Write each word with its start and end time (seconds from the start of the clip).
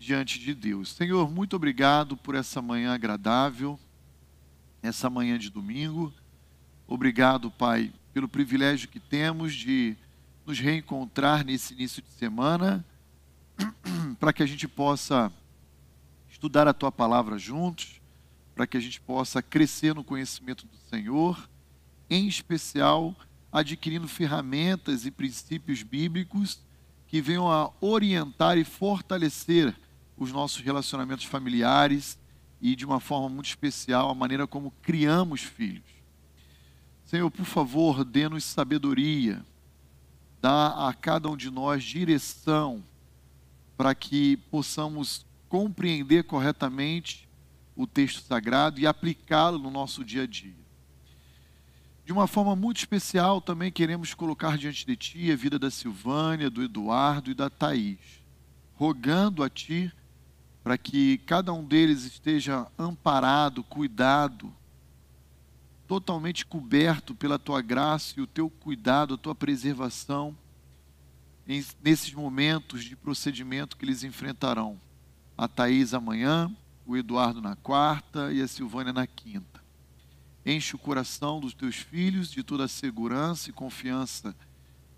diante 0.00 0.38
de 0.38 0.54
Deus. 0.54 0.94
Senhor, 0.94 1.30
muito 1.30 1.54
obrigado 1.54 2.16
por 2.16 2.34
essa 2.34 2.62
manhã 2.62 2.94
agradável, 2.94 3.78
essa 4.82 5.10
manhã 5.10 5.38
de 5.38 5.50
domingo. 5.50 6.10
Obrigado, 6.88 7.50
Pai, 7.50 7.92
pelo 8.14 8.26
privilégio 8.26 8.88
que 8.88 8.98
temos 8.98 9.52
de 9.52 9.94
nos 10.46 10.58
reencontrar 10.58 11.44
nesse 11.44 11.74
início 11.74 12.02
de 12.02 12.08
semana, 12.12 12.82
para 14.18 14.32
que 14.32 14.42
a 14.42 14.46
gente 14.46 14.66
possa 14.66 15.30
estudar 16.30 16.66
a 16.66 16.72
tua 16.72 16.90
palavra 16.90 17.36
juntos, 17.38 18.00
para 18.54 18.66
que 18.66 18.78
a 18.78 18.80
gente 18.80 19.02
possa 19.02 19.42
crescer 19.42 19.94
no 19.94 20.02
conhecimento 20.02 20.66
do 20.66 20.78
Senhor, 20.88 21.46
em 22.08 22.26
especial 22.26 23.14
adquirindo 23.52 24.08
ferramentas 24.08 25.04
e 25.04 25.10
princípios 25.10 25.82
bíblicos 25.82 26.58
que 27.06 27.20
venham 27.20 27.50
a 27.50 27.70
orientar 27.82 28.56
e 28.56 28.64
fortalecer 28.64 29.76
os 30.20 30.30
nossos 30.30 30.60
relacionamentos 30.60 31.24
familiares 31.24 32.18
e, 32.60 32.76
de 32.76 32.84
uma 32.84 33.00
forma 33.00 33.30
muito 33.30 33.46
especial, 33.46 34.10
a 34.10 34.14
maneira 34.14 34.46
como 34.46 34.70
criamos 34.82 35.40
filhos. 35.40 35.82
Senhor, 37.06 37.30
por 37.30 37.46
favor, 37.46 38.04
dê-nos 38.04 38.44
sabedoria, 38.44 39.42
dá 40.42 40.88
a 40.88 40.92
cada 40.92 41.28
um 41.30 41.36
de 41.36 41.50
nós 41.50 41.82
direção 41.82 42.84
para 43.78 43.94
que 43.94 44.36
possamos 44.50 45.24
compreender 45.48 46.24
corretamente 46.24 47.26
o 47.74 47.86
texto 47.86 48.20
sagrado 48.20 48.78
e 48.78 48.86
aplicá-lo 48.86 49.58
no 49.58 49.70
nosso 49.70 50.04
dia 50.04 50.24
a 50.24 50.26
dia. 50.26 50.60
De 52.04 52.12
uma 52.12 52.26
forma 52.26 52.54
muito 52.54 52.76
especial, 52.76 53.40
também 53.40 53.72
queremos 53.72 54.12
colocar 54.12 54.58
diante 54.58 54.84
de 54.84 54.96
Ti 54.96 55.32
a 55.32 55.36
vida 55.36 55.58
da 55.58 55.70
Silvânia, 55.70 56.50
do 56.50 56.62
Eduardo 56.62 57.30
e 57.30 57.34
da 57.34 57.48
Thaís, 57.48 57.98
rogando 58.74 59.42
a 59.42 59.48
Ti 59.48 59.90
para 60.62 60.76
que 60.76 61.18
cada 61.18 61.52
um 61.52 61.64
deles 61.64 62.04
esteja 62.04 62.66
amparado, 62.78 63.64
cuidado, 63.64 64.52
totalmente 65.86 66.44
coberto 66.46 67.14
pela 67.14 67.38
tua 67.38 67.60
graça 67.60 68.14
e 68.16 68.22
o 68.22 68.26
teu 68.26 68.48
cuidado, 68.48 69.14
a 69.14 69.18
tua 69.18 69.34
preservação 69.34 70.36
nesses 71.82 72.12
momentos 72.12 72.84
de 72.84 72.94
procedimento 72.94 73.76
que 73.76 73.84
eles 73.84 74.04
enfrentarão. 74.04 74.80
A 75.36 75.48
Thaís 75.48 75.94
amanhã, 75.94 76.54
o 76.86 76.96
Eduardo 76.96 77.40
na 77.40 77.56
quarta 77.56 78.32
e 78.32 78.40
a 78.40 78.46
Silvânia 78.46 78.92
na 78.92 79.06
quinta. 79.06 79.60
Enche 80.44 80.76
o 80.76 80.78
coração 80.78 81.40
dos 81.40 81.54
teus 81.54 81.76
filhos 81.76 82.30
de 82.30 82.42
toda 82.42 82.64
a 82.64 82.68
segurança 82.68 83.50
e 83.50 83.52
confiança 83.52 84.36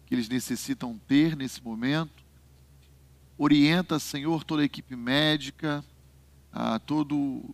que 0.06 0.14
eles 0.14 0.28
necessitam 0.28 1.00
ter 1.06 1.36
nesse 1.36 1.62
momento 1.62 2.21
Orienta, 3.44 3.98
Senhor, 3.98 4.44
toda 4.44 4.62
a 4.62 4.64
equipe 4.64 4.94
médica, 4.94 5.84
a 6.52 6.78
todo 6.78 7.52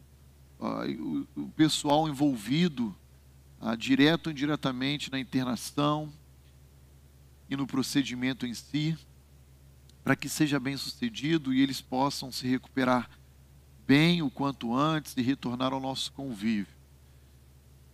a, 0.61 0.84
o, 0.84 1.27
o, 1.34 1.48
pessoal 1.56 2.06
envolvido, 2.06 2.94
a, 3.58 3.75
direto 3.75 4.27
ou 4.27 4.33
indiretamente 4.33 5.11
na 5.11 5.19
internação 5.19 6.12
e 7.48 7.56
no 7.56 7.66
procedimento 7.66 8.44
em 8.44 8.53
si, 8.53 8.98
para 10.05 10.14
que 10.14 10.28
seja 10.28 10.61
bem 10.61 10.77
sucedido 10.77 11.55
e 11.55 11.62
eles 11.62 11.81
possam 11.81 12.31
se 12.31 12.47
recuperar 12.47 13.09
bem 13.86 14.20
o 14.20 14.31
quanto 14.31 14.77
antes 14.77 15.16
e 15.16 15.22
retornar 15.22 15.72
ao 15.72 15.81
nosso 15.81 16.12
convívio. 16.12 16.77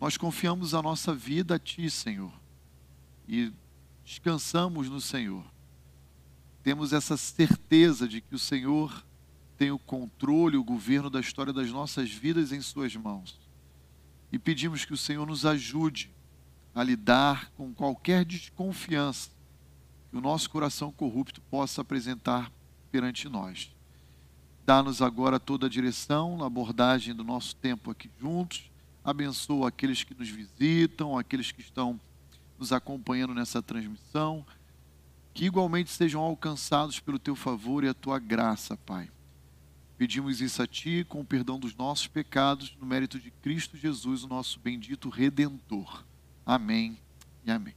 Nós 0.00 0.16
confiamos 0.16 0.74
a 0.74 0.82
nossa 0.82 1.14
vida 1.14 1.54
a 1.54 1.58
Ti, 1.60 1.88
Senhor, 1.88 2.32
e 3.28 3.52
descansamos 4.04 4.90
no 4.90 5.00
Senhor 5.00 5.53
temos 6.64 6.94
essa 6.94 7.14
certeza 7.18 8.08
de 8.08 8.22
que 8.22 8.34
o 8.34 8.38
Senhor 8.38 9.04
tem 9.58 9.70
o 9.70 9.78
controle, 9.78 10.56
o 10.56 10.64
governo 10.64 11.10
da 11.10 11.20
história 11.20 11.52
das 11.52 11.70
nossas 11.70 12.10
vidas 12.10 12.52
em 12.52 12.60
Suas 12.62 12.96
mãos. 12.96 13.38
E 14.32 14.38
pedimos 14.38 14.82
que 14.82 14.94
o 14.94 14.96
Senhor 14.96 15.26
nos 15.26 15.44
ajude 15.44 16.10
a 16.74 16.82
lidar 16.82 17.50
com 17.50 17.72
qualquer 17.74 18.24
desconfiança 18.24 19.30
que 20.10 20.16
o 20.16 20.22
nosso 20.22 20.48
coração 20.48 20.90
corrupto 20.90 21.38
possa 21.42 21.82
apresentar 21.82 22.50
perante 22.90 23.28
nós. 23.28 23.70
Dá-nos 24.64 25.02
agora 25.02 25.38
toda 25.38 25.66
a 25.66 25.70
direção 25.70 26.38
na 26.38 26.46
abordagem 26.46 27.14
do 27.14 27.22
nosso 27.22 27.54
tempo 27.56 27.90
aqui 27.90 28.10
juntos. 28.18 28.70
Abençoa 29.04 29.68
aqueles 29.68 30.02
que 30.02 30.14
nos 30.14 30.30
visitam, 30.30 31.18
aqueles 31.18 31.52
que 31.52 31.60
estão 31.60 32.00
nos 32.58 32.72
acompanhando 32.72 33.34
nessa 33.34 33.60
transmissão 33.60 34.46
que 35.34 35.44
igualmente 35.44 35.90
sejam 35.90 36.22
alcançados 36.22 37.00
pelo 37.00 37.18
teu 37.18 37.34
favor 37.34 37.82
e 37.82 37.88
a 37.88 37.94
tua 37.94 38.20
graça, 38.20 38.76
Pai. 38.86 39.10
Pedimos 39.98 40.40
isso 40.40 40.62
a 40.62 40.66
Ti 40.66 41.04
com 41.08 41.20
o 41.20 41.24
perdão 41.24 41.58
dos 41.58 41.74
nossos 41.74 42.06
pecados, 42.06 42.76
no 42.80 42.86
mérito 42.86 43.18
de 43.18 43.32
Cristo 43.32 43.76
Jesus, 43.76 44.22
o 44.22 44.28
nosso 44.28 44.60
bendito 44.60 45.08
Redentor. 45.08 46.04
Amém 46.46 46.96
e 47.44 47.50
amém. 47.50 47.74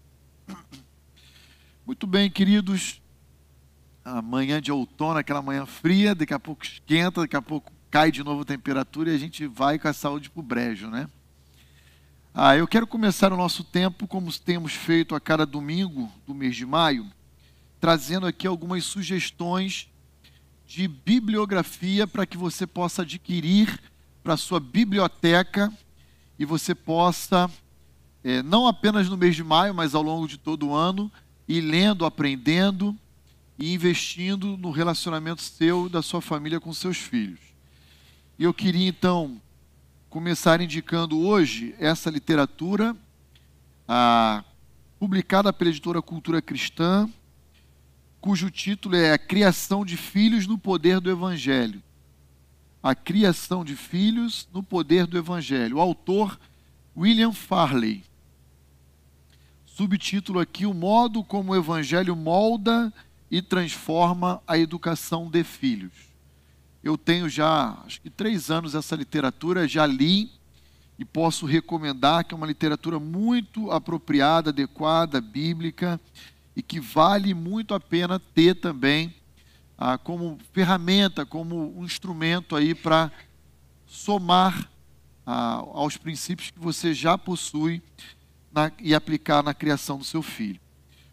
Muito 1.85 2.05
bem, 2.05 2.29
queridos. 2.29 3.01
A 4.05 4.21
manhã 4.21 4.61
de 4.61 4.71
outono, 4.71 5.19
aquela 5.19 5.41
manhã 5.41 5.65
fria, 5.65 6.13
daqui 6.13 6.33
a 6.33 6.39
pouco 6.39 6.63
esquenta, 6.63 7.21
daqui 7.21 7.35
a 7.35 7.41
pouco 7.41 7.71
cai 7.89 8.11
de 8.11 8.23
novo 8.23 8.41
a 8.43 8.45
temperatura 8.45 9.11
e 9.11 9.15
a 9.15 9.17
gente 9.17 9.47
vai 9.47 9.79
com 9.79 9.87
a 9.87 9.93
saúde 9.93 10.29
para 10.29 10.39
o 10.39 10.43
brejo, 10.43 10.89
né? 10.89 11.09
Ah, 12.33 12.55
eu 12.55 12.67
quero 12.67 12.85
começar 12.85 13.33
o 13.33 13.37
nosso 13.37 13.63
tempo, 13.63 14.07
como 14.07 14.31
temos 14.39 14.73
feito 14.73 15.15
a 15.15 15.19
cada 15.19 15.45
domingo 15.45 16.11
do 16.25 16.35
mês 16.35 16.55
de 16.55 16.65
maio, 16.65 17.09
trazendo 17.79 18.25
aqui 18.25 18.47
algumas 18.47 18.83
sugestões 18.83 19.89
de 20.65 20.87
bibliografia 20.87 22.05
para 22.05 22.25
que 22.25 22.37
você 22.37 22.67
possa 22.67 23.03
adquirir 23.03 23.79
para 24.23 24.33
a 24.33 24.37
sua 24.37 24.59
biblioteca 24.59 25.71
e 26.37 26.45
você 26.45 26.75
possa, 26.75 27.49
é, 28.23 28.43
não 28.43 28.67
apenas 28.67 29.07
no 29.09 29.17
mês 29.17 29.35
de 29.35 29.43
maio, 29.43 29.73
mas 29.73 29.95
ao 29.95 30.01
longo 30.01 30.27
de 30.27 30.37
todo 30.37 30.67
o 30.67 30.75
ano, 30.75 31.11
ir 31.47 31.61
lendo, 31.61 32.05
aprendendo 32.05 32.95
e 33.57 33.73
investindo 33.73 34.57
no 34.57 34.69
relacionamento 34.69 35.41
seu 35.41 35.87
da 35.87 36.01
sua 36.01 36.21
família 36.21 36.59
com 36.59 36.73
seus 36.73 36.97
filhos. 36.97 37.39
E 38.37 38.43
eu 38.43 38.53
queria 38.53 38.87
então 38.87 39.41
começar 40.09 40.61
indicando 40.61 41.19
hoje 41.19 41.73
essa 41.79 42.09
literatura, 42.09 42.95
a, 43.87 44.43
publicada 44.99 45.51
pela 45.53 45.69
editora 45.69 46.01
Cultura 46.01 46.41
Cristã, 46.41 47.09
cujo 48.19 48.49
título 48.49 48.95
é 48.95 49.13
A 49.13 49.17
Criação 49.17 49.85
de 49.85 49.95
Filhos 49.95 50.47
no 50.47 50.57
Poder 50.57 50.99
do 50.99 51.09
Evangelho. 51.09 51.81
A 52.81 52.95
Criação 52.95 53.63
de 53.63 53.75
Filhos 53.75 54.47
no 54.53 54.63
Poder 54.63 55.05
do 55.07 55.17
Evangelho. 55.17 55.77
O 55.77 55.81
autor, 55.81 56.39
William 56.95 57.31
Farley. 57.31 58.03
Subtítulo 59.65 60.39
aqui: 60.39 60.65
O 60.65 60.73
modo 60.73 61.23
como 61.23 61.51
o 61.51 61.55
Evangelho 61.55 62.15
molda 62.15 62.91
e 63.29 63.41
transforma 63.41 64.41
a 64.47 64.57
educação 64.57 65.29
de 65.29 65.43
filhos. 65.43 65.93
Eu 66.83 66.97
tenho 66.97 67.27
já, 67.27 67.77
acho 67.85 68.01
que 68.01 68.09
três 68.09 68.49
anos 68.49 68.73
essa 68.73 68.95
literatura, 68.95 69.67
já 69.67 69.85
li 69.85 70.31
e 70.97 71.03
posso 71.03 71.45
recomendar 71.45 72.23
que 72.23 72.33
é 72.33 72.37
uma 72.37 72.47
literatura 72.47 72.99
muito 72.99 73.69
apropriada, 73.71 74.49
adequada, 74.49 75.19
bíblica 75.19 75.99
e 76.57 76.61
que 76.63 76.79
vale 76.79 77.35
muito 77.35 77.75
a 77.75 77.79
pena 77.79 78.17
ter 78.19 78.55
também 78.55 79.13
ah, 79.77 79.95
como 79.95 80.39
ferramenta, 80.51 81.23
como 81.23 81.79
um 81.79 81.85
instrumento 81.85 82.55
aí 82.55 82.73
para 82.73 83.11
somar 83.85 84.67
ah, 85.23 85.61
aos 85.75 85.97
princípios 85.97 86.49
que 86.49 86.59
você 86.59 86.95
já 86.95 87.15
possui 87.15 87.79
na, 88.51 88.71
e 88.79 88.95
aplicar 88.95 89.43
na 89.43 89.53
criação 89.53 89.99
do 89.99 90.03
seu 90.03 90.23
filho. 90.23 90.59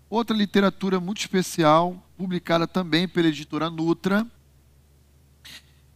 Outra 0.08 0.34
literatura 0.34 0.98
muito 0.98 1.20
especial, 1.20 2.02
publicada 2.16 2.66
também 2.66 3.06
pela 3.06 3.28
editora 3.28 3.68
Nutra, 3.68 4.26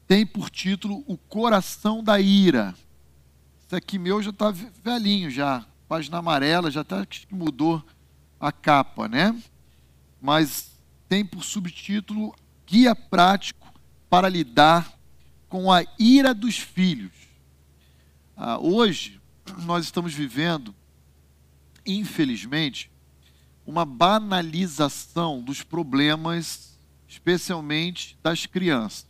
tem 0.07 0.27
por 0.27 0.51
título 0.51 1.03
O 1.07 1.17
Coração 1.17 2.05
da 2.05 2.21
Ira. 2.21 2.75
Esse 3.65 3.77
aqui 3.77 3.99
meu 3.99 4.23
já 4.23 4.29
está 4.29 4.51
velhinho 4.51 5.31
já, 5.31 5.65
página 5.89 6.19
amarela, 6.19 6.71
já 6.71 6.83
até 6.83 6.97
mudou 7.31 7.83
a 8.41 8.53
capa, 8.53 9.09
né? 9.09 9.41
Mas 10.21 10.71
tem 11.09 11.25
por 11.25 11.43
subtítulo 11.43 12.35
Guia 12.67 12.95
Prático 12.95 13.73
para 14.09 14.29
lidar 14.29 14.99
com 15.49 15.73
a 15.73 15.85
ira 15.99 16.35
dos 16.35 16.59
filhos. 16.59 17.13
Ah, 18.37 18.59
hoje, 18.59 19.21
nós 19.65 19.85
estamos 19.85 20.13
vivendo, 20.13 20.75
infelizmente, 21.85 22.91
uma 23.67 23.85
banalização 23.85 25.43
dos 25.43 25.63
problemas, 25.63 26.79
especialmente 27.07 28.19
das 28.23 28.47
crianças, 28.47 29.07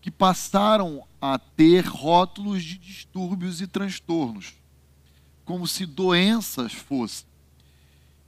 que 0.00 0.10
passaram 0.10 1.06
a 1.20 1.38
ter 1.38 1.84
rótulos 1.84 2.62
de 2.62 2.78
distúrbios 2.78 3.60
e 3.60 3.66
transtornos, 3.66 4.54
como 5.44 5.66
se 5.66 5.84
doenças 5.84 6.72
fossem. 6.72 7.25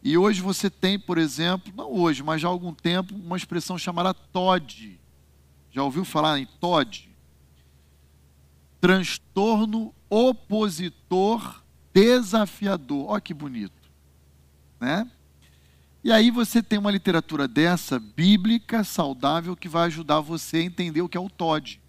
E 0.03 0.17
hoje 0.17 0.41
você 0.41 0.71
tem, 0.71 0.99
por 0.99 1.19
exemplo, 1.19 1.73
não 1.77 1.93
hoje, 1.93 2.23
mas 2.23 2.41
já 2.41 2.49
há 2.49 2.51
algum 2.51 2.73
tempo, 2.73 3.15
uma 3.15 3.37
expressão 3.37 3.77
chamada 3.77 4.15
TOD. 4.15 4.99
Já 5.71 5.83
ouviu 5.83 6.05
falar 6.05 6.39
em 6.39 6.47
TOD? 6.47 7.09
Transtorno 8.81 9.93
opositor 10.09 11.63
desafiador. 11.93 13.07
Olha 13.11 13.21
que 13.21 13.35
bonito, 13.35 13.91
né? 14.81 15.11
E 16.03 16.13
aí 16.13 16.31
você 16.31 16.63
tem 16.63 16.79
uma 16.79 16.93
literatura 16.93 17.49
dessa, 17.49 17.99
bíblica, 17.99 18.85
saudável, 18.85 19.57
que 19.57 19.69
vai 19.69 19.87
ajudar 19.87 20.21
você 20.21 20.59
a 20.59 20.63
entender 20.63 21.03
o 21.03 21.09
que 21.09 21.17
é 21.17 21.21
o 21.21 21.29
TOD. 21.29 21.81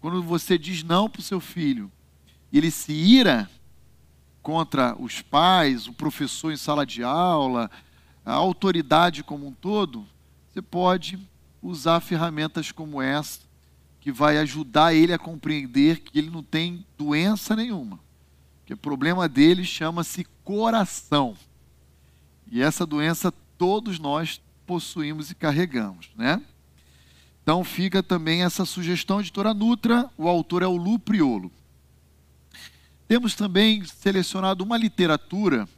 Quando 0.00 0.22
você 0.22 0.58
diz 0.58 0.82
não 0.82 1.08
para 1.08 1.20
o 1.20 1.22
seu 1.22 1.40
filho, 1.40 1.90
ele 2.52 2.70
se 2.70 2.92
ira 2.92 3.48
contra 4.42 4.96
os 5.00 5.22
pais, 5.22 5.86
o 5.86 5.92
professor 5.92 6.52
em 6.52 6.56
sala 6.56 6.86
de 6.86 7.02
aula, 7.02 7.70
a 8.24 8.32
autoridade 8.32 9.22
como 9.22 9.46
um 9.46 9.52
todo, 9.52 10.06
você 10.48 10.62
pode 10.62 11.18
usar 11.62 12.00
ferramentas 12.00 12.72
como 12.72 13.00
essa, 13.00 13.40
que 14.00 14.10
vai 14.10 14.38
ajudar 14.38 14.94
ele 14.94 15.12
a 15.12 15.18
compreender 15.18 16.00
que 16.00 16.18
ele 16.18 16.30
não 16.30 16.42
tem 16.42 16.84
doença 16.96 17.54
nenhuma. 17.54 18.00
Que 18.64 18.74
o 18.74 18.76
problema 18.76 19.28
dele 19.28 19.64
chama-se 19.64 20.26
coração. 20.42 21.36
E 22.50 22.62
essa 22.62 22.86
doença 22.86 23.32
todos 23.58 23.98
nós 23.98 24.40
possuímos 24.66 25.30
e 25.30 25.34
carregamos, 25.34 26.10
né? 26.16 26.42
Então 27.42 27.62
fica 27.64 28.02
também 28.02 28.42
essa 28.42 28.64
sugestão 28.64 29.20
editora 29.20 29.52
Nutra, 29.52 30.08
o 30.16 30.28
autor 30.28 30.62
é 30.62 30.66
o 30.66 30.76
Lu 30.76 30.98
Priolo. 30.98 31.50
Temos 33.10 33.34
também 33.34 33.84
selecionado 33.84 34.62
uma 34.62 34.76
literatura 34.76 35.68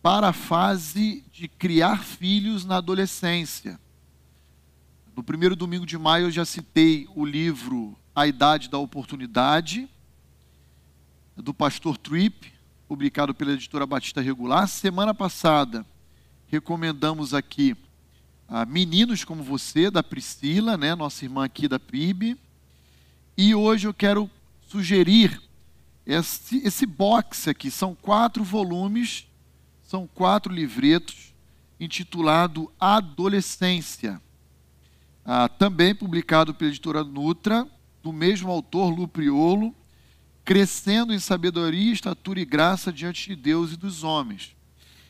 para 0.00 0.28
a 0.28 0.32
fase 0.32 1.24
de 1.32 1.48
criar 1.48 2.04
filhos 2.04 2.64
na 2.64 2.76
adolescência. 2.76 3.76
No 5.16 5.20
primeiro 5.20 5.56
domingo 5.56 5.84
de 5.84 5.98
maio 5.98 6.26
eu 6.26 6.30
já 6.30 6.44
citei 6.44 7.08
o 7.16 7.26
livro 7.26 7.98
A 8.14 8.24
Idade 8.24 8.70
da 8.70 8.78
Oportunidade, 8.78 9.88
do 11.36 11.52
pastor 11.52 11.98
Tripp, 11.98 12.52
publicado 12.86 13.34
pela 13.34 13.50
editora 13.50 13.84
Batista 13.84 14.20
Regular. 14.20 14.68
Semana 14.68 15.12
passada 15.12 15.84
recomendamos 16.46 17.34
aqui 17.34 17.76
a 18.46 18.64
Meninos 18.64 19.24
como 19.24 19.42
Você, 19.42 19.90
da 19.90 20.04
Priscila, 20.04 20.76
né, 20.76 20.94
nossa 20.94 21.24
irmã 21.24 21.46
aqui 21.46 21.66
da 21.66 21.80
PIB. 21.80 22.38
E 23.36 23.56
hoje 23.56 23.88
eu 23.88 23.92
quero 23.92 24.30
sugerir 24.68 25.49
esse, 26.06 26.58
esse 26.58 26.86
box 26.86 27.48
aqui. 27.48 27.70
São 27.70 27.94
quatro 27.94 28.42
volumes, 28.42 29.26
são 29.82 30.06
quatro 30.06 30.52
livretos, 30.52 31.34
intitulado 31.78 32.72
Adolescência. 32.78 34.20
Ah, 35.24 35.48
também 35.48 35.94
publicado 35.94 36.54
pela 36.54 36.70
editora 36.70 37.04
Nutra, 37.04 37.66
do 38.02 38.12
mesmo 38.12 38.50
autor, 38.50 38.90
Lu 38.90 39.06
Priolo, 39.06 39.74
Crescendo 40.44 41.12
em 41.12 41.18
Sabedoria, 41.18 41.92
Estatura 41.92 42.40
e 42.40 42.44
Graça 42.44 42.92
diante 42.92 43.28
de 43.28 43.36
Deus 43.36 43.72
e 43.72 43.76
dos 43.76 44.02
homens. 44.02 44.56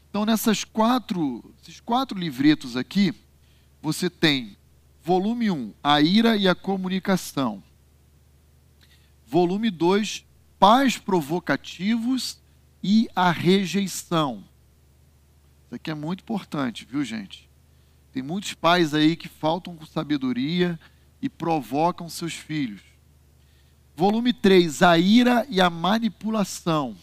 Então, 0.09 0.27
nessas 0.27 0.65
quatro, 0.65 1.55
esses 1.63 1.81
quatro 1.81 2.19
livretos 2.19 2.77
aqui, 2.77 3.15
você 3.81 4.11
tem 4.11 4.57
volume 5.03 5.51
1, 5.51 5.73
a 5.83 6.01
ira 6.01 6.37
e 6.37 6.49
a 6.49 6.55
comunicação. 6.55 7.63
Volume 9.27 9.71
2, 9.71 10.25
pais 10.61 10.97
provocativos 10.97 12.39
e 12.81 13.09
a 13.17 13.33
rejeição. 13.33 14.45
Isso 15.65 15.75
aqui 15.75 15.91
é 15.91 15.95
muito 15.95 16.21
importante, 16.21 16.87
viu, 16.89 17.05
gente? 17.05 17.51
Tem 18.13 18.23
muitos 18.23 18.55
pais 18.55 18.95
aí 18.95 19.17
que 19.17 19.29
faltam 19.29 19.75
com 19.75 19.85
sabedoria 19.85 20.79
e 21.21 21.29
provocam 21.29 22.09
seus 22.09 22.35
filhos. 22.35 22.83
Volume 23.97 24.33
3, 24.33 24.83
a 24.83 24.97
ira 24.97 25.45
e 25.51 25.61
a 25.61 25.69
manipulação 25.69 26.97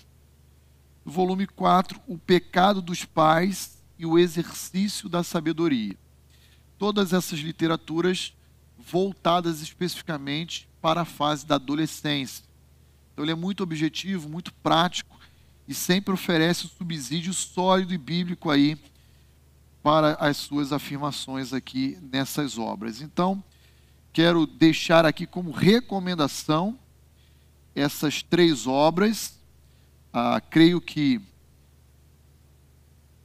volume 1.10 1.48
4, 1.48 2.02
O 2.06 2.18
Pecado 2.18 2.82
dos 2.82 3.06
Pais 3.06 3.82
e 3.98 4.06
o 4.06 4.20
Exercício 4.20 5.08
da 5.08 5.24
Sabedoria. 5.24 5.96
Todas 6.78 7.14
essas 7.14 7.40
literaturas 7.40 8.34
voltadas 8.78 9.62
especificamente 9.62 10.68
para 10.82 11.02
a 11.02 11.06
fase 11.06 11.46
da 11.46 11.56
adolescência. 11.56 12.44
Então 13.18 13.26
ele 13.26 13.32
é 13.32 13.36
muito 13.36 13.64
objetivo, 13.64 14.30
muito 14.30 14.54
prático 14.54 15.20
e 15.68 15.74
sempre 15.74 16.14
oferece 16.14 16.68
um 16.68 16.70
subsídio 16.70 17.34
sólido 17.34 17.92
e 17.92 17.98
bíblico 17.98 18.52
aí 18.52 18.78
para 19.82 20.14
as 20.20 20.38
suas 20.38 20.72
afirmações 20.72 21.52
aqui 21.52 21.98
nessas 22.12 22.60
obras. 22.60 23.02
Então, 23.02 23.44
quero 24.14 24.46
deixar 24.46 25.04
aqui 25.04 25.26
como 25.26 25.50
recomendação 25.50 26.78
essas 27.74 28.22
três 28.22 28.68
obras 28.68 29.40
ah, 30.14 30.40
creio 30.40 30.80
que 30.80 31.20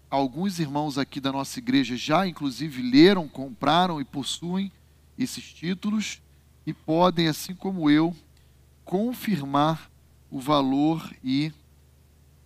alguns 0.09 0.59
irmãos 0.59 0.97
aqui 0.97 1.21
da 1.21 1.31
nossa 1.31 1.59
igreja 1.59 1.99
já, 1.99 2.27
inclusive, 2.27 2.81
leram, 2.81 3.29
compraram 3.29 4.01
e 4.01 4.07
possuem 4.07 4.73
esses 5.19 5.53
títulos 5.53 6.23
e 6.67 6.73
podem, 6.73 7.29
assim 7.29 7.55
como 7.55 7.91
eu, 7.91 8.17
confirmar 8.85 9.91
o 10.31 10.41
valor 10.41 11.15
e 11.23 11.53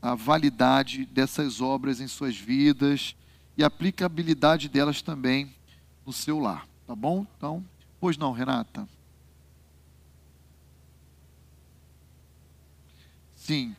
a 0.00 0.14
validade 0.14 1.04
dessas 1.06 1.60
obras 1.60 2.00
em 2.00 2.06
suas 2.06 2.36
vidas 2.36 3.16
e 3.56 3.64
a 3.64 3.66
aplicabilidade 3.66 4.68
delas 4.68 5.02
também 5.02 5.54
no 6.04 6.12
seu 6.12 6.38
lar. 6.38 6.66
Tá 6.86 6.94
bom? 6.94 7.26
Então, 7.36 7.64
pois 7.98 8.16
não, 8.16 8.32
Renata? 8.32 8.88
Sim. 13.34 13.74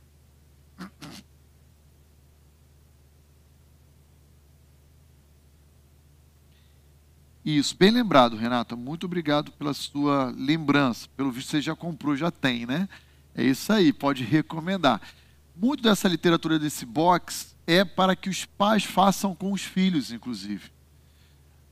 Isso, 7.49 7.77
bem 7.77 7.91
lembrado, 7.91 8.35
Renata. 8.35 8.75
Muito 8.75 9.05
obrigado 9.05 9.53
pela 9.53 9.73
sua 9.73 10.33
lembrança. 10.37 11.07
Pelo 11.15 11.31
visto, 11.31 11.51
você 11.51 11.61
já 11.61 11.73
comprou, 11.73 12.13
já 12.13 12.29
tem, 12.29 12.65
né? 12.65 12.89
É 13.33 13.41
isso 13.41 13.71
aí, 13.71 13.93
pode 13.93 14.21
recomendar. 14.21 15.01
Muito 15.55 15.81
dessa 15.81 16.09
literatura 16.09 16.59
desse 16.59 16.85
box 16.85 17.55
é 17.65 17.85
para 17.85 18.17
que 18.17 18.29
os 18.29 18.43
pais 18.43 18.83
façam 18.83 19.33
com 19.33 19.53
os 19.53 19.61
filhos, 19.61 20.11
inclusive. 20.11 20.69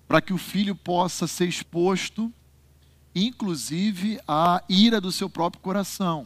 Para 0.08 0.22
que 0.22 0.32
o 0.32 0.38
filho 0.38 0.78
possa 0.78 1.28
ser 1.28 1.50
exposto, 1.50 2.32
inclusive, 3.14 4.18
à 4.26 4.64
ira 4.70 5.02
do 5.02 5.12
seu 5.12 5.30
próprio 5.30 5.62
coração 5.62 6.26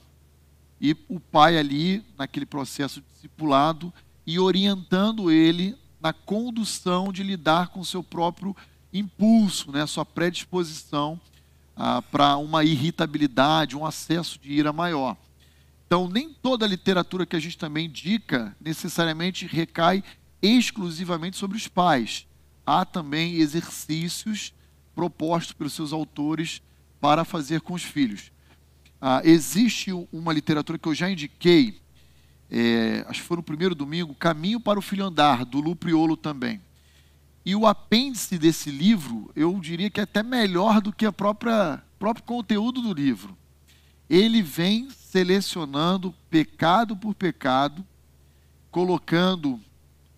e 0.80 0.96
o 1.08 1.20
pai 1.20 1.58
ali, 1.58 2.06
naquele 2.16 2.46
processo 2.46 3.02
discipulado, 3.14 3.92
e 4.28 4.38
orientando 4.38 5.32
ele 5.32 5.76
na 6.00 6.14
condução 6.14 7.12
de 7.12 7.24
lidar 7.24 7.70
com 7.70 7.80
o 7.80 7.86
seu 7.86 8.04
próprio 8.04 8.56
impulso, 8.94 9.72
né, 9.72 9.86
sua 9.86 10.06
predisposição 10.06 11.20
ah, 11.76 12.02
para 12.02 12.38
uma 12.38 12.64
irritabilidade, 12.64 13.78
um 13.78 13.86
acesso 13.86 14.40
de 14.40 14.52
ira 14.52 14.74
maior. 14.74 15.16
Então, 15.88 16.08
nem 16.08 16.32
toda 16.32 16.66
a 16.66 16.70
literatura 16.70 17.26
que 17.26 17.36
a 17.36 17.40
gente 17.40 17.58
também 17.58 17.88
indica 17.88 18.56
necessariamente 18.60 19.48
recai 19.48 20.04
exclusivamente 20.42 21.38
sobre 21.38 21.58
os 21.58 21.68
pais. 21.68 22.28
Há 22.66 22.86
também 22.86 23.36
exercícios 23.36 24.54
propostos 24.94 25.54
pelos 25.54 25.74
seus 25.74 25.92
autores 25.92 26.62
para 27.00 27.24
fazer 27.24 27.62
com 27.62 27.74
os 27.74 27.84
filhos. 27.84 28.32
Ah, 29.02 29.22
existe 29.24 29.92
uma 30.12 30.34
literatura 30.34 30.78
que 30.78 30.88
eu 30.88 30.94
já 30.94 31.10
indiquei, 31.10 31.80
é, 32.52 33.06
acho 33.08 33.22
que 33.22 33.28
foi 33.28 33.38
no 33.38 33.44
primeiro 33.44 33.74
domingo, 33.74 34.14
Caminho 34.14 34.60
para 34.60 34.78
o 34.78 34.82
Filho 34.82 35.06
Andar, 35.06 35.46
do 35.46 35.62
Lu 35.62 35.76
Priolo 35.76 36.18
também. 36.18 36.62
E 37.50 37.56
o 37.56 37.66
apêndice 37.66 38.38
desse 38.38 38.70
livro, 38.70 39.32
eu 39.36 39.60
diria 39.60 39.90
que 39.90 40.00
é 40.00 40.04
até 40.04 40.22
melhor 40.22 40.80
do 40.80 40.94
que 40.94 41.08
o 41.08 41.12
próprio 41.12 42.24
conteúdo 42.24 42.80
do 42.80 42.94
livro. 42.94 43.36
Ele 44.08 44.40
vem 44.40 44.88
selecionando 44.92 46.14
pecado 46.30 46.96
por 46.96 47.16
pecado, 47.16 47.84
colocando 48.70 49.60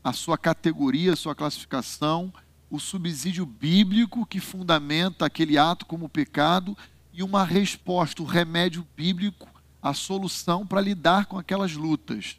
a 0.03 0.11
sua 0.11 0.38
categoria, 0.38 1.13
a 1.13 1.15
sua 1.15 1.33
classificação, 1.33 2.33
o 2.69 2.81
subsídio 2.81 3.45
bíblico 3.45 4.25
que 4.25 4.41
fundamenta 4.41 5.25
aquele 5.25 5.57
ato 5.57 5.85
como 5.85 6.09
pecado 6.09 6.77
e 7.13 7.23
uma 7.23 7.45
resposta, 7.45 8.21
o 8.21 8.25
remédio 8.25 8.85
bíblico, 8.93 9.47
a 9.81 9.93
solução 9.93 10.67
para 10.67 10.81
lidar 10.81 11.27
com 11.27 11.38
aquelas 11.38 11.77
lutas. 11.77 12.35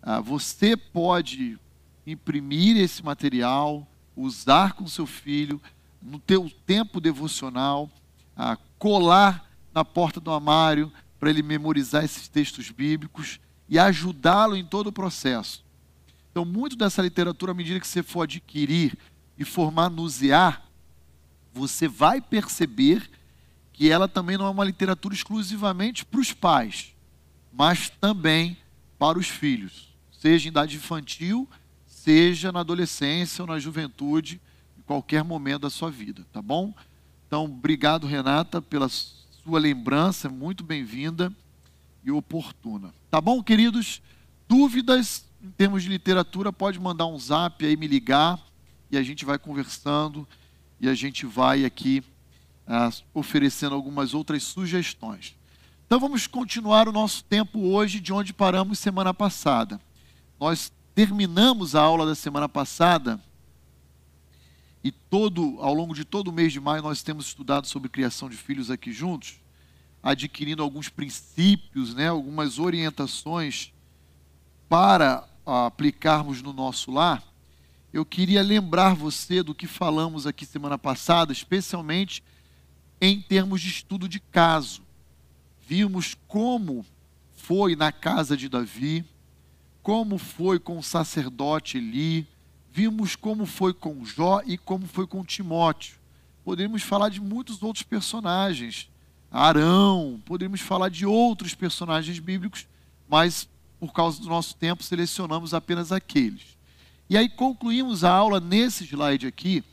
Ah, 0.00 0.20
você 0.20 0.76
pode 0.76 1.58
imprimir 2.06 2.76
esse 2.76 3.04
material, 3.04 3.86
usar 4.16 4.74
com 4.74 4.86
seu 4.86 5.06
filho 5.06 5.60
no 6.00 6.18
teu 6.18 6.50
tempo 6.66 7.00
devocional, 7.00 7.90
ah, 8.36 8.56
colar 8.78 9.50
na 9.72 9.84
porta 9.84 10.20
do 10.20 10.30
armário 10.30 10.92
para 11.18 11.30
ele 11.30 11.42
memorizar 11.42 12.04
esses 12.04 12.28
textos 12.28 12.70
bíblicos 12.70 13.38
e 13.68 13.78
ajudá-lo 13.78 14.56
em 14.56 14.64
todo 14.64 14.88
o 14.88 14.92
processo. 14.92 15.64
Então, 16.30 16.44
muito 16.44 16.76
dessa 16.76 17.02
literatura, 17.02 17.52
à 17.52 17.54
medida 17.54 17.80
que 17.80 17.86
você 17.86 18.02
for 18.02 18.22
adquirir 18.22 18.96
e 19.36 19.44
for 19.44 19.70
manusear, 19.70 20.64
você 21.52 21.86
vai 21.86 22.20
perceber 22.20 23.10
que 23.72 23.90
ela 23.90 24.06
também 24.06 24.36
não 24.36 24.46
é 24.46 24.50
uma 24.50 24.64
literatura 24.64 25.14
exclusivamente 25.14 26.04
para 26.04 26.20
os 26.20 26.32
pais, 26.32 26.94
mas 27.52 27.90
também 28.00 28.56
para 28.98 29.18
os 29.18 29.28
filhos, 29.28 29.88
seja 30.12 30.48
em 30.48 30.50
idade 30.50 30.76
infantil, 30.76 31.48
seja 32.02 32.50
na 32.50 32.60
adolescência 32.60 33.42
ou 33.42 33.46
na 33.46 33.58
juventude, 33.58 34.40
em 34.78 34.82
qualquer 34.82 35.22
momento 35.22 35.62
da 35.62 35.70
sua 35.70 35.90
vida, 35.90 36.26
tá 36.32 36.40
bom? 36.40 36.72
Então, 37.26 37.44
obrigado, 37.44 38.06
Renata, 38.06 38.62
pela 38.62 38.88
sua 38.88 39.60
lembrança, 39.60 40.28
muito 40.30 40.64
bem-vinda 40.64 41.30
e 42.02 42.10
oportuna. 42.10 42.94
Tá 43.10 43.20
bom, 43.20 43.42
queridos? 43.42 44.00
Dúvidas 44.48 45.26
em 45.42 45.50
termos 45.50 45.82
de 45.82 45.90
literatura, 45.90 46.50
pode 46.50 46.80
mandar 46.80 47.06
um 47.06 47.18
zap 47.18 47.64
aí, 47.64 47.76
me 47.76 47.86
ligar, 47.86 48.38
e 48.90 48.96
a 48.96 49.02
gente 49.02 49.26
vai 49.26 49.38
conversando 49.38 50.26
e 50.80 50.88
a 50.88 50.94
gente 50.94 51.26
vai 51.26 51.66
aqui 51.66 52.02
ah, 52.66 52.90
oferecendo 53.12 53.74
algumas 53.74 54.14
outras 54.14 54.42
sugestões. 54.42 55.36
Então 55.86 56.00
vamos 56.00 56.26
continuar 56.26 56.88
o 56.88 56.92
nosso 56.92 57.22
tempo 57.24 57.60
hoje 57.60 58.00
de 58.00 58.10
onde 58.10 58.32
paramos 58.32 58.78
semana 58.78 59.12
passada. 59.12 59.78
Nós 60.38 60.72
terminamos 61.00 61.74
a 61.74 61.80
aula 61.80 62.04
da 62.04 62.14
semana 62.14 62.46
passada 62.46 63.18
e 64.84 64.92
todo 64.92 65.56
ao 65.62 65.72
longo 65.72 65.94
de 65.94 66.04
todo 66.04 66.28
o 66.28 66.32
mês 66.32 66.52
de 66.52 66.60
maio 66.60 66.82
nós 66.82 67.02
temos 67.02 67.24
estudado 67.24 67.66
sobre 67.66 67.88
criação 67.88 68.28
de 68.28 68.36
filhos 68.36 68.70
aqui 68.70 68.92
juntos, 68.92 69.40
adquirindo 70.02 70.62
alguns 70.62 70.90
princípios, 70.90 71.94
né, 71.94 72.08
algumas 72.08 72.58
orientações 72.58 73.72
para 74.68 75.26
aplicarmos 75.46 76.42
no 76.42 76.52
nosso 76.52 76.90
lar. 76.90 77.24
Eu 77.94 78.04
queria 78.04 78.42
lembrar 78.42 78.94
você 78.94 79.42
do 79.42 79.54
que 79.54 79.66
falamos 79.66 80.26
aqui 80.26 80.44
semana 80.44 80.76
passada, 80.76 81.32
especialmente 81.32 82.22
em 83.00 83.22
termos 83.22 83.62
de 83.62 83.70
estudo 83.70 84.06
de 84.06 84.20
caso 84.20 84.82
vimos 85.66 86.14
como 86.28 86.84
foi 87.36 87.74
na 87.74 87.90
casa 87.90 88.36
de 88.36 88.50
Davi, 88.50 89.02
como 89.90 90.18
foi 90.18 90.60
com 90.60 90.78
o 90.78 90.82
sacerdote 90.84 91.76
Eli, 91.76 92.24
vimos 92.70 93.16
como 93.16 93.44
foi 93.44 93.74
com 93.74 94.04
Jó 94.04 94.40
e 94.46 94.56
como 94.56 94.86
foi 94.86 95.04
com 95.04 95.24
Timóteo. 95.24 95.96
Podemos 96.44 96.84
falar 96.84 97.08
de 97.08 97.20
muitos 97.20 97.60
outros 97.60 97.82
personagens, 97.82 98.88
Arão, 99.32 100.22
podemos 100.24 100.60
falar 100.60 100.90
de 100.90 101.04
outros 101.04 101.56
personagens 101.56 102.20
bíblicos, 102.20 102.68
mas 103.08 103.48
por 103.80 103.92
causa 103.92 104.20
do 104.22 104.28
nosso 104.28 104.54
tempo 104.54 104.84
selecionamos 104.84 105.52
apenas 105.52 105.90
aqueles. 105.90 106.56
E 107.08 107.16
aí 107.16 107.28
concluímos 107.28 108.04
a 108.04 108.12
aula 108.12 108.38
nesse 108.38 108.84
slide 108.84 109.26
aqui, 109.26 109.64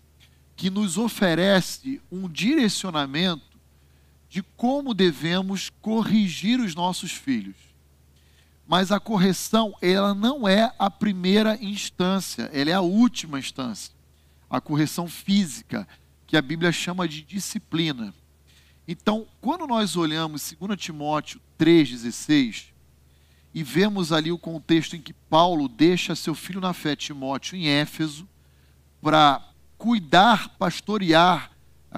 que 0.55 0.71
nos 0.71 0.97
oferece 0.97 2.01
um 2.11 2.27
direcionamento 2.27 3.55
de 4.27 4.41
como 4.41 4.95
devemos 4.95 5.69
corrigir 5.79 6.59
os 6.59 6.73
nossos 6.73 7.11
filhos. 7.11 7.66
Mas 8.67 8.91
a 8.91 8.99
correção, 8.99 9.73
ela 9.81 10.13
não 10.13 10.47
é 10.47 10.73
a 10.77 10.91
primeira 10.91 11.57
instância, 11.63 12.49
ela 12.53 12.69
é 12.69 12.73
a 12.73 12.81
última 12.81 13.39
instância. 13.39 13.93
A 14.49 14.59
correção 14.59 15.07
física, 15.07 15.87
que 16.25 16.35
a 16.35 16.41
Bíblia 16.41 16.71
chama 16.71 17.07
de 17.07 17.21
disciplina. 17.21 18.13
Então, 18.87 19.25
quando 19.39 19.65
nós 19.65 19.95
olhamos 19.95 20.53
2 20.59 20.79
Timóteo 20.79 21.39
3,16 21.57 22.65
e 23.53 23.63
vemos 23.63 24.11
ali 24.11 24.31
o 24.31 24.37
contexto 24.37 24.95
em 24.95 25.01
que 25.01 25.13
Paulo 25.13 25.67
deixa 25.67 26.15
seu 26.15 26.35
filho 26.35 26.59
na 26.59 26.73
fé, 26.73 26.95
Timóteo, 26.95 27.55
em 27.55 27.67
Éfeso, 27.67 28.27
para 29.01 29.41
cuidar, 29.77 30.49
pastorear 30.57 31.51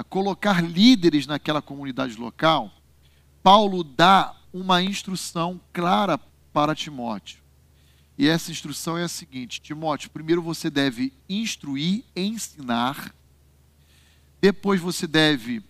colocar 0.03 0.63
líderes 0.63 1.27
naquela 1.27 1.61
comunidade 1.61 2.15
local, 2.15 2.71
Paulo 3.41 3.83
dá 3.83 4.35
uma 4.53 4.81
instrução 4.81 5.59
clara 5.73 6.17
para 6.51 6.75
Timóteo. 6.75 7.41
E 8.18 8.27
essa 8.27 8.51
instrução 8.51 8.98
é 8.98 9.03
a 9.03 9.08
seguinte: 9.08 9.62
Timóteo, 9.62 10.10
primeiro 10.10 10.41
você 10.41 10.70
deve 10.70 11.13
instruir, 11.27 12.03
ensinar, 12.15 13.15
depois 14.41 14.82
você 14.82 15.08
deve 15.08 15.63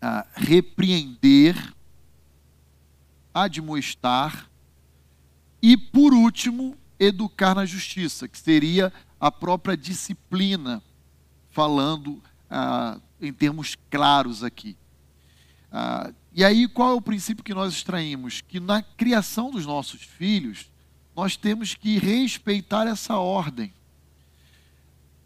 ah, 0.00 0.26
repreender, 0.34 1.56
admoestar, 3.32 4.50
e 5.62 5.76
por 5.76 6.12
último, 6.12 6.76
educar 6.98 7.54
na 7.54 7.64
justiça, 7.64 8.26
que 8.26 8.38
seria 8.38 8.92
a 9.20 9.30
própria 9.30 9.76
disciplina, 9.76 10.82
falando 11.50 12.22
ah, 12.50 12.98
em 13.20 13.32
termos 13.32 13.76
claros 13.90 14.42
aqui. 14.42 14.76
Ah, 15.70 16.12
e 16.32 16.44
aí, 16.44 16.68
qual 16.68 16.92
é 16.92 16.94
o 16.94 17.00
princípio 17.00 17.44
que 17.44 17.54
nós 17.54 17.74
extraímos? 17.74 18.40
Que 18.40 18.60
na 18.60 18.82
criação 18.82 19.50
dos 19.50 19.66
nossos 19.66 20.02
filhos, 20.02 20.70
nós 21.14 21.36
temos 21.36 21.74
que 21.74 21.98
respeitar 21.98 22.86
essa 22.86 23.16
ordem. 23.16 23.72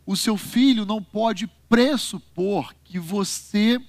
O 0.06 0.16
seu 0.16 0.36
filho 0.36 0.86
não 0.86 1.02
pode 1.02 1.46
pressupor 1.68 2.74
que 2.84 2.98
você 2.98 3.80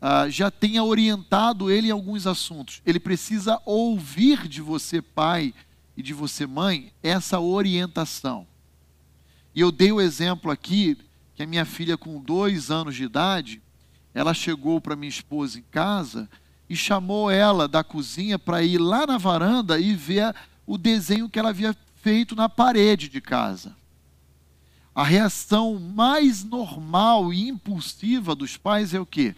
ah, 0.00 0.28
já 0.28 0.50
tenha 0.50 0.84
orientado 0.84 1.70
ele 1.70 1.88
em 1.88 1.92
alguns 1.92 2.26
assuntos. 2.26 2.80
Ele 2.86 3.00
precisa 3.00 3.60
ouvir 3.64 4.46
de 4.46 4.60
você, 4.60 5.02
pai, 5.02 5.52
e 5.96 6.02
de 6.02 6.12
você, 6.12 6.46
mãe, 6.46 6.92
essa 7.02 7.40
orientação. 7.40 8.46
E 9.54 9.60
eu 9.60 9.72
dei 9.72 9.90
o 9.90 10.00
exemplo 10.00 10.50
aqui 10.50 10.96
que 11.34 11.42
a 11.42 11.46
minha 11.46 11.64
filha, 11.64 11.96
com 11.96 12.20
dois 12.20 12.70
anos 12.70 12.94
de 12.94 13.04
idade, 13.04 13.62
ela 14.16 14.32
chegou 14.32 14.80
para 14.80 14.96
minha 14.96 15.10
esposa 15.10 15.58
em 15.58 15.62
casa 15.70 16.26
e 16.70 16.74
chamou 16.74 17.30
ela 17.30 17.68
da 17.68 17.84
cozinha 17.84 18.38
para 18.38 18.62
ir 18.62 18.78
lá 18.78 19.06
na 19.06 19.18
varanda 19.18 19.78
e 19.78 19.94
ver 19.94 20.34
o 20.66 20.78
desenho 20.78 21.28
que 21.28 21.38
ela 21.38 21.50
havia 21.50 21.76
feito 21.96 22.34
na 22.34 22.48
parede 22.48 23.10
de 23.10 23.20
casa. 23.20 23.76
A 24.94 25.04
reação 25.04 25.78
mais 25.78 26.42
normal 26.42 27.30
e 27.30 27.46
impulsiva 27.46 28.34
dos 28.34 28.56
pais 28.56 28.94
é 28.94 28.98
o 28.98 29.04
quê? 29.04 29.36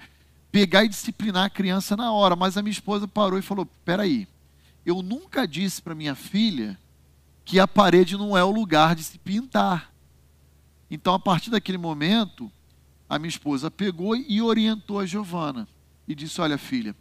Pegar 0.53 0.85
e 0.85 0.89
disciplinar 0.89 1.47
a 1.47 1.51
criança 1.51 1.97
na 1.97 2.13
hora. 2.13 2.37
Mas 2.37 2.57
a 2.57 2.63
minha 2.63 2.71
esposa 2.71 3.09
parou 3.09 3.37
e 3.37 3.43
falou: 3.43 3.67
peraí, 3.85 4.29
eu 4.87 5.03
nunca 5.03 5.45
disse 5.45 5.83
para 5.83 5.93
minha 5.93 6.15
filha 6.15 6.79
que 7.45 7.59
a 7.59 7.67
parede 7.67 8.17
não 8.17 8.39
é 8.39 8.45
o 8.45 8.53
lugar 8.53 8.95
de 8.95 9.03
se 9.03 9.19
pintar. 9.19 9.93
Então, 10.89 11.13
a 11.15 11.19
partir 11.19 11.51
daquele 11.51 11.79
momento, 11.79 12.49
a 13.09 13.19
minha 13.19 13.29
esposa 13.29 13.71
pegou 13.71 14.15
e 14.15 14.43
orientou 14.43 14.99
a 14.99 15.07
Giovana 15.07 15.67
e 16.07 16.15
disse: 16.15 16.41
Olha, 16.41 16.59
filha, 16.59 16.95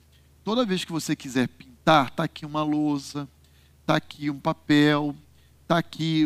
toda 0.43 0.65
vez 0.65 0.85
que 0.85 0.91
você 0.91 1.15
quiser 1.15 1.47
pintar, 1.47 2.07
está 2.07 2.23
aqui 2.23 2.45
uma 2.45 2.63
lousa, 2.63 3.27
está 3.81 3.95
aqui 3.95 4.29
um 4.29 4.39
papel, 4.39 5.15
está 5.63 5.77
aqui 5.77 6.25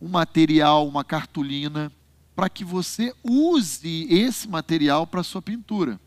um 0.00 0.08
material, 0.08 0.86
uma 0.86 1.04
cartolina, 1.04 1.92
para 2.34 2.48
que 2.48 2.64
você 2.64 3.12
use 3.22 4.06
esse 4.08 4.48
material 4.48 5.06
para 5.06 5.24
sua 5.24 5.42
pintura. 5.42 6.00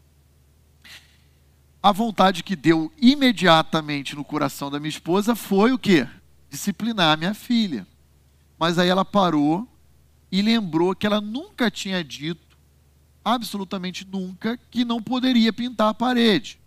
A 1.83 1.91
vontade 1.91 2.43
que 2.43 2.55
deu 2.55 2.91
imediatamente 2.97 4.15
no 4.15 4.23
coração 4.23 4.69
da 4.69 4.79
minha 4.79 4.89
esposa 4.89 5.35
foi 5.35 5.73
o 5.73 5.79
quê? 5.79 6.07
Disciplinar 6.49 7.13
a 7.13 7.17
minha 7.17 7.33
filha. 7.33 7.87
Mas 8.57 8.77
aí 8.77 8.87
ela 8.87 9.03
parou 9.03 9.67
e 10.31 10.41
lembrou 10.41 10.95
que 10.95 11.07
ela 11.07 11.19
nunca 11.19 11.71
tinha 11.71 12.03
dito, 12.03 12.50
absolutamente 13.23 14.05
nunca, 14.05 14.59
que 14.69 14.83
não 14.83 15.01
poderia 15.01 15.53
pintar 15.53 15.89
a 15.89 15.93
parede. 15.93 16.59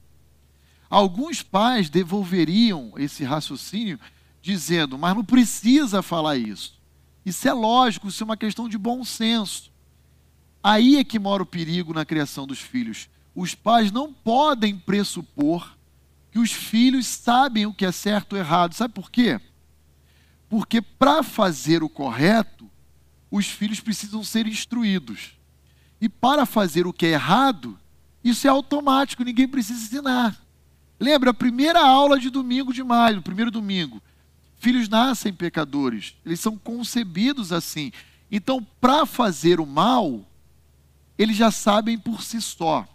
Alguns 0.88 1.42
pais 1.42 1.90
devolveriam 1.90 2.92
esse 2.96 3.24
raciocínio 3.24 3.98
dizendo, 4.40 4.96
mas 4.98 5.16
não 5.16 5.24
precisa 5.24 6.02
falar 6.02 6.36
isso. 6.36 6.78
Isso 7.24 7.48
é 7.48 7.52
lógico, 7.52 8.08
isso 8.08 8.22
é 8.22 8.26
uma 8.26 8.36
questão 8.36 8.68
de 8.68 8.76
bom 8.76 9.02
senso. 9.02 9.72
Aí 10.62 10.96
é 10.96 11.04
que 11.04 11.18
mora 11.18 11.42
o 11.42 11.46
perigo 11.46 11.92
na 11.92 12.04
criação 12.04 12.46
dos 12.46 12.60
filhos. 12.60 13.08
Os 13.34 13.54
pais 13.54 13.90
não 13.90 14.12
podem 14.12 14.78
pressupor 14.78 15.76
que 16.30 16.38
os 16.38 16.52
filhos 16.52 17.06
sabem 17.06 17.66
o 17.66 17.72
que 17.72 17.84
é 17.84 17.92
certo 17.92 18.34
ou 18.34 18.38
errado. 18.38 18.74
Sabe 18.74 18.92
por 18.92 19.10
quê? 19.10 19.40
Porque 20.48 20.80
para 20.82 21.22
fazer 21.22 21.82
o 21.82 21.88
correto, 21.88 22.70
os 23.30 23.46
filhos 23.46 23.80
precisam 23.80 24.22
ser 24.22 24.46
instruídos. 24.46 25.36
E 26.00 26.08
para 26.08 26.44
fazer 26.44 26.86
o 26.86 26.92
que 26.92 27.06
é 27.06 27.10
errado, 27.10 27.78
isso 28.22 28.46
é 28.46 28.50
automático, 28.50 29.24
ninguém 29.24 29.48
precisa 29.48 29.82
ensinar. 29.82 30.36
Lembra 30.98 31.30
a 31.30 31.34
primeira 31.34 31.80
aula 31.80 32.18
de 32.18 32.30
domingo 32.30 32.72
de 32.72 32.82
maio, 32.82 33.22
primeiro 33.22 33.50
domingo. 33.50 34.02
Filhos 34.56 34.88
nascem 34.88 35.32
pecadores, 35.32 36.14
eles 36.24 36.40
são 36.40 36.56
concebidos 36.56 37.52
assim. 37.52 37.92
Então, 38.30 38.66
para 38.80 39.04
fazer 39.04 39.60
o 39.60 39.66
mal, 39.66 40.24
eles 41.18 41.36
já 41.36 41.50
sabem 41.50 41.98
por 41.98 42.22
si 42.22 42.40
só. 42.40 42.86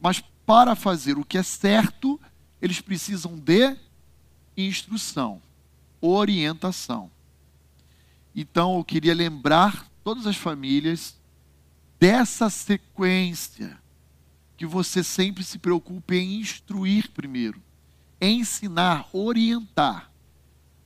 Mas 0.00 0.22
para 0.46 0.74
fazer 0.74 1.18
o 1.18 1.24
que 1.24 1.38
é 1.38 1.42
certo, 1.42 2.20
eles 2.60 2.80
precisam 2.80 3.38
de 3.38 3.76
instrução, 4.56 5.40
orientação. 6.00 7.10
Então 8.34 8.76
eu 8.76 8.84
queria 8.84 9.14
lembrar 9.14 9.86
todas 10.02 10.26
as 10.26 10.36
famílias 10.36 11.16
dessa 12.00 12.48
sequência 12.48 13.78
que 14.56 14.64
você 14.64 15.04
sempre 15.04 15.44
se 15.44 15.58
preocupe 15.58 16.16
em 16.16 16.40
instruir 16.40 17.10
primeiro, 17.10 17.62
ensinar, 18.20 19.06
orientar. 19.12 20.10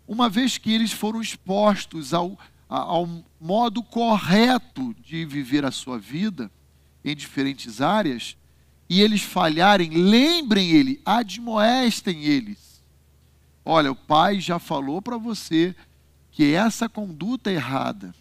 Uma 0.07 0.29
vez 0.29 0.59
que 0.59 0.73
eles 0.73 0.93
foram 0.93 1.23
expostos 1.23 2.13
ao, 2.13 2.37
ao 2.69 3.09
modo 3.41 3.81
correto 3.83 4.95
de 5.05 5.25
viver 5.25 5.65
a 5.65 5.71
sua 5.71 5.99
vida 5.99 6.51
em 7.05 7.15
diferentes 7.15 7.81
áreas, 7.81 8.37
e 8.89 9.01
eles 9.01 9.23
falharem, 9.23 9.91
lembrem 9.91 10.71
ele, 10.71 11.01
admoestem 11.05 12.25
eles. 12.25 12.83
Olha, 13.65 13.91
o 13.91 13.97
pai 13.97 14.41
já 14.41 14.59
falou 14.59 15.01
para 15.01 15.17
você 15.17 15.75
que 16.31 16.53
essa 16.53 16.89
conduta 16.89 17.51
é 17.51 17.55
errada. 17.55 18.15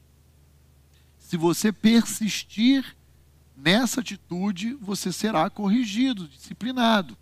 Se 1.34 1.38
você 1.38 1.72
persistir 1.72 2.96
nessa 3.58 4.02
atitude, 4.02 4.76
você 4.76 5.12
será 5.12 5.50
corrigido, 5.50 6.28
disciplinado. 6.28 7.18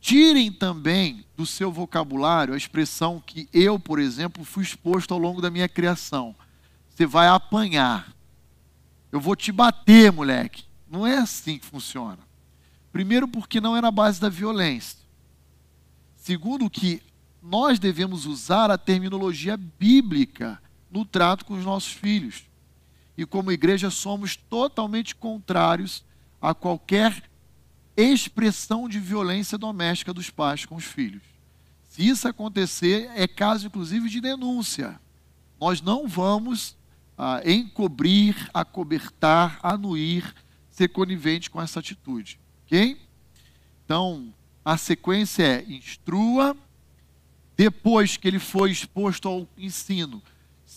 Tirem 0.00 0.52
também 0.52 1.24
do 1.36 1.44
seu 1.44 1.72
vocabulário 1.72 2.54
a 2.54 2.56
expressão 2.56 3.20
que 3.20 3.48
eu, 3.52 3.76
por 3.76 3.98
exemplo, 3.98 4.44
fui 4.44 4.62
exposto 4.62 5.12
ao 5.12 5.18
longo 5.18 5.42
da 5.42 5.50
minha 5.50 5.68
criação. 5.68 6.32
Você 6.88 7.06
vai 7.06 7.26
apanhar. 7.26 8.14
Eu 9.10 9.18
vou 9.18 9.34
te 9.34 9.50
bater, 9.50 10.12
moleque. 10.12 10.62
Não 10.88 11.04
é 11.04 11.18
assim 11.18 11.58
que 11.58 11.66
funciona. 11.66 12.20
Primeiro, 12.92 13.26
porque 13.26 13.60
não 13.60 13.76
é 13.76 13.80
na 13.80 13.90
base 13.90 14.20
da 14.20 14.28
violência. 14.28 14.96
Segundo, 16.14 16.70
que 16.70 17.02
nós 17.42 17.80
devemos 17.80 18.26
usar 18.26 18.70
a 18.70 18.78
terminologia 18.78 19.56
bíblica 19.56 20.62
no 20.88 21.04
trato 21.04 21.44
com 21.44 21.54
os 21.54 21.64
nossos 21.64 21.90
filhos. 21.90 22.46
E 23.18 23.26
como 23.26 23.50
igreja 23.50 23.90
somos 23.90 24.36
totalmente 24.36 25.16
contrários 25.16 26.04
a 26.40 26.54
qualquer 26.54 27.24
expressão 27.96 28.88
de 28.88 29.00
violência 29.00 29.58
doméstica 29.58 30.14
dos 30.14 30.30
pais 30.30 30.64
com 30.64 30.76
os 30.76 30.84
filhos. 30.84 31.24
Se 31.82 32.06
isso 32.06 32.28
acontecer, 32.28 33.10
é 33.16 33.26
caso 33.26 33.66
inclusive 33.66 34.08
de 34.08 34.20
denúncia. 34.20 35.00
Nós 35.60 35.80
não 35.82 36.06
vamos 36.06 36.76
ah, 37.16 37.42
encobrir, 37.44 38.48
acobertar, 38.54 39.58
anuir, 39.64 40.32
ser 40.70 40.86
conivente 40.86 41.50
com 41.50 41.60
essa 41.60 41.80
atitude. 41.80 42.38
Ok? 42.66 42.96
Então, 43.84 44.32
a 44.64 44.76
sequência 44.76 45.42
é 45.42 45.64
instrua, 45.64 46.56
depois 47.56 48.16
que 48.16 48.28
ele 48.28 48.38
foi 48.38 48.70
exposto 48.70 49.26
ao 49.26 49.48
ensino, 49.58 50.22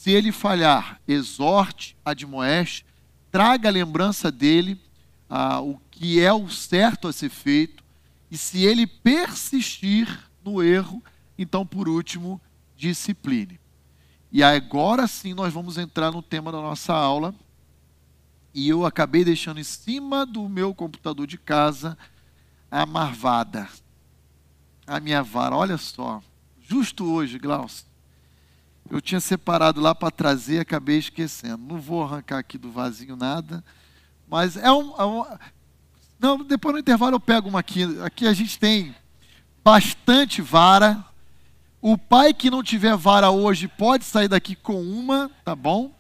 se 0.02 0.10
ele 0.10 0.32
falhar, 0.32 1.00
exorte, 1.08 1.96
admoeste, 2.04 2.84
traga 3.32 3.70
a 3.70 3.72
lembrança 3.72 4.32
dele 4.32 4.82
ah, 5.30 5.62
o 5.62 5.80
que 5.92 6.20
é 6.20 6.34
o 6.34 6.50
certo 6.50 7.08
a 7.08 7.14
ser 7.14 7.30
feito, 7.30 7.84
e 8.32 8.36
se 8.36 8.66
ele 8.66 8.88
persistir 8.88 10.28
no 10.44 10.64
erro, 10.64 11.04
então, 11.38 11.64
por 11.64 11.88
último, 11.88 12.42
discipline. 12.76 13.60
E 14.32 14.42
agora 14.42 15.06
sim 15.06 15.36
nós 15.36 15.54
vamos 15.54 15.78
entrar 15.78 16.12
no 16.12 16.24
tema 16.24 16.52
da 16.52 16.60
nossa 16.60 16.96
aula, 16.96 17.36
e 18.56 18.68
eu 18.68 18.88
acabei 18.88 19.24
deixando 19.24 19.60
em 19.60 19.64
cima 19.64 20.26
do 20.26 20.50
meu 20.50 20.74
computador 20.74 21.28
de 21.28 21.38
casa 21.38 21.96
a 22.72 22.88
marvada, 22.88 23.70
a 24.88 25.00
minha 25.00 25.22
vara. 25.22 25.56
Olha 25.56 25.78
só, 25.78 26.24
justo 26.60 27.06
hoje, 27.06 27.38
Glaucio, 27.38 27.91
eu 28.92 29.00
tinha 29.00 29.22
separado 29.22 29.80
lá 29.80 29.96
para 29.96 30.12
trazer, 30.12 30.60
acabei 30.60 30.98
esquecendo. 30.98 31.64
Não 31.66 31.80
vou 31.80 32.04
arrancar 32.04 32.40
aqui 32.40 32.58
do 32.58 32.70
vasinho 32.70 33.16
nada, 33.16 33.64
mas 34.28 34.58
é 34.58 34.70
um, 34.70 34.94
é 34.98 35.06
um 35.06 35.26
não, 36.20 36.38
depois 36.44 36.74
no 36.74 36.80
intervalo 36.80 37.16
eu 37.16 37.20
pego 37.20 37.50
uma 37.50 37.62
aqui. 37.62 37.84
Aqui 38.02 38.28
a 38.28 38.34
gente 38.34 38.60
tem 38.60 38.94
bastante 39.64 40.40
vara. 40.40 41.04
O 41.82 41.98
pai 41.98 42.32
que 42.32 42.52
não 42.52 42.62
tiver 42.62 42.96
vara 42.96 43.32
hoje 43.32 43.68
pode 43.68 44.06
sair 44.06 44.28
daqui 44.28 44.56
com 44.56 44.80
uma, 44.80 45.32
tá 45.44 45.56
bom? 45.56 45.92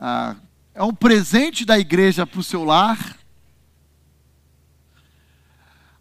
Ah, 0.00 0.34
é 0.74 0.82
um 0.82 0.92
presente 0.92 1.64
da 1.64 1.78
igreja 1.78 2.26
para 2.26 2.40
o 2.40 2.42
seu 2.42 2.64
lar. 2.64 3.16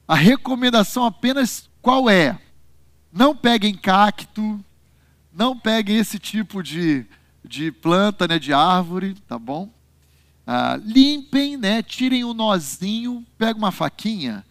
A 0.08 0.16
recomendação 0.16 1.06
apenas 1.06 1.70
qual 1.84 2.10
é? 2.10 2.40
Não 3.12 3.36
peguem 3.36 3.76
cacto, 3.76 4.65
não 5.36 5.58
peguem 5.60 5.98
esse 5.98 6.18
tipo 6.18 6.64
de, 6.64 7.06
de 7.44 7.72
planta, 7.72 8.28
né, 8.28 8.40
de 8.40 8.54
árvore, 8.54 9.16
tá 9.28 9.38
bom? 9.38 9.70
Ah, 10.48 10.80
limpem, 10.82 11.58
né, 11.58 11.84
tirem 11.84 12.24
o 12.24 12.34
nozinho, 12.34 13.26
pega 13.38 13.58
uma 13.58 13.72
faquinha, 13.72 14.46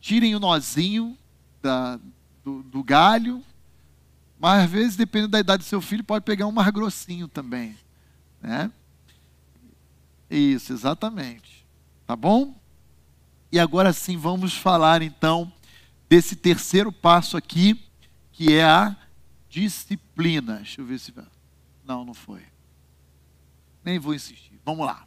tirem 0.00 0.34
o 0.36 0.40
nozinho 0.40 1.18
da, 1.60 1.98
do, 2.44 2.62
do 2.62 2.84
galho, 2.84 3.42
mas 4.38 4.64
às 4.64 4.70
vezes, 4.70 4.96
dependendo 4.96 5.32
da 5.32 5.40
idade 5.40 5.64
do 5.64 5.66
seu 5.66 5.80
filho, 5.80 6.04
pode 6.04 6.24
pegar 6.24 6.46
um 6.46 6.52
mais 6.52 6.70
grossinho 6.70 7.26
também, 7.26 7.76
né? 8.40 8.70
Isso, 10.30 10.72
exatamente. 10.72 11.64
Tá 12.06 12.14
bom? 12.14 12.54
E 13.50 13.58
agora 13.58 13.92
sim 13.92 14.16
vamos 14.16 14.54
falar 14.54 15.02
então 15.02 15.50
desse 16.08 16.36
terceiro 16.36 16.92
passo 16.92 17.36
aqui, 17.36 17.80
que 18.32 18.52
é 18.52 18.64
a 18.64 18.94
disciplina. 19.56 20.56
Deixa 20.56 20.82
eu 20.82 20.84
ver 20.84 20.98
se. 20.98 21.14
Não, 21.82 22.04
não 22.04 22.12
foi. 22.12 22.42
Nem 23.82 23.98
vou 23.98 24.14
insistir. 24.14 24.60
Vamos 24.64 24.84
lá. 24.84 25.06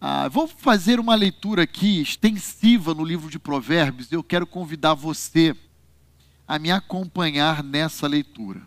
Ah, 0.00 0.28
vou 0.28 0.46
fazer 0.46 1.00
uma 1.00 1.16
leitura 1.16 1.64
aqui 1.64 2.00
extensiva 2.00 2.94
no 2.94 3.04
livro 3.04 3.28
de 3.28 3.40
Provérbios. 3.40 4.12
Eu 4.12 4.22
quero 4.22 4.46
convidar 4.46 4.94
você 4.94 5.56
a 6.46 6.60
me 6.60 6.70
acompanhar 6.70 7.64
nessa 7.64 8.06
leitura. 8.06 8.62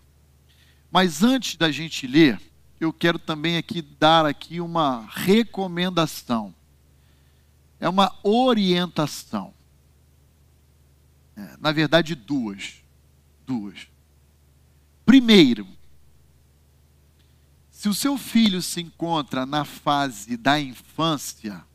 Mas 0.91 1.23
antes 1.23 1.55
da 1.55 1.71
gente 1.71 2.05
ler, 2.05 2.39
eu 2.77 2.91
quero 2.91 3.17
também 3.17 3.55
aqui 3.55 3.81
dar 3.81 4.25
aqui 4.25 4.59
uma 4.59 5.07
recomendação. 5.09 6.53
É 7.79 7.87
uma 7.87 8.13
orientação. 8.21 9.53
É, 11.37 11.55
na 11.59 11.71
verdade, 11.71 12.15
duas. 12.15 12.83
Duas. 13.45 13.92
Primeiro, 15.05 15.67
se 17.69 17.89
o 17.89 17.93
seu 17.93 18.17
filho 18.17 18.61
se 18.61 18.81
encontra 18.81 19.45
na 19.45 19.65
fase 19.65 20.37
da 20.37 20.59
infância, 20.59 21.65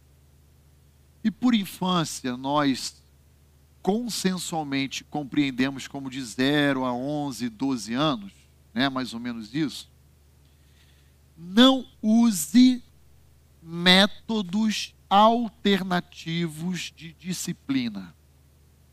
e 1.22 1.30
por 1.30 1.54
infância 1.54 2.36
nós 2.36 3.02
consensualmente 3.82 5.04
compreendemos 5.04 5.86
como 5.86 6.10
de 6.10 6.22
0 6.22 6.84
a 6.84 6.92
11, 6.92 7.48
12 7.50 7.94
anos, 7.94 8.32
né, 8.72 8.88
mais 8.88 9.12
ou 9.12 9.20
menos 9.20 9.54
isso, 9.54 9.90
não 11.36 11.86
use 12.02 12.82
métodos 13.62 14.94
alternativos 15.08 16.92
de 16.96 17.12
disciplina. 17.12 18.14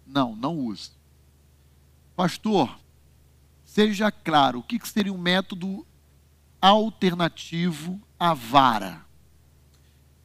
Não, 0.06 0.36
não 0.36 0.58
use. 0.58 0.91
Pastor, 2.15 2.78
seja 3.76 4.10
claro, 4.10 4.60
o 4.60 4.64
que 4.64 4.80
seria 4.88 5.12
um 5.12 5.18
método 5.18 5.86
alternativo 6.62 8.02
à 8.18 8.34
vara? 8.34 9.06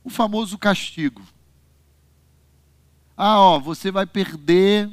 O 0.05 0.09
famoso 0.09 0.57
castigo. 0.57 1.21
Ah, 3.17 3.41
ó, 3.41 3.59
você 3.59 3.91
vai 3.91 4.07
perder, 4.07 4.89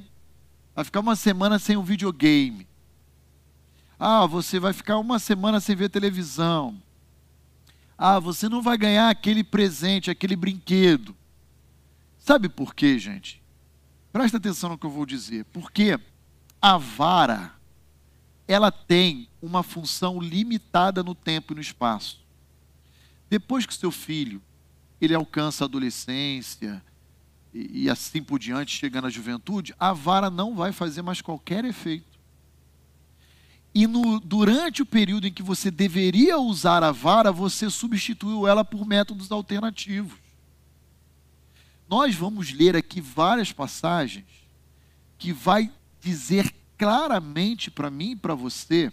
vai 0.74 0.84
ficar 0.84 1.02
uma 1.02 1.16
semana 1.16 1.60
sem 1.60 1.78
um 1.78 1.84
videogame. 1.84 2.68
Ah, 4.00 4.26
você 4.26 4.60
vai 4.60 4.74
ficar 4.74 4.98
uma 4.98 5.20
semana 5.20 5.60
sem 5.60 5.76
ver 5.76 5.90
televisão. 5.90 6.82
Ah, 7.96 8.20
você 8.20 8.50
não 8.50 8.64
vai 8.64 8.76
ganhar 8.76 9.12
aquele 9.12 9.44
presente, 9.44 10.10
aquele 10.10 10.36
brinquedo. 10.36 11.16
Sabe 12.18 12.50
por 12.50 12.74
quê, 12.74 12.98
gente? 12.98 13.40
Presta 14.12 14.38
atenção 14.38 14.72
no 14.72 14.80
que 14.80 14.86
eu 14.88 14.90
vou 14.90 15.06
dizer. 15.06 15.46
Porque 15.46 16.00
a 16.60 16.78
vara, 16.80 17.57
ela 18.48 18.72
tem 18.72 19.28
uma 19.42 19.62
função 19.62 20.20
limitada 20.22 21.04
no 21.04 21.14
tempo 21.14 21.54
e 21.54 21.56
no 21.56 21.62
espaço. 21.62 22.20
Depois 23.30 23.66
que 23.66 23.74
seu 23.74 23.92
filho 23.92 24.42
ele 25.02 25.14
alcança 25.14 25.64
a 25.64 25.68
adolescência 25.68 26.84
e, 27.54 27.84
e 27.84 27.90
assim 27.90 28.24
por 28.24 28.40
diante, 28.40 28.78
chegando 28.78 29.08
à 29.08 29.10
juventude, 29.10 29.76
a 29.80 29.94
vara 29.94 30.30
não 30.30 30.56
vai 30.56 30.72
fazer 30.72 31.02
mais 31.02 31.22
qualquer 31.22 31.66
efeito. 31.66 32.18
E 33.74 33.86
no, 33.86 34.20
durante 34.20 34.82
o 34.82 34.86
período 34.86 35.28
em 35.28 35.32
que 35.32 35.44
você 35.44 35.70
deveria 35.70 36.40
usar 36.40 36.84
a 36.84 36.92
vara, 36.92 37.32
você 37.32 37.70
substituiu 37.70 38.48
ela 38.48 38.66
por 38.66 38.88
métodos 38.88 39.32
alternativos. 39.32 40.18
Nós 41.88 42.16
vamos 42.16 42.52
ler 42.52 42.76
aqui 42.76 43.00
várias 43.00 43.52
passagens 43.52 44.26
que 45.18 45.32
vai 45.32 45.72
dizer 46.02 46.54
claramente 46.78 47.72
para 47.72 47.90
mim 47.90 48.12
e 48.12 48.16
para 48.16 48.36
você 48.36 48.92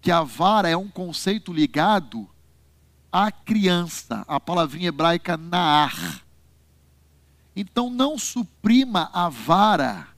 que 0.00 0.10
a 0.10 0.22
vara 0.22 0.68
é 0.68 0.76
um 0.76 0.88
conceito 0.88 1.52
ligado 1.52 2.28
a 3.12 3.30
criança, 3.30 4.24
a 4.26 4.40
palavrinha 4.40 4.88
hebraica 4.88 5.36
naar. 5.36 6.24
Então 7.54 7.90
não 7.90 8.18
suprima 8.18 9.10
a 9.12 9.28
vara 9.28 10.08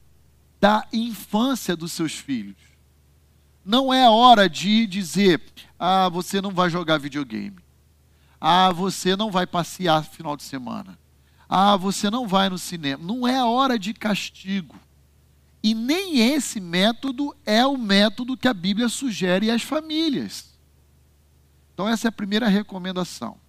da 0.61 0.87
infância 0.93 1.75
dos 1.75 1.91
seus 1.91 2.13
filhos. 2.13 2.57
Não 3.65 3.93
é 3.93 4.09
hora 4.09 4.49
de 4.49 4.87
dizer: 4.87 5.43
"Ah, 5.77 6.09
você 6.09 6.41
não 6.41 6.53
vai 6.53 6.71
jogar 6.71 6.99
videogame. 6.99 7.59
Ah, 8.41 8.71
você 8.71 9.17
não 9.17 9.31
vai 9.31 9.47
passear 9.47 10.05
final 10.05 10.37
de 10.37 10.45
semana. 10.45 10.97
Ah, 11.49 11.77
você 11.77 12.09
não 12.09 12.29
vai 12.29 12.49
no 12.49 12.59
cinema". 12.59 13.03
Não 13.03 13.27
é 13.27 13.43
hora 13.43 13.77
de 13.77 13.93
castigo. 13.93 14.77
E 15.65 15.73
nem 15.73 16.19
esse 16.19 16.61
método 16.61 17.35
é 17.47 17.65
o 17.65 17.79
método 17.79 18.37
que 18.37 18.47
a 18.47 18.53
Bíblia 18.53 18.87
sugere 18.87 19.51
às 19.51 19.63
famílias. 19.63 20.53
Então, 21.73 21.89
essa 21.89 22.07
é 22.07 22.11
a 22.11 22.13
primeira 22.13 22.49
recomendação. 22.49 23.41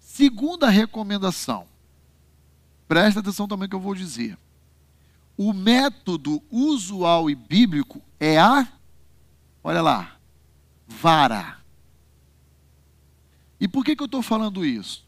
Segunda 0.00 0.68
recomendação, 0.68 1.68
presta 2.88 3.20
atenção 3.20 3.46
também 3.46 3.68
que 3.68 3.76
eu 3.76 3.80
vou 3.80 3.94
dizer. 3.94 4.36
O 5.36 5.52
método 5.52 6.42
usual 6.50 7.30
e 7.30 7.36
bíblico 7.36 8.02
é 8.18 8.36
a, 8.36 8.66
olha 9.62 9.80
lá, 9.80 10.18
vara. 10.84 11.58
E 13.60 13.68
por 13.68 13.84
que, 13.84 13.94
que 13.94 14.02
eu 14.02 14.06
estou 14.06 14.20
falando 14.20 14.66
isso? 14.66 15.05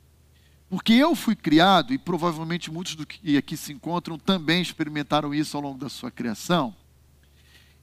Porque 0.68 0.92
eu 0.92 1.14
fui 1.14 1.34
criado, 1.34 1.94
e 1.94 1.98
provavelmente 1.98 2.70
muitos 2.70 2.94
do 2.94 3.06
que 3.06 3.38
aqui 3.38 3.56
se 3.56 3.72
encontram 3.72 4.18
também 4.18 4.60
experimentaram 4.60 5.34
isso 5.34 5.56
ao 5.56 5.62
longo 5.62 5.78
da 5.78 5.88
sua 5.88 6.10
criação. 6.10 6.74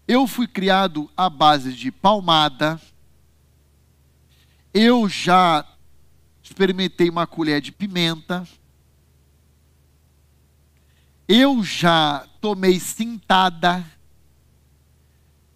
Eu 0.08 0.28
fui 0.28 0.48
criado 0.48 1.10
à 1.18 1.28
base 1.28 1.74
de 1.74 1.92
palmada. 1.92 2.80
Eu 4.72 5.10
já 5.10 5.66
experimentei 6.44 7.10
uma 7.10 7.26
colher 7.26 7.60
de 7.60 7.72
pimenta. 7.72 8.48
Eu 11.28 11.64
já 11.64 12.28
tomei 12.40 12.80
cintada. 12.80 13.84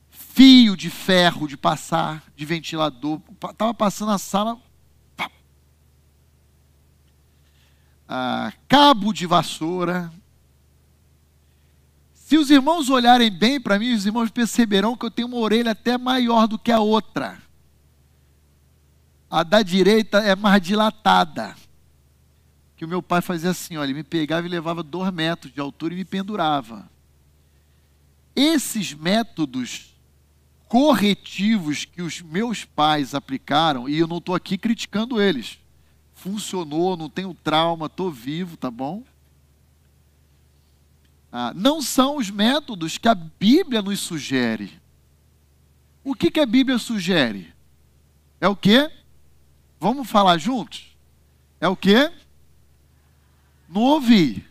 Fio 0.09 0.75
de 0.75 0.89
ferro 0.89 1.47
de 1.47 1.55
passar, 1.55 2.23
de 2.35 2.43
ventilador. 2.43 3.21
Estava 3.51 3.73
passando 3.73 4.13
a 4.13 4.17
sala, 4.17 4.59
ah, 8.11 8.51
cabo 8.67 9.13
de 9.13 9.27
vassoura. 9.27 10.11
Se 12.15 12.37
os 12.37 12.49
irmãos 12.49 12.89
olharem 12.89 13.29
bem 13.29 13.61
para 13.61 13.77
mim, 13.77 13.93
os 13.93 14.03
irmãos 14.03 14.31
perceberão 14.31 14.97
que 14.97 15.05
eu 15.05 15.11
tenho 15.11 15.27
uma 15.27 15.37
orelha 15.37 15.71
até 15.71 15.95
maior 15.95 16.47
do 16.47 16.57
que 16.57 16.71
a 16.71 16.79
outra. 16.79 17.37
A 19.29 19.43
da 19.43 19.61
direita 19.61 20.17
é 20.17 20.35
mais 20.35 20.59
dilatada. 20.59 21.55
Que 22.75 22.83
o 22.83 22.87
meu 22.87 23.03
pai 23.03 23.21
fazia 23.21 23.51
assim, 23.51 23.77
olha, 23.77 23.87
ele 23.87 23.99
me 23.99 24.03
pegava 24.03 24.47
e 24.47 24.49
levava 24.49 24.81
dois 24.81 25.13
metros 25.13 25.53
de 25.53 25.59
altura 25.59 25.93
e 25.93 25.97
me 25.97 26.05
pendurava. 26.05 26.89
Esses 28.35 28.93
métodos 28.93 29.95
corretivos 30.67 31.85
que 31.85 32.01
os 32.01 32.21
meus 32.21 32.63
pais 32.65 33.13
aplicaram, 33.13 33.87
e 33.87 33.99
eu 33.99 34.07
não 34.07 34.17
estou 34.17 34.33
aqui 34.33 34.57
criticando 34.57 35.21
eles, 35.21 35.59
funcionou, 36.19 36.97
não 36.97 37.10
tenho 37.10 37.34
trauma, 37.34 37.86
estou 37.86 38.12
vivo, 38.12 38.58
tá 38.58 38.69
bom? 38.69 39.03
Ah, 41.32 41.53
não 41.55 41.82
são 41.82 42.17
os 42.17 42.29
métodos 42.29 42.97
que 42.97 43.08
a 43.08 43.15
Bíblia 43.15 43.82
nos 43.82 43.99
sugere. 43.99 44.79
O 46.03 46.13
que, 46.13 46.29
que 46.29 46.39
a 46.39 46.45
Bíblia 46.45 46.77
sugere? 46.77 47.53
É 48.41 48.47
o 48.47 48.55
quê? 48.55 48.91
Vamos 49.79 50.10
falar 50.10 50.38
juntos? 50.38 50.97
É 51.62 51.67
o 51.67 51.75
quê? 51.75 52.12
Não 53.67 53.82
ouvi. 53.82 54.45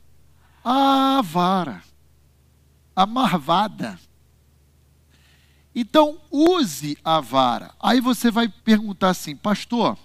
A 0.65 1.21
vara. 1.23 1.83
A 2.95 3.05
marvada. 3.05 3.99
Então, 5.75 6.21
use 6.31 6.97
a 7.05 7.21
vara. 7.21 7.75
Aí 7.79 8.01
você 8.01 8.31
vai 8.31 8.49
perguntar 8.49 9.11
assim, 9.11 9.37
pastor, 9.37 9.99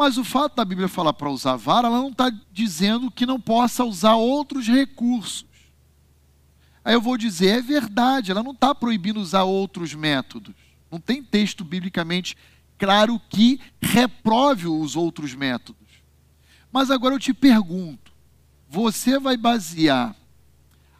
mas 0.00 0.16
o 0.16 0.24
fato 0.24 0.56
da 0.56 0.64
Bíblia 0.64 0.88
falar 0.88 1.12
para 1.12 1.28
usar 1.28 1.56
vara, 1.56 1.86
ela 1.86 1.98
não 1.98 2.08
está 2.08 2.32
dizendo 2.50 3.10
que 3.10 3.26
não 3.26 3.38
possa 3.38 3.84
usar 3.84 4.14
outros 4.14 4.66
recursos. 4.66 5.44
Aí 6.82 6.94
eu 6.94 7.02
vou 7.02 7.18
dizer, 7.18 7.58
é 7.58 7.60
verdade, 7.60 8.30
ela 8.30 8.42
não 8.42 8.52
está 8.52 8.74
proibindo 8.74 9.20
usar 9.20 9.42
outros 9.42 9.92
métodos. 9.92 10.54
Não 10.90 10.98
tem 10.98 11.22
texto 11.22 11.62
biblicamente 11.62 12.34
claro 12.78 13.20
que 13.28 13.60
reprove 13.78 14.68
os 14.68 14.96
outros 14.96 15.34
métodos. 15.34 15.86
Mas 16.72 16.90
agora 16.90 17.14
eu 17.14 17.18
te 17.18 17.34
pergunto: 17.34 18.10
você 18.70 19.18
vai 19.18 19.36
basear 19.36 20.16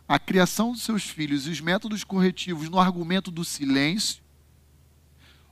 a 0.06 0.18
criação 0.18 0.72
dos 0.72 0.82
seus 0.82 1.04
filhos 1.04 1.46
e 1.46 1.50
os 1.50 1.60
métodos 1.62 2.04
corretivos 2.04 2.68
no 2.68 2.78
argumento 2.78 3.30
do 3.30 3.46
silêncio? 3.46 4.22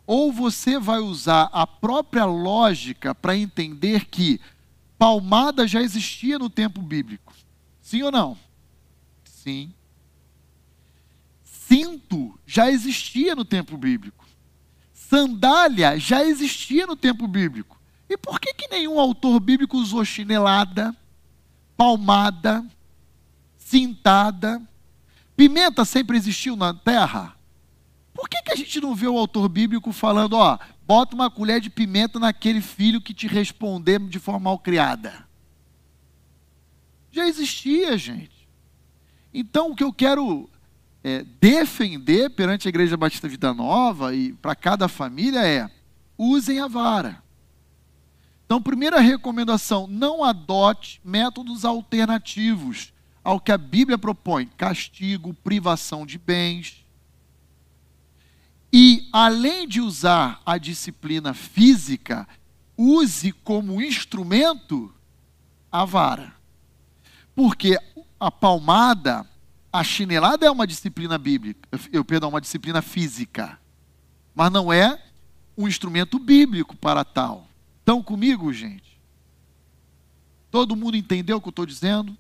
Ou 0.09 0.33
você 0.33 0.79
vai 0.79 1.01
usar 1.01 1.51
a 1.53 1.67
própria 1.67 2.25
lógica 2.25 3.15
para 3.15 3.37
entender 3.37 4.07
que 4.07 4.41
palmada 4.99 5.69
já 5.69 5.83
existia 5.83 6.39
no 6.39 6.49
tempo 6.49 6.81
bíblico. 6.81 7.35
Sim 7.83 8.05
ou 8.05 8.11
não? 8.11 8.39
Sim. 9.23 9.71
Cinto 11.45 12.41
já 12.47 12.71
existia 12.71 13.37
no 13.37 13.45
tempo 13.45 13.77
bíblico. 13.77 14.27
Sandália 14.95 15.99
já 15.99 16.25
existia 16.25 16.87
no 16.87 16.97
tempo 16.97 17.29
bíblico. 17.29 17.79
E 18.09 18.17
por 18.17 18.41
que, 18.41 18.55
que 18.55 18.69
nenhum 18.69 18.99
autor 18.99 19.39
bíblico 19.39 19.77
usou 19.77 20.03
chinelada, 20.07 20.97
palmada, 21.77 22.65
cintada? 23.59 24.63
Pimenta 25.37 25.85
sempre 25.85 26.17
existiu 26.17 26.57
na 26.57 26.73
terra? 26.73 27.38
Por 28.19 28.29
que, 28.29 28.43
que 28.43 28.51
a 28.51 28.57
gente 28.57 28.81
não 28.81 28.97
vê 28.97 29.07
o 29.07 29.17
autor 29.17 29.49
bíblico 29.49 29.93
falando, 29.93 30.33
ó, 30.33 30.59
bota 30.85 31.15
uma 31.15 31.31
colher 31.31 31.61
de 31.61 31.71
pimenta 31.71 32.19
naquele 32.19 32.61
filho 32.61 33.01
que 33.01 33.15
te 33.15 33.29
responder 33.29 34.01
de 34.01 34.19
forma 34.19 34.41
mal 34.41 34.59
criada? 34.59 35.25
Já 37.13 37.29
existia, 37.29 37.97
gente. 37.97 38.49
Então, 39.33 39.71
o 39.71 39.77
que 39.77 39.85
eu 39.85 39.93
quero 39.93 40.51
é, 41.05 41.25
defender 41.41 42.31
perante 42.31 42.67
a 42.67 42.71
Igreja 42.71 42.97
Batista 42.97 43.29
Vida 43.29 43.55
Nova 43.55 44.13
e 44.13 44.33
para 44.33 44.57
cada 44.57 44.89
família 44.89 45.47
é: 45.47 45.71
usem 46.19 46.59
a 46.59 46.67
vara. 46.67 47.23
Então, 48.45 48.61
primeira 48.61 48.99
recomendação: 48.99 49.87
não 49.87 50.25
adote 50.25 51.01
métodos 51.05 51.65
alternativos 51.65 52.93
ao 53.23 53.39
que 53.39 53.53
a 53.53 53.57
Bíblia 53.57 53.97
propõe: 53.97 54.47
castigo, 54.57 55.33
privação 55.33 56.05
de 56.05 56.19
bens. 56.19 56.88
E, 58.73 59.09
além 59.13 59.67
de 59.67 59.81
usar 59.81 60.41
a 60.45 60.59
disciplina 60.59 61.33
física, 61.33 62.29
use 62.77 63.33
como 63.33 63.81
instrumento 63.81 64.93
a 65.73 65.85
vara. 65.85 66.35
Porque 67.35 67.79
a 68.21 68.31
palmada, 68.31 69.27
a 69.73 69.83
chinelada 69.83 70.47
é 70.47 70.51
uma 70.51 70.67
disciplina 70.67 71.17
bíblica, 71.17 71.69
eu 71.93 72.05
perdão, 72.05 72.31
uma 72.31 72.41
disciplina 72.41 72.83
física, 72.83 73.59
mas 74.35 74.51
não 74.53 74.73
é 74.73 75.03
um 75.57 75.67
instrumento 75.67 76.19
bíblico 76.19 76.77
para 76.77 77.05
tal. 77.05 77.49
Estão 77.81 78.03
comigo, 78.03 78.53
gente? 78.53 79.01
Todo 80.51 80.77
mundo 80.77 80.97
entendeu 80.97 81.39
o 81.39 81.41
que 81.41 81.49
eu 81.49 81.51
estou 81.51 81.67
dizendo? 81.67 82.17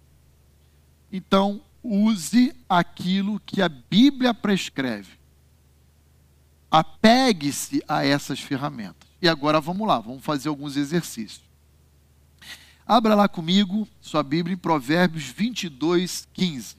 Então, 1.11 1.61
use 1.83 2.55
aquilo 2.69 3.41
que 3.41 3.63
a 3.63 3.69
Bíblia 3.69 4.35
prescreve. 4.35 5.19
Apegue-se 6.70 7.83
a 7.88 8.04
essas 8.04 8.40
ferramentas. 8.40 9.09
E 9.20 9.28
agora 9.28 9.61
vamos 9.61 9.87
lá, 9.87 9.98
vamos 9.98 10.22
fazer 10.22 10.48
alguns 10.48 10.76
exercícios. 10.76 11.42
Abra 12.87 13.14
lá 13.14 13.28
comigo 13.28 13.87
sua 14.00 14.22
Bíblia 14.22 14.54
em 14.54 14.59
Provérbios 14.59 15.24
22, 15.24 16.26
15. 16.33 16.76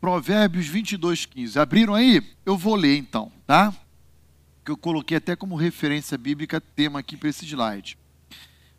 Provérbios 0.00 0.66
22, 0.66 1.26
15. 1.26 1.58
Abriram 1.58 1.94
aí? 1.94 2.22
Eu 2.46 2.56
vou 2.56 2.74
ler 2.74 2.96
então, 2.96 3.30
tá? 3.46 3.70
Que 4.64 4.70
eu 4.70 4.76
coloquei 4.76 5.18
até 5.18 5.36
como 5.36 5.56
referência 5.56 6.16
bíblica 6.16 6.58
tema 6.58 7.00
aqui 7.00 7.18
para 7.18 7.28
esse 7.28 7.44
slide. 7.44 7.98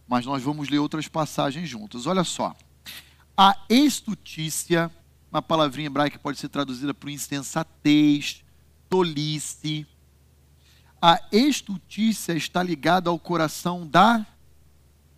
Mas 0.08 0.26
nós 0.26 0.42
vamos 0.42 0.68
ler 0.68 0.80
outras 0.80 1.08
passagens 1.08 1.70
juntas. 1.70 2.08
Olha 2.08 2.24
só. 2.24 2.56
A 3.38 3.56
estutícia, 3.70 4.90
uma 5.32 5.44
palavrinha 5.44 5.86
hebraica 5.86 6.18
que 6.18 6.24
pode 6.24 6.40
ser 6.40 6.50
traduzida 6.50 6.92
por 6.92 7.08
insensatez, 7.10 8.44
tolice. 8.90 9.86
A 11.00 11.22
estutícia 11.32 12.34
está 12.34 12.64
ligada 12.64 13.12
ao 13.12 13.20
coração 13.20 13.86
da 13.86 14.26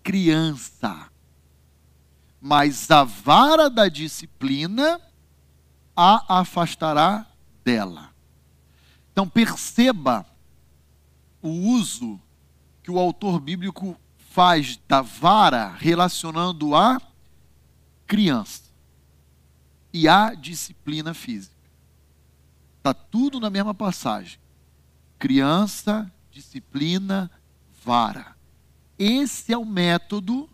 criança. 0.03 1.09
Mas 2.41 2.91
a 2.91 3.05
vara 3.05 3.69
da 3.69 3.87
disciplina 3.87 4.99
a 5.95 6.39
afastará 6.39 7.25
dela. 7.63 8.13
Então 9.11 9.27
perceba 9.27 10.25
o 11.41 11.49
uso 11.49 12.19
que 12.81 12.89
o 12.91 12.99
autor 12.99 13.39
bíblico 13.39 13.97
faz 14.31 14.79
da 14.87 15.01
vara 15.01 15.67
relacionando 15.77 16.75
a 16.75 16.99
criança 18.07 18.63
e 19.93 20.07
a 20.07 20.33
disciplina 20.33 21.13
física. 21.13 21.53
Está 22.77 22.93
tudo 22.93 23.39
na 23.39 23.49
mesma 23.49 23.73
passagem. 23.73 24.39
Criança, 25.19 26.11
disciplina, 26.31 27.29
vara. 27.85 28.35
Esse 28.97 29.53
é 29.53 29.57
o 29.57 29.63
método 29.63 30.49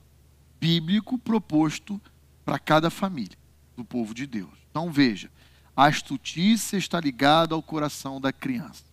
bíblico 0.60 1.18
proposto 1.18 2.00
para 2.44 2.60
cada 2.60 2.90
família 2.90 3.38
do 3.78 3.86
povo 3.86 4.14
de 4.14 4.28
Deus. 4.28 4.59
Então 4.80 4.90
veja, 4.90 5.30
a 5.76 5.88
astutícia 5.88 6.78
está 6.78 7.02
ligada 7.02 7.54
ao 7.54 7.62
coração 7.62 8.20
da 8.20 8.32
criança. 8.32 8.86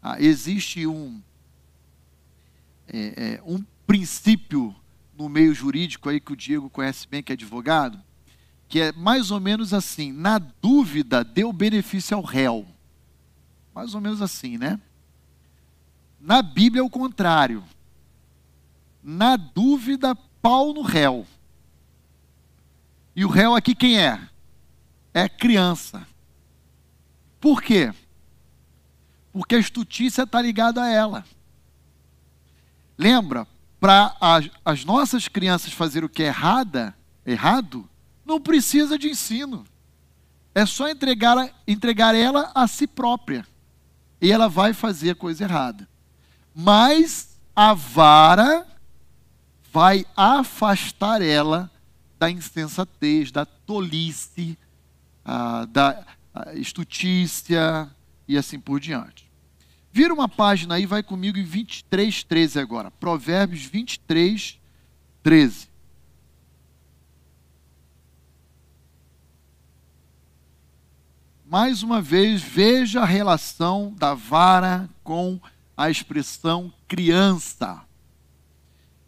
Ah, 0.00 0.22
existe 0.22 0.86
um, 0.86 1.20
é, 2.86 2.98
é, 3.16 3.42
um 3.44 3.60
princípio 3.84 4.72
no 5.18 5.28
meio 5.28 5.52
jurídico 5.52 6.08
aí 6.08 6.20
que 6.20 6.32
o 6.32 6.36
Diego 6.36 6.70
conhece 6.70 7.08
bem, 7.08 7.24
que 7.24 7.32
é 7.32 7.34
advogado, 7.34 8.00
que 8.68 8.80
é 8.80 8.92
mais 8.92 9.32
ou 9.32 9.40
menos 9.40 9.74
assim: 9.74 10.12
na 10.12 10.38
dúvida, 10.38 11.24
dê 11.24 11.42
o 11.42 11.52
benefício 11.52 12.16
ao 12.16 12.22
réu. 12.22 12.64
Mais 13.74 13.96
ou 13.96 14.00
menos 14.00 14.22
assim, 14.22 14.56
né? 14.56 14.80
Na 16.20 16.40
Bíblia 16.40 16.82
é 16.82 16.84
o 16.84 16.90
contrário. 16.90 17.64
Na 19.02 19.36
dúvida, 19.36 20.14
pau 20.40 20.72
no 20.72 20.82
réu. 20.82 21.26
E 23.16 23.24
o 23.24 23.28
réu 23.28 23.56
aqui 23.56 23.74
quem 23.74 23.98
é? 23.98 24.28
É 25.16 25.30
criança. 25.30 26.06
Por 27.40 27.62
quê? 27.62 27.90
Porque 29.32 29.54
a 29.54 29.58
estutícia 29.58 30.24
está 30.24 30.42
ligada 30.42 30.82
a 30.82 30.90
ela. 30.90 31.24
Lembra, 32.98 33.48
para 33.80 34.14
as, 34.20 34.50
as 34.62 34.84
nossas 34.84 35.26
crianças 35.26 35.72
fazer 35.72 36.04
o 36.04 36.08
que 36.10 36.22
é 36.22 36.26
errada, 36.26 36.94
errado, 37.24 37.88
não 38.26 38.38
precisa 38.38 38.98
de 38.98 39.08
ensino. 39.08 39.64
É 40.54 40.66
só 40.66 40.86
entregar, 40.86 41.50
entregar 41.66 42.14
ela 42.14 42.52
a 42.54 42.68
si 42.68 42.86
própria. 42.86 43.46
E 44.20 44.30
ela 44.30 44.50
vai 44.50 44.74
fazer 44.74 45.12
a 45.12 45.16
coisa 45.16 45.44
errada. 45.44 45.88
Mas 46.54 47.38
a 47.54 47.72
vara 47.72 48.66
vai 49.72 50.04
afastar 50.14 51.22
ela 51.22 51.70
da 52.18 52.30
insensatez, 52.30 53.32
da 53.32 53.46
tolice, 53.46 54.58
ah, 55.26 55.66
da 55.66 56.06
estutícia 56.54 57.90
e 58.28 58.38
assim 58.38 58.60
por 58.60 58.78
diante. 58.78 59.28
Vira 59.92 60.14
uma 60.14 60.28
página 60.28 60.76
aí, 60.76 60.86
vai 60.86 61.02
comigo 61.02 61.38
em 61.38 61.44
23, 61.44 62.22
13 62.22 62.60
agora. 62.60 62.90
Provérbios 62.90 63.64
23, 63.64 64.58
13. 65.22 65.76
mais 71.48 71.82
uma 71.82 72.02
vez, 72.02 72.42
veja 72.42 73.00
a 73.02 73.06
relação 73.06 73.94
da 73.96 74.14
vara 74.14 74.90
com 75.04 75.40
a 75.76 75.88
expressão 75.88 76.72
criança. 76.88 77.82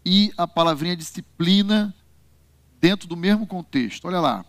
E 0.05 0.33
a 0.37 0.47
palavrinha 0.47 0.97
disciplina 0.97 1.95
dentro 2.81 3.09
do 3.09 3.17
mesmo 3.17 3.47
contexto. 3.47 4.07
Olha 4.07 4.21
lá. 4.21 4.47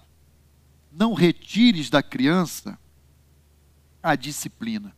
Não 0.92 1.14
retires 1.14 1.90
da 1.90 2.02
criança 2.02 2.78
a 4.02 4.16
disciplina. 4.16 4.96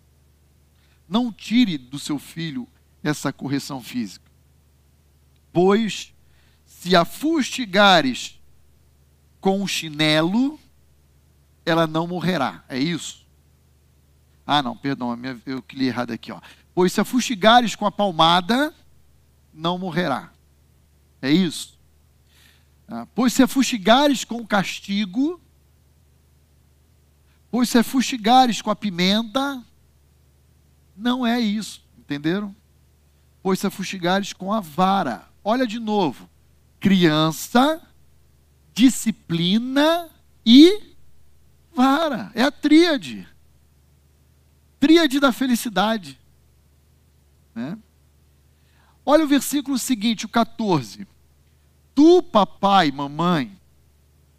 Não 1.07 1.31
tire 1.31 1.77
do 1.77 1.99
seu 1.99 2.17
filho 2.17 2.67
essa 3.03 3.33
correção 3.33 3.81
física. 3.81 4.29
Pois, 5.51 6.13
se 6.65 6.95
a 6.95 7.03
fustigares 7.03 8.39
com 9.39 9.61
o 9.61 9.67
chinelo, 9.67 10.59
ela 11.65 11.85
não 11.85 12.07
morrerá. 12.07 12.63
É 12.69 12.77
isso? 12.77 13.27
Ah, 14.45 14.61
não, 14.61 14.75
perdão, 14.75 15.17
eu 15.45 15.63
li 15.73 15.87
errado 15.87 16.11
aqui. 16.11 16.31
Ó. 16.31 16.39
Pois 16.73 16.93
se 16.93 17.01
a 17.01 17.05
fustigares 17.05 17.75
com 17.75 17.85
a 17.85 17.91
palmada, 17.91 18.73
não 19.53 19.77
morrerá. 19.77 20.31
É 21.21 21.29
isso? 21.31 21.77
Ah, 22.87 23.07
pois 23.13 23.33
se 23.33 23.43
a 23.43 23.47
fustigares 23.47 24.23
com 24.23 24.37
o 24.37 24.47
castigo, 24.47 25.41
pois 27.51 27.69
se 27.69 27.77
a 27.77 27.83
fustigares 27.83 28.61
com 28.61 28.71
a 28.71 28.75
pimenta, 28.75 29.63
não 30.95 31.27
é 31.27 31.39
isso. 31.39 31.83
Entenderam? 31.99 32.55
Pois 33.43 33.59
se 33.59 33.67
a 33.67 33.69
fustigares 33.69 34.33
com 34.33 34.53
a 34.53 34.61
vara. 34.61 35.27
Olha 35.43 35.67
de 35.67 35.79
novo. 35.79 36.29
Criança, 36.79 37.81
disciplina 38.73 40.09
e 40.45 40.91
Vara, 41.73 42.31
é 42.35 42.43
a 42.43 42.51
tríade. 42.51 43.27
Tríade 44.79 45.19
da 45.19 45.31
felicidade. 45.31 46.19
Né? 47.55 47.77
Olha 49.05 49.23
o 49.23 49.27
versículo 49.27 49.77
seguinte, 49.79 50.25
o 50.25 50.29
14. 50.29 51.07
Tu, 51.95 52.23
papai, 52.23 52.91
mamãe, 52.91 53.57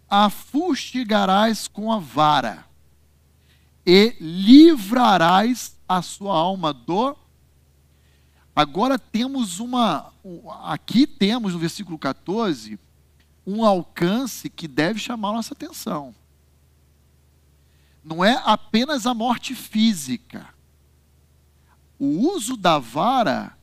a 0.08 0.28
fustigarás 0.28 1.68
com 1.68 1.92
a 1.92 1.98
vara 1.98 2.66
e 3.84 4.16
livrarás 4.20 5.76
a 5.88 6.02
sua 6.02 6.34
alma 6.34 6.72
do. 6.72 7.16
Agora 8.54 8.98
temos 8.98 9.60
uma. 9.60 10.12
Aqui 10.62 11.06
temos 11.06 11.52
no 11.52 11.58
versículo 11.58 11.98
14 11.98 12.78
um 13.46 13.64
alcance 13.64 14.48
que 14.48 14.68
deve 14.68 15.00
chamar 15.00 15.32
nossa 15.32 15.54
atenção 15.54 16.14
não 18.04 18.24
é 18.24 18.40
apenas 18.44 19.06
a 19.06 19.14
morte 19.14 19.54
física. 19.54 20.48
O 21.98 22.32
uso 22.34 22.56
da 22.56 22.78
vara 22.78 23.56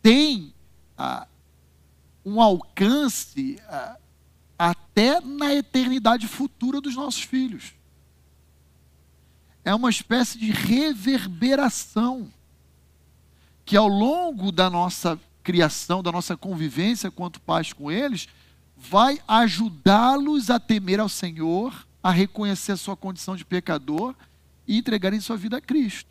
tem 0.00 0.54
ah, 0.96 1.26
um 2.24 2.40
alcance 2.40 3.60
ah, 3.68 3.98
até 4.58 5.20
na 5.20 5.54
eternidade 5.54 6.26
futura 6.26 6.80
dos 6.80 6.94
nossos 6.94 7.22
filhos. 7.22 7.74
É 9.68 9.74
uma 9.74 9.90
espécie 9.90 10.38
de 10.38 10.50
reverberação 10.50 12.32
que 13.66 13.76
ao 13.76 13.86
longo 13.86 14.50
da 14.50 14.70
nossa 14.70 15.20
criação, 15.42 16.02
da 16.02 16.10
nossa 16.10 16.38
convivência 16.38 17.10
quanto 17.10 17.38
pais 17.38 17.70
com 17.74 17.92
eles, 17.92 18.28
vai 18.74 19.20
ajudá-los 19.28 20.48
a 20.48 20.58
temer 20.58 21.00
ao 21.00 21.08
Senhor 21.10 21.86
a 22.02 22.10
reconhecer 22.10 22.72
a 22.72 22.76
sua 22.78 22.96
condição 22.96 23.36
de 23.36 23.44
pecador 23.44 24.14
e 24.66 24.78
entregarem 24.78 25.20
sua 25.20 25.36
vida 25.36 25.58
a 25.58 25.60
Cristo. 25.60 26.08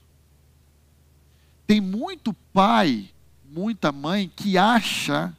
Tem 1.65 1.81
muito 1.81 2.33
pai, 2.53 3.09
muita 3.43 3.91
mãe 3.91 4.31
que 4.35 4.55
acha 4.55 5.35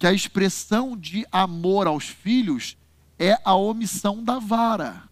que 0.00 0.06
a 0.08 0.12
expressão 0.12 0.96
de 0.96 1.24
amor 1.30 1.86
aos 1.86 2.08
filhos 2.08 2.76
é 3.16 3.38
a 3.44 3.54
omissão 3.54 4.24
da 4.24 4.40
vara. 4.40 5.06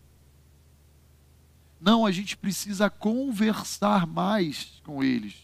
Não, 1.84 2.06
a 2.06 2.10
gente 2.10 2.34
precisa 2.34 2.88
conversar 2.88 4.06
mais 4.06 4.80
com 4.84 5.04
eles. 5.04 5.34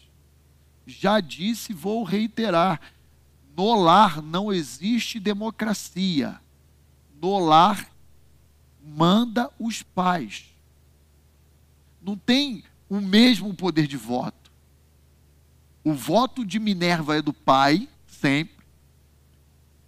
Já 0.87 1.19
disse, 1.19 1.71
vou 1.71 2.03
reiterar: 2.03 2.81
no 3.55 3.75
lar 3.75 4.23
não 4.23 4.51
existe 4.51 5.19
democracia. 5.19 6.41
No 7.21 7.37
lar 7.37 7.87
manda 8.83 9.51
os 9.59 9.83
pais. 9.83 10.45
Não 12.01 12.17
tem 12.17 12.63
o 12.89 12.99
mesmo 12.99 13.53
poder 13.53 13.85
de 13.85 13.95
voto. 13.95 14.51
O 15.83 15.93
voto 15.93 16.43
de 16.43 16.59
Minerva 16.59 17.17
é 17.17 17.21
do 17.21 17.33
pai, 17.33 17.87
sempre. 18.07 18.65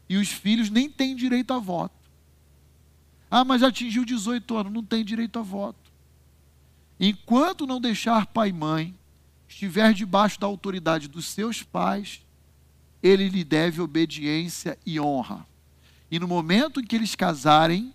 E 0.07 0.17
os 0.17 0.29
filhos 0.29 0.69
nem 0.69 0.87
têm 0.87 1.15
direito 1.15 1.51
a 1.51 1.57
voto. 1.57 1.95
Ah, 3.31 3.43
mas 3.43 3.61
já 3.61 3.69
atingiu 3.69 4.05
18 4.05 4.55
anos, 4.55 4.71
não 4.71 4.83
tem 4.83 5.03
direito 5.03 5.39
a 5.39 5.41
voto. 5.41 5.82
Enquanto 7.05 7.67
não 7.67 7.81
deixar 7.81 8.27
pai 8.27 8.47
e 8.47 8.53
mãe, 8.53 8.95
estiver 9.45 9.93
debaixo 9.93 10.39
da 10.39 10.47
autoridade 10.47 11.09
dos 11.09 11.25
seus 11.25 11.61
pais, 11.61 12.25
ele 13.01 13.27
lhe 13.27 13.43
deve 13.43 13.81
obediência 13.81 14.79
e 14.85 14.97
honra. 15.01 15.45
E 16.09 16.17
no 16.17 16.29
momento 16.29 16.79
em 16.79 16.85
que 16.85 16.95
eles 16.95 17.13
casarem, 17.13 17.93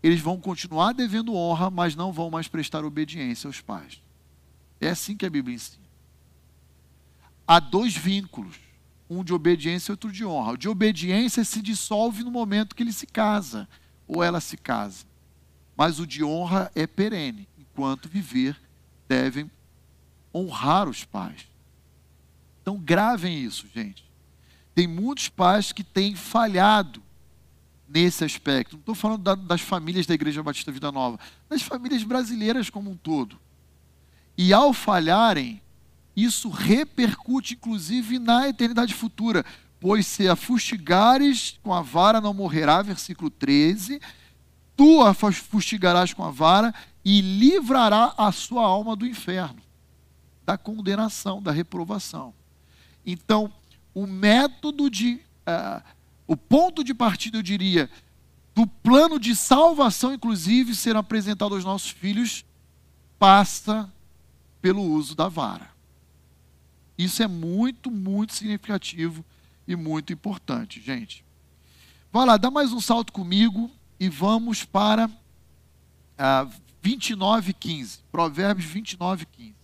eles 0.00 0.20
vão 0.20 0.38
continuar 0.38 0.92
devendo 0.92 1.34
honra, 1.34 1.70
mas 1.70 1.96
não 1.96 2.12
vão 2.12 2.30
mais 2.30 2.46
prestar 2.46 2.84
obediência 2.84 3.48
aos 3.48 3.60
pais. 3.60 4.00
É 4.80 4.90
assim 4.90 5.16
que 5.16 5.26
a 5.26 5.30
Bíblia 5.30 5.56
ensina. 5.56 5.84
Há 7.48 7.58
dois 7.58 7.96
vínculos, 7.96 8.60
um 9.10 9.24
de 9.24 9.34
obediência 9.34 9.90
e 9.90 9.94
outro 9.94 10.12
de 10.12 10.24
honra. 10.24 10.52
O 10.52 10.56
de 10.56 10.68
obediência 10.68 11.42
se 11.42 11.60
dissolve 11.60 12.22
no 12.22 12.30
momento 12.30 12.76
que 12.76 12.84
ele 12.84 12.92
se 12.92 13.08
casa 13.08 13.68
ou 14.06 14.22
ela 14.22 14.40
se 14.40 14.56
casa. 14.56 15.04
Mas 15.76 15.98
o 15.98 16.06
de 16.06 16.22
honra 16.22 16.70
é 16.76 16.86
perene. 16.86 17.48
Enquanto 17.76 18.08
viver, 18.08 18.58
devem 19.06 19.50
honrar 20.34 20.88
os 20.88 21.04
pais. 21.04 21.46
Então 22.62 22.78
gravem 22.78 23.38
isso, 23.44 23.68
gente. 23.74 24.02
Tem 24.74 24.86
muitos 24.86 25.28
pais 25.28 25.72
que 25.72 25.84
têm 25.84 26.16
falhado 26.16 27.02
nesse 27.86 28.24
aspecto. 28.24 28.72
Não 28.72 28.80
estou 28.80 28.94
falando 28.94 29.22
da, 29.22 29.34
das 29.34 29.60
famílias 29.60 30.06
da 30.06 30.14
Igreja 30.14 30.42
Batista 30.42 30.72
Vida 30.72 30.90
Nova, 30.90 31.20
das 31.50 31.60
famílias 31.60 32.02
brasileiras 32.02 32.70
como 32.70 32.90
um 32.90 32.96
todo. 32.96 33.38
E 34.38 34.54
ao 34.54 34.72
falharem, 34.72 35.60
isso 36.16 36.48
repercute 36.48 37.54
inclusive 37.54 38.18
na 38.18 38.48
eternidade 38.48 38.94
futura. 38.94 39.44
Pois 39.78 40.06
se 40.06 40.26
a 40.26 40.34
fustigares 40.34 41.58
com 41.62 41.74
a 41.74 41.82
vara 41.82 42.22
não 42.22 42.32
morrerá, 42.32 42.80
versículo 42.80 43.28
13, 43.28 44.00
tu 44.74 45.02
a 45.02 45.12
fustigarás 45.12 46.14
com 46.14 46.24
a 46.24 46.30
vara 46.30 46.74
e 47.08 47.20
livrará 47.20 48.12
a 48.18 48.32
sua 48.32 48.64
alma 48.64 48.96
do 48.96 49.06
inferno, 49.06 49.62
da 50.44 50.58
condenação, 50.58 51.40
da 51.40 51.52
reprovação. 51.52 52.34
Então, 53.06 53.52
o 53.94 54.08
método 54.08 54.90
de. 54.90 55.20
Uh, 55.46 55.80
o 56.26 56.36
ponto 56.36 56.82
de 56.82 56.92
partida, 56.92 57.38
eu 57.38 57.42
diria, 57.44 57.88
do 58.52 58.66
plano 58.66 59.20
de 59.20 59.36
salvação, 59.36 60.12
inclusive, 60.12 60.74
ser 60.74 60.96
apresentado 60.96 61.54
aos 61.54 61.64
nossos 61.64 61.90
filhos, 61.90 62.44
passa 63.20 63.88
pelo 64.60 64.82
uso 64.82 65.14
da 65.14 65.28
vara. 65.28 65.70
Isso 66.98 67.22
é 67.22 67.28
muito, 67.28 67.88
muito 67.88 68.34
significativo 68.34 69.24
e 69.68 69.76
muito 69.76 70.12
importante, 70.12 70.80
gente. 70.80 71.24
Vai 72.10 72.26
lá, 72.26 72.36
dá 72.36 72.50
mais 72.50 72.72
um 72.72 72.80
salto 72.80 73.12
comigo 73.12 73.70
e 74.00 74.08
vamos 74.08 74.64
para 74.64 75.08
ah, 76.18 76.48
29, 76.86 77.52
15. 77.52 77.98
Provérbios 78.12 78.64
29, 78.64 79.26
15. 79.26 79.56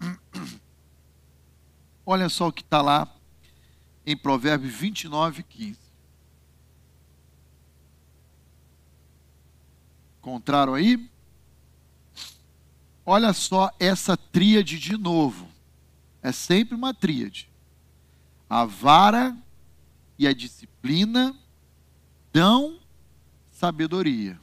Olha 2.04 2.28
só 2.28 2.48
o 2.48 2.52
que 2.52 2.62
está 2.62 2.82
lá 2.82 3.08
em 4.04 4.16
Provérbios 4.16 4.74
29, 4.74 5.44
15. 5.44 5.78
Encontraram 10.18 10.74
aí? 10.74 11.08
Olha 13.06 13.32
só 13.32 13.70
essa 13.78 14.16
tríade 14.16 14.80
de 14.80 14.96
novo. 14.96 15.48
É 16.20 16.32
sempre 16.32 16.74
uma 16.74 16.92
tríade. 16.92 17.51
A 18.52 18.66
vara 18.66 19.34
e 20.18 20.28
a 20.28 20.34
disciplina 20.34 21.34
dão 22.30 22.78
sabedoria. 23.50 24.38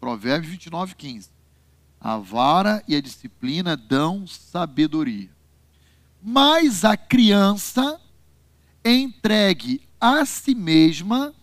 Provérbios 0.00 0.50
29, 0.52 0.94
15. 0.94 1.28
A 2.00 2.16
vara 2.16 2.82
e 2.88 2.96
a 2.96 3.00
disciplina 3.02 3.76
dão 3.76 4.26
sabedoria. 4.26 5.28
Mas 6.22 6.86
a 6.86 6.96
criança 6.96 8.00
entregue 8.82 9.86
a 10.00 10.24
si 10.24 10.54
mesma 10.54 11.34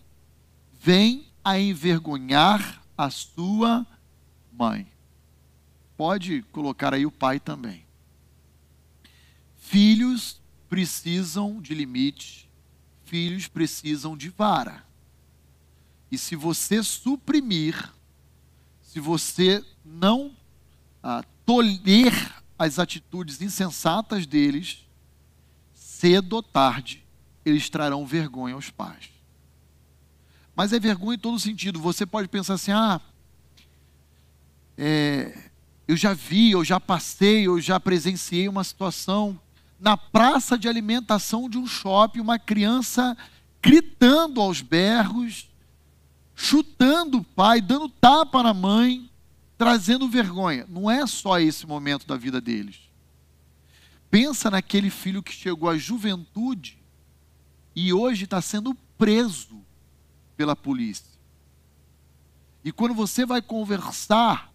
vem 0.72 1.28
a 1.44 1.56
envergonhar 1.56 2.82
a 2.98 3.08
sua 3.10 3.86
mãe. 4.52 4.88
Pode 5.96 6.42
colocar 6.50 6.92
aí 6.92 7.06
o 7.06 7.12
pai 7.12 7.38
também. 7.38 7.86
Filhos 9.56 10.42
precisam 10.74 11.60
de 11.60 11.72
limite, 11.72 12.50
filhos 13.04 13.46
precisam 13.46 14.16
de 14.16 14.28
vara. 14.28 14.84
E 16.10 16.18
se 16.18 16.34
você 16.34 16.82
suprimir, 16.82 17.92
se 18.82 18.98
você 18.98 19.64
não 19.84 20.34
ah, 21.00 21.22
tolher 21.46 22.12
as 22.58 22.80
atitudes 22.80 23.40
insensatas 23.40 24.26
deles, 24.26 24.84
cedo 25.72 26.32
ou 26.32 26.42
tarde, 26.42 27.04
eles 27.44 27.70
trarão 27.70 28.04
vergonha 28.04 28.56
aos 28.56 28.68
pais. 28.68 29.10
Mas 30.56 30.72
é 30.72 30.80
vergonha 30.80 31.14
em 31.14 31.20
todo 31.20 31.38
sentido. 31.38 31.78
Você 31.78 32.04
pode 32.04 32.26
pensar 32.26 32.54
assim: 32.54 32.72
ah, 32.72 33.00
é, 34.76 35.50
eu 35.86 35.96
já 35.96 36.12
vi, 36.14 36.50
eu 36.50 36.64
já 36.64 36.80
passei, 36.80 37.46
eu 37.46 37.60
já 37.60 37.78
presenciei 37.78 38.48
uma 38.48 38.64
situação 38.64 39.40
na 39.84 39.98
praça 39.98 40.56
de 40.56 40.66
alimentação 40.66 41.46
de 41.46 41.58
um 41.58 41.66
shopping, 41.66 42.18
uma 42.18 42.38
criança 42.38 43.14
gritando 43.62 44.40
aos 44.40 44.62
berros, 44.62 45.50
chutando 46.34 47.18
o 47.18 47.24
pai, 47.24 47.60
dando 47.60 47.90
tapa 47.90 48.42
na 48.42 48.54
mãe, 48.54 49.10
trazendo 49.58 50.08
vergonha. 50.08 50.64
Não 50.70 50.90
é 50.90 51.06
só 51.06 51.38
esse 51.38 51.66
momento 51.66 52.06
da 52.06 52.16
vida 52.16 52.40
deles. 52.40 52.80
Pensa 54.10 54.50
naquele 54.50 54.88
filho 54.88 55.22
que 55.22 55.34
chegou 55.34 55.68
à 55.68 55.76
juventude 55.76 56.82
e 57.76 57.92
hoje 57.92 58.24
está 58.24 58.40
sendo 58.40 58.74
preso 58.96 59.62
pela 60.34 60.56
polícia. 60.56 61.12
E 62.64 62.72
quando 62.72 62.94
você 62.94 63.26
vai 63.26 63.42
conversar 63.42 64.50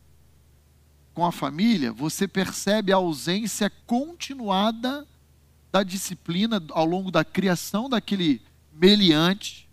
com 1.13 1.23
a 1.23 1.31
família, 1.31 1.93
você 1.93 2.27
percebe 2.27 2.91
a 2.91 2.95
ausência 2.95 3.71
continuada 3.85 5.07
da 5.71 5.83
disciplina 5.83 6.63
ao 6.71 6.85
longo 6.85 7.11
da 7.11 7.23
criação 7.23 7.89
daquele 7.89 8.41
meliante, 8.73 9.69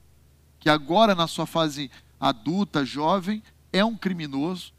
que 0.58 0.68
agora, 0.68 1.14
na 1.14 1.26
sua 1.26 1.46
fase 1.46 1.90
adulta, 2.18 2.84
jovem, 2.84 3.42
é 3.72 3.84
um 3.84 3.96
criminoso, 3.96 4.72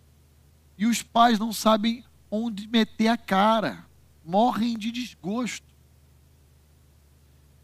e 0.77 0.85
os 0.85 1.01
pais 1.01 1.39
não 1.39 1.51
sabem 1.51 2.03
onde 2.29 2.67
meter 2.67 3.07
a 3.07 3.17
cara, 3.17 3.85
morrem 4.23 4.77
de 4.77 4.91
desgosto. 4.91 5.65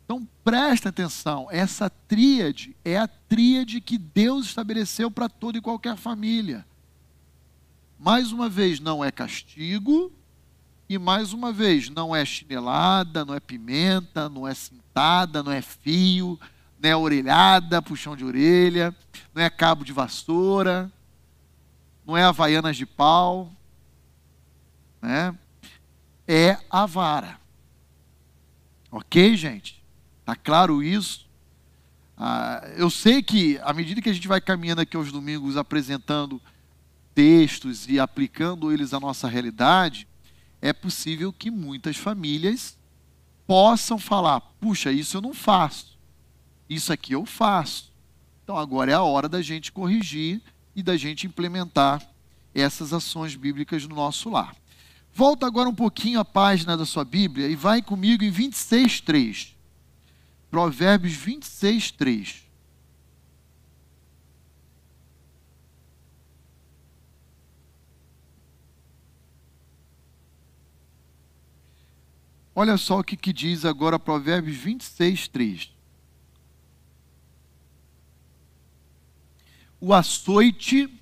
Então 0.05 0.27
presta 0.43 0.89
atenção, 0.89 1.47
essa 1.49 1.89
tríade 1.89 2.75
é 2.83 2.97
a 2.97 3.07
tríade 3.07 3.79
que 3.81 3.97
Deus 3.97 4.47
estabeleceu 4.47 5.09
para 5.09 5.29
toda 5.29 5.57
e 5.57 5.61
qualquer 5.61 5.97
família. 5.97 6.65
Mais 7.97 8.31
uma 8.31 8.49
vez, 8.49 8.79
não 8.79 9.03
é 9.03 9.11
castigo, 9.11 10.11
e 10.93 10.99
mais 10.99 11.33
uma 11.33 11.51
vez, 11.51 11.89
não 11.89 12.15
é 12.15 12.23
chinelada, 12.23 13.25
não 13.25 13.33
é 13.33 13.39
pimenta, 13.39 14.29
não 14.29 14.47
é 14.47 14.53
cintada, 14.53 15.41
não 15.41 15.51
é 15.51 15.61
fio, 15.61 16.39
não 16.79 16.89
é 16.89 16.95
orelhada, 16.95 17.81
puxão 17.81 18.15
de 18.15 18.23
orelha, 18.23 18.95
não 19.33 19.41
é 19.41 19.49
cabo 19.49 19.83
de 19.83 19.91
vassoura, 19.91 20.91
não 22.05 22.15
é 22.15 22.23
havaianas 22.23 22.77
de 22.77 22.85
pau, 22.85 23.51
né? 25.01 25.35
É 26.27 26.57
a 26.69 26.85
vara. 26.85 27.39
Ok, 28.91 29.35
gente? 29.35 29.83
Tá 30.23 30.35
claro 30.35 30.83
isso? 30.83 31.27
Ah, 32.15 32.61
eu 32.77 32.89
sei 32.89 33.23
que, 33.23 33.59
à 33.63 33.73
medida 33.73 34.01
que 34.01 34.09
a 34.09 34.13
gente 34.13 34.27
vai 34.27 34.39
caminhando 34.39 34.81
aqui 34.81 34.95
aos 34.95 35.11
domingos 35.11 35.57
apresentando 35.57 36.39
textos 37.15 37.87
e 37.87 37.99
aplicando 37.99 38.71
eles 38.71 38.93
à 38.93 38.99
nossa 38.99 39.27
realidade, 39.27 40.07
é 40.63 40.71
possível 40.71 41.33
que 41.33 41.51
muitas 41.51 41.97
famílias 41.97 42.77
possam 43.45 43.99
falar: 43.99 44.39
puxa, 44.61 44.93
isso 44.93 45.17
eu 45.17 45.21
não 45.21 45.33
faço, 45.33 45.99
isso 46.69 46.93
aqui 46.93 47.11
eu 47.11 47.25
faço. 47.25 47.91
Então 48.41 48.57
agora 48.57 48.89
é 48.89 48.93
a 48.93 49.01
hora 49.01 49.27
da 49.27 49.41
gente 49.41 49.73
corrigir 49.73 50.41
e 50.73 50.81
da 50.81 50.95
gente 50.95 51.27
implementar 51.27 52.01
essas 52.55 52.93
ações 52.93 53.35
bíblicas 53.35 53.85
no 53.85 53.95
nosso 53.95 54.29
lar. 54.29 54.55
Volta 55.13 55.45
agora 55.45 55.67
um 55.67 55.75
pouquinho 55.75 56.21
a 56.21 56.25
página 56.25 56.77
da 56.77 56.85
sua 56.85 57.03
Bíblia 57.03 57.49
e 57.49 57.57
vai 57.57 57.81
comigo 57.81 58.23
em 58.23 58.31
26, 58.31 59.01
3. 59.01 59.55
Provérbios 60.49 61.13
26, 61.13 61.91
3. 61.91 62.43
Olha 72.55 72.77
só 72.77 72.99
o 72.99 73.03
que, 73.03 73.17
que 73.17 73.33
diz 73.33 73.65
agora 73.65 73.97
Provérbios 73.97 74.57
26, 74.57 75.27
3. 75.27 75.73
O 79.81 79.93
açoite 79.93 81.01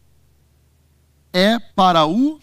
é 1.31 1.59
para 1.59 2.05
o 2.05 2.39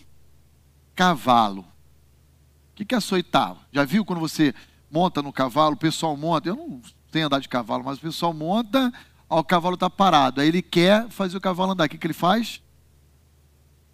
cavalo. 0.94 1.62
O 1.62 2.74
que, 2.74 2.84
que 2.84 2.94
é? 2.94 3.66
Já 3.72 3.84
viu 3.84 4.04
quando 4.04 4.20
você 4.20 4.54
monta 4.90 5.20
no 5.20 5.32
cavalo, 5.32 5.74
o 5.74 5.78
pessoal 5.78 6.16
monta, 6.16 6.48
eu 6.48 6.56
não 6.56 6.80
tenho 7.10 7.26
andar 7.26 7.40
de 7.40 7.48
cavalo, 7.48 7.84
mas 7.84 7.98
o 7.98 8.02
pessoal 8.02 8.32
monta 8.32 8.92
Ó, 9.28 9.40
o 9.40 9.44
cavalo 9.44 9.74
está 9.74 9.90
parado. 9.90 10.40
Aí 10.40 10.48
ele 10.48 10.62
quer 10.62 11.08
fazer 11.10 11.36
o 11.36 11.40
cavalo 11.40 11.72
andar. 11.72 11.84
O 11.84 11.88
que, 11.88 11.98
que 11.98 12.06
ele 12.06 12.14
faz? 12.14 12.62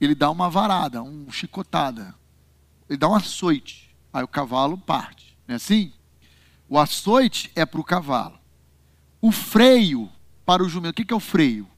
Ele 0.01 0.15
dá 0.15 0.31
uma 0.31 0.49
varada, 0.49 1.03
uma 1.03 1.33
chicotada. 1.33 2.15
Ele 2.89 2.99
dá 2.99 3.09
um 3.09 3.15
açoite. 3.15 3.84
Aí 4.15 4.23
o 4.23 4.29
cavalo 4.29 4.79
parte. 4.79 5.37
Não 5.45 5.55
é 5.55 5.57
assim? 5.57 5.93
O 6.69 6.79
açoite 6.79 7.51
é 7.57 7.67
para 7.67 7.81
o 7.81 7.85
cavalo. 7.85 8.39
O 9.21 9.33
freio 9.33 10.09
para 10.47 10.63
o 10.63 10.69
jumento. 10.69 11.03
O 11.03 11.05
que, 11.05 11.13
é 11.13 11.17
o 11.17 11.21
freio? 11.21 11.69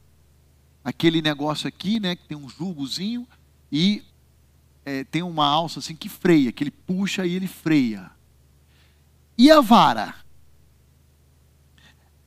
Aquele 0.84 1.22
negócio 1.22 1.66
aqui, 1.66 1.98
né? 1.98 2.14
Que 2.14 2.28
tem 2.28 2.36
um 2.36 2.46
julgozinho 2.46 3.26
e 3.72 4.04
é, 4.84 5.02
tem 5.02 5.22
uma 5.22 5.46
alça 5.46 5.78
assim 5.78 5.96
que 5.96 6.10
freia, 6.10 6.52
que 6.52 6.62
ele 6.62 6.70
puxa 6.70 7.24
e 7.24 7.32
ele 7.32 7.46
freia. 7.46 8.10
E 9.38 9.50
a 9.50 9.62
vara? 9.62 10.14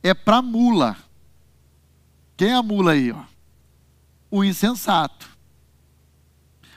É 0.02 0.12
para 0.12 0.42
mula. 0.42 0.96
Quem 2.36 2.48
é 2.48 2.54
a 2.54 2.62
mula 2.64 2.92
aí? 2.92 3.12
Ó? 3.12 3.22
O 4.28 4.42
insensato. 4.42 5.30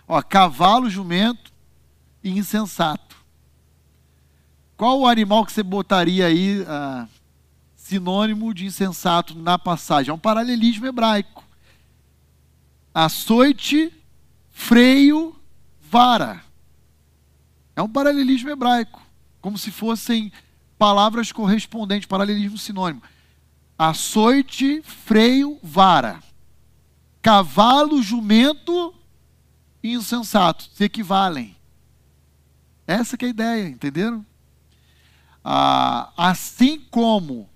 Ó, 0.07 0.21
cavalo, 0.21 0.87
jumento 0.87 1.51
e 2.23 2.29
insensato. 2.29 3.12
Qual 4.83 4.99
o 4.99 5.07
animal 5.07 5.45
que 5.45 5.53
você 5.53 5.63
botaria 5.63 6.25
aí 6.25 6.61
ah, 6.67 7.07
sinônimo 7.73 8.53
de 8.53 8.65
insensato 8.65 9.33
na 9.33 9.57
passagem? 9.57 10.11
É 10.11 10.13
um 10.13 10.19
paralelismo 10.19 10.85
hebraico. 10.85 11.41
Açoite, 12.93 13.93
freio, 14.49 15.33
vara. 15.89 16.43
É 17.77 17.81
um 17.81 17.87
paralelismo 17.87 18.49
hebraico. 18.49 19.01
Como 19.39 19.57
se 19.57 19.71
fossem 19.71 20.33
palavras 20.77 21.31
correspondentes, 21.31 22.05
paralelismo 22.05 22.57
sinônimo 22.57 23.01
açoite, 23.77 24.81
freio, 24.81 25.57
vara. 25.63 26.21
Cavalo, 27.21 28.03
jumento 28.03 28.93
e 29.81 29.93
insensato 29.93 30.69
se 30.73 30.83
equivalem. 30.83 31.55
Essa 32.85 33.15
é 33.21 33.25
a 33.25 33.29
ideia, 33.29 33.69
entenderam? 33.69 34.25
Ah, 35.43 36.11
assim 36.15 36.79
como 36.79 37.49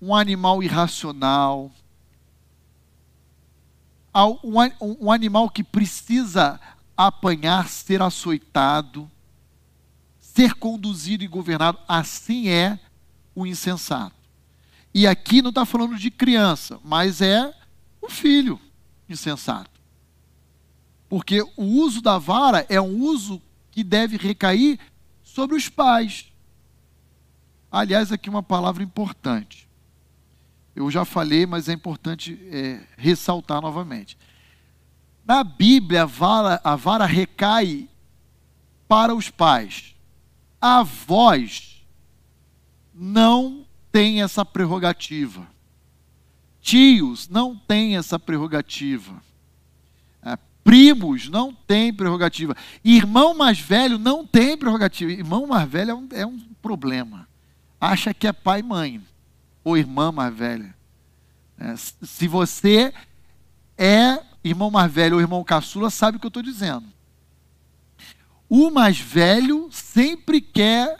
um 0.00 0.14
animal 0.14 0.62
irracional, 0.62 1.70
um, 4.14 5.06
um 5.06 5.10
animal 5.10 5.50
que 5.50 5.64
precisa 5.64 6.60
apanhar, 6.96 7.68
ser 7.68 8.00
açoitado, 8.00 9.10
ser 10.20 10.54
conduzido 10.54 11.24
e 11.24 11.28
governado, 11.28 11.78
assim 11.88 12.48
é 12.48 12.78
o 13.34 13.46
insensato. 13.46 14.14
E 14.92 15.06
aqui 15.06 15.42
não 15.42 15.50
está 15.50 15.64
falando 15.64 15.96
de 15.96 16.10
criança, 16.10 16.78
mas 16.84 17.20
é 17.20 17.52
o 18.00 18.08
filho 18.08 18.60
insensato. 19.08 19.70
Porque 21.08 21.42
o 21.56 21.64
uso 21.64 22.00
da 22.00 22.18
vara 22.18 22.64
é 22.68 22.80
um 22.80 23.00
uso 23.00 23.42
que 23.70 23.82
deve 23.82 24.16
recair 24.16 24.78
sobre 25.22 25.56
os 25.56 25.68
pais. 25.68 26.32
Aliás, 27.74 28.12
aqui 28.12 28.30
uma 28.30 28.40
palavra 28.40 28.84
importante. 28.84 29.68
Eu 30.76 30.88
já 30.92 31.04
falei, 31.04 31.44
mas 31.44 31.68
é 31.68 31.72
importante 31.72 32.38
é, 32.52 32.80
ressaltar 32.96 33.60
novamente. 33.60 34.16
Na 35.26 35.42
Bíblia, 35.42 36.04
a 36.04 36.06
vara, 36.06 36.60
a 36.62 36.76
vara 36.76 37.04
recai 37.04 37.88
para 38.86 39.12
os 39.12 39.28
pais. 39.28 39.96
Avós 40.60 41.84
não 42.94 43.66
têm 43.90 44.22
essa 44.22 44.44
prerrogativa. 44.44 45.44
Tios 46.60 47.28
não 47.28 47.56
têm 47.56 47.96
essa 47.96 48.20
prerrogativa. 48.20 49.20
É, 50.22 50.38
primos 50.62 51.28
não 51.28 51.52
têm 51.52 51.92
prerrogativa. 51.92 52.56
Irmão 52.84 53.34
mais 53.34 53.58
velho 53.58 53.98
não 53.98 54.24
tem 54.24 54.56
prerrogativa. 54.56 55.10
Irmão 55.10 55.44
mais 55.48 55.68
velho 55.68 55.90
é 55.90 55.94
um, 55.94 56.08
é 56.12 56.24
um 56.24 56.38
problema. 56.62 57.33
Acha 57.84 58.14
que 58.14 58.26
é 58.26 58.32
pai 58.32 58.60
e 58.60 58.62
mãe. 58.62 59.02
Ou 59.62 59.76
irmã 59.76 60.10
mais 60.10 60.34
velha. 60.34 60.74
É, 61.58 61.74
se 61.76 62.26
você 62.26 62.94
é 63.76 64.22
irmão 64.42 64.70
mais 64.70 64.90
velho 64.90 65.16
ou 65.16 65.20
irmão 65.20 65.44
caçula, 65.44 65.90
sabe 65.90 66.16
o 66.16 66.20
que 66.20 66.24
eu 66.24 66.28
estou 66.28 66.42
dizendo. 66.42 66.86
O 68.48 68.70
mais 68.70 68.98
velho 68.98 69.68
sempre 69.70 70.40
quer 70.40 70.98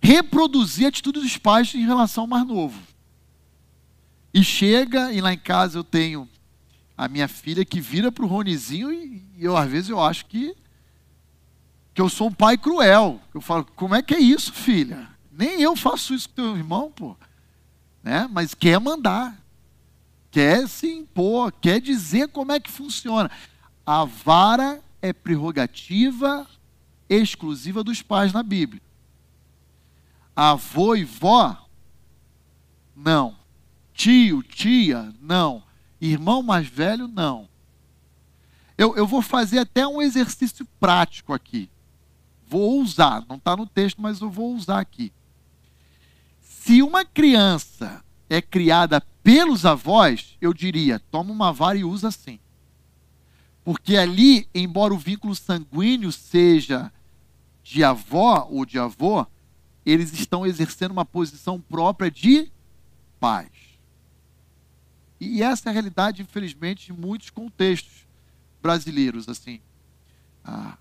reproduzir 0.00 0.86
a 0.86 0.88
atitude 0.88 1.20
dos 1.20 1.36
pais 1.36 1.74
em 1.74 1.84
relação 1.84 2.24
ao 2.24 2.28
mais 2.28 2.46
novo. 2.46 2.80
E 4.32 4.42
chega, 4.42 5.12
e 5.12 5.20
lá 5.20 5.34
em 5.34 5.38
casa 5.38 5.78
eu 5.78 5.84
tenho 5.84 6.26
a 6.96 7.08
minha 7.08 7.28
filha 7.28 7.62
que 7.62 7.78
vira 7.78 8.10
para 8.10 8.24
o 8.24 8.28
Ronizinho 8.28 8.90
e, 8.90 9.22
e, 9.36 9.44
eu, 9.44 9.54
às 9.54 9.70
vezes, 9.70 9.90
eu 9.90 10.00
acho 10.00 10.24
que, 10.24 10.56
que 11.92 12.00
eu 12.00 12.08
sou 12.08 12.28
um 12.28 12.32
pai 12.32 12.56
cruel. 12.56 13.20
Eu 13.34 13.42
falo, 13.42 13.66
como 13.76 13.94
é 13.94 14.00
que 14.00 14.14
é 14.14 14.18
isso, 14.18 14.50
filha? 14.50 15.11
Nem 15.44 15.60
eu 15.60 15.74
faço 15.74 16.14
isso 16.14 16.28
com 16.28 16.34
teu 16.36 16.56
irmão, 16.56 16.90
pô. 16.90 17.16
Né? 18.02 18.28
Mas 18.30 18.54
quer 18.54 18.78
mandar. 18.78 19.38
Quer 20.30 20.68
se 20.68 20.90
impor, 20.90 21.52
quer 21.52 21.80
dizer 21.80 22.28
como 22.28 22.52
é 22.52 22.60
que 22.60 22.70
funciona. 22.70 23.30
A 23.84 24.04
vara 24.04 24.80
é 25.00 25.12
prerrogativa 25.12 26.46
exclusiva 27.08 27.84
dos 27.84 28.00
pais 28.00 28.32
na 28.32 28.42
Bíblia 28.42 28.80
avô 30.34 30.94
e 30.94 31.04
vó? 31.04 31.68
Não. 32.94 33.36
Tio, 33.94 34.42
tia? 34.42 35.14
Não. 35.20 35.62
Irmão 36.00 36.42
mais 36.42 36.66
velho? 36.66 37.06
Não. 37.06 37.48
Eu, 38.76 38.96
eu 38.96 39.06
vou 39.06 39.22
fazer 39.22 39.58
até 39.58 39.86
um 39.86 40.00
exercício 40.00 40.66
prático 40.80 41.32
aqui. 41.32 41.70
Vou 42.48 42.80
usar, 42.80 43.24
não 43.28 43.36
está 43.36 43.56
no 43.56 43.66
texto, 43.66 44.00
mas 44.00 44.20
eu 44.20 44.30
vou 44.30 44.54
usar 44.54 44.80
aqui. 44.80 45.12
Se 46.64 46.80
uma 46.80 47.04
criança 47.04 48.04
é 48.30 48.40
criada 48.40 49.00
pelos 49.20 49.66
avós, 49.66 50.36
eu 50.40 50.54
diria, 50.54 51.00
toma 51.10 51.32
uma 51.32 51.52
vara 51.52 51.76
e 51.76 51.82
usa 51.82 52.06
assim. 52.06 52.38
Porque 53.64 53.96
ali, 53.96 54.48
embora 54.54 54.94
o 54.94 54.98
vínculo 54.98 55.34
sanguíneo 55.34 56.12
seja 56.12 56.92
de 57.64 57.82
avó 57.82 58.46
ou 58.48 58.64
de 58.64 58.78
avô, 58.78 59.26
eles 59.84 60.12
estão 60.12 60.46
exercendo 60.46 60.92
uma 60.92 61.04
posição 61.04 61.60
própria 61.60 62.08
de 62.08 62.48
paz. 63.18 63.50
E 65.20 65.42
essa 65.42 65.68
é 65.68 65.70
a 65.70 65.72
realidade, 65.72 66.22
infelizmente, 66.22 66.86
de 66.86 66.92
muitos 66.92 67.28
contextos 67.28 68.06
brasileiros. 68.62 69.28
Assim, 69.28 69.60
a, 70.44 70.78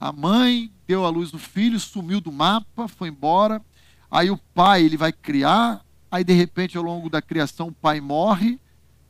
a 0.00 0.10
mãe 0.10 0.72
deu 0.88 1.06
à 1.06 1.08
luz 1.08 1.32
o 1.32 1.38
filho, 1.38 1.78
sumiu 1.78 2.20
do 2.20 2.32
mapa, 2.32 2.88
foi 2.88 3.10
embora. 3.10 3.64
Aí 4.10 4.30
o 4.30 4.36
pai 4.36 4.82
ele 4.82 4.96
vai 4.96 5.12
criar, 5.12 5.84
aí 6.10 6.24
de 6.24 6.32
repente 6.32 6.76
ao 6.76 6.82
longo 6.82 7.08
da 7.08 7.22
criação 7.22 7.68
o 7.68 7.72
pai 7.72 8.00
morre 8.00 8.58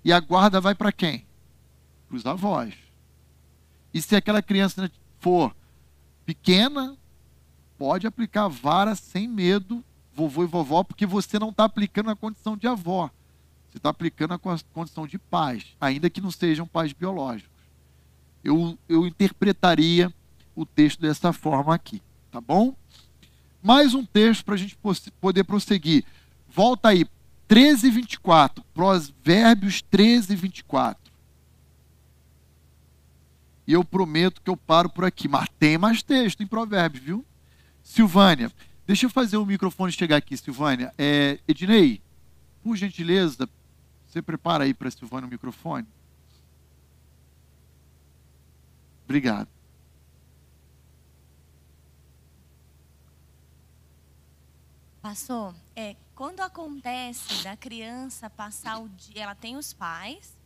e 0.05 0.13
a 0.13 0.21
guarda 0.21 0.61
vai 0.61 0.75
para 0.75 0.93
quem? 0.93 1.25
Para 2.09 2.17
os 2.17 2.27
avós. 2.27 2.75
E 3.95 4.01
se 4.03 4.15
aquela 4.15 4.43
criança 4.43 4.91
for 5.19 5.55
pequena, 6.25 6.97
pode 7.79 8.07
aplicar 8.07 8.47
vara 8.49 8.95
sem 8.95 9.27
medo, 9.27 9.83
vovô 10.15 10.45
e 10.45 10.47
vovó, 10.47 10.85
porque 10.85 11.07
você 11.07 11.39
não 11.39 11.49
está 11.49 11.65
aplicando 11.65 12.11
a 12.11 12.17
condição 12.17 12.57
de 12.57 12.67
avó. 12.67 13.11
Você 13.71 13.79
está 13.79 13.89
aplicando 13.89 14.35
a 14.35 14.39
condição 14.73 15.07
de 15.07 15.19
pais, 15.19 15.77
ainda 15.81 16.11
que 16.11 16.21
não 16.21 16.31
sejam 16.31 16.67
pais 16.67 16.93
biológicos. 16.93 17.51
Eu, 18.43 18.77
eu 18.89 19.07
interpretaria 19.07 20.13
o 20.55 20.67
texto 20.67 21.01
dessa 21.01 21.33
forma 21.33 21.75
aqui, 21.75 22.03
tá 22.31 22.41
bom? 22.41 22.75
Mais 23.63 23.95
um 23.95 24.05
texto 24.05 24.45
para 24.45 24.55
a 24.55 24.59
gente 24.59 24.77
poder 25.21 25.45
prosseguir. 25.45 26.05
Volta 26.49 26.89
aí, 26.89 27.07
13 27.47 27.89
e 27.89 27.91
24. 27.91 28.65
Provérbios 28.73 29.83
13 29.83 30.33
e 30.33 30.37
24. 30.37 31.13
E 33.67 33.73
eu 33.73 33.85
prometo 33.85 34.41
que 34.41 34.51
eu 34.51 34.57
paro 34.57 34.89
por 34.89 35.05
aqui. 35.05 35.29
Mas 35.29 35.49
tem 35.59 35.77
mais 35.77 36.03
texto 36.03 36.43
em 36.43 36.47
Provérbios, 36.47 37.05
viu? 37.05 37.25
Silvânia, 37.83 38.51
deixa 38.87 39.07
eu 39.07 39.11
fazer 39.11 39.37
o 39.37 39.45
microfone 39.45 39.93
chegar 39.93 40.17
aqui, 40.17 40.37
Silvânia. 40.37 40.93
É, 40.97 41.39
Ednei, 41.47 42.01
por 42.63 42.77
gentileza, 42.77 43.49
você 44.07 44.23
prepara 44.23 44.65
aí 44.65 44.75
para 44.75 44.91
Silvânia 44.91 45.27
o 45.27 45.31
microfone? 45.31 45.87
Obrigado. 49.05 49.49
Pastor, 55.03 55.55
é, 55.75 55.97
quando 56.15 56.41
acontece 56.41 57.43
da 57.43 57.57
criança 57.57 58.29
passar 58.29 58.79
o 58.79 58.89
dia, 58.89 59.23
ela 59.23 59.35
tem 59.35 59.57
os 59.57 59.73
pais, 59.73 60.37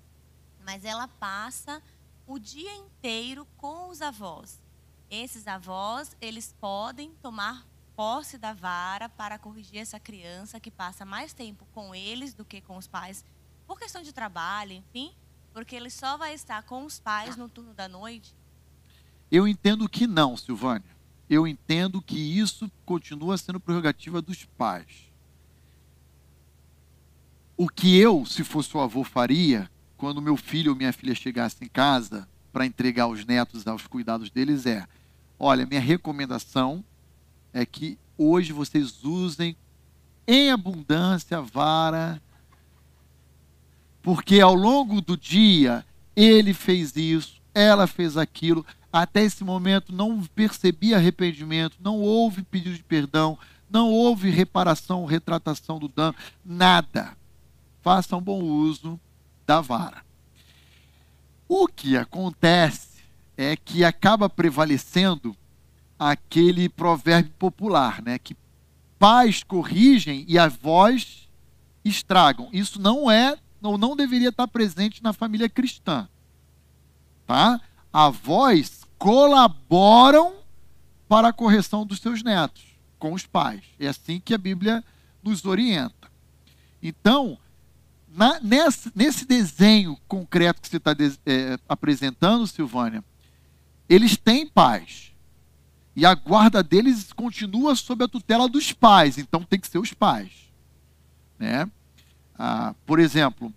mas 0.65 0.85
ela 0.85 1.09
passa 1.09 1.83
o 2.27 2.39
dia 2.39 2.75
inteiro 2.75 3.47
com 3.57 3.89
os 3.89 4.01
avós 4.01 4.63
esses 5.11 5.47
avós, 5.47 6.17
eles 6.21 6.55
podem 6.61 7.11
tomar 7.23 7.67
posse 7.95 8.37
da 8.37 8.53
vara 8.53 9.09
para 9.09 9.39
corrigir 9.39 9.79
essa 9.79 10.01
criança 10.01 10.59
que 10.59 10.71
passa 10.71 11.05
mais 11.05 11.33
tempo 11.33 11.67
com 11.73 11.95
eles 11.95 12.35
do 12.35 12.45
que 12.45 12.61
com 12.61 12.77
os 12.77 12.89
pais, 12.89 13.25
por 13.67 13.79
questão 13.79 14.03
de 14.03 14.13
trabalho, 14.13 14.73
enfim, 14.73 15.13
porque 15.53 15.77
ele 15.77 15.91
só 15.91 16.17
vai 16.17 16.35
estar 16.35 16.63
com 16.65 16.85
os 16.85 16.99
pais 16.99 17.37
no 17.37 17.49
turno 17.49 17.73
da 17.73 17.89
noite? 17.89 18.35
Eu 19.31 19.47
entendo 19.47 19.89
que 19.89 20.07
não, 20.07 20.37
Silvânia. 20.37 20.94
Eu 21.29 21.47
entendo 21.47 22.03
que 22.03 22.19
isso 22.19 22.71
continua 22.85 23.39
sendo 23.39 23.59
prerrogativa 23.59 24.21
dos 24.21 24.45
pais. 24.45 25.11
O 27.57 27.69
que 27.69 27.97
eu, 27.97 28.27
se 28.27 28.43
fosse 28.43 28.77
o 28.77 28.81
avô, 28.81 29.05
faria 29.05 29.71
quando 29.97 30.21
meu 30.21 30.37
filho 30.37 30.73
ou 30.73 30.77
minha 30.77 30.93
filha 30.93 31.15
chegasse 31.15 31.65
em 31.65 31.69
casa 31.69 32.29
para 32.53 32.67
entregar 32.67 33.07
os 33.07 33.25
netos 33.25 33.67
aos 33.67 33.87
cuidados 33.87 34.31
deles 34.31 34.67
é: 34.67 34.87
olha, 35.39 35.67
minha 35.67 35.81
recomendação 35.81 36.85
é 37.53 37.65
que 37.65 37.99
hoje 38.19 38.53
vocês 38.53 39.05
usem 39.05 39.57
em 40.27 40.51
abundância 40.51 41.39
a 41.39 41.41
vara, 41.41 42.21
porque 44.03 44.41
ao 44.41 44.55
longo 44.55 45.01
do 45.01 45.17
dia 45.17 45.85
ele 46.17 46.53
fez 46.53 46.97
isso, 46.97 47.41
ela 47.55 47.87
fez 47.87 48.17
aquilo, 48.17 48.65
até 48.95 49.25
esse 49.25 49.43
momento 49.43 49.93
não 49.93 50.23
percebi 50.23 50.95
arrependimento, 50.95 51.79
não 51.81 51.99
houve 51.99 52.45
pedido 52.45 52.77
de 52.77 52.85
perdão, 52.85 53.37
não 53.69 53.91
houve 53.91 54.31
reparação, 54.31 55.05
retratação 55.05 55.81
do 55.81 55.89
dano, 55.89 56.15
nada. 56.45 57.17
Façam 57.83 58.23
bom 58.23 58.41
uso 58.41 59.01
da 59.45 59.61
vara. 59.61 60.05
O 61.49 61.67
que 61.67 61.97
acontece 61.97 63.03
é 63.37 63.57
que 63.57 63.85
acaba 63.85 64.31
prevalecendo 64.31 65.37
aquele 65.99 66.69
provérbio 66.69 67.33
popular, 67.37 68.01
né? 68.01 68.17
Que 68.17 68.37
pais 68.97 69.43
corrigem 69.43 70.25
e 70.29 70.39
avós 70.39 71.29
estragam. 71.85 72.49
Isso 72.53 72.81
não 72.81 73.11
é, 73.11 73.37
ou 73.61 73.77
não 73.77 73.97
deveria 73.97 74.29
estar 74.29 74.47
presente 74.47 75.03
na 75.03 75.13
família 75.13 75.49
cristã. 75.49 76.09
Tá? 77.27 77.61
Avós 77.93 78.84
colaboram 78.99 80.37
para 81.09 81.29
a 81.29 81.33
correção 81.33 81.87
dos 81.87 82.01
seus 82.01 82.23
netos 82.23 82.65
com 82.99 83.13
os 83.13 83.27
pais. 83.27 83.63
É 83.79 83.89
assim 83.89 84.21
que 84.21 84.35
a 84.35 84.39
Bíblia 84.39 84.83
nos 85.23 85.45
orienta. 85.45 86.11
Então, 86.83 87.39
na, 88.09 88.39
nesse, 88.41 88.91
nesse, 88.95 89.27
desenho 89.27 89.99
concreto 90.07 90.61
que 90.61 90.69
você 90.69 90.77
está 90.77 90.93
é, 91.27 91.59
apresentando, 91.69 92.47
Silvânia, 92.47 93.05
eles 93.89 94.17
têm 94.17 94.47
pais. 94.47 95.13
E 95.97 96.05
a 96.05 96.15
guarda 96.15 96.63
deles 96.63 97.13
continua 97.13 97.77
sob 97.77 98.05
a 98.05 98.09
tutela 98.09 98.49
dos 98.49 98.73
pais, 98.73 99.19
então 99.19 99.43
tem 99.43 99.61
que 99.61 99.69
ser 99.69 99.79
os 99.79 99.93
pais. 99.93 100.31
Né? 101.39 101.71
Ah, 102.37 102.75
por 102.85 102.99
exemplo, 102.99 103.53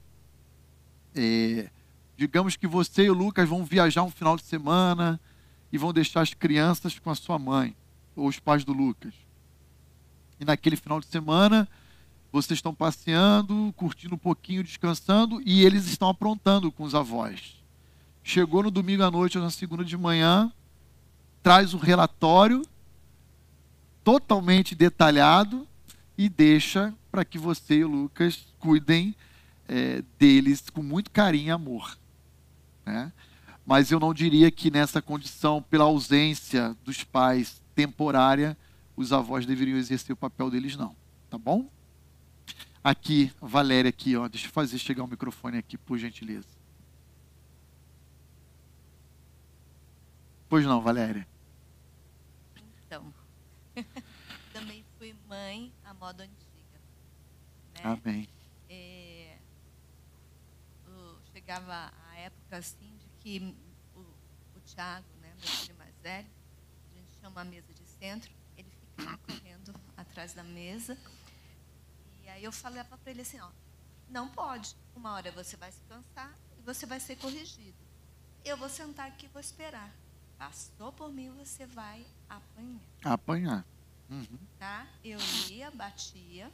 é, 1.15 1.69
digamos 2.17 2.55
que 2.55 2.65
você 2.65 3.03
e 3.03 3.09
o 3.09 3.13
Lucas 3.13 3.47
vão 3.47 3.63
viajar 3.63 4.03
um 4.03 4.09
final 4.09 4.35
de 4.35 4.43
semana 4.43 5.19
e 5.71 5.77
vão 5.77 5.93
deixar 5.93 6.21
as 6.21 6.33
crianças 6.33 6.97
com 6.97 7.11
a 7.11 7.15
sua 7.15 7.37
mãe, 7.37 7.75
ou 8.15 8.27
os 8.27 8.39
pais 8.39 8.65
do 8.65 8.73
Lucas. 8.73 9.13
E 10.39 10.43
naquele 10.43 10.75
final 10.75 10.99
de 10.99 11.05
semana, 11.05 11.67
vocês 12.31 12.57
estão 12.57 12.73
passeando, 12.73 13.73
curtindo 13.77 14.15
um 14.15 14.17
pouquinho, 14.17 14.63
descansando, 14.63 15.41
e 15.45 15.63
eles 15.63 15.85
estão 15.85 16.09
aprontando 16.09 16.71
com 16.71 16.83
os 16.83 16.95
avós. 16.95 17.55
Chegou 18.23 18.63
no 18.63 18.71
domingo 18.71 19.03
à 19.03 19.11
noite 19.11 19.37
ou 19.37 19.43
na 19.43 19.51
segunda 19.51 19.85
de 19.85 19.95
manhã, 19.95 20.51
traz 21.43 21.73
um 21.73 21.77
relatório 21.77 22.63
totalmente 24.03 24.73
detalhado 24.73 25.67
e 26.17 26.27
deixa 26.27 26.93
para 27.11 27.23
que 27.23 27.37
você 27.37 27.77
e 27.77 27.85
o 27.85 27.87
Lucas 27.87 28.47
cuidem 28.59 29.15
é, 29.67 30.03
deles 30.17 30.69
com 30.69 30.81
muito 30.81 31.11
carinho 31.11 31.47
e 31.47 31.51
amor. 31.51 31.97
Né? 32.87 33.11
Mas 33.65 33.91
eu 33.91 33.99
não 33.99 34.13
diria 34.13 34.49
que 34.49 34.71
nessa 34.71 35.01
condição, 35.01 35.61
pela 35.61 35.83
ausência 35.83 36.75
dos 36.85 37.03
pais 37.03 37.61
temporária, 37.75 38.57
os 38.95 39.11
avós 39.11 39.45
deveriam 39.45 39.77
exercer 39.77 40.13
o 40.13 40.17
papel 40.17 40.49
deles, 40.49 40.77
não. 40.77 40.95
Tá 41.29 41.37
bom? 41.37 41.69
Aqui, 42.81 43.33
Valéria, 43.41 43.89
aqui, 43.89 44.15
ó. 44.15 44.29
Deixa 44.29 44.47
eu 44.47 44.51
fazer 44.51 44.79
chegar 44.79 45.03
o 45.03 45.07
microfone 45.07 45.57
aqui, 45.57 45.77
por 45.77 45.97
gentileza. 45.97 46.47
Pois 50.47 50.65
não, 50.65 50.81
Valéria. 50.81 51.27
Então, 52.85 53.13
também 54.53 54.85
fui 54.97 55.13
mãe 55.27 55.73
à 55.83 55.93
moda 55.93 56.23
antiga. 56.23 56.79
Né? 57.75 57.81
Amém. 57.83 58.29
É, 58.69 59.37
chegava 61.33 61.91
a 62.05 62.06
época 62.17 62.57
assim 62.57 62.97
de 62.97 63.09
que 63.19 63.55
o, 63.95 63.99
o 63.99 64.59
Tiago, 64.65 65.07
né, 65.21 65.33
meu 65.39 65.47
filho 65.47 65.75
mais 65.77 65.95
velho, 65.99 66.27
a 66.91 66.95
gente 66.95 67.11
chama 67.19 67.41
uma 67.41 67.45
mesa 67.45 67.73
de 67.73 67.83
centro, 67.99 68.31
ele 68.57 68.69
ficava 68.69 69.17
correndo 69.19 69.73
atrás 69.95 70.33
da 70.33 70.43
mesa. 70.43 70.97
E 72.23 72.29
aí 72.29 72.43
eu 72.43 72.51
falava 72.51 72.97
para 72.97 73.11
ele 73.11 73.21
assim, 73.21 73.39
ó, 73.39 73.49
não 74.09 74.27
pode. 74.29 74.75
Uma 74.95 75.13
hora 75.13 75.31
você 75.31 75.55
vai 75.57 75.71
se 75.71 75.81
cansar 75.83 76.33
e 76.57 76.61
você 76.61 76.85
vai 76.85 76.99
ser 76.99 77.15
corrigido. 77.17 77.77
Eu 78.43 78.57
vou 78.57 78.69
sentar 78.69 79.07
aqui 79.07 79.25
e 79.25 79.29
vou 79.29 79.39
esperar. 79.39 79.93
Passou 80.37 80.91
por 80.91 81.11
mim, 81.11 81.31
você 81.31 81.65
vai 81.65 82.05
apanhar. 82.29 82.81
Apanhar. 83.03 83.65
Uhum. 84.09 84.39
Tá? 84.57 84.87
Eu 85.03 85.19
ia, 85.49 85.69
batia. 85.71 86.51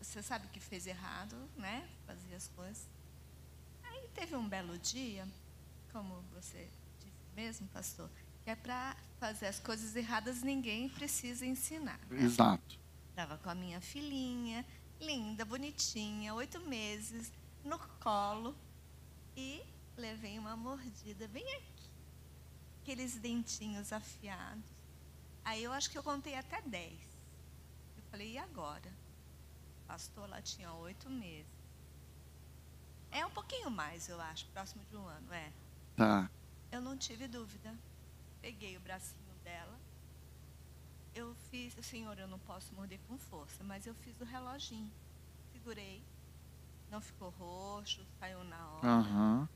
Você 0.00 0.22
sabe 0.22 0.48
que 0.48 0.58
fez 0.58 0.86
errado, 0.86 1.36
né? 1.56 1.88
Fazia 2.06 2.36
as 2.36 2.48
coisas. 2.48 2.88
Teve 4.14 4.36
um 4.36 4.48
belo 4.48 4.78
dia, 4.78 5.26
como 5.92 6.22
você 6.34 6.68
disse 7.00 7.12
mesmo, 7.34 7.68
pastor, 7.68 8.10
que 8.44 8.50
é 8.50 8.54
para 8.54 8.96
fazer 9.18 9.46
as 9.46 9.58
coisas 9.58 9.94
erradas 9.96 10.42
ninguém 10.42 10.88
precisa 10.88 11.46
ensinar. 11.46 12.00
Né? 12.10 12.22
Exato. 12.24 12.78
Estava 13.10 13.38
com 13.38 13.50
a 13.50 13.54
minha 13.54 13.80
filhinha, 13.80 14.64
linda, 15.00 15.44
bonitinha, 15.44 16.34
oito 16.34 16.60
meses, 16.60 17.32
no 17.64 17.78
colo, 18.00 18.56
e 19.36 19.62
levei 19.96 20.38
uma 20.38 20.56
mordida 20.56 21.28
bem 21.28 21.44
aqui 21.56 21.72
aqueles 22.82 23.14
dentinhos 23.14 23.92
afiados. 23.92 24.64
Aí 25.44 25.62
eu 25.62 25.72
acho 25.72 25.88
que 25.90 25.96
eu 25.96 26.02
contei 26.02 26.34
até 26.34 26.60
dez. 26.62 27.00
Eu 27.96 28.02
falei, 28.10 28.32
e 28.32 28.38
agora? 28.38 28.92
O 29.82 29.86
pastor 29.86 30.28
lá 30.28 30.42
tinha 30.42 30.72
oito 30.74 31.08
meses. 31.08 31.61
É 33.12 33.24
um 33.24 33.30
pouquinho 33.30 33.70
mais, 33.70 34.08
eu 34.08 34.20
acho, 34.20 34.46
próximo 34.48 34.82
de 34.90 34.96
um 34.96 35.06
ano, 35.06 35.32
é. 35.32 35.52
Tá. 35.96 36.30
Eu 36.70 36.80
não 36.80 36.96
tive 36.96 37.28
dúvida. 37.28 37.72
Peguei 38.40 38.76
o 38.76 38.80
bracinho 38.80 39.34
dela. 39.44 39.78
Eu 41.14 41.34
fiz, 41.50 41.74
senhor, 41.82 42.18
eu 42.18 42.26
não 42.26 42.38
posso 42.40 42.74
morder 42.74 42.98
com 43.06 43.16
força, 43.18 43.62
mas 43.62 43.86
eu 43.86 43.94
fiz 43.94 44.18
o 44.20 44.24
reloginho. 44.24 44.90
Segurei. 45.52 46.02
Não 46.90 47.00
ficou 47.00 47.30
roxo, 47.30 48.04
saiu 48.18 48.42
na 48.44 48.68
hora. 48.68 48.88
Uhum. 48.88 49.48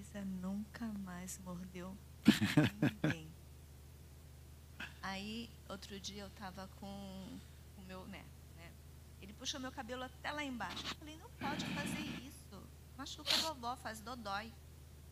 Elisa 0.00 0.24
nunca 0.24 0.86
mais 1.04 1.38
mordeu 1.44 1.96
ninguém. 3.02 3.30
Aí, 5.02 5.50
outro 5.68 6.00
dia 6.00 6.22
eu 6.22 6.28
estava 6.28 6.68
com 6.80 7.38
o 7.76 7.82
meu 7.86 8.06
neto? 8.06 8.39
Ele 9.20 9.32
puxou 9.32 9.60
meu 9.60 9.72
cabelo 9.72 10.04
até 10.04 10.30
lá 10.30 10.42
embaixo. 10.42 10.84
Eu 10.86 10.94
falei, 10.96 11.16
não 11.16 11.30
pode 11.30 11.64
fazer 11.66 12.00
isso. 12.00 12.62
Machuca 12.96 13.34
a 13.34 13.38
vovó, 13.38 13.76
faz 13.76 14.00
dodói. 14.00 14.52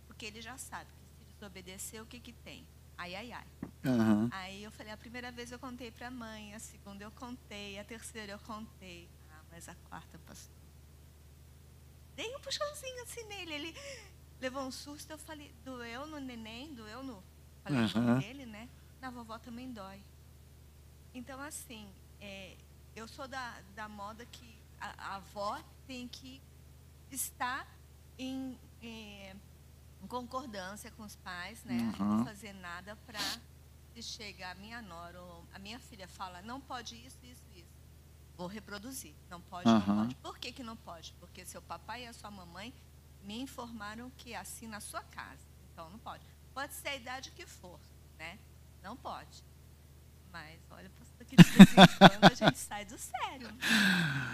Porque 0.06 0.26
ele 0.26 0.40
já 0.40 0.56
sabe 0.56 0.90
que 1.18 1.24
se 1.26 1.32
desobedecer, 1.34 2.02
o 2.02 2.06
que 2.06 2.20
que 2.20 2.32
tem? 2.32 2.66
Ai, 2.96 3.14
ai, 3.14 3.32
ai. 3.32 3.46
Uhum. 3.84 4.28
Aí 4.32 4.64
eu 4.64 4.70
falei, 4.72 4.92
a 4.92 4.96
primeira 4.96 5.30
vez 5.30 5.52
eu 5.52 5.58
contei 5.58 5.90
para 5.90 6.08
a 6.08 6.10
mãe, 6.10 6.54
a 6.54 6.58
segunda 6.58 7.04
eu 7.04 7.10
contei, 7.12 7.78
a 7.78 7.84
terceira 7.84 8.32
eu 8.32 8.38
contei. 8.40 9.08
Ah, 9.30 9.42
mas 9.50 9.68
a 9.68 9.74
quarta 9.88 10.18
passou. 10.26 10.52
Dei 12.16 12.34
um 12.34 12.40
puxãozinho 12.40 13.02
assim 13.04 13.22
nele. 13.24 13.54
Ele, 13.54 13.74
levou 14.40 14.62
um 14.62 14.70
susto, 14.70 15.10
eu 15.10 15.18
falei, 15.18 15.52
doeu 15.64 16.06
no 16.06 16.18
neném, 16.18 16.74
doeu 16.74 17.02
no. 17.02 17.22
Falei 17.62 17.80
uhum. 17.80 18.18
dele, 18.18 18.46
né? 18.46 18.68
Na 19.00 19.10
vovó 19.10 19.38
também 19.38 19.72
dói. 19.72 20.02
Então, 21.14 21.40
assim, 21.40 21.88
é, 22.20 22.56
eu 22.98 23.08
sou 23.08 23.28
da, 23.28 23.60
da 23.74 23.88
moda 23.88 24.26
que 24.26 24.58
a, 24.80 25.12
a 25.12 25.16
avó 25.16 25.58
tem 25.86 26.08
que 26.08 26.40
estar 27.10 27.66
em, 28.18 28.58
em, 28.82 29.30
em, 30.02 30.06
concordância 30.08 30.90
com 30.90 31.04
os 31.04 31.16
pais, 31.16 31.62
né? 31.64 31.94
Uhum. 31.98 32.18
Não 32.18 32.24
fazer 32.24 32.52
nada 32.54 32.96
para 33.06 33.20
se 33.94 34.02
chegar 34.02 34.52
a 34.52 34.54
minha 34.56 34.82
nora 34.82 35.20
ou 35.20 35.44
a 35.54 35.58
minha 35.58 35.78
filha 35.78 36.08
fala, 36.08 36.42
não 36.42 36.60
pode 36.60 36.96
isso, 36.96 37.18
isso, 37.22 37.42
isso. 37.54 37.78
Vou 38.36 38.46
reproduzir. 38.46 39.14
Não 39.30 39.40
pode, 39.40 39.68
uhum. 39.68 39.78
não 39.78 39.96
pode. 40.02 40.14
Por 40.16 40.38
que, 40.38 40.52
que 40.52 40.62
não 40.62 40.76
pode? 40.76 41.14
Porque 41.20 41.44
seu 41.44 41.62
papai 41.62 42.04
e 42.04 42.06
a 42.06 42.12
sua 42.12 42.30
mamãe 42.30 42.74
me 43.22 43.40
informaram 43.40 44.10
que 44.16 44.34
é 44.34 44.36
assim 44.36 44.66
na 44.66 44.80
sua 44.80 45.02
casa. 45.02 45.42
Então 45.72 45.88
não 45.90 45.98
pode. 45.98 46.24
Pode 46.52 46.74
ser 46.74 46.88
a 46.88 46.96
idade 46.96 47.30
que 47.30 47.46
for, 47.46 47.78
né? 48.18 48.38
Não 48.82 48.96
pode. 48.96 49.42
Mas, 50.32 50.60
olha, 50.70 50.90
pastor, 50.90 51.07
que 51.28 51.36
quando 51.98 52.24
a 52.24 52.34
gente 52.34 52.58
sai 52.58 52.84
do 52.84 52.96
sério. 52.98 53.48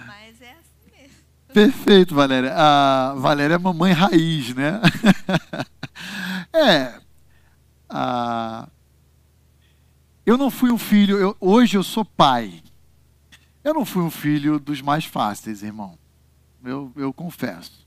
Mas 0.07 0.40
é 0.40 0.53
assim 0.53 0.90
mesmo. 0.92 1.16
Perfeito, 1.53 2.14
Valéria. 2.14 2.53
A 2.55 3.14
Valéria 3.14 3.55
é 3.55 3.59
mamãe 3.59 3.92
raiz, 3.92 4.55
né? 4.55 4.80
é. 6.53 7.01
A... 7.88 8.68
Eu 10.24 10.38
não 10.38 10.51
fui 10.51 10.70
um 10.70 10.78
filho, 10.78 11.18
eu, 11.18 11.36
hoje 11.40 11.76
eu 11.76 11.82
sou 11.82 12.05
pai. 12.05 12.62
Eu 13.62 13.74
não 13.74 13.84
fui 13.84 14.03
um 14.03 14.11
filho 14.11 14.59
dos 14.59 14.80
mais 14.80 15.05
fáceis, 15.05 15.62
irmão. 15.62 15.99
Eu, 16.64 16.92
eu 16.97 17.12
confesso. 17.12 17.86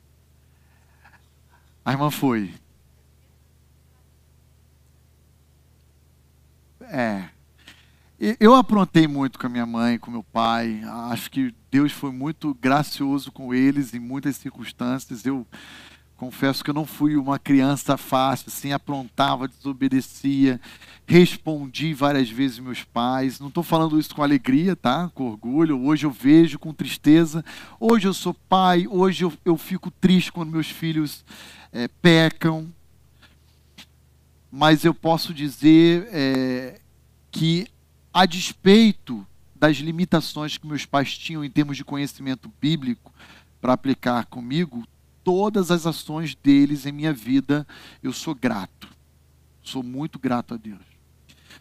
A 1.84 1.92
irmã 1.92 2.12
foi. 2.12 2.54
É. 6.82 7.30
Eu 8.20 8.56
aprontei 8.56 9.08
muito 9.08 9.38
com 9.38 9.46
a 9.46 9.50
minha 9.50 9.66
mãe, 9.66 10.00
com 10.00 10.10
meu 10.10 10.24
pai. 10.24 10.82
Acho 11.12 11.30
que 11.30 11.54
Deus 11.70 11.92
foi 11.92 12.12
muito 12.12 12.52
gracioso 12.56 13.32
com 13.32 13.54
eles 13.54 13.94
em 13.94 14.00
muitas 14.00 14.38
circunstâncias. 14.38 15.24
Eu 15.24 15.46
confesso 16.16 16.64
que 16.64 16.72
eu 16.72 16.74
não 16.74 16.84
fui 16.84 17.16
uma 17.16 17.38
criança 17.38 17.96
fácil, 17.96 18.48
assim, 18.48 18.72
aprontava, 18.72 19.48
desobedecia, 19.48 20.60
respondi 21.06 21.94
várias 21.94 22.28
vezes 22.28 22.58
meus 22.58 22.84
pais. 22.84 23.40
Não 23.40 23.50
estou 23.50 23.62
falando 23.62 24.00
isso 24.00 24.16
com 24.16 24.24
alegria, 24.24 24.76
tá? 24.76 25.12
Com 25.14 25.30
orgulho. 25.30 25.86
Hoje 25.86 26.08
eu 26.08 26.12
vejo 26.12 26.58
com 26.58 26.74
tristeza. 26.74 27.46
Hoje 27.80 28.08
eu 28.08 28.16
sou 28.16 28.34
pai. 28.34 28.88
Hoje 28.90 29.26
eu, 29.26 29.34
eu 29.46 29.56
fico 29.58 29.92
triste 29.92 30.32
quando 30.32 30.50
meus 30.50 30.72
filhos 30.72 31.24
é, 31.72 31.88
pecam. 31.88 32.68
Mas 34.52 34.84
eu 34.84 34.94
posso 34.96 35.36
dizer 35.36 36.10
é, 36.12 36.80
que 37.30 37.68
a 38.14 38.26
despeito 38.26 39.26
das 39.56 39.78
limitações 39.78 40.58
que 40.58 40.68
meus 40.68 40.86
pais 40.86 41.18
tinham 41.18 41.44
em 41.44 41.50
termos 41.50 41.78
de 41.78 41.84
conhecimento 41.84 42.52
bíblico 42.62 43.14
para 43.60 43.74
aplicar 43.74 44.26
comigo, 44.26 44.88
todas 45.24 45.72
as 45.72 45.86
ações 45.86 46.36
deles 46.36 46.86
em 46.86 46.92
minha 46.92 47.12
vida, 47.12 47.68
eu 48.02 48.14
sou 48.14 48.34
grato. 48.36 48.88
Sou 49.62 49.84
muito 49.84 50.18
grato 50.18 50.54
a 50.54 50.58
Deus. 50.58 50.80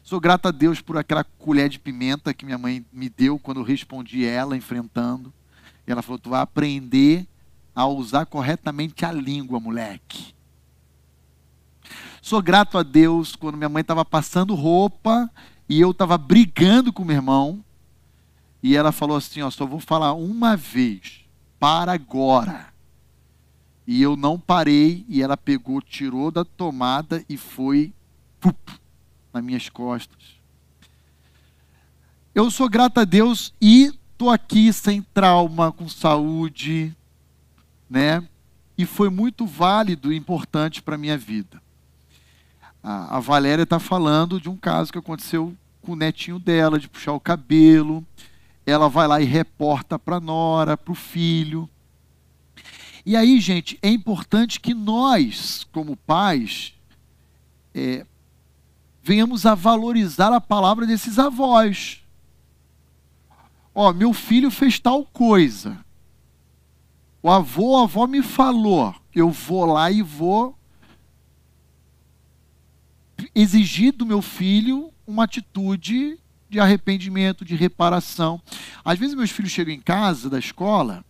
Sou 0.03 0.21
grato 0.21 0.47
a 0.47 0.51
Deus 0.53 0.81
por 0.81 0.97
aquela 0.97 1.25
colher 1.25 1.69
de 1.69 1.79
pimenta 1.79 2.33
que 2.33 2.45
minha 2.45 2.59
mãe 2.59 2.85
me 2.93 3.09
deu 3.09 3.39
quando 3.39 3.59
eu 3.59 3.65
respondi 3.65 4.25
ela 4.25 4.57
enfrentando. 4.57 5.33
E 5.87 5.91
ela 5.91 6.03
falou: 6.03 6.19
Tu 6.19 6.31
vai 6.31 6.41
aprender 6.41 7.27
a 7.75 7.87
usar 7.87 8.25
corretamente 8.27 9.05
a 9.05 9.11
língua, 9.11 9.59
moleque. 9.59 10.35
Sou 12.23 12.41
grato 12.41 12.79
a 12.79 12.83
Deus 12.83 13.35
quando 13.35 13.57
minha 13.57 13.69
mãe 13.69 13.81
estava 13.81 14.05
passando 14.05 14.55
roupa 14.55 15.31
e 15.69 15.81
eu 15.81 15.91
estava 15.91 16.17
brigando 16.17 16.93
com 16.93 17.05
meu 17.05 17.17
irmão, 17.17 17.65
e 18.63 18.77
ela 18.77 18.93
falou 18.93 19.17
assim: 19.17 19.43
Ó, 19.43 19.51
só 19.51 19.67
vou 19.67 19.81
falar 19.81 20.13
uma 20.13 20.57
vez, 20.57 21.25
para 21.59 21.93
agora. 21.93 22.73
E 23.87 24.03
eu 24.03 24.17
não 24.17 24.39
parei, 24.39 25.05
e 25.09 25.23
ela 25.23 25.37
pegou, 25.37 25.81
tirou 25.81 26.31
da 26.31 26.45
tomada 26.45 27.25
e 27.29 27.37
foi 27.37 27.93
pup, 28.41 28.59
nas 29.33 29.45
minhas 29.45 29.69
costas. 29.69 30.37
Eu 32.35 32.51
sou 32.51 32.69
grato 32.69 32.99
a 32.99 33.05
Deus 33.05 33.55
e 33.61 33.95
estou 34.13 34.31
aqui 34.31 34.73
sem 34.73 35.01
trauma, 35.01 35.73
com 35.73 35.89
saúde, 35.89 36.95
né? 37.89 38.27
E 38.77 38.85
foi 38.85 39.09
muito 39.09 39.47
válido 39.47 40.13
e 40.13 40.17
importante 40.17 40.83
para 40.83 40.97
a 40.97 40.99
minha 40.99 41.17
vida 41.17 41.63
a, 42.87 43.17
a 43.17 43.21
Valéria 43.21 43.65
está 43.65 43.81
falando 43.81 44.41
de 44.41 44.49
um 44.49 44.57
caso 44.57 44.93
que 44.93 44.99
aconteceu 44.99 45.53
com 45.83 45.93
o 45.93 45.97
netinho 45.97 46.39
dela, 46.39 46.79
de 46.79 46.89
puxar 46.89 47.15
o 47.15 47.21
cabelo. 47.21 48.07
Ela 48.65 48.89
vai 48.89 49.09
lá 49.09 49.21
e 49.21 49.25
reporta 49.25 49.99
para 49.99 50.17
a 50.17 50.21
nora, 50.21 50.77
para 50.77 50.93
o 50.93 50.95
filho. 50.95 51.69
E 53.05 53.17
aí, 53.17 53.41
gente, 53.41 53.77
é 53.83 53.89
importante 53.89 54.61
que 54.61 54.73
nós, 54.73 55.67
como 55.73 55.97
pais, 55.97 56.75
é, 57.75 58.07
venhamos 59.03 59.47
a 59.47 59.57
valorizar 59.57 60.33
a 60.33 60.41
palavra 60.41 60.87
desses 60.87 61.19
avós. 61.19 62.05
Ó, 63.75 63.93
meu 63.93 64.13
filho 64.13 64.49
fez 64.49 64.79
tal 64.79 65.05
coisa. 65.05 65.77
O 67.21 67.29
avô, 67.29 67.79
a 67.79 67.83
avó 67.83 68.07
me 68.07 68.23
falou. 68.23 68.95
Eu 69.13 69.31
vou 69.33 69.67
lá 69.67 69.91
e 69.91 70.03
vou 70.03 70.56
exigir 73.37 73.93
do 73.93 74.07
meu 74.07 74.23
filho 74.23 74.91
uma 75.07 75.25
atitude 75.25 76.19
de 76.49 76.59
arrependimento, 76.59 77.45
de 77.45 77.55
reparação. 77.55 78.41
Às 78.83 78.99
vezes 78.99 79.15
meus 79.15 79.31
filhos 79.31 79.53
chegam 79.53 79.75
em 79.75 79.81
casa 79.81 80.31
da 80.31 80.39
escola 80.39 81.05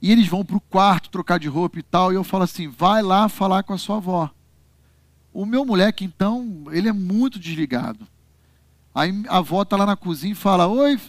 e 0.00 0.12
eles 0.12 0.28
vão 0.28 0.44
para 0.44 0.56
o 0.56 0.60
quarto 0.60 1.10
trocar 1.10 1.40
de 1.40 1.48
roupa 1.48 1.78
e 1.80 1.82
tal, 1.82 2.12
e 2.12 2.14
eu 2.14 2.22
falo 2.22 2.44
assim: 2.44 2.68
vai 2.68 3.02
lá 3.02 3.28
falar 3.28 3.64
com 3.64 3.72
a 3.72 3.78
sua 3.78 3.96
avó. 3.96 4.30
O 5.32 5.44
meu 5.44 5.64
moleque, 5.64 6.04
então, 6.04 6.66
ele 6.70 6.88
é 6.88 6.92
muito 6.92 7.38
desligado. 7.40 8.06
Aí 8.94 9.24
a 9.28 9.38
avó 9.38 9.62
está 9.62 9.76
lá 9.76 9.84
na 9.84 9.96
cozinha 9.96 10.32
e 10.32 10.36
fala: 10.36 10.68
Oi, 10.68 11.00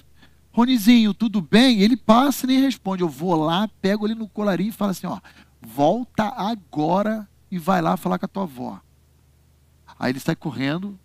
Ronizinho, 0.51 1.13
tudo 1.13 1.39
bem? 1.39 1.81
Ele 1.81 1.95
passa 1.95 2.45
e 2.45 2.47
nem 2.47 2.61
responde. 2.61 3.03
Eu 3.03 3.09
vou 3.09 3.35
lá, 3.35 3.69
pego 3.79 4.07
ele 4.07 4.15
no 4.15 4.27
colarinho 4.27 4.69
e 4.69 4.71
falo 4.71 4.91
assim: 4.91 5.05
Ó, 5.05 5.19
volta 5.61 6.23
agora 6.29 7.27
e 7.51 7.59
vai 7.59 7.81
lá 7.81 7.95
falar 7.95 8.17
com 8.17 8.25
a 8.25 8.29
tua 8.29 8.43
avó. 8.43 8.81
Aí 9.99 10.11
ele 10.11 10.19
sai 10.19 10.35
correndo 10.35 10.99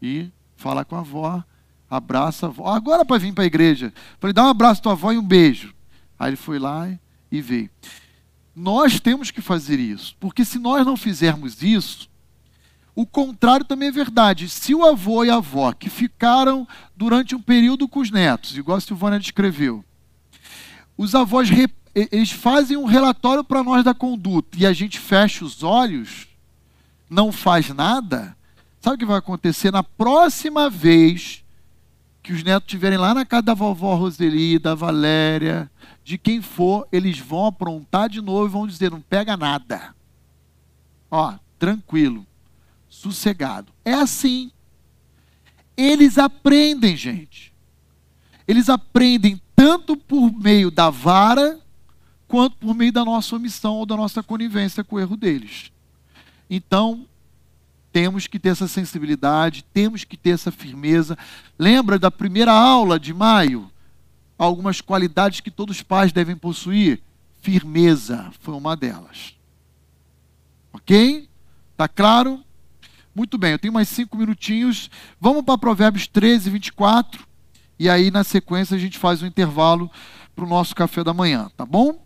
e 0.00 0.30
fala 0.56 0.84
com 0.84 0.96
a 0.96 1.00
avó, 1.00 1.44
abraça 1.88 2.46
a 2.46 2.48
avó. 2.48 2.68
Agora 2.68 3.04
para 3.04 3.18
vir 3.18 3.32
para 3.32 3.44
a 3.44 3.46
igreja. 3.46 3.92
Falei, 4.18 4.32
dá 4.32 4.44
um 4.44 4.48
abraço 4.48 4.80
à 4.80 4.82
tua 4.82 4.92
avó 4.92 5.12
e 5.12 5.18
um 5.18 5.22
beijo. 5.22 5.74
Aí 6.18 6.30
ele 6.30 6.36
foi 6.36 6.58
lá 6.58 6.88
e 7.30 7.40
veio. 7.40 7.70
Nós 8.54 8.98
temos 8.98 9.30
que 9.30 9.42
fazer 9.42 9.78
isso, 9.78 10.16
porque 10.18 10.44
se 10.44 10.58
nós 10.58 10.84
não 10.86 10.96
fizermos 10.96 11.62
isso, 11.62 12.08
o 12.94 13.04
contrário 13.04 13.66
também 13.66 13.88
é 13.88 13.92
verdade. 13.92 14.48
Se 14.48 14.74
o 14.74 14.82
avô 14.82 15.22
e 15.22 15.28
a 15.28 15.36
avó 15.36 15.72
que 15.72 15.90
ficaram 15.90 16.66
durante 16.96 17.34
um 17.34 17.42
período 17.42 17.86
com 17.86 18.00
os 18.00 18.10
netos, 18.10 18.56
igual 18.56 18.78
a 18.78 18.80
Silvana 18.80 19.20
descreveu, 19.20 19.84
os 20.96 21.14
avós 21.14 21.50
eles 21.94 22.30
fazem 22.30 22.76
um 22.76 22.86
relatório 22.86 23.44
para 23.44 23.62
nós 23.62 23.84
da 23.84 23.92
conduta 23.92 24.56
e 24.58 24.66
a 24.66 24.72
gente 24.72 24.98
fecha 24.98 25.44
os 25.44 25.62
olhos, 25.62 26.25
não 27.08 27.30
faz 27.30 27.68
nada, 27.70 28.36
sabe 28.80 28.96
o 28.96 28.98
que 28.98 29.06
vai 29.06 29.18
acontecer? 29.18 29.70
Na 29.70 29.82
próxima 29.82 30.68
vez 30.68 31.44
que 32.22 32.32
os 32.32 32.42
netos 32.42 32.66
estiverem 32.66 32.98
lá 32.98 33.14
na 33.14 33.24
casa 33.24 33.42
da 33.42 33.54
vovó 33.54 33.94
Roseli, 33.94 34.58
da 34.58 34.74
Valéria, 34.74 35.70
de 36.02 36.18
quem 36.18 36.42
for, 36.42 36.86
eles 36.90 37.18
vão 37.18 37.46
aprontar 37.46 38.08
de 38.08 38.20
novo 38.20 38.46
e 38.46 38.50
vão 38.50 38.66
dizer: 38.66 38.90
não 38.90 39.00
pega 39.00 39.36
nada. 39.36 39.94
Ó, 41.10 41.34
tranquilo, 41.58 42.26
sossegado. 42.88 43.72
É 43.84 43.92
assim. 43.92 44.50
Eles 45.76 46.18
aprendem, 46.18 46.96
gente. 46.96 47.54
Eles 48.48 48.68
aprendem 48.68 49.40
tanto 49.54 49.96
por 49.96 50.32
meio 50.32 50.70
da 50.70 50.90
vara, 50.90 51.60
quanto 52.26 52.56
por 52.56 52.74
meio 52.74 52.92
da 52.92 53.04
nossa 53.04 53.36
omissão 53.36 53.74
ou 53.74 53.86
da 53.86 53.96
nossa 53.96 54.22
conivência 54.22 54.82
com 54.82 54.96
o 54.96 55.00
erro 55.00 55.16
deles. 55.16 55.70
Então, 56.48 57.06
temos 57.92 58.26
que 58.26 58.38
ter 58.38 58.50
essa 58.50 58.68
sensibilidade, 58.68 59.64
temos 59.72 60.04
que 60.04 60.16
ter 60.16 60.30
essa 60.30 60.52
firmeza. 60.52 61.16
Lembra 61.58 61.98
da 61.98 62.10
primeira 62.10 62.52
aula 62.52 63.00
de 63.00 63.14
maio? 63.14 63.70
Algumas 64.38 64.80
qualidades 64.80 65.40
que 65.40 65.50
todos 65.50 65.76
os 65.76 65.82
pais 65.82 66.12
devem 66.12 66.36
possuir. 66.36 67.00
Firmeza 67.40 68.30
foi 68.40 68.54
uma 68.54 68.76
delas. 68.76 69.34
Ok? 70.72 71.28
Tá 71.76 71.88
claro? 71.88 72.44
Muito 73.14 73.38
bem, 73.38 73.52
eu 73.52 73.58
tenho 73.58 73.72
mais 73.72 73.88
cinco 73.88 74.14
minutinhos. 74.18 74.90
Vamos 75.18 75.42
para 75.42 75.56
Provérbios 75.56 76.06
13, 76.06 76.50
24. 76.50 77.26
E 77.78 77.88
aí, 77.88 78.10
na 78.10 78.24
sequência, 78.24 78.76
a 78.76 78.78
gente 78.78 78.98
faz 78.98 79.22
um 79.22 79.26
intervalo 79.26 79.90
para 80.34 80.44
o 80.44 80.48
nosso 80.48 80.74
café 80.74 81.02
da 81.02 81.14
manhã, 81.14 81.50
tá 81.56 81.64
bom? 81.64 81.98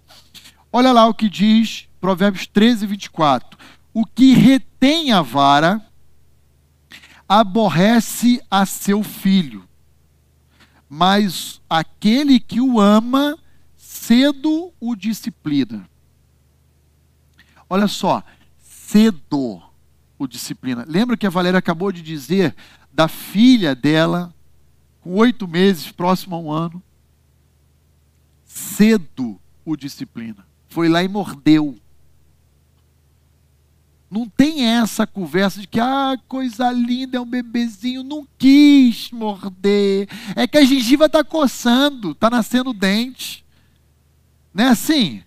Olha 0.72 0.93
lá 0.93 1.09
o 1.09 1.14
que 1.14 1.28
diz 1.28 1.88
Provérbios 2.01 2.47
13, 2.47 2.86
24. 2.86 3.59
O 3.93 4.07
que 4.07 4.32
retém 4.32 5.12
a 5.12 5.22
vara 5.22 5.84
aborrece 7.28 8.43
a 8.51 8.66
seu 8.66 9.03
filho, 9.03 9.68
mas 10.88 11.61
aquele 11.68 12.41
que 12.41 12.61
o 12.61 12.80
ama 12.80 13.38
cedo 13.76 14.72
o 14.80 14.97
disciplina. 14.97 15.88
Olha 17.68 17.86
só, 17.86 18.24
cedo 18.59 19.62
o 20.18 20.26
disciplina. 20.26 20.84
Lembra 20.88 21.16
que 21.16 21.26
a 21.26 21.30
Valéria 21.30 21.59
acabou 21.59 21.93
de 21.93 22.03
dizer 22.03 22.55
da 22.93 23.07
filha 23.07 23.74
dela, 23.74 24.34
com 25.01 25.14
oito 25.14 25.47
meses, 25.47 25.93
próximo 25.93 26.34
a 26.34 26.41
um 26.41 26.51
ano? 26.51 26.82
Cedo 28.45 29.41
o 29.64 29.76
disciplina. 29.76 30.45
Foi 30.68 30.88
lá 30.88 31.03
e 31.03 31.09
mordeu. 31.09 31.78
Não 34.11 34.28
tem 34.28 34.66
essa 34.66 35.06
conversa 35.06 35.61
de 35.61 35.68
que, 35.68 35.78
ah, 35.78 36.18
coisa 36.26 36.72
linda, 36.72 37.16
é 37.16 37.20
um 37.20 37.26
bebezinho, 37.26 38.02
não 38.02 38.26
quis 38.36 39.11
morder. 39.12 40.08
É 40.34 40.48
que 40.48 40.58
a 40.58 40.64
gengiva 40.64 41.06
está 41.06 41.22
coçando, 41.22 42.11
está 42.11 42.28
nascendo 42.28 42.72
dente. 42.72 43.44
Não 44.52 44.64
é 44.64 44.68
assim? 44.68 45.22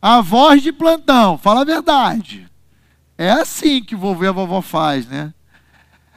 A 0.00 0.20
voz 0.20 0.62
de 0.62 0.72
plantão, 0.72 1.36
fala 1.36 1.62
a 1.62 1.64
verdade. 1.64 2.48
É 3.18 3.30
assim 3.30 3.82
que 3.82 3.96
vovô 3.96 4.22
e 4.22 4.28
a 4.28 4.32
vovó 4.32 4.62
faz, 4.62 5.08
né? 5.08 5.34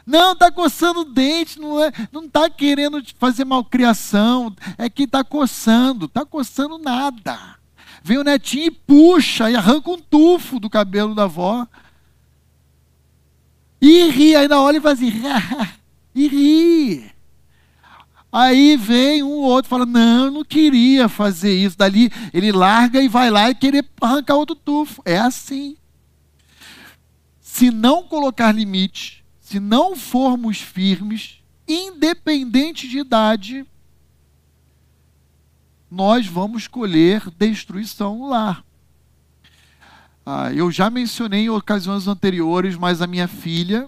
Não, 0.05 0.33
está 0.33 0.51
coçando 0.51 1.01
o 1.01 1.05
dente, 1.05 1.59
não 1.59 1.83
é, 1.83 1.91
não 2.11 2.25
está 2.25 2.49
querendo 2.49 3.03
fazer 3.19 3.43
malcriação, 3.43 4.55
é 4.77 4.89
que 4.89 5.03
está 5.03 5.23
coçando, 5.23 6.05
está 6.05 6.23
coçando 6.23 6.77
nada. 6.77 7.57
Vem 8.03 8.17
o 8.17 8.23
netinho 8.23 8.67
e 8.67 8.71
puxa, 8.71 9.49
e 9.51 9.55
arranca 9.55 9.89
um 9.89 9.97
tufo 9.97 10.59
do 10.59 10.69
cabelo 10.69 11.13
da 11.13 11.23
avó. 11.23 11.67
E 13.81 14.09
ri, 14.09 14.35
ainda 14.35 14.59
olha 14.59 14.77
e 14.77 14.81
faz 14.81 14.99
assim, 14.99 15.13
e 16.15 16.27
ri. 16.27 17.11
Aí 18.31 18.75
vem 18.75 19.23
um 19.23 19.39
outro 19.39 19.69
fala: 19.69 19.85
Não, 19.85 20.25
eu 20.25 20.31
não 20.31 20.43
queria 20.43 21.07
fazer 21.07 21.53
isso. 21.53 21.77
Dali 21.77 22.11
ele 22.33 22.51
larga 22.51 23.01
e 23.01 23.07
vai 23.07 23.29
lá 23.29 23.49
e 23.49 23.55
querer 23.55 23.87
arrancar 24.01 24.35
outro 24.35 24.55
tufo. 24.55 25.01
É 25.05 25.17
assim. 25.17 25.77
Se 27.39 27.71
não 27.71 28.03
colocar 28.03 28.51
limite, 28.51 29.25
se 29.39 29.59
não 29.59 29.95
formos 29.95 30.59
firmes, 30.59 31.39
independente 31.67 32.87
de 32.87 32.99
idade, 32.99 33.65
nós 35.89 36.27
vamos 36.27 36.67
colher 36.67 37.29
destruição 37.31 38.27
lá. 38.27 38.63
Ah, 40.29 40.51
eu 40.51 40.69
já 40.69 40.89
mencionei 40.89 41.45
em 41.45 41.49
ocasiões 41.49 42.05
anteriores, 42.05 42.75
mas 42.75 43.01
a 43.01 43.07
minha 43.07 43.29
filha, 43.29 43.87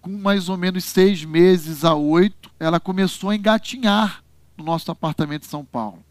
com 0.00 0.16
mais 0.16 0.48
ou 0.48 0.56
menos 0.56 0.84
seis 0.84 1.24
meses 1.24 1.84
a 1.84 1.92
oito, 1.92 2.48
ela 2.56 2.78
começou 2.78 3.30
a 3.30 3.34
engatinhar 3.34 4.22
no 4.56 4.62
nosso 4.62 4.88
apartamento 4.92 5.40
de 5.40 5.48
São 5.48 5.64
Paulo. 5.64 6.04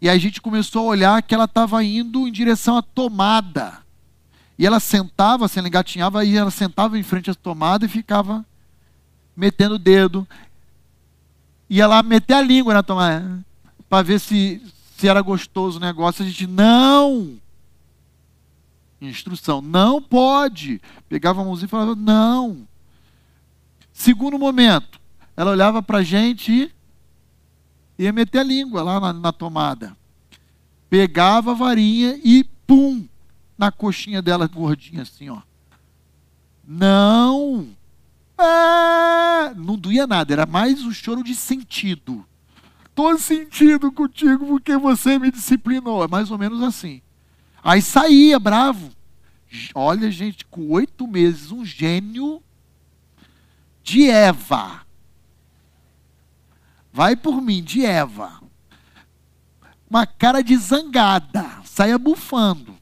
E 0.00 0.08
a 0.08 0.16
gente 0.16 0.40
começou 0.40 0.86
a 0.86 0.90
olhar 0.90 1.22
que 1.22 1.34
ela 1.34 1.44
estava 1.44 1.84
indo 1.84 2.26
em 2.26 2.32
direção 2.32 2.78
à 2.78 2.82
tomada. 2.82 3.82
E 4.58 4.64
ela 4.64 4.80
sentava, 4.80 5.44
assim, 5.44 5.58
ela 5.58 5.68
engatinhava, 5.68 6.24
e 6.24 6.34
ela 6.34 6.50
sentava 6.50 6.98
em 6.98 7.02
frente 7.02 7.30
à 7.30 7.34
tomada 7.34 7.84
e 7.84 7.90
ficava 7.90 8.42
metendo 9.36 9.74
o 9.74 9.78
dedo. 9.78 10.26
Ia 11.68 11.86
lá 11.86 12.02
meter 12.02 12.32
a 12.32 12.40
língua 12.40 12.72
na 12.72 12.82
tomada, 12.82 13.44
para 13.86 14.02
ver 14.02 14.18
se, 14.18 14.62
se 14.96 15.06
era 15.06 15.20
gostoso 15.20 15.76
o 15.76 15.82
negócio. 15.82 16.24
A 16.24 16.26
gente, 16.26 16.46
não! 16.46 17.38
Instrução, 19.00 19.60
não 19.60 20.02
pode. 20.02 20.80
Pegava 21.08 21.40
a 21.40 21.44
mãozinha 21.44 21.66
e 21.66 21.70
falava, 21.70 21.94
não. 21.94 22.66
Segundo 23.92 24.38
momento, 24.38 25.00
ela 25.36 25.50
olhava 25.50 25.82
para 25.82 25.98
a 25.98 26.02
gente 26.02 26.72
e 27.98 28.04
ia 28.04 28.12
meter 28.12 28.38
a 28.38 28.42
língua 28.42 28.82
lá 28.82 29.00
na, 29.00 29.12
na 29.12 29.32
tomada. 29.32 29.96
Pegava 30.90 31.52
a 31.52 31.54
varinha 31.54 32.18
e 32.24 32.44
pum, 32.66 33.06
na 33.56 33.70
coxinha 33.70 34.22
dela 34.22 34.46
gordinha 34.46 35.02
assim, 35.02 35.28
ó. 35.28 35.42
Não. 36.66 37.68
Ah, 38.36 39.52
não 39.56 39.76
doía 39.76 40.06
nada, 40.06 40.32
era 40.32 40.46
mais 40.46 40.84
um 40.84 40.92
choro 40.92 41.24
de 41.24 41.34
sentido. 41.34 42.24
Tô 42.94 43.16
sentindo 43.16 43.92
contigo 43.92 44.46
porque 44.46 44.76
você 44.76 45.18
me 45.18 45.30
disciplinou. 45.30 46.02
É 46.02 46.08
mais 46.08 46.30
ou 46.30 46.38
menos 46.38 46.62
assim. 46.62 47.00
Aí 47.68 47.82
saía 47.82 48.38
bravo. 48.38 48.90
Olha, 49.74 50.10
gente, 50.10 50.42
com 50.46 50.70
oito 50.70 51.06
meses, 51.06 51.52
um 51.52 51.66
gênio 51.66 52.42
de 53.82 54.08
Eva. 54.08 54.86
Vai 56.90 57.14
por 57.14 57.42
mim, 57.42 57.62
de 57.62 57.84
Eva. 57.84 58.40
Uma 59.86 60.06
cara 60.06 60.42
de 60.42 60.56
zangada. 60.56 61.60
Saia 61.62 61.98
bufando. 61.98 62.74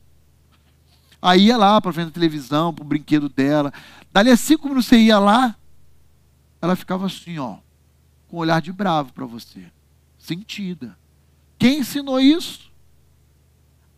Aí 1.20 1.46
ia 1.46 1.56
lá 1.56 1.80
para 1.80 1.92
frente 1.92 2.06
da 2.06 2.12
televisão, 2.12 2.72
para 2.72 2.84
o 2.84 2.86
brinquedo 2.86 3.28
dela. 3.28 3.72
Dali 4.12 4.30
a 4.30 4.36
cinco 4.36 4.68
minutos 4.68 4.86
você 4.86 4.98
ia 4.98 5.18
lá, 5.18 5.56
ela 6.62 6.76
ficava 6.76 7.06
assim, 7.06 7.40
ó, 7.40 7.56
com 8.28 8.36
um 8.36 8.38
olhar 8.38 8.62
de 8.62 8.72
bravo 8.72 9.12
para 9.12 9.26
você. 9.26 9.66
Sentida. 10.16 10.96
Quem 11.58 11.80
ensinou 11.80 12.20
isso? 12.20 12.70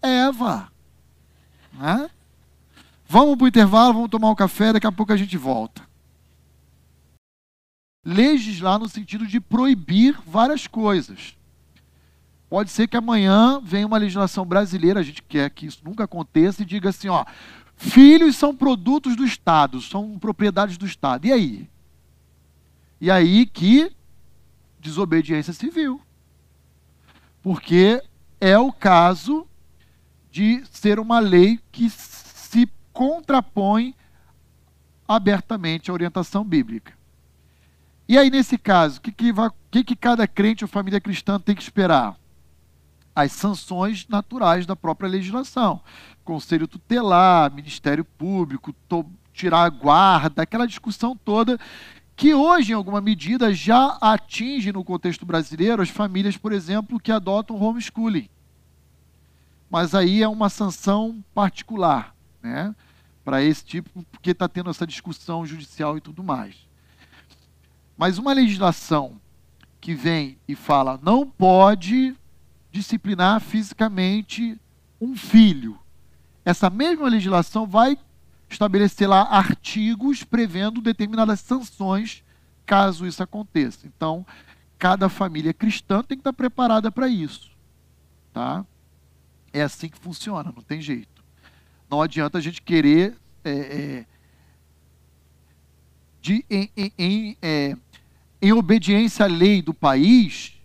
Eva. 0.01 0.73
Né? 1.79 2.11
Vamos 3.07 3.37
para 3.37 3.45
o 3.45 3.49
intervalo, 3.49 3.95
vamos 3.95 4.11
tomar 4.11 4.31
um 4.31 4.35
café, 4.35 4.73
daqui 4.73 4.87
a 4.87 4.93
pouco 4.93 5.13
a 5.13 5.17
gente 5.17 5.37
volta. 5.39 5.83
Legislar 8.05 8.79
no 8.79 8.89
sentido 8.89 9.27
de 9.27 9.41
proibir 9.41 10.19
várias 10.27 10.67
coisas. 10.67 11.37
Pode 12.51 12.71
ser 12.71 12.89
que 12.89 12.97
amanhã 12.97 13.61
venha 13.63 13.87
uma 13.87 13.99
legislação 13.99 14.45
brasileira, 14.45 15.01
a 15.01 15.03
gente 15.03 15.23
quer 15.23 15.51
que 15.51 15.67
isso 15.67 15.81
nunca 15.85 16.05
aconteça, 16.05 16.63
e 16.63 16.67
diga 16.67 16.89
assim: 16.89 17.09
ó, 17.09 17.25
filhos 17.77 18.37
são 18.37 18.55
produtos 18.55 19.15
do 19.17 19.25
Estado, 19.25 19.81
são 19.81 20.19
propriedades 20.19 20.77
do 20.77 20.87
Estado. 20.87 21.27
E 21.27 21.33
aí? 21.33 21.69
E 23.01 23.11
aí 23.11 23.47
que 23.47 23.93
desobediência 24.81 25.53
civil. 25.53 26.01
Porque 27.43 28.03
é 28.41 28.59
o 28.59 28.73
caso 28.73 29.48
de 30.31 30.63
ser 30.71 30.99
uma 30.99 31.19
lei 31.19 31.59
que 31.73 31.89
se 31.91 32.71
contrapõe 32.93 33.95
abertamente 35.07 35.91
à 35.91 35.95
orientação 35.95 36.45
bíblica. 36.45 36.93
E 38.09 38.17
aí, 38.17 38.31
nesse 38.31 38.57
caso, 38.57 38.99
o 38.99 39.01
que, 39.03 39.13
que, 39.13 39.33
que, 39.71 39.85
que 39.85 39.97
cada 39.97 40.27
crente 40.27 40.65
ou 40.65 40.69
família 40.69 41.01
cristã 41.01 41.39
tem 41.39 41.55
que 41.55 41.63
esperar? 41.63 42.17
as 43.19 43.33
sanções 43.33 44.07
naturais 44.09 44.65
da 44.65 44.77
própria 44.77 45.09
legislação. 45.09 45.81
Conselho 46.25 46.69
tutelar, 46.69 47.53
Ministério 47.53 48.05
Público, 48.05 48.73
tirar 49.33 49.65
a 49.65 49.69
guarda, 49.69 50.43
aquela 50.43 50.69
discussão 50.69 51.17
toda 51.17 51.59
que 52.15 52.33
hoje, 52.33 52.71
em 52.71 52.75
alguma 52.77 53.01
medida, 53.01 53.53
já 53.53 53.99
atinge 54.01 54.71
no 54.73 54.85
contexto 54.85 55.27
brasileiro 55.27 55.83
as 55.83 55.89
famílias, 55.89 56.37
por 56.37 56.53
exemplo, 56.53 57.01
que 57.01 57.11
adotam 57.11 57.61
homeschooling. 57.61 58.29
Mas 59.71 59.95
aí 59.95 60.23
é 60.23 60.29
uma 60.29 60.49
sanção 60.49 61.23
particular, 61.35 62.15
né? 62.43 62.75
Para 63.25 63.43
esse 63.43 63.65
tipo, 63.65 64.03
porque 64.11 64.31
está 64.31 64.49
tendo 64.49 64.71
essa 64.71 64.87
discussão 64.87 65.45
judicial 65.45 65.97
e 65.99 66.01
tudo 66.01 66.25
mais. 66.25 66.67
Mas 67.97 68.17
uma 68.17 68.33
legislação 68.33 69.21
que 69.81 69.95
vem 69.95 70.39
e 70.47 70.55
fala 70.55 70.99
não 71.03 71.27
pode 71.29 72.17
disciplinar 72.71 73.41
fisicamente 73.41 74.59
um 75.01 75.17
filho. 75.17 75.79
Essa 76.45 76.71
mesma 76.71 77.09
legislação 77.09 77.67
vai 77.67 77.99
estabelecer 78.49 79.09
lá 79.09 79.23
artigos 79.23 80.25
prevendo 80.25 80.81
determinadas 80.81 81.41
sanções 81.41 82.25
caso 82.65 83.07
isso 83.07 83.23
aconteça. 83.23 83.87
Então, 83.87 84.25
cada 84.79 85.09
família 85.09 85.53
cristã 85.53 86.03
tem 86.03 86.17
que 86.17 86.21
estar 86.21 86.33
preparada 86.33 86.93
para 86.93 87.09
isso. 87.09 87.51
Tá? 88.33 88.65
É 89.59 89.63
assim 89.63 89.89
que 89.89 89.99
funciona, 89.99 90.53
não 90.55 90.63
tem 90.63 90.81
jeito. 90.81 91.25
Não 91.91 92.01
adianta 92.01 92.39
a 92.39 92.41
gente 92.41 92.63
querer 92.63 93.17
é, 93.45 93.51
é, 93.51 94.07
de, 96.21 96.45
em, 96.49 96.71
em, 96.99 97.37
é, 97.43 97.77
em 98.41 98.53
obediência 98.53 99.25
à 99.25 99.29
lei 99.29 99.63
do 99.63 99.75
país, 99.75 100.61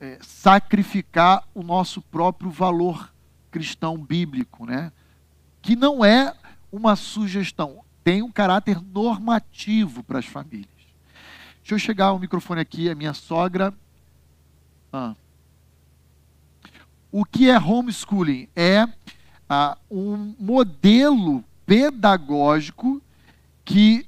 é, 0.00 0.18
sacrificar 0.20 1.46
o 1.54 1.62
nosso 1.62 2.00
próprio 2.02 2.50
valor 2.50 3.12
cristão 3.50 3.96
bíblico, 3.98 4.66
né? 4.66 4.90
que 5.60 5.76
não 5.76 6.04
é 6.04 6.34
uma 6.72 6.96
sugestão, 6.96 7.84
tem 8.02 8.22
um 8.22 8.32
caráter 8.32 8.80
normativo 8.82 10.02
para 10.02 10.18
as 10.18 10.26
famílias. 10.26 10.68
Deixa 11.58 11.74
eu 11.74 11.78
chegar 11.78 12.12
o 12.12 12.18
microfone 12.18 12.60
aqui, 12.60 12.90
a 12.90 12.94
minha 12.94 13.14
sogra. 13.14 13.72
Ah. 14.92 15.14
O 17.12 17.26
que 17.26 17.50
é 17.50 17.58
homeschooling? 17.58 18.48
É 18.56 18.88
ah, 19.46 19.76
um 19.90 20.34
modelo 20.40 21.44
pedagógico 21.66 23.02
que 23.62 24.06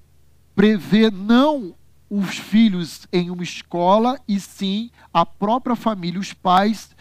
prevê 0.57 1.11
não 1.11 1.75
os 2.09 2.39
filhos 2.39 3.07
em 3.13 3.31
uma 3.31 3.43
escola 3.43 4.19
e 4.27 4.41
sim 4.41 4.91
a 5.13 5.27
própria 5.27 5.77
família, 5.77 6.19
os 6.19 6.33
pais, 6.33 6.97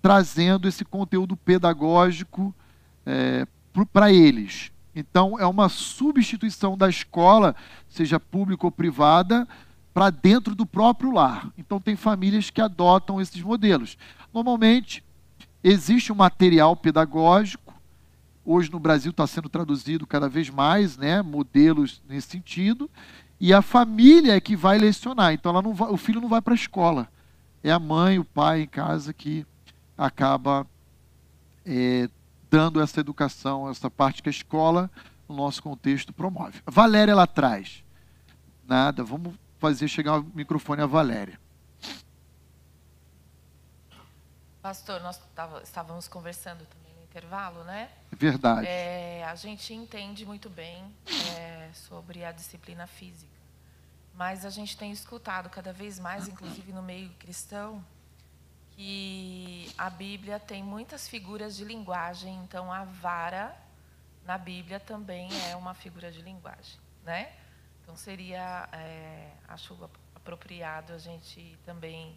trazendo 0.00 0.66
esse 0.66 0.86
conteúdo 0.86 1.36
pedagógico 1.36 2.54
é, 3.04 3.46
para 3.92 4.10
eles. 4.10 4.72
Então, 4.94 5.38
é 5.38 5.46
uma 5.46 5.68
substituição 5.68 6.78
da 6.78 6.88
escola, 6.88 7.54
seja 7.88 8.18
pública 8.18 8.66
ou 8.66 8.70
privada, 8.70 9.46
para 9.92 10.08
dentro 10.08 10.54
do 10.54 10.64
próprio 10.64 11.12
lar. 11.12 11.50
Então, 11.58 11.78
tem 11.78 11.94
famílias 11.94 12.48
que 12.48 12.60
adotam 12.60 13.20
esses 13.20 13.42
modelos. 13.42 13.98
Normalmente, 14.32 15.04
existe 15.62 16.12
um 16.12 16.16
material 16.16 16.76
pedagógico 16.76 17.72
hoje 18.44 18.70
no 18.70 18.78
Brasil 18.78 19.10
está 19.10 19.26
sendo 19.26 19.48
traduzido 19.48 20.06
cada 20.06 20.28
vez 20.28 20.50
mais, 20.50 20.96
né, 20.96 21.22
modelos 21.22 22.02
nesse 22.08 22.28
sentido, 22.28 22.90
e 23.40 23.52
a 23.52 23.62
família 23.62 24.36
é 24.36 24.40
que 24.40 24.54
vai 24.54 24.78
lecionar. 24.78 25.32
Então 25.32 25.52
vai, 25.72 25.88
o 25.88 25.96
filho 25.96 26.20
não 26.20 26.28
vai 26.28 26.40
para 26.40 26.54
a 26.54 26.56
escola, 26.56 27.08
é 27.62 27.70
a 27.70 27.78
mãe, 27.78 28.18
o 28.18 28.24
pai 28.24 28.62
em 28.62 28.66
casa 28.66 29.12
que 29.12 29.46
acaba 29.96 30.66
é, 31.64 32.08
dando 32.50 32.80
essa 32.80 33.00
educação, 33.00 33.68
essa 33.68 33.90
parte 33.90 34.22
que 34.22 34.28
a 34.28 34.30
escola, 34.30 34.90
no 35.28 35.36
nosso 35.36 35.62
contexto, 35.62 36.12
promove. 36.12 36.60
Valéria 36.66 37.14
lá 37.14 37.22
atrás. 37.22 37.84
Nada, 38.66 39.04
vamos 39.04 39.34
fazer 39.58 39.86
chegar 39.88 40.20
o 40.20 40.26
microfone 40.34 40.82
a 40.82 40.86
Valéria. 40.86 41.41
Pastor, 44.62 45.00
nós 45.00 45.20
estávamos 45.64 46.06
conversando 46.06 46.64
também 46.64 46.94
no 46.94 47.02
intervalo, 47.02 47.64
né? 47.64 47.90
Verdade. 48.12 48.68
É, 48.68 49.24
a 49.24 49.34
gente 49.34 49.74
entende 49.74 50.24
muito 50.24 50.48
bem 50.48 50.84
é, 51.36 51.68
sobre 51.74 52.24
a 52.24 52.30
disciplina 52.30 52.86
física, 52.86 53.32
mas 54.14 54.46
a 54.46 54.50
gente 54.50 54.76
tem 54.76 54.92
escutado 54.92 55.50
cada 55.50 55.72
vez 55.72 55.98
mais, 55.98 56.28
inclusive 56.28 56.72
no 56.72 56.80
meio 56.80 57.10
cristão, 57.14 57.84
que 58.70 59.68
a 59.76 59.90
Bíblia 59.90 60.38
tem 60.38 60.62
muitas 60.62 61.08
figuras 61.08 61.56
de 61.56 61.64
linguagem, 61.64 62.32
então 62.44 62.72
a 62.72 62.84
vara 62.84 63.56
na 64.24 64.38
Bíblia 64.38 64.78
também 64.78 65.28
é 65.50 65.56
uma 65.56 65.74
figura 65.74 66.12
de 66.12 66.22
linguagem, 66.22 66.78
né? 67.02 67.32
Então 67.82 67.96
seria, 67.96 68.68
é, 68.72 69.32
acho 69.48 69.76
apropriado 70.14 70.92
a 70.92 70.98
gente 70.98 71.58
também 71.64 72.16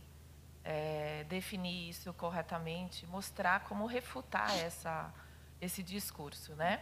é, 0.66 1.24
definir 1.30 1.89
isso 1.89 2.11
corretamente, 2.13 3.05
mostrar 3.05 3.61
como 3.61 3.86
refutar 3.86 4.51
essa, 4.57 5.13
esse 5.61 5.84
discurso, 5.84 6.53
né? 6.55 6.80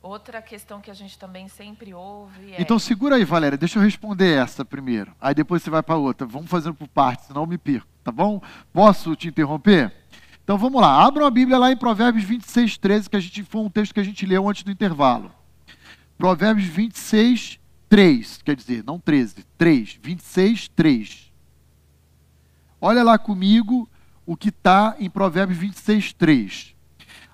Outra 0.00 0.40
questão 0.40 0.80
que 0.80 0.92
a 0.92 0.94
gente 0.94 1.18
também 1.18 1.48
sempre 1.48 1.92
ouve 1.92 2.52
é... 2.52 2.62
Então 2.62 2.78
segura 2.78 3.16
aí, 3.16 3.24
Valéria, 3.24 3.58
deixa 3.58 3.80
eu 3.80 3.82
responder 3.82 4.38
essa 4.38 4.64
primeiro. 4.64 5.12
Aí 5.20 5.34
depois 5.34 5.60
você 5.60 5.70
vai 5.70 5.82
para 5.82 5.96
outra. 5.96 6.24
Vamos 6.24 6.48
fazendo 6.48 6.74
por 6.74 6.86
partes, 6.86 7.26
senão 7.26 7.42
eu 7.42 7.46
me 7.48 7.58
perco, 7.58 7.88
tá 8.04 8.12
bom? 8.12 8.40
Posso 8.72 9.16
te 9.16 9.26
interromper? 9.26 9.92
Então 10.44 10.56
vamos 10.56 10.80
lá. 10.80 11.04
Abram 11.04 11.26
a 11.26 11.30
Bíblia 11.30 11.58
lá 11.58 11.72
em 11.72 11.76
Provérbios 11.76 12.24
26, 12.24 12.78
13, 12.78 13.10
que 13.10 13.16
a 13.16 13.20
gente 13.20 13.42
foi 13.42 13.60
um 13.60 13.68
texto 13.68 13.92
que 13.92 14.00
a 14.00 14.04
gente 14.04 14.24
leu 14.24 14.48
antes 14.48 14.62
do 14.62 14.70
intervalo. 14.70 15.32
Provérbios 16.16 16.68
26, 16.68 17.58
3, 17.88 18.42
quer 18.42 18.54
dizer, 18.54 18.84
não 18.84 19.00
13, 19.00 19.44
3, 19.56 19.98
26, 20.00 20.68
3. 20.68 21.27
Olha 22.80 23.02
lá 23.02 23.18
comigo 23.18 23.88
o 24.24 24.36
que 24.36 24.50
está 24.50 24.94
em 25.00 25.10
Provérbios 25.10 25.58
26, 25.58 26.12
3. 26.12 26.74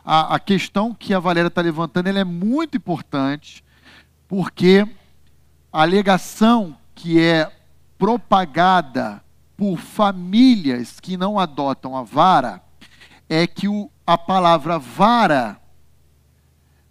A, 0.05 0.37
a 0.37 0.39
questão 0.39 0.95
que 0.95 1.13
a 1.13 1.19
Valéria 1.19 1.49
está 1.49 1.61
levantando 1.61 2.09
é 2.09 2.25
muito 2.25 2.77
importante, 2.77 3.65
porque 4.27 4.87
a 5.73 5.83
alegação 5.83 6.77
que 6.95 7.21
é 7.21 7.51
propagada 7.99 9.23
por 9.57 9.79
famílias 9.79 10.99
que 10.99 11.17
não 11.17 11.39
adotam 11.39 11.97
a 11.97 12.03
vara 12.03 12.63
é 13.29 13.47
que 13.47 13.69
o, 13.69 13.91
a 14.07 14.17
palavra 14.17 14.79
vara 14.79 15.61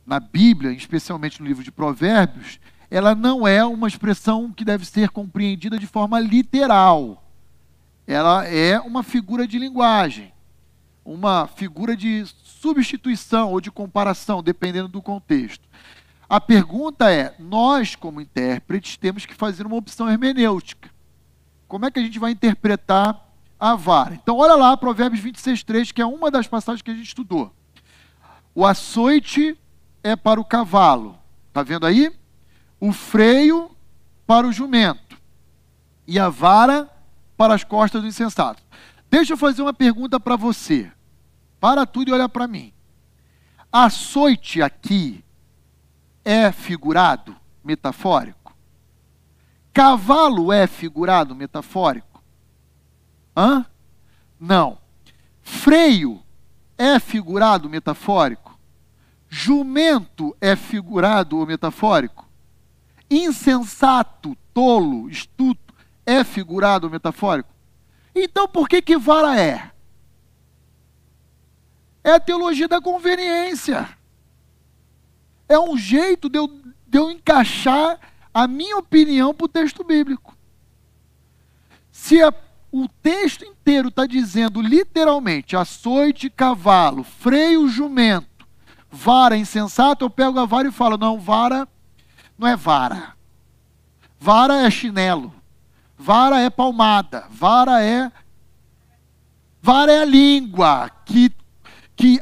na 0.06 0.20
Bíblia, 0.20 0.72
especialmente 0.72 1.42
no 1.42 1.48
livro 1.48 1.64
de 1.64 1.72
Provérbios, 1.72 2.60
ela 2.92 3.16
não 3.16 3.48
é 3.48 3.66
uma 3.66 3.88
expressão 3.88 4.52
que 4.52 4.66
deve 4.66 4.86
ser 4.86 5.10
compreendida 5.10 5.80
de 5.80 5.88
forma 5.88 6.20
literal 6.20 7.23
ela 8.06 8.46
é 8.46 8.80
uma 8.80 9.04
figura 9.04 9.48
de 9.48 9.58
linguagem, 9.58 10.34
uma 11.06 11.48
figura 11.48 11.96
de 11.96 12.26
substituição 12.44 13.52
ou 13.52 13.62
de 13.62 13.72
comparação, 13.72 14.44
dependendo 14.44 14.88
do 14.88 15.02
contexto. 15.02 15.68
A 16.30 16.40
pergunta 16.40 17.12
é: 17.12 17.36
nós, 17.40 17.96
como 17.96 18.22
intérpretes, 18.22 18.98
temos 18.98 19.26
que 19.26 19.34
fazer 19.34 19.66
uma 19.66 19.76
opção 19.76 20.10
hermenêutica. 20.10 20.90
Como 21.68 21.86
é 21.86 21.92
que 21.92 22.00
a 22.00 22.04
gente 22.04 22.20
vai 22.20 22.32
interpretar 22.32 23.30
a 23.60 23.76
vara? 23.76 24.16
Então, 24.16 24.38
olha 24.38 24.56
lá, 24.56 24.76
Provérbios 24.78 25.22
26, 25.22 25.64
3, 25.64 25.92
que 25.92 26.02
é 26.02 26.06
uma 26.06 26.30
das 26.30 26.48
passagens 26.48 26.82
que 26.82 26.92
a 26.92 26.96
gente 26.96 27.08
estudou. 27.08 27.54
O 28.54 28.66
açoite 28.66 29.58
é 30.04 30.16
para 30.16 30.40
o 30.40 30.46
cavalo. 30.46 31.18
Está 31.48 31.64
vendo 31.64 31.86
aí? 31.86 32.12
O 32.80 32.92
freio 32.92 33.72
para 34.28 34.48
o 34.48 34.52
jumento. 34.52 35.18
E 36.06 36.20
a 36.20 36.30
vara 36.30 36.90
para 37.38 37.54
as 37.54 37.64
costas 37.64 38.02
do 38.02 38.08
insensato. 38.08 38.62
Deixa 39.10 39.34
eu 39.34 39.38
fazer 39.38 39.62
uma 39.62 39.74
pergunta 39.74 40.20
para 40.20 40.36
você. 40.36 40.92
Para 41.60 41.86
tudo 41.86 42.10
e 42.10 42.14
olha 42.14 42.28
para 42.28 42.48
mim. 42.48 42.74
Açoite 43.72 44.62
aqui 44.62 45.24
é 46.24 46.52
figurado, 46.52 47.36
metafórico? 47.64 48.56
Cavalo 49.72 50.52
é 50.52 50.68
figurado, 50.68 51.36
metafórico? 51.36 52.24
Hã? 53.36 53.66
Não. 54.40 54.78
Freio 55.42 56.22
é 56.78 57.00
figurado, 57.00 57.70
metafórico? 57.70 58.60
Jumento 59.30 60.36
é 60.40 60.56
figurado 60.56 61.38
ou 61.38 61.46
metafórico? 61.46 62.30
Insensato, 63.10 64.38
tolo, 64.54 65.10
estuto 65.10 65.63
é 66.06 66.24
figurado 66.24 66.88
ou 66.88 66.92
metafórico? 66.92 67.50
Então 68.16 68.48
por 68.48 68.68
que 68.68 68.82
que 68.82 68.98
vara 68.98 69.40
é? 69.40 69.72
É 72.04 72.12
a 72.12 72.20
teologia 72.20 72.68
da 72.68 72.82
conveniência. 72.82 73.90
É 75.48 75.58
um 75.58 75.78
jeito 75.78 76.30
de 76.30 76.38
eu, 76.38 76.48
de 76.48 76.98
eu 76.98 77.10
encaixar 77.10 78.00
a 78.34 78.48
minha 78.48 78.78
opinião 78.78 79.34
para 79.34 79.46
o 79.46 79.50
texto 79.50 79.84
bíblico. 79.84 80.36
Se 81.92 82.22
a, 82.22 82.34
o 82.72 82.88
texto 83.02 83.46
inteiro 83.46 83.90
está 83.90 84.06
dizendo 84.06 84.62
literalmente 84.62 85.56
açoite, 85.56 86.30
cavalo, 86.30 87.04
freio, 87.04 87.68
jumento, 87.68 88.48
vara, 88.92 89.38
insensato, 89.38 90.04
eu 90.04 90.10
pego 90.10 90.40
a 90.40 90.46
vara 90.46 90.68
e 90.68 90.72
falo: 90.72 90.98
não, 90.98 91.20
vara 91.20 91.68
não 92.38 92.48
é 92.48 92.56
vara. 92.56 93.14
Vara 94.20 94.66
é 94.66 94.72
chinelo. 94.72 95.34
Vara 96.04 96.42
é 96.42 96.50
palmada, 96.50 97.24
vara 97.30 97.82
é 97.82 98.12
vara 99.62 99.90
é 99.90 100.02
a 100.02 100.06
língua 100.06 100.92
que 101.06 101.32
que 101.96 102.20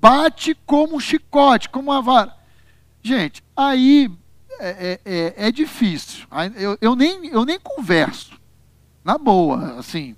bate 0.00 0.54
como 0.64 0.94
um 0.94 1.00
chicote, 1.00 1.68
como 1.68 1.90
uma 1.90 2.00
vara. 2.00 2.36
Gente, 3.02 3.42
aí 3.56 4.08
é, 4.60 4.68
é, 4.70 5.00
é, 5.04 5.48
é 5.48 5.50
difícil. 5.50 6.24
Eu, 6.54 6.78
eu, 6.80 6.94
nem, 6.94 7.26
eu 7.26 7.44
nem 7.44 7.58
converso. 7.58 8.38
Na 9.02 9.18
boa, 9.18 9.80
assim. 9.80 10.14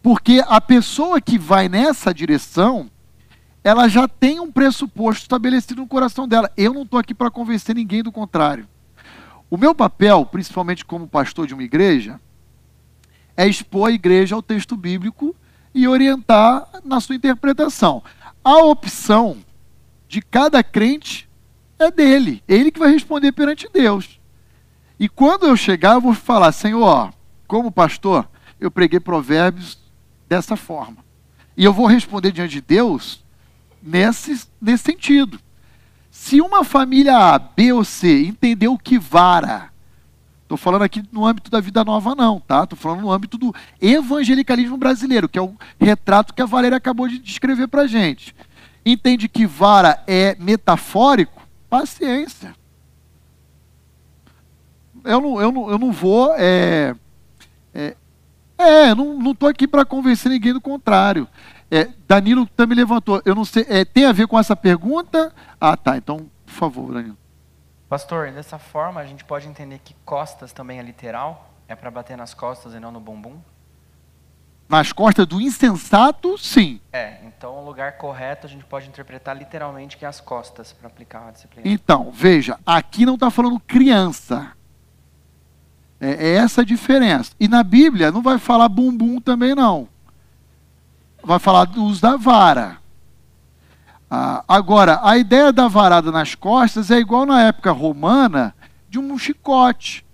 Porque 0.00 0.40
a 0.46 0.60
pessoa 0.60 1.20
que 1.20 1.36
vai 1.36 1.68
nessa 1.68 2.14
direção, 2.14 2.88
ela 3.64 3.88
já 3.88 4.06
tem 4.06 4.38
um 4.38 4.52
pressuposto 4.52 5.22
estabelecido 5.22 5.80
no 5.80 5.88
coração 5.88 6.28
dela. 6.28 6.52
Eu 6.56 6.72
não 6.72 6.82
estou 6.82 7.00
aqui 7.00 7.14
para 7.14 7.32
convencer 7.32 7.74
ninguém 7.74 8.00
do 8.00 8.12
contrário. 8.12 8.68
O 9.50 9.56
meu 9.58 9.74
papel, 9.74 10.24
principalmente 10.24 10.84
como 10.84 11.08
pastor 11.08 11.46
de 11.46 11.54
uma 11.54 11.64
igreja, 11.64 12.20
é 13.36 13.46
expor 13.48 13.88
a 13.88 13.92
igreja 13.92 14.36
ao 14.36 14.42
texto 14.42 14.76
bíblico 14.76 15.34
e 15.74 15.88
orientar 15.88 16.68
na 16.84 17.00
sua 17.00 17.16
interpretação. 17.16 18.02
A 18.44 18.58
opção 18.58 19.38
de 20.06 20.22
cada 20.22 20.62
crente 20.62 21.28
é 21.78 21.90
dele, 21.90 22.42
ele 22.46 22.70
que 22.70 22.78
vai 22.78 22.92
responder 22.92 23.32
perante 23.32 23.68
Deus. 23.72 24.20
E 24.98 25.08
quando 25.08 25.46
eu 25.46 25.56
chegar, 25.56 25.94
eu 25.94 26.00
vou 26.00 26.14
falar, 26.14 26.52
Senhor, 26.52 27.12
como 27.46 27.72
pastor, 27.72 28.28
eu 28.60 28.70
preguei 28.70 29.00
provérbios 29.00 29.78
dessa 30.28 30.54
forma. 30.56 30.98
E 31.56 31.64
eu 31.64 31.72
vou 31.72 31.86
responder 31.86 32.30
diante 32.30 32.52
de 32.52 32.60
Deus 32.60 33.24
nesse, 33.82 34.46
nesse 34.60 34.84
sentido. 34.84 35.40
Se 36.22 36.38
uma 36.38 36.62
família 36.62 37.16
A, 37.16 37.38
B 37.38 37.72
ou 37.72 37.82
C 37.82 38.26
entendeu 38.26 38.76
que 38.76 38.98
vara, 38.98 39.70
estou 40.42 40.58
falando 40.58 40.82
aqui 40.82 41.02
no 41.10 41.24
âmbito 41.24 41.50
da 41.50 41.60
vida 41.60 41.82
nova 41.82 42.14
não, 42.14 42.38
tá? 42.38 42.64
Estou 42.64 42.78
falando 42.78 43.00
no 43.00 43.10
âmbito 43.10 43.38
do 43.38 43.54
evangelicalismo 43.80 44.76
brasileiro, 44.76 45.30
que 45.30 45.38
é 45.38 45.42
o 45.42 45.56
retrato 45.80 46.34
que 46.34 46.42
a 46.42 46.46
Valéria 46.46 46.76
acabou 46.76 47.08
de 47.08 47.18
descrever 47.18 47.68
para 47.68 47.86
gente. 47.86 48.36
Entende 48.84 49.30
que 49.30 49.46
vara 49.46 50.04
é 50.06 50.36
metafórico? 50.38 51.40
Paciência. 51.70 52.54
Eu 55.02 55.22
não, 55.22 55.40
eu 55.40 55.50
não, 55.50 55.70
eu 55.70 55.78
não 55.78 55.90
vou. 55.90 56.34
É, 56.36 56.94
é, 57.72 57.96
é 58.58 58.94
não 58.94 59.32
estou 59.32 59.48
aqui 59.48 59.66
para 59.66 59.86
convencer 59.86 60.30
ninguém 60.30 60.52
do 60.52 60.60
contrário. 60.60 61.26
É, 61.70 61.88
Danilo 62.08 62.46
também 62.46 62.76
levantou. 62.76 63.22
Eu 63.24 63.34
não 63.34 63.44
sei. 63.44 63.64
É, 63.68 63.84
tem 63.84 64.04
a 64.04 64.12
ver 64.12 64.26
com 64.26 64.38
essa 64.38 64.56
pergunta? 64.56 65.32
Ah, 65.60 65.76
tá. 65.76 65.96
Então, 65.96 66.28
por 66.44 66.52
favor, 66.52 66.92
Danilo. 66.92 67.16
Pastor, 67.88 68.30
dessa 68.32 68.58
forma 68.58 69.00
a 69.00 69.06
gente 69.06 69.24
pode 69.24 69.48
entender 69.48 69.80
que 69.84 69.94
costas 70.04 70.52
também 70.52 70.78
é 70.78 70.82
literal? 70.82 71.52
É 71.66 71.74
para 71.74 71.90
bater 71.90 72.16
nas 72.16 72.34
costas 72.34 72.74
e 72.74 72.80
não 72.80 72.90
no 72.90 73.00
bumbum? 73.00 73.38
Nas 74.68 74.92
costas 74.92 75.26
do 75.26 75.40
insensato, 75.40 76.38
sim. 76.38 76.80
É, 76.92 77.18
então 77.24 77.56
o 77.56 77.64
lugar 77.64 77.98
correto 77.98 78.46
a 78.46 78.48
gente 78.48 78.64
pode 78.64 78.88
interpretar 78.88 79.36
literalmente 79.36 79.96
que 79.96 80.04
é 80.04 80.08
as 80.08 80.20
costas 80.20 80.72
para 80.72 80.86
aplicar 80.86 81.26
a 81.26 81.30
disciplina. 81.32 81.68
Então, 81.68 82.12
veja, 82.12 82.56
aqui 82.64 83.04
não 83.04 83.14
está 83.14 83.28
falando 83.32 83.58
criança. 83.58 84.52
É, 86.00 86.28
é 86.28 86.34
essa 86.36 86.60
a 86.60 86.64
diferença. 86.64 87.32
E 87.40 87.48
na 87.48 87.64
Bíblia 87.64 88.12
não 88.12 88.22
vai 88.22 88.38
falar 88.38 88.68
bumbum 88.68 89.20
também, 89.20 89.52
não. 89.56 89.88
Vai 91.22 91.38
falar 91.38 91.64
do 91.66 91.84
uso 91.84 92.00
da 92.00 92.16
vara. 92.16 92.78
Ah, 94.10 94.44
agora, 94.48 95.00
a 95.02 95.16
ideia 95.16 95.52
da 95.52 95.68
varada 95.68 96.10
nas 96.10 96.34
costas 96.34 96.90
é 96.90 96.98
igual 96.98 97.24
na 97.24 97.42
época 97.42 97.70
romana 97.70 98.54
de 98.88 98.98
um 98.98 99.16
chicote. 99.16 100.04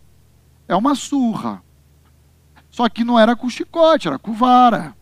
É 0.68 0.76
uma 0.76 0.94
surra. 0.94 1.62
Só 2.70 2.88
que 2.88 3.04
não 3.04 3.18
era 3.18 3.34
com 3.34 3.48
chicote, 3.48 4.06
era 4.06 4.18
com 4.18 4.34
vara. 4.34 4.94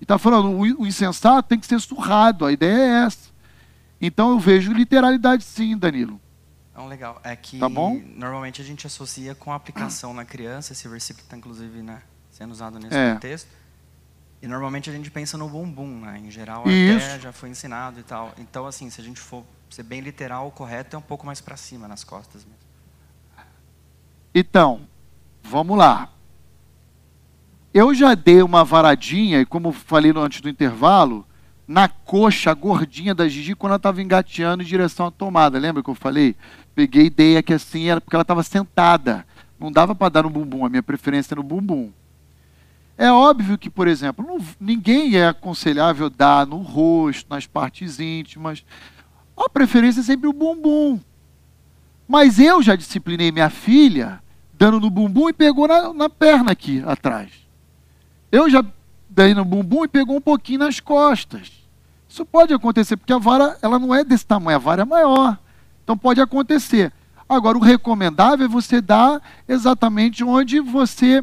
E 0.00 0.04
está 0.04 0.16
falando, 0.18 0.50
o, 0.56 0.86
insensato 0.86 1.48
tem 1.48 1.58
que 1.58 1.66
ser 1.66 1.80
surrado. 1.80 2.44
A 2.44 2.52
ideia 2.52 2.78
é 2.78 3.04
essa. 3.06 3.30
Então 4.00 4.30
eu 4.30 4.38
vejo 4.38 4.72
literalidade 4.72 5.42
sim, 5.42 5.76
Danilo. 5.76 6.20
Não, 6.76 6.86
legal. 6.86 7.18
É 7.24 7.34
que 7.34 7.58
Tá 7.58 7.68
normalmente 7.68 8.60
a 8.60 8.64
gente 8.64 8.86
associa 8.86 9.34
com 9.34 9.50
a 9.50 9.56
aplicação 9.56 10.12
na 10.12 10.24
criança, 10.24 10.72
esse 10.74 10.86
versículo 10.86 11.24
está 11.24 11.36
inclusive 11.36 11.82
né, 11.82 12.02
sendo 12.30 12.52
usado 12.52 12.78
nesse 12.78 12.94
É. 12.94 13.14
contexto. 13.14 13.48
E 14.42 14.46
normalmente 14.46 14.90
a 14.90 14.92
gente 14.92 15.10
pensa 15.10 15.38
no 15.38 15.48
bumbum, 15.48 16.00
né? 16.00 16.20
Em 16.24 16.30
geral 16.30 16.68
Isso. 16.68 17.06
até 17.06 17.20
já 17.20 17.32
foi 17.32 17.48
ensinado 17.48 18.00
e 18.00 18.02
tal. 18.02 18.32
Então, 18.38 18.66
assim, 18.66 18.90
se 18.90 19.00
a 19.00 19.04
gente 19.04 19.18
for 19.18 19.44
ser 19.70 19.82
bem 19.82 20.00
literal, 20.00 20.46
o 20.46 20.50
correto 20.50 20.94
é 20.94 20.98
um 20.98 21.02
pouco 21.02 21.26
mais 21.26 21.40
para 21.40 21.56
cima, 21.56 21.88
nas 21.88 22.04
costas 22.04 22.44
mesmo. 22.44 22.66
Então, 24.34 24.82
vamos 25.42 25.78
lá. 25.78 26.10
Eu 27.72 27.94
já 27.94 28.14
dei 28.14 28.42
uma 28.42 28.64
varadinha, 28.64 29.40
e 29.40 29.46
como 29.46 29.72
falei 29.72 30.12
antes 30.14 30.40
do 30.40 30.48
intervalo, 30.48 31.26
na 31.66 31.88
coxa 31.88 32.54
gordinha 32.54 33.14
da 33.14 33.28
Gigi 33.28 33.54
quando 33.54 33.72
ela 33.72 33.76
estava 33.76 34.00
engateando 34.00 34.62
em 34.62 34.66
direção 34.66 35.06
à 35.06 35.10
tomada. 35.10 35.58
Lembra 35.58 35.82
que 35.82 35.90
eu 35.90 35.94
falei? 35.94 36.36
Peguei 36.74 37.06
e 37.06 37.10
dei 37.10 37.36
aqui 37.36 37.52
assim, 37.52 37.88
era 37.88 38.00
porque 38.00 38.14
ela 38.14 38.22
estava 38.22 38.42
sentada. 38.42 39.26
Não 39.58 39.72
dava 39.72 39.94
para 39.94 40.10
dar 40.10 40.22
no 40.22 40.30
bumbum, 40.30 40.64
a 40.64 40.68
minha 40.68 40.82
preferência 40.82 41.34
é 41.34 41.36
no 41.36 41.42
bumbum. 41.42 41.92
É 42.98 43.10
óbvio 43.10 43.58
que, 43.58 43.68
por 43.68 43.86
exemplo, 43.88 44.24
não- 44.26 44.38
ninguém 44.58 45.16
é 45.16 45.28
aconselhável 45.28 46.08
dar 46.08 46.46
no 46.46 46.56
rosto, 46.58 47.28
nas 47.28 47.46
partes 47.46 48.00
íntimas. 48.00 48.64
A 49.36 49.48
preferência 49.48 50.00
é 50.00 50.04
sempre 50.04 50.28
o 50.28 50.32
bumbum. 50.32 50.98
Mas 52.08 52.38
eu 52.38 52.62
já 52.62 52.74
disciplinei 52.76 53.30
minha 53.30 53.50
filha 53.50 54.22
dando 54.54 54.80
no 54.80 54.88
bumbum 54.88 55.28
e 55.28 55.32
pegou 55.32 55.68
na, 55.68 55.92
na 55.92 56.08
perna 56.08 56.52
aqui 56.52 56.82
atrás. 56.86 57.30
Eu 58.32 58.48
já 58.48 58.64
dei 59.10 59.34
no 59.34 59.44
bumbum 59.44 59.84
e 59.84 59.88
pegou 59.88 60.16
um 60.16 60.20
pouquinho 60.20 60.60
nas 60.60 60.80
costas. 60.80 61.52
Isso 62.08 62.24
pode 62.24 62.54
acontecer, 62.54 62.96
porque 62.96 63.12
a 63.12 63.18
vara 63.18 63.58
ela 63.60 63.78
não 63.78 63.94
é 63.94 64.02
desse 64.02 64.24
tamanho, 64.24 64.56
a 64.56 64.60
vara 64.60 64.82
é 64.82 64.84
maior. 64.86 65.38
Então 65.84 65.98
pode 65.98 66.20
acontecer. 66.20 66.90
Agora, 67.28 67.58
o 67.58 67.60
recomendável 67.60 68.46
é 68.46 68.48
você 68.48 68.80
dar 68.80 69.20
exatamente 69.48 70.22
onde 70.24 70.60
você 70.60 71.22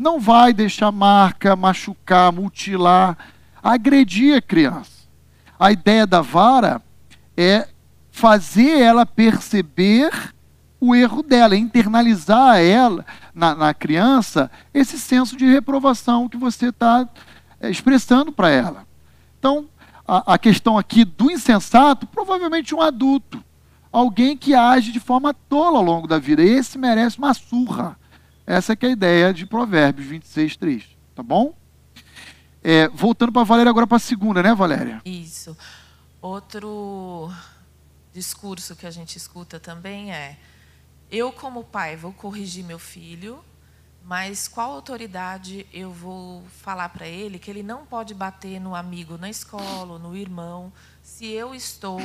não 0.00 0.18
vai 0.18 0.54
deixar 0.54 0.90
marca, 0.90 1.54
machucar, 1.54 2.32
mutilar, 2.32 3.18
agredir 3.62 4.34
a 4.34 4.40
criança. 4.40 5.06
A 5.58 5.70
ideia 5.70 6.06
da 6.06 6.22
vara 6.22 6.80
é 7.36 7.68
fazer 8.10 8.80
ela 8.80 9.04
perceber 9.04 10.10
o 10.80 10.94
erro 10.94 11.22
dela, 11.22 11.54
internalizar 11.54 12.60
ela, 12.60 13.04
na, 13.34 13.54
na 13.54 13.74
criança, 13.74 14.50
esse 14.72 14.98
senso 14.98 15.36
de 15.36 15.44
reprovação 15.44 16.30
que 16.30 16.38
você 16.38 16.68
está 16.68 17.06
expressando 17.64 18.32
para 18.32 18.48
ela. 18.48 18.86
Então, 19.38 19.68
a, 20.08 20.32
a 20.32 20.38
questão 20.38 20.78
aqui 20.78 21.04
do 21.04 21.30
insensato, 21.30 22.06
provavelmente 22.06 22.74
um 22.74 22.80
adulto, 22.80 23.44
alguém 23.92 24.34
que 24.34 24.54
age 24.54 24.92
de 24.92 25.00
forma 25.00 25.34
tola 25.34 25.76
ao 25.76 25.84
longo 25.84 26.06
da 26.08 26.18
vida. 26.18 26.42
Esse 26.42 26.78
merece 26.78 27.18
uma 27.18 27.34
surra. 27.34 27.99
Essa 28.50 28.72
é 28.72 28.86
a 28.86 28.88
ideia 28.88 29.32
de 29.32 29.46
Provérbios 29.46 30.08
26, 30.08 30.56
3. 30.56 30.84
Tá 31.14 31.22
bom? 31.22 31.56
É, 32.60 32.88
voltando 32.88 33.30
para 33.30 33.44
Valéria 33.44 33.70
agora 33.70 33.86
para 33.86 33.96
a 33.96 34.00
segunda, 34.00 34.42
né, 34.42 34.52
Valéria? 34.52 35.00
Isso. 35.04 35.56
Outro 36.20 37.32
discurso 38.12 38.74
que 38.74 38.88
a 38.88 38.90
gente 38.90 39.14
escuta 39.14 39.60
também 39.60 40.12
é: 40.12 40.36
eu, 41.08 41.30
como 41.30 41.62
pai, 41.62 41.96
vou 41.96 42.12
corrigir 42.12 42.64
meu 42.64 42.80
filho, 42.80 43.38
mas 44.02 44.48
qual 44.48 44.72
autoridade 44.72 45.64
eu 45.72 45.92
vou 45.92 46.42
falar 46.60 46.88
para 46.88 47.06
ele 47.06 47.38
que 47.38 47.52
ele 47.52 47.62
não 47.62 47.86
pode 47.86 48.14
bater 48.14 48.60
no 48.60 48.74
amigo 48.74 49.16
na 49.16 49.30
escola, 49.30 49.96
no 49.96 50.16
irmão, 50.16 50.72
se 51.04 51.24
eu 51.24 51.54
estou 51.54 52.00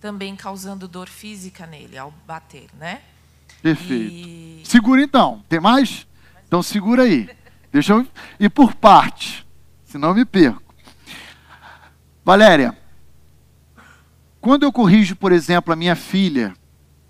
também 0.00 0.34
causando 0.34 0.88
dor 0.88 1.08
física 1.08 1.68
nele 1.68 1.96
ao 1.96 2.10
bater, 2.26 2.68
né? 2.76 3.00
Perfeito. 3.64 4.68
Segura 4.68 5.00
então. 5.00 5.42
Tem 5.48 5.58
mais? 5.58 6.06
Então 6.46 6.62
segura 6.62 7.04
aí. 7.04 7.30
Deixa 7.72 7.94
eu 7.94 8.06
ir 8.38 8.50
por 8.50 8.74
parte, 8.74 9.46
senão 9.86 10.10
eu 10.10 10.14
me 10.14 10.26
perco. 10.26 10.74
Valéria, 12.22 12.76
quando 14.38 14.64
eu 14.64 14.70
corrijo, 14.70 15.16
por 15.16 15.32
exemplo, 15.32 15.72
a 15.72 15.76
minha 15.76 15.96
filha, 15.96 16.54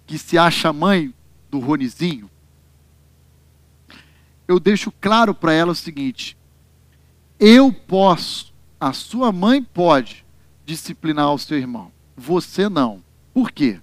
que 0.07 0.17
se 0.17 0.39
acha 0.39 0.73
mãe 0.73 1.13
do 1.51 1.59
Ronizinho, 1.59 2.31
eu 4.47 4.61
deixo 4.61 4.93
claro 5.01 5.35
para 5.35 5.53
ela 5.53 5.73
o 5.73 5.75
seguinte: 5.75 6.39
eu 7.41 7.73
posso, 7.73 8.55
a 8.79 8.93
sua 8.93 9.33
mãe 9.33 9.61
pode 9.61 10.25
disciplinar 10.65 11.33
o 11.33 11.39
seu 11.39 11.59
irmão, 11.59 11.91
você 12.17 12.69
não. 12.69 13.03
Por 13.33 13.51
quê? 13.51 13.81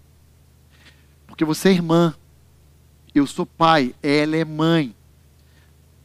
Porque 1.28 1.43
você 1.43 1.67
é 1.67 1.74
irmã, 1.74 2.15
eu 3.14 3.28
sou 3.28 3.45
pai, 3.45 3.93
ela 4.01 4.36
é 4.36 4.45
mãe. 4.45 4.95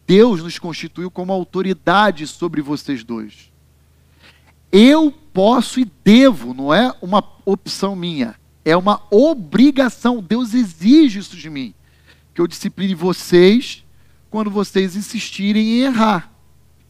Deus 0.07 0.43
nos 0.43 0.59
constituiu 0.59 1.11
como 1.11 1.33
autoridade 1.33 2.27
sobre 2.27 2.63
vocês 2.63 3.03
dois. 3.03 3.51
Eu 4.71 5.13
posso 5.33 5.81
e 5.81 5.85
devo, 6.05 6.55
não 6.55 6.73
é 6.73 6.95
uma 7.01 7.25
opção 7.45 7.97
minha, 7.97 8.35
é 8.65 8.77
uma 8.77 9.03
obrigação. 9.11 10.23
Deus 10.23 10.55
exige 10.55 11.19
isso 11.19 11.37
de 11.37 11.51
mim, 11.51 11.75
que 12.35 12.41
eu 12.41 12.47
discipline 12.47 12.95
vocês 12.95 13.85
quando 14.31 14.51
vocês 14.51 14.97
insistirem 14.97 15.79
em 15.79 15.81
errar. 15.81 16.33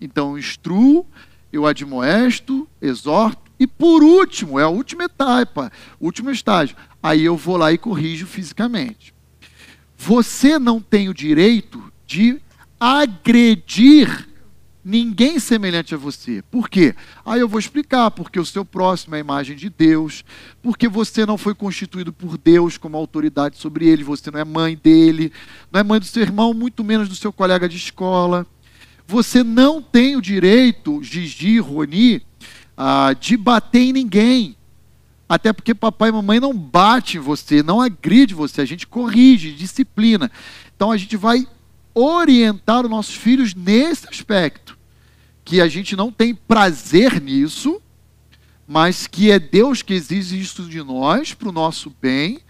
Então, 0.01 0.33
eu 0.33 0.39
instruo, 0.39 1.07
eu 1.53 1.67
admoesto, 1.67 2.69
exorto, 2.81 3.51
e 3.59 3.67
por 3.67 4.03
último, 4.03 4.61
é 4.61 4.63
a 4.63 4.69
última 4.69 5.05
etapa, 5.05 5.73
último 5.99 6.31
estágio, 6.31 6.77
aí 7.03 7.25
eu 7.25 7.37
vou 7.37 7.57
lá 7.57 7.73
e 7.73 7.79
corrijo 7.79 8.27
fisicamente. 8.27 9.16
Você 9.97 10.59
não 10.59 10.81
tem 10.81 11.09
o 11.09 11.15
direito 11.15 11.83
de 12.07 12.41
agredir 12.79 14.29
ninguém 14.85 15.41
semelhante 15.41 15.97
a 15.97 15.99
você. 15.99 16.43
Por 16.43 16.69
quê? 16.69 16.95
Aí 17.25 17.41
eu 17.41 17.49
vou 17.49 17.59
explicar, 17.59 18.09
porque 18.13 18.39
o 18.39 18.47
seu 18.47 18.65
próximo 18.65 19.17
é 19.17 19.19
a 19.19 19.21
imagem 19.21 19.57
de 19.57 19.69
Deus, 19.69 20.25
porque 20.63 20.89
você 20.89 21.27
não 21.27 21.37
foi 21.37 21.57
constituído 21.57 22.13
por 22.13 22.39
Deus 22.39 22.79
como 22.79 22.97
autoridade 22.97 23.59
sobre 23.59 23.89
ele, 23.89 24.05
você 24.05 24.31
não 24.31 24.39
é 24.39 24.45
mãe 24.45 24.79
dele, 24.81 25.33
não 25.73 25.81
é 25.81 25.83
mãe 25.83 25.99
do 25.99 26.07
seu 26.07 26.23
irmão, 26.23 26.55
muito 26.55 26.85
menos 26.85 27.09
do 27.09 27.17
seu 27.17 27.33
colega 27.33 27.69
de 27.69 27.77
escola. 27.77 28.47
Você 29.09 29.43
não 29.43 29.83
tem 29.83 30.15
o 30.15 30.23
direito, 30.23 31.03
Gigi, 31.03 31.59
Roni, 31.59 32.23
ah, 32.77 33.13
de 33.19 33.37
bater 33.37 33.81
em 33.81 33.93
ninguém. 33.93 34.57
Até 35.29 35.53
porque 35.53 35.75
papai 35.75 36.11
e 36.11 36.13
mamãe 36.13 36.39
não 36.39 36.57
bate 36.57 37.17
em 37.17 37.21
você, 37.21 37.63
não 37.63 37.81
agride 37.81 38.35
você, 38.35 38.61
a 38.61 38.65
gente 38.65 38.87
corrige, 38.87 39.53
disciplina. 39.53 40.31
Então 40.75 40.93
a 40.93 40.97
gente 40.97 41.17
vai 41.17 41.47
orientar 41.93 42.85
os 42.85 42.91
nossos 42.91 43.15
filhos 43.15 43.55
nesse 43.55 44.09
aspecto, 44.09 44.79
que 45.45 45.61
a 45.61 45.69
gente 45.69 45.97
não 45.97 46.13
tem 46.13 46.35
prazer 46.35 47.21
nisso, 47.21 47.81
mas 48.69 49.07
que 49.07 49.31
é 49.31 49.39
Deus 49.39 49.83
que 49.83 49.95
exige 49.95 50.41
isso 50.41 50.69
de 50.69 50.83
nós 50.83 51.33
para 51.35 51.49
o 51.49 51.53
nosso 51.53 51.93
bem, 52.01 52.41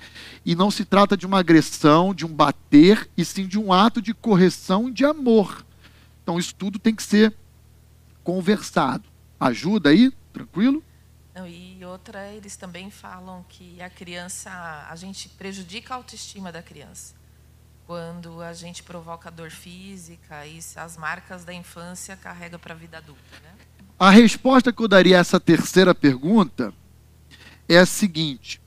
e 0.45 0.55
não 0.55 0.71
se 0.71 0.85
trata 0.85 1.17
de 1.17 1.27
uma 1.27 1.39
agressão, 1.39 2.15
de 2.15 2.25
um 2.25 2.29
bater, 2.29 3.09
e 3.17 3.25
sim 3.25 3.47
de 3.47 3.59
um 3.59 3.73
ato 3.73 4.03
de 4.03 4.13
correção 4.13 4.91
de 4.91 5.05
amor. 5.05 5.65
Então 6.23 6.39
isso 6.39 6.55
tudo 6.55 6.79
tem 6.79 6.95
que 6.95 7.03
ser 7.03 7.35
conversado. 8.23 9.05
Ajuda 9.39 9.91
aí? 9.91 10.13
Tranquilo? 10.33 10.83
Não, 11.37 11.47
e 11.47 11.85
outra, 11.85 12.33
eles 12.33 12.57
também 12.57 12.91
falam 12.91 13.45
que 13.47 13.83
a 13.83 13.91
criança, 13.91 14.51
a 14.89 14.97
gente 14.97 15.29
prejudica 15.29 15.93
a 15.93 15.99
autoestima 15.99 16.51
da 16.51 16.63
criança. 16.63 17.15
Quando 17.87 18.41
a 18.41 18.55
gente 18.55 18.83
provoca 18.83 19.31
dor 19.31 19.51
física 19.51 20.47
e 20.47 20.59
as 20.77 20.97
marcas 20.97 21.45
da 21.45 21.53
infância 21.53 22.17
carrega 22.17 22.59
para 22.59 22.73
a 22.73 22.77
vida 22.77 22.97
adulta, 22.97 23.39
né? 23.43 23.53
A 23.99 24.09
resposta 24.09 24.73
que 24.73 24.83
eu 24.83 24.89
daria 24.89 25.19
a 25.19 25.21
essa 25.21 25.39
terceira 25.39 25.95
pergunta 25.95 26.73
é 27.69 27.77
a 27.77 27.85
seguinte: 27.85 28.59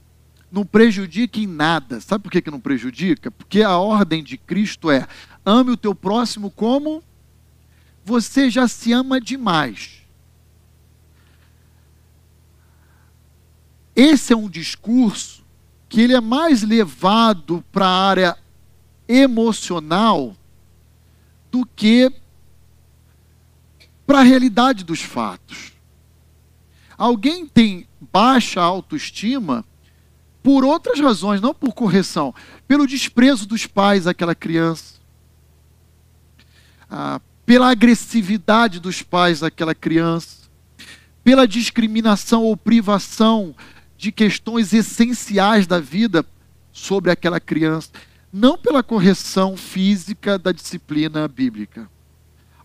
não 0.50 0.64
prejudica 0.64 1.40
em 1.40 1.48
nada. 1.48 2.00
Sabe 2.00 2.22
por 2.22 2.30
que, 2.30 2.40
que 2.40 2.52
não 2.52 2.60
prejudica? 2.60 3.32
Porque 3.32 3.62
a 3.62 3.76
ordem 3.78 4.22
de 4.22 4.38
Cristo 4.38 4.92
é: 4.92 5.08
ame 5.44 5.72
o 5.72 5.76
teu 5.76 5.94
próximo 5.94 6.52
como 6.52 7.02
você 8.04 8.48
já 8.48 8.68
se 8.68 8.92
ama 8.92 9.20
demais. 9.20 9.99
Esse 13.94 14.32
é 14.32 14.36
um 14.36 14.48
discurso 14.48 15.44
que 15.88 16.00
ele 16.00 16.14
é 16.14 16.20
mais 16.20 16.62
levado 16.62 17.64
para 17.72 17.86
a 17.86 18.08
área 18.08 18.38
emocional 19.08 20.36
do 21.50 21.66
que 21.66 22.12
para 24.06 24.20
a 24.20 24.22
realidade 24.22 24.84
dos 24.84 25.02
fatos. 25.02 25.72
Alguém 26.96 27.46
tem 27.46 27.88
baixa 28.12 28.60
autoestima 28.60 29.64
por 30.42 30.64
outras 30.64 31.00
razões, 31.00 31.40
não 31.40 31.52
por 31.52 31.72
correção, 31.72 32.34
pelo 32.66 32.86
desprezo 32.86 33.46
dos 33.46 33.66
pais 33.66 34.06
àquela 34.06 34.34
criança, 34.34 35.00
ah, 36.88 37.20
pela 37.44 37.70
agressividade 37.70 38.80
dos 38.80 39.02
pais 39.02 39.42
àquela 39.42 39.74
criança, 39.74 40.48
pela 41.22 41.46
discriminação 41.46 42.44
ou 42.44 42.56
privação 42.56 43.54
de 44.00 44.10
questões 44.10 44.72
essenciais 44.72 45.66
da 45.66 45.78
vida 45.78 46.24
sobre 46.72 47.10
aquela 47.10 47.38
criança, 47.38 47.90
não 48.32 48.56
pela 48.56 48.82
correção 48.82 49.58
física 49.58 50.38
da 50.38 50.52
disciplina 50.52 51.28
bíblica, 51.28 51.86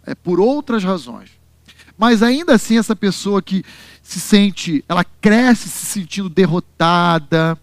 é 0.05 0.15
por 0.15 0.39
outras 0.39 0.81
razões. 0.81 1.31
Mas 1.97 2.23
ainda 2.23 2.55
assim, 2.55 2.77
essa 2.77 2.95
pessoa 2.95 3.41
que 3.41 3.65
se 4.01 4.19
sente, 4.19 4.83
ela 4.87 5.03
cresce 5.03 5.67
se 5.67 5.85
sentindo 5.85 6.29
derrotada, 6.29 7.59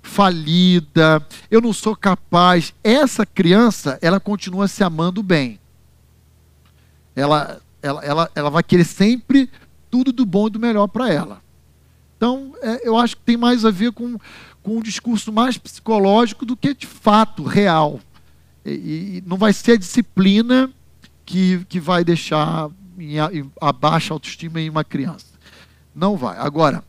falida, 0.00 1.26
eu 1.50 1.60
não 1.60 1.72
sou 1.72 1.96
capaz. 1.96 2.72
Essa 2.84 3.26
criança, 3.26 3.98
ela 4.00 4.20
continua 4.20 4.68
se 4.68 4.84
amando 4.84 5.20
bem. 5.20 5.58
Ela, 7.16 7.60
ela, 7.82 8.04
ela, 8.04 8.30
ela 8.36 8.50
vai 8.50 8.62
querer 8.62 8.84
sempre 8.84 9.50
tudo 9.90 10.12
do 10.12 10.24
bom 10.24 10.46
e 10.46 10.50
do 10.50 10.60
melhor 10.60 10.86
para 10.86 11.12
ela. 11.12 11.49
Então, 12.20 12.52
é, 12.60 12.86
eu 12.86 12.98
acho 12.98 13.16
que 13.16 13.22
tem 13.22 13.38
mais 13.38 13.64
a 13.64 13.70
ver 13.70 13.92
com, 13.92 14.18
com 14.62 14.76
um 14.76 14.82
discurso 14.82 15.32
mais 15.32 15.56
psicológico 15.56 16.44
do 16.44 16.54
que 16.54 16.74
de 16.74 16.86
fato 16.86 17.42
real. 17.42 17.98
E, 18.62 18.70
e 18.70 19.24
não 19.26 19.38
vai 19.38 19.54
ser 19.54 19.72
a 19.72 19.78
disciplina 19.78 20.70
que, 21.24 21.64
que 21.66 21.80
vai 21.80 22.04
deixar 22.04 22.68
em, 22.98 23.16
em, 23.16 23.50
a 23.58 23.72
baixa 23.72 24.12
autoestima 24.12 24.60
em 24.60 24.68
uma 24.68 24.84
criança. 24.84 25.28
Não 25.94 26.14
vai. 26.14 26.36
Agora, 26.36 26.84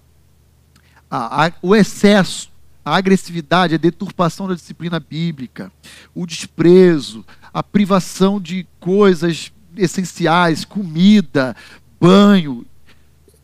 a, 1.09 1.45
a, 1.45 1.51
o 1.61 1.73
excesso 1.73 2.51
a 2.83 2.97
agressividade, 2.97 3.75
a 3.75 3.77
deturpação 3.77 4.49
da 4.49 4.55
disciplina 4.55 4.99
bíblica, 4.99 5.71
o 6.13 6.25
desprezo, 6.25 7.23
a 7.53 7.63
privação 7.63 8.41
de 8.41 8.67
coisas 8.81 9.53
essenciais, 9.77 10.65
comida, 10.65 11.55
banho. 12.01 12.65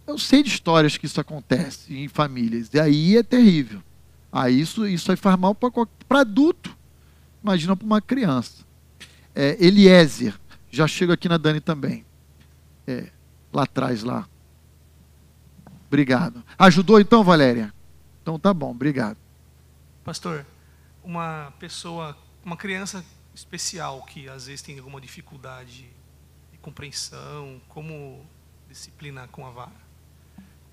Eu 0.08 0.18
sei 0.18 0.42
de 0.42 0.50
histórias 0.50 0.98
que 0.98 1.06
isso 1.06 1.20
acontece 1.20 1.94
em 1.94 2.08
famílias, 2.08 2.74
e 2.74 2.80
aí 2.80 3.18
é 3.18 3.22
terrível. 3.22 3.84
Aí 4.32 4.60
isso, 4.60 4.88
isso 4.88 5.12
aí 5.12 5.18
faz 5.18 5.38
mal 5.38 5.54
para 5.54 6.22
adulto. 6.22 6.76
Imagina 7.44 7.76
para 7.76 7.86
uma 7.86 8.02
criança. 8.02 8.66
É, 9.36 9.58
Eliezer, 9.60 10.40
já 10.72 10.88
chego 10.88 11.12
aqui 11.12 11.28
na 11.28 11.38
Dani 11.38 11.60
também. 11.60 12.06
É, 12.88 13.10
lá 13.52 13.64
atrás, 13.64 14.04
lá. 14.04 14.28
Obrigado. 15.88 16.44
Ajudou 16.58 17.00
então, 17.00 17.24
Valéria? 17.24 17.74
Então 18.22 18.40
tá 18.40 18.54
bom, 18.54 18.72
obrigado. 18.72 19.18
Pastor, 20.04 20.46
uma 21.04 21.54
pessoa, 21.60 22.18
uma 22.44 22.56
criança 22.56 23.04
especial 23.36 24.04
que 24.04 24.28
às 24.30 24.48
vezes 24.48 24.62
tem 24.62 24.78
alguma 24.78 25.02
dificuldade 25.02 25.86
de 26.52 26.58
compreensão, 26.60 27.62
como 27.68 28.26
disciplinar 28.70 29.28
com 29.30 29.46
a 29.46 29.50
vara? 29.50 29.87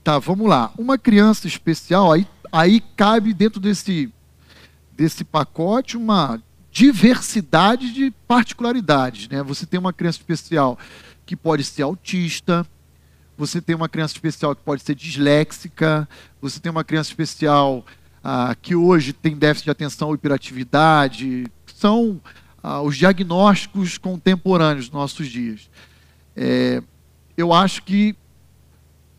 Tá, 0.04 0.18
vamos 0.18 0.46
lá. 0.46 0.70
Uma 0.76 0.98
criança 0.98 1.48
especial, 1.48 2.12
aí, 2.12 2.28
aí 2.52 2.82
cabe 2.94 3.32
dentro 3.32 3.58
desse, 3.58 4.12
desse 4.94 5.24
pacote 5.24 5.96
uma 5.96 6.38
diversidade 6.70 7.90
de 7.90 8.10
particularidades. 8.28 9.30
Né? 9.30 9.42
Você 9.42 9.64
tem 9.64 9.80
uma 9.80 9.94
criança 9.94 10.18
especial 10.18 10.78
que 11.24 11.34
pode 11.34 11.64
ser 11.64 11.84
autista, 11.84 12.66
você 13.34 13.62
tem 13.62 13.74
uma 13.74 13.88
criança 13.88 14.12
especial 14.12 14.54
que 14.54 14.60
pode 14.60 14.82
ser 14.82 14.94
disléxica, 14.94 16.06
você 16.38 16.60
tem 16.60 16.70
uma 16.70 16.84
criança 16.84 17.08
especial 17.08 17.82
ah, 18.22 18.54
que 18.60 18.76
hoje 18.76 19.14
tem 19.14 19.34
déficit 19.34 19.64
de 19.64 19.70
atenção 19.70 20.08
ou 20.08 20.14
hiperatividade, 20.14 21.46
são 21.74 22.20
ah, 22.62 22.82
os 22.82 22.94
diagnósticos 22.94 23.96
contemporâneos 23.96 24.90
dos 24.90 24.94
nossos 24.94 25.28
dias. 25.28 25.70
É, 26.36 26.82
eu 27.38 27.54
acho 27.54 27.82
que 27.84 28.14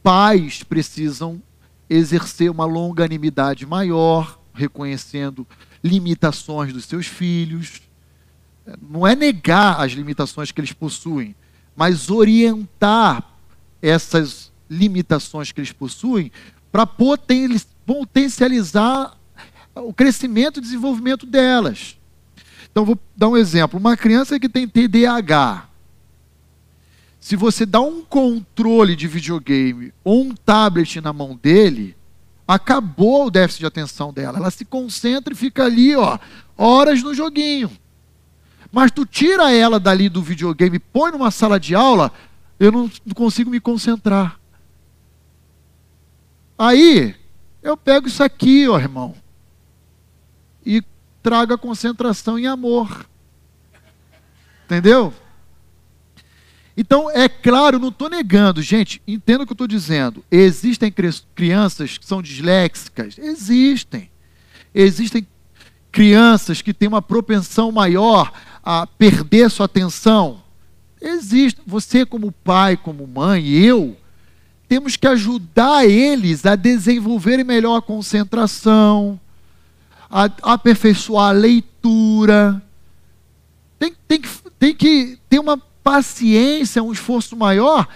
pais 0.05 0.61
precisam 0.61 1.41
exercer 1.89 2.51
uma 2.51 2.65
longanimidade 2.65 3.65
maior, 3.65 4.39
reconhecendo 4.53 5.47
limitações 5.83 6.71
dos 6.71 6.85
seus 6.85 7.07
filhos. 7.07 7.81
Não 8.79 9.07
é 9.07 9.15
negar 9.15 9.81
as 9.81 9.93
limitações 9.93 10.51
que 10.51 10.61
eles 10.61 10.73
possuem, 10.73 11.35
mas 11.75 12.11
orientar 12.11 13.27
essas 13.81 14.51
limitações 14.69 15.51
que 15.51 15.59
eles 15.59 15.71
possuem 15.71 16.31
para 16.71 16.85
potencializar 16.85 19.17
o 19.73 19.91
crescimento 19.91 20.59
e 20.59 20.61
desenvolvimento 20.61 21.25
delas. 21.25 21.97
Então, 22.71 22.85
vou 22.85 22.99
dar 23.17 23.29
um 23.29 23.37
exemplo. 23.37 23.79
Uma 23.79 23.97
criança 23.97 24.39
que 24.39 24.47
tem 24.47 24.67
TDAH, 24.67 25.67
se 27.25 27.35
você 27.35 27.65
dá 27.65 27.81
um 27.81 28.03
controle 28.03 28.95
de 28.95 29.07
videogame 29.07 29.91
ou 30.03 30.21
um 30.21 30.35
tablet 30.35 31.01
na 31.01 31.11
mão 31.11 31.35
dele, 31.35 31.97
acabou 32.47 33.25
o 33.25 33.31
déficit 33.31 33.61
de 33.61 33.65
atenção 33.65 34.13
dela. 34.13 34.37
Ela 34.37 34.51
se 34.51 34.63
concentra 34.63 35.33
e 35.33 35.35
fica 35.35 35.65
ali, 35.65 35.95
ó, 35.95 36.19
horas 36.55 37.01
no 37.01 37.15
joguinho. 37.15 37.71
Mas 38.71 38.91
tu 38.91 39.07
tira 39.07 39.51
ela 39.51 39.79
dali 39.79 40.07
do 40.07 40.21
videogame, 40.21 40.77
põe 40.77 41.13
numa 41.13 41.31
sala 41.31 41.59
de 41.59 41.73
aula, 41.73 42.11
eu 42.59 42.71
não 42.71 42.87
consigo 43.15 43.49
me 43.49 43.59
concentrar. 43.59 44.39
Aí, 46.55 47.15
eu 47.63 47.75
pego 47.75 48.07
isso 48.07 48.23
aqui, 48.23 48.69
ó 48.69 48.77
irmão, 48.77 49.15
e 50.63 50.79
trago 51.23 51.55
a 51.55 51.57
concentração 51.57 52.37
em 52.37 52.45
amor. 52.45 53.09
Entendeu? 54.65 55.11
Então, 56.77 57.09
é 57.09 57.29
claro, 57.29 57.79
não 57.79 57.87
estou 57.87 58.09
negando, 58.09 58.61
gente, 58.61 59.01
entenda 59.07 59.43
o 59.43 59.45
que 59.45 59.53
eu 59.53 59.55
estou 59.55 59.67
dizendo. 59.67 60.23
Existem 60.29 60.93
crianças 61.33 61.97
que 61.97 62.05
são 62.05 62.21
disléxicas? 62.21 63.17
Existem. 63.17 64.09
Existem 64.73 65.25
crianças 65.89 66.61
que 66.61 66.73
têm 66.73 66.89
uma 66.89 67.01
propensão 67.01 67.71
maior 67.71 68.33
a 68.61 68.85
perder 68.85 69.49
sua 69.49 69.67
atenção? 69.67 70.43
Existe. 71.01 71.61
Você, 71.65 72.05
como 72.05 72.31
pai, 72.31 72.75
como 72.75 73.07
mãe, 73.07 73.47
eu, 73.47 73.95
temos 74.67 74.97
que 74.97 75.07
ajudar 75.07 75.85
eles 75.85 76.45
a 76.45 76.55
desenvolverem 76.57 77.45
melhor 77.45 77.77
a 77.77 77.81
concentração, 77.81 79.17
a, 80.09 80.25
a 80.41 80.53
aperfeiçoar 80.53 81.29
a 81.29 81.31
leitura. 81.31 82.61
Tem, 83.79 83.93
tem, 84.07 84.19
que, 84.19 84.29
tem 84.59 84.75
que 84.75 85.19
ter 85.29 85.39
uma 85.39 85.61
paciência, 85.85 86.81
um 86.81 86.91
esforço 86.91 87.37
maior, 87.37 87.87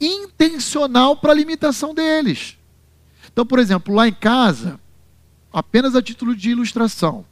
intencional 0.00 1.16
para 1.16 1.30
a 1.30 1.36
limitação 1.36 1.94
deles. 1.94 2.58
Então, 3.32 3.46
por 3.46 3.60
exemplo, 3.60 3.94
lá 3.94 4.08
em 4.08 4.12
casa, 4.12 4.80
apenas 5.52 5.94
a 5.94 6.02
título 6.02 6.34
de 6.34 6.50
ilustração, 6.50 7.24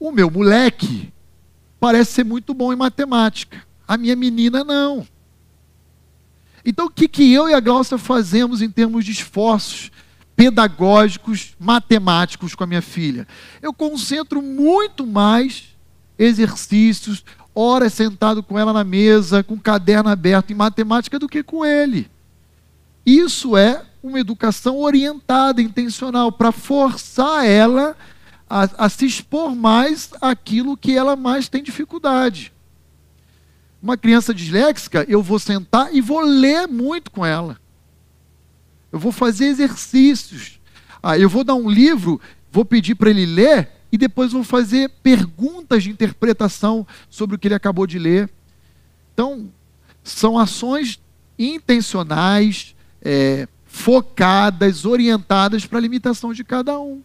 o 0.00 0.10
meu 0.10 0.30
moleque 0.30 1.12
parece 1.78 2.12
ser 2.12 2.24
muito 2.24 2.54
bom 2.54 2.72
em 2.72 2.76
matemática. 2.76 3.66
A 3.86 3.98
minha 3.98 4.16
menina 4.16 4.64
não. 4.64 5.06
Então, 6.64 6.86
o 6.86 6.90
que, 6.90 7.08
que 7.08 7.30
eu 7.30 7.50
e 7.50 7.54
a 7.54 7.60
Glaucia 7.60 7.98
fazemos 7.98 8.62
em 8.62 8.70
termos 8.70 9.04
de 9.04 9.12
esforços 9.12 9.92
pedagógicos, 10.34 11.54
matemáticos 11.60 12.54
com 12.54 12.64
a 12.64 12.66
minha 12.66 12.80
filha? 12.80 13.28
Eu 13.60 13.74
concentro 13.74 14.40
muito 14.40 15.06
mais 15.06 15.76
exercícios, 16.18 17.24
horas 17.54 17.92
sentado 17.92 18.42
com 18.42 18.58
ela 18.58 18.72
na 18.72 18.84
mesa, 18.84 19.42
com 19.42 19.54
o 19.54 19.60
caderno 19.60 20.10
aberto 20.10 20.50
em 20.50 20.54
matemática 20.54 21.18
do 21.18 21.28
que 21.28 21.42
com 21.42 21.64
ele. 21.64 22.10
Isso 23.04 23.56
é 23.56 23.82
uma 24.02 24.20
educação 24.20 24.78
orientada, 24.78 25.62
intencional, 25.62 26.32
para 26.32 26.52
forçar 26.52 27.46
ela 27.46 27.96
a, 28.48 28.86
a 28.86 28.88
se 28.88 29.06
expor 29.06 29.54
mais 29.54 30.10
àquilo 30.20 30.76
que 30.76 30.96
ela 30.96 31.16
mais 31.16 31.48
tem 31.48 31.62
dificuldade 31.62 32.52
uma 33.82 33.96
criança 33.96 34.32
disléxica, 34.32 35.04
eu 35.08 35.20
vou 35.20 35.40
sentar 35.40 35.92
e 35.92 36.00
vou 36.00 36.20
ler 36.20 36.68
muito 36.68 37.10
com 37.10 37.26
ela. 37.26 37.58
Eu 38.92 38.98
vou 38.98 39.10
fazer 39.10 39.46
exercícios. 39.46 40.60
Ah, 41.02 41.18
eu 41.18 41.28
vou 41.28 41.42
dar 41.42 41.56
um 41.56 41.68
livro, 41.68 42.20
vou 42.50 42.64
pedir 42.64 42.94
para 42.94 43.10
ele 43.10 43.26
ler 43.26 43.68
e 43.92 43.98
depois 43.98 44.32
vou 44.32 44.42
fazer 44.42 44.88
perguntas 45.02 45.82
de 45.82 45.90
interpretação 45.90 46.86
sobre 47.10 47.36
o 47.36 47.38
que 47.38 47.46
ele 47.46 47.54
acabou 47.54 47.86
de 47.86 47.98
ler. 47.98 48.30
Então, 49.12 49.52
são 50.02 50.38
ações 50.38 50.98
intencionais, 51.38 52.74
é, 53.02 53.46
focadas, 53.66 54.86
orientadas 54.86 55.66
para 55.66 55.78
a 55.78 55.82
limitação 55.82 56.32
de 56.32 56.42
cada 56.42 56.80
um. 56.80 57.02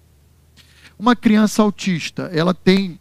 Uma 0.98 1.16
criança 1.16 1.62
autista, 1.62 2.32
ela 2.34 2.54
tem 2.54 2.98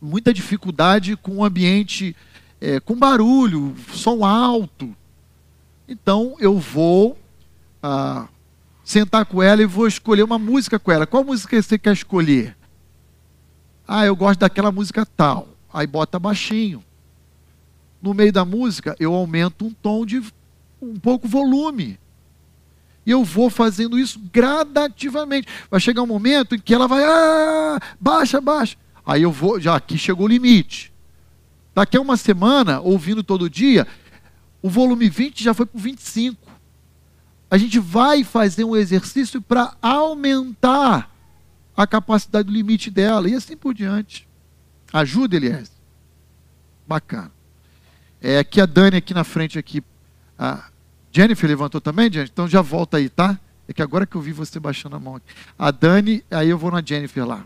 muita 0.00 0.32
dificuldade 0.32 1.16
com 1.16 1.38
o 1.38 1.44
ambiente 1.44 2.14
é, 2.60 2.78
com 2.78 2.94
barulho, 2.94 3.74
som 3.92 4.24
alto. 4.24 4.94
Então 5.88 6.36
eu 6.38 6.58
vou 6.58 7.18
ah, 7.82 8.26
sentar 8.84 9.26
com 9.26 9.42
ela 9.42 9.62
e 9.62 9.66
vou 9.66 9.86
escolher 9.86 10.22
uma 10.22 10.38
música 10.38 10.78
com 10.78 10.92
ela. 10.92 11.06
Qual 11.06 11.24
música 11.24 11.60
você 11.60 11.76
quer 11.76 11.92
escolher? 11.92 12.56
Ah, 13.86 14.06
eu 14.06 14.16
gosto 14.16 14.40
daquela 14.40 14.72
música 14.72 15.04
tal. 15.04 15.48
Aí 15.72 15.86
bota 15.86 16.18
baixinho. 16.18 16.82
No 18.00 18.14
meio 18.14 18.32
da 18.32 18.44
música, 18.44 18.94
eu 18.98 19.14
aumento 19.14 19.64
um 19.64 19.72
tom 19.72 20.04
de 20.04 20.22
um 20.80 20.98
pouco 20.98 21.26
volume. 21.26 21.98
E 23.06 23.10
eu 23.10 23.24
vou 23.24 23.50
fazendo 23.50 23.98
isso 23.98 24.20
gradativamente. 24.32 25.48
Vai 25.70 25.80
chegar 25.80 26.02
um 26.02 26.06
momento 26.06 26.54
em 26.54 26.58
que 26.58 26.74
ela 26.74 26.86
vai, 26.86 27.04
ah, 27.04 27.80
baixa, 28.00 28.40
baixa. 28.40 28.76
Aí 29.04 29.22
eu 29.22 29.30
vou, 29.30 29.60
já 29.60 29.76
aqui 29.76 29.98
chegou 29.98 30.26
o 30.26 30.28
limite. 30.28 30.92
Daqui 31.74 31.96
a 31.96 32.00
uma 32.00 32.16
semana, 32.16 32.80
ouvindo 32.80 33.22
todo 33.22 33.50
dia, 33.50 33.86
o 34.62 34.70
volume 34.70 35.08
20 35.10 35.42
já 35.42 35.52
foi 35.52 35.66
para 35.66 35.76
o 35.76 35.80
25. 35.80 36.38
A 37.50 37.58
gente 37.58 37.78
vai 37.78 38.24
fazer 38.24 38.64
um 38.64 38.74
exercício 38.74 39.40
para 39.40 39.76
aumentar 39.82 41.13
a 41.76 41.86
capacidade 41.86 42.46
do 42.46 42.52
limite 42.52 42.90
dela 42.90 43.28
e 43.28 43.34
assim 43.34 43.56
por 43.56 43.74
diante. 43.74 44.28
Ajuda, 44.92 45.36
Elias. 45.36 45.72
Bacana. 46.86 47.32
É 48.20 48.38
aqui 48.38 48.60
a 48.60 48.66
Dani 48.66 48.96
aqui 48.96 49.12
na 49.12 49.24
frente 49.24 49.58
aqui. 49.58 49.82
A 50.38 50.68
Jennifer 51.10 51.48
levantou 51.48 51.80
também, 51.80 52.12
Jennifer? 52.12 52.32
Então 52.32 52.48
já 52.48 52.62
volta 52.62 52.96
aí, 52.96 53.08
tá? 53.08 53.38
É 53.66 53.72
que 53.72 53.82
agora 53.82 54.06
que 54.06 54.16
eu 54.16 54.20
vi 54.20 54.32
você 54.32 54.60
baixando 54.60 54.96
a 54.96 55.00
mão 55.00 55.16
aqui. 55.16 55.26
A 55.58 55.70
Dani, 55.70 56.24
aí 56.30 56.48
eu 56.48 56.58
vou 56.58 56.70
na 56.70 56.82
Jennifer 56.84 57.26
lá. 57.26 57.44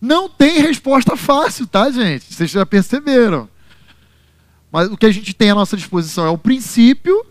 Não 0.00 0.28
tem 0.28 0.60
resposta 0.60 1.16
fácil, 1.16 1.66
tá, 1.66 1.90
gente? 1.90 2.32
Vocês 2.32 2.50
já 2.50 2.64
perceberam. 2.64 3.48
Mas 4.72 4.88
o 4.88 4.96
que 4.96 5.04
a 5.06 5.12
gente 5.12 5.34
tem 5.34 5.50
à 5.50 5.54
nossa 5.54 5.76
disposição 5.76 6.24
é 6.24 6.30
o 6.30 6.38
princípio 6.38 7.26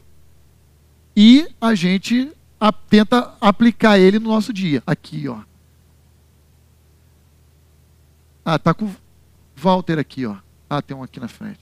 e 1.16 1.48
a 1.60 1.74
gente 1.74 2.32
a, 2.60 2.72
tenta 2.72 3.36
aplicar 3.40 3.98
ele 3.98 4.19
no 4.19 4.30
nosso 4.30 4.52
dia. 4.52 4.84
Aqui, 4.86 5.27
ó. 5.27 5.41
Ah, 8.44 8.60
tá 8.60 8.73
com 8.73 8.86
o 8.86 8.95
Walter 9.56 9.99
aqui, 9.99 10.26
ó. 10.26 10.38
Ah, 10.69 10.81
tem 10.81 10.95
um 10.95 11.03
aqui 11.03 11.19
na 11.19 11.27
frente. 11.27 11.61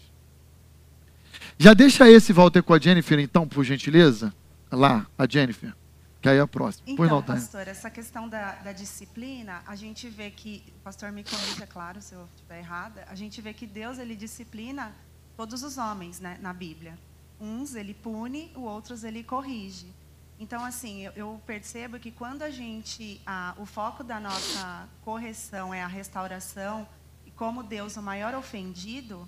Já 1.57 1.74
deixa 1.74 2.10
esse 2.10 2.34
Walter 2.34 2.61
com 2.61 2.74
a 2.74 2.80
Jennifer, 2.80 3.19
então, 3.19 3.48
por 3.48 3.64
gentileza. 3.64 4.34
Lá, 4.72 5.07
a 5.18 5.28
Jennifer. 5.28 5.74
Que 6.22 6.30
aí 6.30 6.38
é 6.38 6.41
a 6.41 6.48
próxima. 6.48 6.86
Então, 6.88 7.06
não, 7.06 7.22
pastor, 7.22 7.68
essa 7.68 7.90
questão 7.90 8.28
da, 8.28 8.53
da, 8.56 8.72
disciplina, 8.72 9.61
a 9.65 9.76
gente 9.76 10.10
vê 10.10 10.32
que, 10.32 10.64
o 10.80 10.80
pastor 10.80 11.11
me 11.11 11.24
corrija, 11.24 11.64
é 11.64 11.68
claro, 11.68 12.02
se 12.02 12.15
eu 12.15 12.28
estiver 12.36 12.60
errada, 12.60 13.06
a 13.07 13.15
gente 13.15 13.40
vê 13.40 13.53
que 13.53 13.68
Deus, 13.68 13.99
ele 13.99 14.15
disciplina 14.15 14.94
todos 15.36 15.61
os 15.61 15.78
homens 15.78 16.19
né, 16.19 16.38
na 16.41 16.53
Bíblia. 16.53 16.98
Uns 17.40 17.76
ele 17.76 17.94
pune, 17.94 18.52
os 18.56 18.64
outros 18.64 19.03
ele 19.03 19.24
corrige. 19.24 19.94
Então, 20.40 20.64
assim, 20.64 21.04
eu, 21.16 21.42
percebo 21.46 22.00
que 22.00 22.12
quando 22.12 22.44
a 22.44 22.50
gente, 22.50 23.20
a, 23.26 23.56
o 23.58 23.66
foco 23.66 24.04
da 24.04 24.20
nossa 24.20 24.88
correção 25.04 25.74
é 25.74 25.82
a 25.82 25.88
restauração, 25.88 26.88
e 27.26 27.32
como 27.32 27.64
Deus 27.64 27.98
o 27.98 28.02
maior 28.02 28.36
ofendido, 28.36 29.28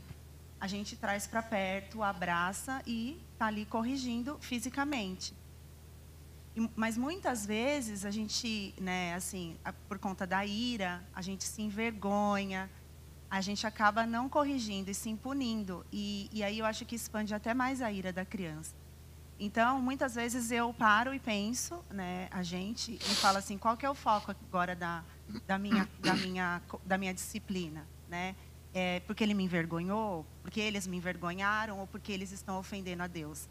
a 0.60 0.68
gente 0.68 0.96
traz 0.96 1.26
para 1.26 1.42
perto, 1.42 2.04
abraça 2.04 2.82
e 2.86 3.20
está 3.34 3.48
ali 3.48 3.66
corrigindo 3.66 4.38
fisicamente 4.40 5.34
mas 6.76 6.98
muitas 6.98 7.46
vezes 7.46 8.06
a 8.06 8.12
gente, 8.12 8.74
né, 8.80 9.14
assim, 9.14 9.58
por 9.88 10.00
conta 10.00 10.26
da 10.26 10.46
ira, 10.46 11.04
a 11.14 11.22
gente 11.22 11.44
se 11.44 11.62
envergonha, 11.62 12.70
a 13.30 13.42
gente 13.42 13.66
acaba 13.66 14.06
não 14.06 14.28
corrigindo 14.28 14.90
e 14.90 14.94
se 14.94 15.10
impunindo. 15.10 15.86
E, 15.92 16.30
e 16.34 16.44
aí 16.44 16.60
eu 16.60 16.66
acho 16.66 16.86
que 16.86 16.96
expande 16.96 17.34
até 17.34 17.54
mais 17.54 17.82
a 17.82 17.92
ira 17.92 18.12
da 18.12 18.26
criança. 18.26 18.76
Então, 19.40 19.82
muitas 19.82 20.16
vezes 20.16 20.52
eu 20.52 20.74
paro 20.74 21.14
e 21.14 21.20
penso, 21.20 21.84
né, 21.90 22.28
a 22.30 22.44
gente, 22.44 22.96
e 22.96 23.16
falo 23.16 23.38
assim, 23.38 23.58
qual 23.58 23.78
que 23.78 23.86
é 23.86 23.90
o 23.90 23.96
foco 23.96 24.32
agora 24.32 24.76
da, 24.76 25.04
da, 25.48 25.58
minha, 25.58 25.88
da, 26.00 26.14
minha, 26.14 26.62
da 26.86 26.98
minha 26.98 27.14
disciplina? 27.14 27.88
Né? 28.10 28.36
É 28.74 29.00
porque 29.02 29.24
ele 29.24 29.34
me 29.34 29.44
envergonhou? 29.44 30.26
Porque 30.42 30.60
eles 30.60 30.86
me 30.86 30.98
envergonharam? 30.98 31.80
Ou 31.80 31.88
porque 31.88 32.12
eles 32.12 32.32
estão 32.32 32.60
ofendendo 32.60 33.02
a 33.02 33.08
Deus? 33.08 33.48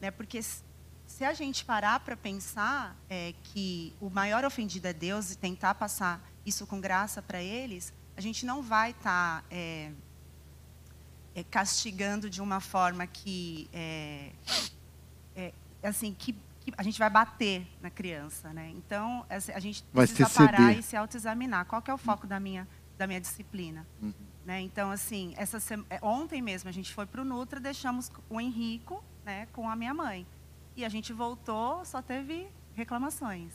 Né? 0.00 0.10
Porque 0.10 0.42
se 0.42 1.24
a 1.24 1.32
gente 1.32 1.64
parar 1.64 2.00
para 2.00 2.16
pensar 2.16 2.96
é, 3.08 3.34
que 3.44 3.94
o 4.00 4.10
maior 4.10 4.44
ofendido 4.44 4.88
é 4.88 4.92
Deus 4.92 5.32
e 5.32 5.38
tentar 5.38 5.74
passar 5.74 6.20
isso 6.44 6.66
com 6.66 6.80
graça 6.80 7.22
para 7.22 7.42
eles, 7.42 7.92
a 8.16 8.20
gente 8.20 8.44
não 8.44 8.62
vai 8.62 8.90
estar 8.90 9.42
tá, 9.42 9.44
é, 9.50 9.92
é, 11.34 11.44
castigando 11.44 12.28
de 12.28 12.40
uma 12.40 12.60
forma 12.60 13.06
que, 13.06 13.68
é, 13.72 14.32
assim, 15.82 16.14
que, 16.14 16.32
que, 16.60 16.72
a 16.76 16.82
gente 16.82 16.98
vai 16.98 17.10
bater 17.10 17.66
na 17.80 17.90
criança, 17.90 18.52
né? 18.52 18.70
Então 18.76 19.24
a 19.28 19.60
gente 19.60 19.84
vai 19.92 20.06
precisa 20.06 20.28
parar 20.30 20.72
e 20.72 20.82
se 20.82 20.96
autoexaminar. 20.96 21.66
Qual 21.66 21.80
que 21.80 21.90
é 21.90 21.94
o 21.94 21.98
foco 21.98 22.26
da 22.26 22.38
minha 22.38 22.66
da 22.98 23.06
minha 23.06 23.20
disciplina? 23.20 23.86
Uhum. 24.02 24.12
Né? 24.44 24.60
Então 24.60 24.90
assim, 24.90 25.34
essa 25.36 25.58
é, 25.88 25.98
ontem 26.02 26.42
mesmo 26.42 26.68
a 26.68 26.72
gente 26.72 26.92
foi 26.92 27.06
para 27.06 27.20
o 27.20 27.24
Nutra, 27.24 27.60
deixamos 27.60 28.10
o 28.28 28.40
Henrico, 28.40 29.02
né, 29.24 29.46
com 29.52 29.68
a 29.68 29.76
minha 29.76 29.94
mãe. 29.94 30.26
E 30.76 30.84
a 30.84 30.88
gente 30.88 31.12
voltou, 31.12 31.84
só 31.84 32.00
teve 32.00 32.48
reclamações. 32.74 33.52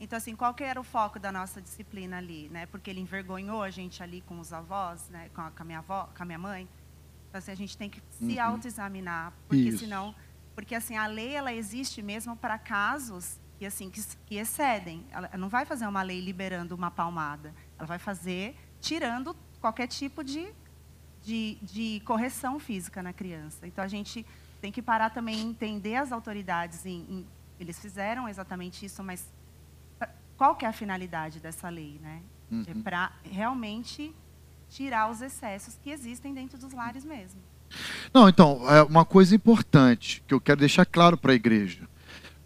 Então, 0.00 0.16
assim, 0.16 0.34
qual 0.34 0.52
que 0.52 0.64
era 0.64 0.80
o 0.80 0.82
foco 0.82 1.20
da 1.20 1.30
nossa 1.30 1.62
disciplina 1.62 2.18
ali? 2.18 2.48
Né? 2.48 2.66
Porque 2.66 2.90
ele 2.90 2.98
envergonhou 2.98 3.62
a 3.62 3.70
gente 3.70 4.02
ali 4.02 4.20
com 4.22 4.40
os 4.40 4.52
avós, 4.52 5.08
né? 5.10 5.30
com, 5.32 5.40
a, 5.40 5.50
com 5.52 5.62
a 5.62 5.64
minha 5.64 5.78
avó, 5.78 6.08
com 6.16 6.22
a 6.24 6.26
minha 6.26 6.38
mãe. 6.38 6.68
Então, 7.28 7.38
assim, 7.38 7.52
a 7.52 7.54
gente 7.54 7.78
tem 7.78 7.88
que 7.88 8.02
se 8.10 8.24
uhum. 8.24 8.42
autoexaminar, 8.42 9.32
porque 9.46 9.62
Isso. 9.62 9.78
senão... 9.78 10.12
Porque, 10.54 10.74
assim, 10.74 10.96
a 10.96 11.06
lei, 11.06 11.34
ela 11.34 11.52
existe 11.52 12.02
mesmo 12.02 12.36
para 12.36 12.58
casos 12.58 13.40
que, 13.58 13.66
assim, 13.66 13.90
que, 13.90 14.02
que 14.26 14.36
excedem. 14.36 15.06
Ela 15.10 15.30
não 15.36 15.48
vai 15.48 15.64
fazer 15.64 15.86
uma 15.86 16.02
lei 16.02 16.20
liberando 16.20 16.74
uma 16.74 16.90
palmada. 16.90 17.54
Ela 17.78 17.86
vai 17.86 17.98
fazer 17.98 18.56
tirando 18.80 19.36
qualquer 19.60 19.86
tipo 19.86 20.22
de, 20.22 20.52
de, 21.22 21.58
de 21.62 22.02
correção 22.04 22.58
física 22.58 23.02
na 23.02 23.12
criança. 23.12 23.66
Então, 23.66 23.82
a 23.82 23.88
gente 23.88 24.26
tem 24.60 24.70
que 24.70 24.82
parar 24.82 25.10
também 25.10 25.38
e 25.38 25.42
entender 25.42 25.96
as 25.96 26.12
autoridades. 26.12 26.84
Em, 26.84 27.00
em, 27.08 27.26
eles 27.58 27.78
fizeram 27.78 28.28
exatamente 28.28 28.84
isso, 28.84 29.02
mas 29.02 29.26
qual 30.36 30.56
que 30.56 30.64
é 30.64 30.68
a 30.68 30.72
finalidade 30.72 31.40
dessa 31.40 31.68
lei? 31.68 31.98
Né? 32.00 32.22
Uhum. 32.50 32.64
É 32.66 32.74
para 32.74 33.12
realmente 33.22 34.14
tirar 34.68 35.10
os 35.10 35.20
excessos 35.20 35.78
que 35.82 35.90
existem 35.90 36.34
dentro 36.34 36.58
dos 36.58 36.72
lares 36.72 37.04
mesmo. 37.04 37.40
Não, 38.12 38.28
então, 38.28 38.62
é 38.68 38.82
uma 38.82 39.04
coisa 39.04 39.34
importante 39.34 40.22
que 40.26 40.34
eu 40.34 40.40
quero 40.40 40.60
deixar 40.60 40.84
claro 40.84 41.16
para 41.16 41.32
a 41.32 41.36
igreja. 41.36 41.88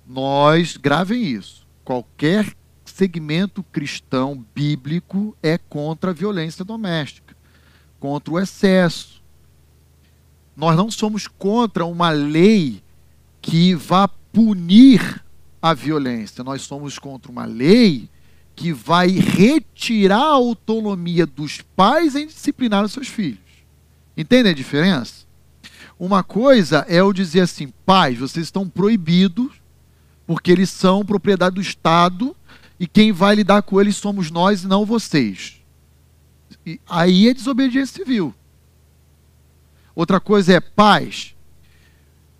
Nós, 0.06 0.76
gravem 0.76 1.22
isso, 1.22 1.66
qualquer 1.84 2.46
segmento 2.84 3.62
cristão 3.64 4.44
bíblico 4.54 5.36
é 5.42 5.58
contra 5.58 6.10
a 6.10 6.14
violência 6.14 6.64
doméstica, 6.64 7.36
contra 7.98 8.32
o 8.32 8.38
excesso, 8.38 9.16
nós 10.56 10.74
não 10.74 10.90
somos 10.90 11.28
contra 11.28 11.84
uma 11.84 12.08
lei 12.08 12.82
que 13.42 13.74
vá 13.74 14.08
punir 14.08 15.22
a 15.60 15.74
violência. 15.74 16.42
Nós 16.42 16.62
somos 16.62 16.98
contra 16.98 17.30
uma 17.30 17.44
lei 17.44 18.08
que 18.54 18.72
vai 18.72 19.08
retirar 19.08 20.22
a 20.22 20.32
autonomia 20.32 21.26
dos 21.26 21.60
pais 21.60 22.16
em 22.16 22.26
disciplinar 22.26 22.82
os 22.82 22.92
seus 22.92 23.08
filhos. 23.08 23.45
Entende 24.16 24.48
a 24.48 24.54
diferença? 24.54 25.26
Uma 25.98 26.22
coisa 26.22 26.84
é 26.88 27.00
eu 27.00 27.12
dizer 27.12 27.40
assim, 27.40 27.72
pais, 27.84 28.18
vocês 28.18 28.46
estão 28.46 28.68
proibidos, 28.68 29.52
porque 30.26 30.50
eles 30.50 30.70
são 30.70 31.04
propriedade 31.04 31.54
do 31.54 31.60
Estado, 31.60 32.36
e 32.78 32.86
quem 32.86 33.12
vai 33.12 33.34
lidar 33.34 33.62
com 33.62 33.80
eles 33.80 33.96
somos 33.96 34.30
nós 34.30 34.62
e 34.62 34.66
não 34.66 34.84
vocês. 34.84 35.60
E 36.64 36.78
aí 36.86 37.28
é 37.28 37.34
desobediência 37.34 38.04
civil. 38.04 38.34
Outra 39.94 40.20
coisa 40.20 40.52
é 40.52 40.60
pais. 40.60 41.34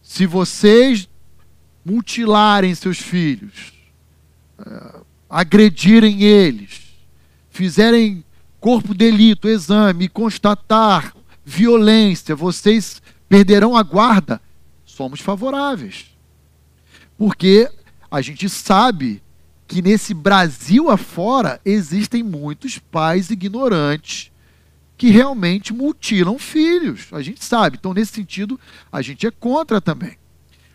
Se 0.03 0.27
vocês 0.27 1.09
mutilarem 1.85 2.75
seus 2.75 2.99
filhos, 2.99 3.73
uh, 4.59 5.07
agredirem 5.31 6.23
eles, 6.23 6.83
fizerem 7.49 8.23
corpo 8.61 8.93
delito, 8.93 9.49
exame 9.49 10.09
constatar 10.09 11.16
violência, 11.49 12.35
vocês 12.35 13.01
perderão 13.29 13.77
a 13.77 13.83
guarda. 13.85 14.43
Somos 14.85 15.21
favoráveis. 15.21 16.07
Porque 17.17 17.71
a 18.11 18.21
gente 18.21 18.49
sabe 18.49 19.23
que 19.69 19.81
nesse 19.81 20.13
Brasil 20.13 20.91
afora 20.91 21.61
existem 21.65 22.23
muitos 22.23 22.79
pais 22.79 23.31
ignorantes 23.31 24.33
que 24.99 25.11
realmente 25.11 25.73
mutilam 25.73 26.37
filhos. 26.39 27.09
A 27.13 27.23
gente 27.23 27.45
sabe. 27.45 27.77
Então, 27.79 27.95
nesse 27.95 28.13
sentido, 28.13 28.59
a 28.91 29.01
gente 29.01 29.25
é 29.27 29.31
contra 29.31 29.81
também. 29.81 30.19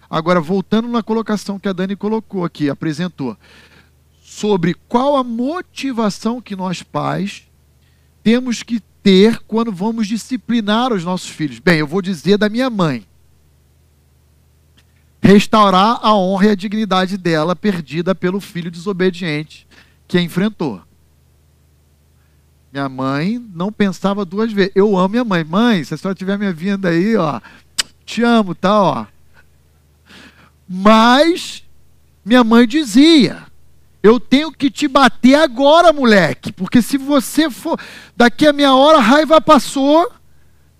Agora, 0.10 0.40
voltando 0.40 0.88
na 0.88 1.04
colocação 1.04 1.60
que 1.60 1.68
a 1.68 1.74
Dani 1.74 1.96
colocou 1.96 2.46
aqui, 2.46 2.70
apresentou, 2.70 3.38
sobre 4.22 4.74
qual 4.88 5.18
a 5.18 5.24
motivação 5.24 6.42
que 6.42 6.56
nós 6.56 6.82
pais 6.82 7.44
temos 8.24 8.62
que 8.64 8.82
ter 9.04 9.40
quando 9.48 9.72
vamos 9.72 10.08
disciplinar 10.08 10.94
os 10.94 11.04
nossos 11.04 11.30
filhos. 11.30 11.60
Bem, 11.60 11.80
eu 11.80 11.88
vou 11.88 12.02
dizer 12.02 12.38
da 12.38 12.50
minha 12.50 12.70
mãe. 12.70 13.06
Restaurar 15.22 16.00
a 16.02 16.16
honra 16.16 16.48
e 16.48 16.50
a 16.50 16.56
dignidade 16.56 17.18
dela 17.18 17.56
perdida 17.56 18.16
pelo 18.16 18.40
filho 18.40 18.72
desobediente 18.72 19.68
que 20.08 20.18
a 20.18 20.22
enfrentou. 20.22 20.82
Minha 22.72 22.88
mãe 22.88 23.44
não 23.54 23.72
pensava 23.72 24.24
duas 24.24 24.52
vezes. 24.52 24.72
Eu 24.74 24.98
amo 24.98 25.10
minha 25.10 25.26
mãe. 25.26 25.44
Mãe, 25.44 25.84
se 25.84 25.94
a 25.94 25.98
senhora 25.98 26.14
estiver 26.14 26.40
me 26.40 26.52
vindo 26.54 26.88
aí, 26.88 27.16
ó, 27.18 27.42
te 28.06 28.24
amo, 28.24 28.56
tá, 28.56 28.82
ó. 28.82 29.06
Mas 30.68 31.64
minha 32.24 32.44
mãe 32.44 32.66
dizia: 32.66 33.44
eu 34.04 34.20
tenho 34.20 34.52
que 34.52 34.72
te 34.72 34.88
bater 34.88 35.36
agora, 35.36 35.94
moleque, 35.94 36.52
porque 36.52 36.82
se 36.82 36.98
você 36.98 37.50
for 37.50 37.80
daqui 38.16 38.48
a 38.48 38.54
meia 38.54 38.74
hora 38.74 38.98
a 38.98 39.02
raiva 39.02 39.40
passou 39.40 40.12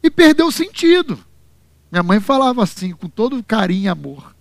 e 0.02 0.10
perdeu 0.10 0.48
o 0.48 0.52
sentido. 0.52 1.20
Minha 1.92 2.04
mãe 2.04 2.20
falava 2.20 2.64
assim, 2.64 2.92
com 2.94 3.08
todo 3.08 3.44
carinho 3.44 3.84
e 3.84 3.88
amor. 3.88 4.36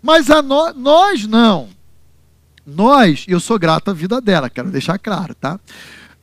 Mas 0.00 0.30
a 0.30 0.40
no, 0.40 0.72
nós 0.72 1.26
não. 1.26 1.68
Nós, 2.64 3.24
eu 3.28 3.40
sou 3.40 3.58
grato 3.58 3.90
à 3.90 3.94
vida 3.94 4.20
dela, 4.20 4.48
quero 4.48 4.70
deixar 4.70 4.98
claro, 4.98 5.34
tá? 5.34 5.60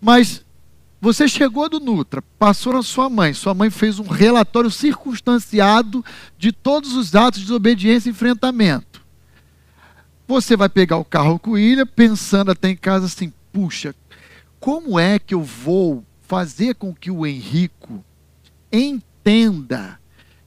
Mas 0.02 0.44
você 1.02 1.28
chegou 1.28 1.70
do 1.70 1.80
Nutra, 1.80 2.22
passou 2.38 2.74
na 2.74 2.82
sua 2.82 3.10
mãe, 3.10 3.34
sua 3.34 3.54
mãe 3.54 3.70
fez 3.70 4.00
um 4.00 4.08
relatório 4.08 4.72
circunstanciado 4.72 6.04
de 6.38 6.52
todos 6.52 6.94
os 6.94 7.16
atos 7.16 7.40
de 7.40 7.46
desobediência 7.46 8.10
e 8.10 8.12
enfrentamento. 8.12 8.89
Você 10.30 10.56
vai 10.56 10.70
pegar 10.70 10.98
o 10.98 11.04
carro 11.04 11.40
com 11.40 11.54
William, 11.54 11.88
pensando 11.88 12.52
até 12.52 12.70
em 12.70 12.76
casa 12.76 13.08
assim: 13.08 13.34
puxa, 13.52 13.96
como 14.60 15.00
é 15.00 15.18
que 15.18 15.34
eu 15.34 15.42
vou 15.42 16.06
fazer 16.22 16.76
com 16.76 16.94
que 16.94 17.10
o 17.10 17.26
Henrico 17.26 18.06
entenda 18.72 20.00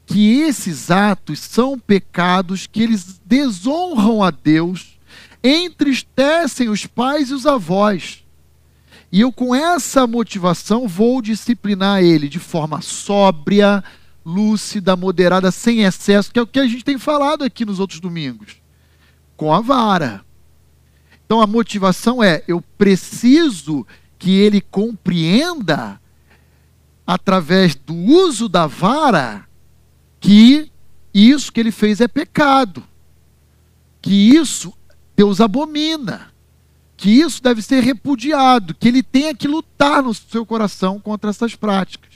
que 0.06 0.38
esses 0.38 0.88
atos 0.92 1.40
são 1.40 1.76
pecados, 1.76 2.68
que 2.68 2.80
eles 2.80 3.20
desonram 3.26 4.22
a 4.22 4.30
Deus, 4.30 5.00
entristecem 5.42 6.68
os 6.68 6.86
pais 6.86 7.30
e 7.30 7.34
os 7.34 7.44
avós. 7.44 8.24
E 9.10 9.20
eu, 9.20 9.32
com 9.32 9.52
essa 9.52 10.06
motivação, 10.06 10.86
vou 10.86 11.20
disciplinar 11.20 12.04
ele 12.04 12.28
de 12.28 12.38
forma 12.38 12.80
sóbria, 12.80 13.82
lúcida, 14.24 14.94
moderada, 14.94 15.50
sem 15.50 15.82
excesso, 15.82 16.30
que 16.32 16.38
é 16.38 16.42
o 16.42 16.46
que 16.46 16.60
a 16.60 16.68
gente 16.68 16.84
tem 16.84 16.98
falado 16.98 17.42
aqui 17.42 17.64
nos 17.64 17.80
outros 17.80 17.98
domingos 17.98 18.61
com 19.42 19.52
a 19.52 19.60
vara. 19.60 20.24
Então 21.26 21.40
a 21.40 21.48
motivação 21.48 22.22
é: 22.22 22.44
eu 22.46 22.62
preciso 22.78 23.84
que 24.16 24.30
ele 24.30 24.60
compreenda, 24.60 26.00
através 27.04 27.74
do 27.74 27.92
uso 27.92 28.48
da 28.48 28.68
vara, 28.68 29.44
que 30.20 30.70
isso 31.12 31.52
que 31.52 31.58
ele 31.58 31.72
fez 31.72 32.00
é 32.00 32.06
pecado, 32.06 32.84
que 34.00 34.12
isso 34.12 34.72
Deus 35.16 35.40
abomina, 35.40 36.32
que 36.96 37.10
isso 37.10 37.42
deve 37.42 37.62
ser 37.62 37.82
repudiado, 37.82 38.72
que 38.72 38.86
ele 38.86 39.02
tenha 39.02 39.34
que 39.34 39.48
lutar 39.48 40.04
no 40.04 40.14
seu 40.14 40.46
coração 40.46 41.00
contra 41.00 41.30
essas 41.30 41.56
práticas. 41.56 42.12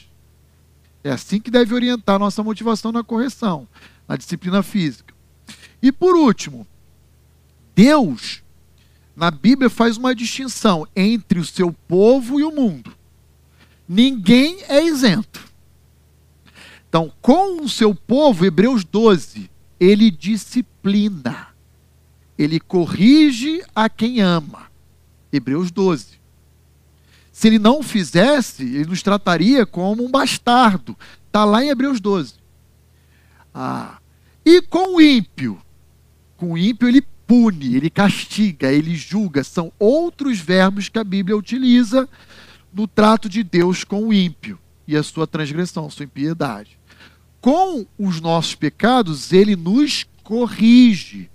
É 1.02 1.10
assim 1.10 1.40
que 1.40 1.50
deve 1.50 1.74
orientar 1.74 2.20
nossa 2.20 2.40
motivação 2.40 2.92
na 2.92 3.02
correção, 3.02 3.66
na 4.06 4.16
disciplina 4.16 4.62
física. 4.62 5.12
E 5.82 5.90
por 5.90 6.14
último, 6.14 6.64
Deus, 7.76 8.42
na 9.14 9.30
Bíblia, 9.30 9.68
faz 9.68 9.98
uma 9.98 10.14
distinção 10.14 10.88
entre 10.96 11.38
o 11.38 11.44
seu 11.44 11.70
povo 11.70 12.40
e 12.40 12.42
o 12.42 12.50
mundo. 12.50 12.90
Ninguém 13.86 14.62
é 14.66 14.82
isento. 14.82 15.44
Então, 16.88 17.12
com 17.20 17.60
o 17.62 17.68
seu 17.68 17.94
povo, 17.94 18.46
Hebreus 18.46 18.82
12, 18.82 19.50
ele 19.78 20.10
disciplina. 20.10 21.48
Ele 22.38 22.58
corrige 22.58 23.62
a 23.74 23.90
quem 23.90 24.22
ama. 24.22 24.70
Hebreus 25.30 25.70
12. 25.70 26.18
Se 27.30 27.48
ele 27.48 27.58
não 27.58 27.82
fizesse, 27.82 28.62
ele 28.62 28.86
nos 28.86 29.02
trataria 29.02 29.66
como 29.66 30.02
um 30.02 30.10
bastardo. 30.10 30.96
Está 31.26 31.44
lá 31.44 31.62
em 31.62 31.68
Hebreus 31.68 32.00
12. 32.00 32.34
Ah. 33.54 33.98
E 34.42 34.62
com 34.62 34.96
o 34.96 35.00
ímpio? 35.00 35.60
Com 36.38 36.52
o 36.52 36.58
ímpio, 36.58 36.88
ele 36.88 37.04
pune, 37.26 37.74
ele 37.74 37.90
castiga, 37.90 38.70
ele 38.70 38.94
julga. 38.94 39.42
São 39.42 39.72
outros 39.78 40.38
verbos 40.38 40.88
que 40.88 40.98
a 40.98 41.04
Bíblia 41.04 41.36
utiliza 41.36 42.08
no 42.72 42.86
trato 42.86 43.28
de 43.28 43.42
Deus 43.42 43.84
com 43.84 44.08
o 44.08 44.12
ímpio 44.12 44.58
e 44.86 44.96
a 44.96 45.02
sua 45.02 45.26
transgressão, 45.26 45.90
sua 45.90 46.04
impiedade. 46.04 46.78
Com 47.40 47.86
os 47.98 48.20
nossos 48.20 48.54
pecados, 48.54 49.32
ele 49.32 49.56
nos 49.56 50.06
corrige, 50.22 51.30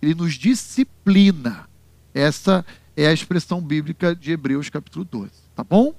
ele 0.00 0.14
nos 0.14 0.34
disciplina. 0.34 1.68
Essa 2.12 2.64
é 2.96 3.06
a 3.06 3.12
expressão 3.12 3.60
bíblica 3.60 4.14
de 4.14 4.32
Hebreus 4.32 4.68
capítulo 4.68 5.04
12. 5.04 5.30
Tá 5.54 5.64
bom? 5.64 5.94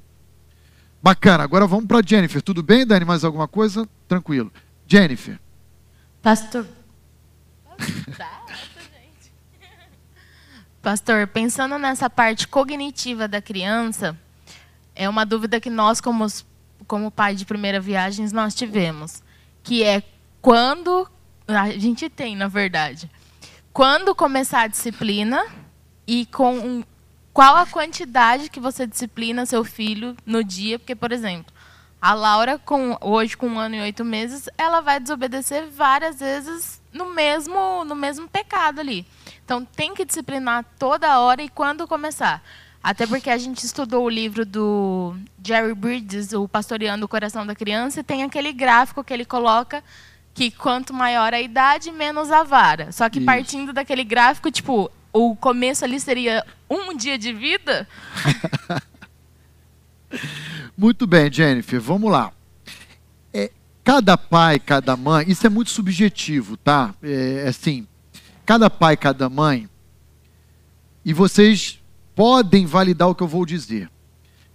Bacana. 1.01 1.43
Agora 1.43 1.67
vamos 1.67 1.85
para 1.85 2.01
Jennifer. 2.05 2.41
Tudo 2.41 2.63
bem, 2.63 2.85
Dani? 2.85 3.05
Mais 3.05 3.23
alguma 3.23 3.47
coisa? 3.47 3.87
Tranquilo. 4.07 4.51
Jennifer. 4.87 5.39
Pastor. 6.21 6.65
Pastor, 10.85 11.25
pensando 11.25 11.79
nessa 11.79 12.07
parte 12.07 12.47
cognitiva 12.47 13.27
da 13.27 13.41
criança, 13.41 14.15
é 14.95 15.09
uma 15.09 15.25
dúvida 15.25 15.59
que 15.59 15.67
nós, 15.67 15.99
como, 15.99 16.27
como 16.85 17.09
pai 17.09 17.33
de 17.33 17.43
primeira 17.43 17.79
viagem, 17.79 18.23
nós 18.31 18.53
tivemos, 18.53 19.23
que 19.63 19.83
é 19.83 20.03
quando, 20.43 21.09
a 21.47 21.71
gente 21.71 22.07
tem, 22.07 22.35
na 22.35 22.47
verdade, 22.47 23.09
quando 23.73 24.13
começar 24.13 24.61
a 24.61 24.67
disciplina 24.67 25.43
e 26.05 26.27
com 26.27 26.83
qual 27.33 27.55
a 27.55 27.65
quantidade 27.65 28.47
que 28.47 28.59
você 28.59 28.85
disciplina 28.85 29.43
seu 29.47 29.63
filho 29.63 30.15
no 30.23 30.43
dia, 30.43 30.77
porque, 30.77 30.93
por 30.93 31.11
exemplo, 31.11 31.51
a 31.99 32.13
Laura, 32.13 32.59
com, 32.59 32.95
hoje 33.01 33.35
com 33.35 33.47
um 33.47 33.57
ano 33.57 33.73
e 33.73 33.81
oito 33.81 34.05
meses, 34.05 34.47
ela 34.55 34.81
vai 34.81 34.99
desobedecer 34.99 35.67
várias 35.67 36.19
vezes 36.19 36.79
no 36.93 37.09
mesmo, 37.09 37.83
no 37.85 37.95
mesmo 37.95 38.29
pecado 38.29 38.81
ali. 38.81 39.03
Então, 39.45 39.63
tem 39.63 39.93
que 39.93 40.03
disciplinar 40.03 40.65
toda 40.77 41.19
hora 41.19 41.41
e 41.41 41.47
quando 41.47 41.87
começar. 41.87 42.43
Até 42.83 43.07
porque 43.07 43.29
a 43.29 43.37
gente 43.37 43.63
estudou 43.63 44.03
o 44.03 44.09
livro 44.09 44.45
do 44.45 45.15
Jerry 45.43 45.73
Bridges, 45.73 46.33
o 46.33 46.47
Pastoreando 46.47 47.05
o 47.05 47.07
Coração 47.07 47.45
da 47.45 47.55
Criança, 47.55 47.99
e 47.99 48.03
tem 48.03 48.23
aquele 48.23 48.51
gráfico 48.51 49.03
que 49.03 49.13
ele 49.13 49.25
coloca 49.25 49.83
que 50.33 50.51
quanto 50.51 50.93
maior 50.93 51.33
a 51.33 51.39
idade, 51.39 51.91
menos 51.91 52.29
a 52.31 52.43
vara. 52.43 52.91
Só 52.91 53.09
que 53.09 53.19
Isso. 53.19 53.25
partindo 53.25 53.71
daquele 53.71 54.03
gráfico, 54.03 54.51
tipo, 54.51 54.91
o 55.13 55.35
começo 55.35 55.85
ali 55.85 55.99
seria 55.99 56.45
um 56.69 56.95
dia 56.95 57.17
de 57.17 57.31
vida. 57.31 57.87
muito 60.77 61.07
bem, 61.07 61.31
Jennifer, 61.31 61.79
vamos 61.79 62.11
lá. 62.11 62.33
É, 63.33 63.49
cada 63.83 64.17
pai, 64.17 64.59
cada 64.59 64.97
mãe, 64.97 65.25
isso 65.29 65.47
é 65.47 65.49
muito 65.49 65.69
subjetivo, 65.71 66.57
tá? 66.57 66.93
É, 67.01 67.45
assim, 67.47 67.87
cada 68.45 68.69
pai, 68.69 68.95
cada 68.95 69.29
mãe, 69.29 69.69
e 71.03 71.13
vocês 71.13 71.79
podem 72.15 72.65
validar 72.65 73.09
o 73.09 73.15
que 73.15 73.23
eu 73.23 73.27
vou 73.27 73.45
dizer. 73.45 73.89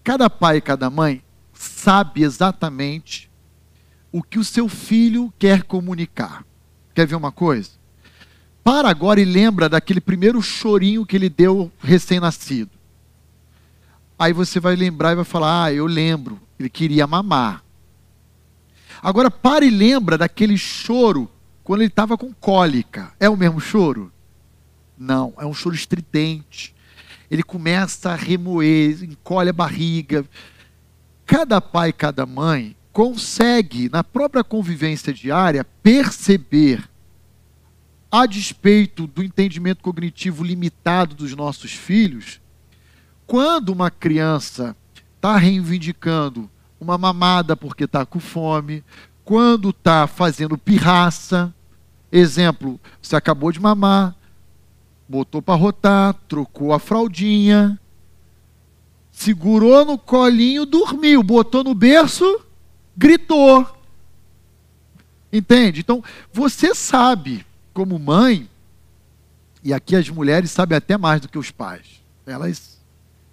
Cada 0.03 0.31
pai 0.31 0.57
e 0.57 0.61
cada 0.61 0.89
mãe 0.89 1.23
sabe 1.53 2.23
exatamente 2.23 3.31
o 4.11 4.23
que 4.23 4.39
o 4.39 4.45
seu 4.45 4.69
filho 4.69 5.33
quer 5.39 5.63
comunicar. 5.63 6.45
Quer 6.95 7.07
ver 7.07 7.15
uma 7.15 7.31
coisa? 7.31 7.71
Para 8.65 8.89
agora 8.89 9.21
e 9.21 9.25
lembra 9.25 9.69
daquele 9.69 10.01
primeiro 10.01 10.41
chorinho 10.43 11.07
que 11.07 11.17
ele 11.17 11.29
deu 11.29 11.71
recém-nascido. 11.79 12.71
Aí 14.19 14.33
você 14.33 14.61
vai 14.61 14.77
lembrar 14.77 15.13
e 15.13 15.17
vai 15.17 15.25
falar: 15.25 15.65
Ah, 15.65 15.73
eu 15.73 15.87
lembro, 15.87 16.41
ele 16.59 16.69
queria 16.69 17.07
mamar. 17.07 17.65
Agora 19.03 19.31
para 19.31 19.65
e 19.65 19.71
lembra 19.71 20.19
daquele 20.19 20.59
choro 20.59 21.31
quando 21.71 21.83
ele 21.83 21.89
estava 21.89 22.19
com 22.19 22.33
cólica. 22.33 23.13
É 23.21 23.29
o 23.29 23.37
mesmo 23.37 23.61
choro? 23.61 24.13
Não, 24.99 25.33
é 25.39 25.47
um 25.47 25.55
choro 25.55 25.73
estridente. 25.73 26.75
Ele 27.31 27.45
começa 27.45 28.11
a 28.11 28.17
remoer, 28.17 29.05
encolhe 29.05 29.51
a 29.51 29.53
barriga. 29.53 30.25
Cada 31.25 31.61
pai, 31.61 31.93
cada 31.93 32.27
mãe 32.27 32.75
consegue, 32.93 33.89
na 33.89 34.03
própria 34.03 34.43
convivência 34.43 35.13
diária, 35.13 35.65
perceber, 35.81 36.91
a 38.11 38.27
despeito 38.27 39.07
do 39.07 39.23
entendimento 39.23 39.81
cognitivo 39.81 40.43
limitado 40.43 41.15
dos 41.15 41.37
nossos 41.37 41.71
filhos, 41.71 42.41
quando 43.29 43.69
uma 43.69 43.93
criança 43.93 44.77
está 45.15 45.37
reivindicando 45.37 46.51
uma 46.81 46.99
mamada 46.99 47.55
porque 47.57 47.85
está 47.85 48.05
com 48.05 48.19
fome, 48.19 48.83
quando 49.25 49.71
está 49.71 50.09
fazendo 50.09 50.59
pirraça. 50.59 51.55
Exemplo, 52.13 52.81
você 53.01 53.15
acabou 53.15 53.53
de 53.53 53.61
mamar, 53.61 54.17
botou 55.09 55.41
para 55.41 55.55
rotar, 55.55 56.15
trocou 56.29 56.73
a 56.73 56.79
fraldinha, 56.79 57.79
segurou 59.13 59.85
no 59.85 59.99
colinho, 59.99 60.67
dormiu, 60.67 61.23
botou 61.23 61.63
no 61.63 61.75
berço, 61.75 62.41
gritou. 62.97 63.67
Entende? 65.33 65.81
Então, 65.81 66.03
você 66.33 66.75
sabe, 66.75 67.47
como 67.73 67.99
mãe, 67.99 68.49
e 69.63 69.73
aqui 69.73 69.95
as 69.95 70.09
mulheres 70.09 70.51
sabem 70.51 70.77
até 70.77 70.97
mais 70.97 71.21
do 71.21 71.29
que 71.29 71.39
os 71.39 71.51
pais. 71.51 72.03
Elas 72.27 72.81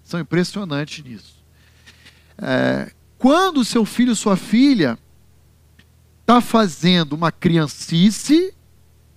são 0.04 0.20
impressionantes 0.20 1.04
nisso. 1.04 1.42
É, 2.36 2.92
quando 3.18 3.64
seu 3.64 3.84
filho 3.84 4.14
sua 4.14 4.36
filha 4.36 4.98
está 6.20 6.40
fazendo 6.40 7.14
uma 7.14 7.32
criancice 7.32 8.54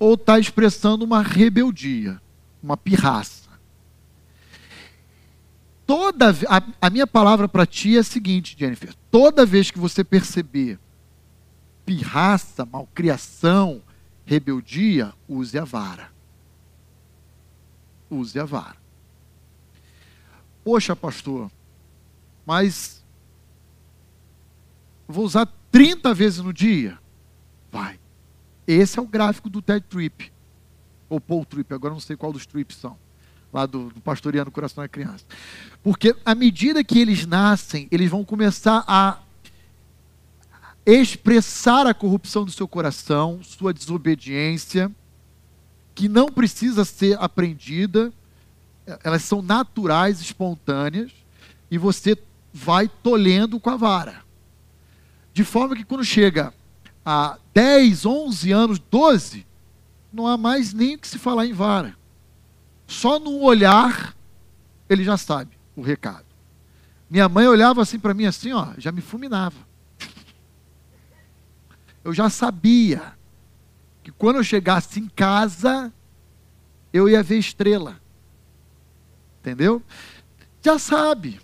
ou 0.02 0.16
está 0.16 0.40
expressando 0.40 1.06
uma 1.06 1.22
rebeldia, 1.22 2.20
uma 2.64 2.76
pirraça. 2.76 3.52
Toda 5.86 6.32
a, 6.50 6.64
a 6.82 6.90
minha 6.90 7.06
palavra 7.06 7.48
para 7.48 7.68
ti 7.68 7.98
é 7.98 8.00
a 8.00 8.04
seguinte, 8.04 8.56
Jennifer: 8.58 8.96
toda 9.12 9.46
vez 9.46 9.70
que 9.70 9.78
você 9.78 10.04
perceber 10.04 10.80
pirraça, 11.86 12.66
malcriação, 12.66 13.80
rebeldia, 14.26 15.14
use 15.30 15.56
a 15.60 15.64
vara. 15.64 16.12
Use 18.10 18.40
a 18.40 18.44
vara. 18.44 18.78
Poxa, 20.64 20.96
pastor, 20.96 21.52
mas 22.44 23.06
vou 25.08 25.26
usar 25.26 25.48
30 25.72 26.12
vezes 26.12 26.40
no 26.40 26.52
dia? 26.52 26.98
Vai. 27.72 28.01
Esse 28.74 28.98
é 28.98 29.02
o 29.02 29.08
gráfico 29.08 29.50
do 29.50 29.62
TED 29.62 29.86
Trip. 29.90 30.32
Ou 31.10 31.20
Paul 31.20 31.44
Trip, 31.44 31.74
agora 31.74 31.94
não 31.94 32.00
sei 32.00 32.16
qual 32.16 32.32
dos 32.32 32.46
trips 32.46 32.78
são. 32.78 32.98
Lá 33.52 33.66
do, 33.66 33.90
do 33.90 34.00
Pastoreando 34.00 34.50
Coração 34.50 34.82
da 34.82 34.88
Criança. 34.88 35.26
Porque 35.84 36.16
à 36.26 36.34
medida 36.34 36.84
que 36.84 36.98
eles 36.98 37.26
nascem, 37.26 37.88
eles 37.92 38.10
vão 38.10 38.24
começar 38.24 38.84
a 38.88 39.20
expressar 40.86 41.86
a 41.86 41.94
corrupção 41.94 42.46
do 42.46 42.52
seu 42.52 42.68
coração, 42.68 43.42
sua 43.44 43.74
desobediência, 43.74 44.90
que 45.94 46.08
não 46.08 46.28
precisa 46.28 46.86
ser 46.86 47.18
aprendida, 47.20 48.12
elas 49.04 49.24
são 49.24 49.42
naturais, 49.42 50.22
espontâneas, 50.22 51.12
e 51.70 51.78
você 51.78 52.18
vai 52.54 52.88
tolhendo 52.88 53.60
com 53.60 53.70
a 53.70 53.76
vara. 53.76 54.24
De 55.34 55.44
forma 55.44 55.76
que 55.76 55.84
quando 55.84 56.04
chega 56.04 56.54
a 57.06 57.38
10, 57.54 58.06
11 58.06 58.52
anos, 58.52 58.80
12, 58.80 59.46
não 60.12 60.28
há 60.28 60.38
mais 60.38 60.74
nem 60.74 60.96
o 60.96 61.00
que 61.00 61.08
se 61.08 61.18
falar 61.18 61.46
em 61.46 61.54
vara. 61.54 61.96
Só 62.88 63.20
no 63.20 63.40
olhar 63.42 64.16
ele 64.90 65.04
já 65.04 65.18
sabe 65.18 65.58
o 65.76 65.82
recado. 65.82 66.26
Minha 67.10 67.30
mãe 67.30 67.48
olhava 67.48 67.82
assim 67.82 68.00
para 68.00 68.14
mim 68.14 68.26
assim, 68.26 68.52
ó, 68.52 68.74
já 68.78 68.92
me 68.92 69.02
fulminava. 69.02 69.58
Eu 72.04 72.14
já 72.14 72.30
sabia 72.30 73.14
que 74.04 74.12
quando 74.12 74.38
eu 74.38 74.44
chegasse 74.44 75.00
em 75.00 75.08
casa, 75.08 75.94
eu 76.92 77.08
ia 77.08 77.22
ver 77.22 77.38
estrela. 77.38 78.02
Entendeu? 79.40 79.82
Já 80.62 80.78
sabe. 80.78 81.40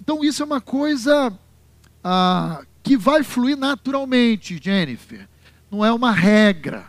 Então 0.00 0.24
isso 0.24 0.42
é 0.42 0.46
uma 0.46 0.60
coisa 0.60 1.32
ah, 2.02 2.64
que 2.88 2.96
vai 2.96 3.22
fluir 3.22 3.54
naturalmente, 3.54 4.58
Jennifer. 4.58 5.28
Não 5.70 5.84
é 5.84 5.92
uma 5.92 6.10
regra. 6.10 6.86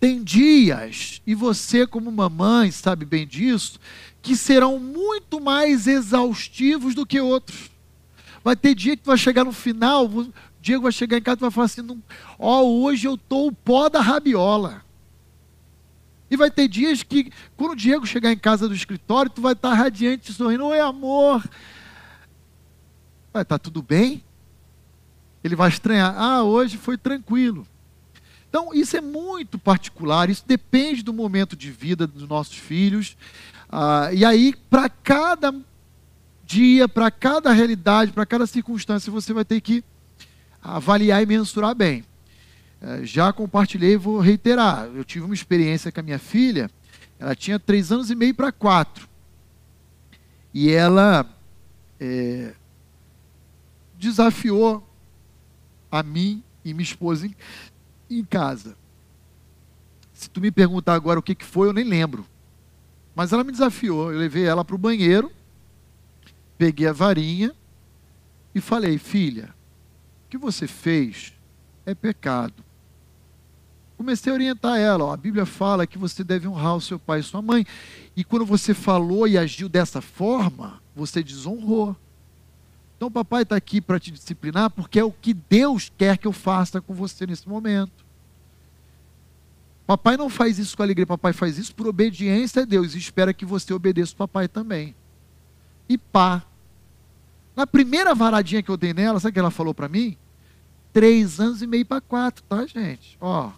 Tem 0.00 0.24
dias, 0.24 1.22
e 1.24 1.36
você, 1.36 1.86
como 1.86 2.10
mamãe, 2.10 2.72
sabe 2.72 3.04
bem 3.04 3.24
disso, 3.24 3.78
que 4.20 4.34
serão 4.34 4.80
muito 4.80 5.40
mais 5.40 5.86
exaustivos 5.86 6.96
do 6.96 7.06
que 7.06 7.20
outros. 7.20 7.70
Vai 8.42 8.56
ter 8.56 8.74
dia 8.74 8.96
que 8.96 9.06
vai 9.06 9.16
chegar 9.16 9.44
no 9.44 9.52
final, 9.52 10.06
o 10.06 10.32
Diego 10.60 10.82
vai 10.82 10.92
chegar 10.92 11.16
em 11.16 11.22
casa 11.22 11.38
e 11.38 11.42
vai 11.42 11.50
falar 11.52 11.66
assim: 11.66 12.02
Ó, 12.36 12.62
oh, 12.62 12.82
hoje 12.82 13.06
eu 13.06 13.16
tô 13.16 13.46
o 13.46 13.52
pó 13.52 13.88
da 13.88 14.00
rabiola. 14.00 14.84
E 16.28 16.36
vai 16.36 16.50
ter 16.50 16.66
dias 16.66 17.04
que, 17.04 17.30
quando 17.56 17.70
o 17.70 17.76
Diego 17.76 18.04
chegar 18.04 18.32
em 18.32 18.38
casa 18.38 18.66
do 18.66 18.74
escritório, 18.74 19.30
tu 19.30 19.40
vai 19.40 19.52
estar 19.52 19.72
radiante, 19.74 20.32
sorrindo: 20.32 20.66
Oi, 20.66 20.80
amor. 20.80 21.48
Vai 23.32 23.42
estar 23.42 23.60
tudo 23.60 23.80
bem? 23.80 24.25
Ele 25.46 25.56
vai 25.56 25.68
estranhar: 25.68 26.14
Ah, 26.16 26.42
hoje 26.42 26.76
foi 26.76 26.98
tranquilo. 26.98 27.66
Então, 28.48 28.72
isso 28.72 28.96
é 28.96 29.00
muito 29.00 29.58
particular, 29.58 30.30
isso 30.30 30.44
depende 30.46 31.02
do 31.02 31.12
momento 31.12 31.56
de 31.56 31.70
vida 31.70 32.06
dos 32.06 32.28
nossos 32.28 32.56
filhos. 32.56 33.16
Ah, 33.68 34.10
e 34.12 34.24
aí, 34.24 34.54
para 34.70 34.88
cada 34.88 35.54
dia, 36.44 36.88
para 36.88 37.10
cada 37.10 37.52
realidade, 37.52 38.12
para 38.12 38.24
cada 38.24 38.46
circunstância, 38.46 39.10
você 39.10 39.32
vai 39.32 39.44
ter 39.44 39.60
que 39.60 39.82
avaliar 40.62 41.22
e 41.22 41.26
mensurar 41.26 41.74
bem. 41.74 42.04
É, 42.80 43.04
já 43.04 43.32
compartilhei 43.32 43.96
vou 43.96 44.20
reiterar. 44.20 44.88
Eu 44.94 45.04
tive 45.04 45.24
uma 45.24 45.34
experiência 45.34 45.90
com 45.90 46.00
a 46.00 46.02
minha 46.02 46.18
filha, 46.18 46.70
ela 47.18 47.34
tinha 47.34 47.58
três 47.58 47.90
anos 47.90 48.10
e 48.10 48.14
meio 48.14 48.34
para 48.34 48.52
quatro. 48.52 49.08
E 50.54 50.70
ela 50.70 51.28
é, 51.98 52.54
desafiou 53.98 54.85
a 55.90 56.02
mim 56.02 56.42
e 56.64 56.72
minha 56.72 56.82
esposa 56.82 57.26
em, 57.26 57.34
em 58.10 58.24
casa. 58.24 58.76
Se 60.12 60.30
tu 60.30 60.40
me 60.40 60.50
perguntar 60.50 60.94
agora 60.94 61.18
o 61.20 61.22
que, 61.22 61.34
que 61.34 61.44
foi, 61.44 61.68
eu 61.68 61.72
nem 61.72 61.84
lembro. 61.84 62.26
Mas 63.14 63.32
ela 63.32 63.44
me 63.44 63.52
desafiou. 63.52 64.12
Eu 64.12 64.18
levei 64.18 64.44
ela 64.44 64.64
para 64.64 64.74
o 64.74 64.78
banheiro, 64.78 65.30
peguei 66.58 66.86
a 66.86 66.92
varinha 66.92 67.54
e 68.54 68.60
falei: 68.60 68.98
Filha, 68.98 69.54
o 70.26 70.30
que 70.30 70.38
você 70.38 70.66
fez 70.66 71.34
é 71.84 71.94
pecado. 71.94 72.64
Comecei 73.96 74.30
a 74.30 74.34
orientar 74.34 74.78
ela. 74.78 75.04
Ó, 75.04 75.12
a 75.12 75.16
Bíblia 75.16 75.46
fala 75.46 75.86
que 75.86 75.96
você 75.96 76.22
deve 76.22 76.46
honrar 76.46 76.76
o 76.76 76.80
seu 76.80 76.98
pai 76.98 77.20
e 77.20 77.22
sua 77.22 77.40
mãe. 77.40 77.66
E 78.14 78.22
quando 78.22 78.44
você 78.44 78.74
falou 78.74 79.26
e 79.26 79.38
agiu 79.38 79.68
dessa 79.68 80.00
forma, 80.00 80.82
você 80.94 81.22
desonrou. 81.22 81.96
Então, 82.96 83.10
papai 83.10 83.42
está 83.42 83.56
aqui 83.56 83.80
para 83.80 84.00
te 84.00 84.10
disciplinar 84.10 84.70
porque 84.70 84.98
é 84.98 85.04
o 85.04 85.12
que 85.12 85.34
Deus 85.34 85.92
quer 85.96 86.16
que 86.16 86.26
eu 86.26 86.32
faça 86.32 86.80
com 86.80 86.94
você 86.94 87.26
nesse 87.26 87.48
momento. 87.48 88.04
Papai 89.86 90.16
não 90.16 90.28
faz 90.28 90.58
isso 90.58 90.76
com 90.76 90.82
alegria, 90.82 91.06
papai 91.06 91.32
faz 91.32 91.58
isso 91.58 91.74
por 91.74 91.86
obediência 91.86 92.62
a 92.62 92.64
Deus 92.64 92.94
e 92.94 92.98
espera 92.98 93.32
que 93.32 93.44
você 93.44 93.72
obedeça 93.72 94.14
o 94.14 94.16
papai 94.16 94.48
também. 94.48 94.94
E 95.88 95.96
pá. 95.96 96.44
Na 97.54 97.66
primeira 97.66 98.14
varadinha 98.14 98.62
que 98.62 98.70
eu 98.70 98.76
dei 98.76 98.92
nela, 98.92 99.20
sabe 99.20 99.30
o 99.30 99.32
que 99.34 99.38
ela 99.38 99.50
falou 99.50 99.72
para 99.72 99.88
mim? 99.88 100.16
Três 100.92 101.38
anos 101.38 101.62
e 101.62 101.66
meio 101.66 101.86
para 101.86 102.00
quatro, 102.00 102.42
tá, 102.48 102.66
gente? 102.66 103.16
Ó, 103.20 103.52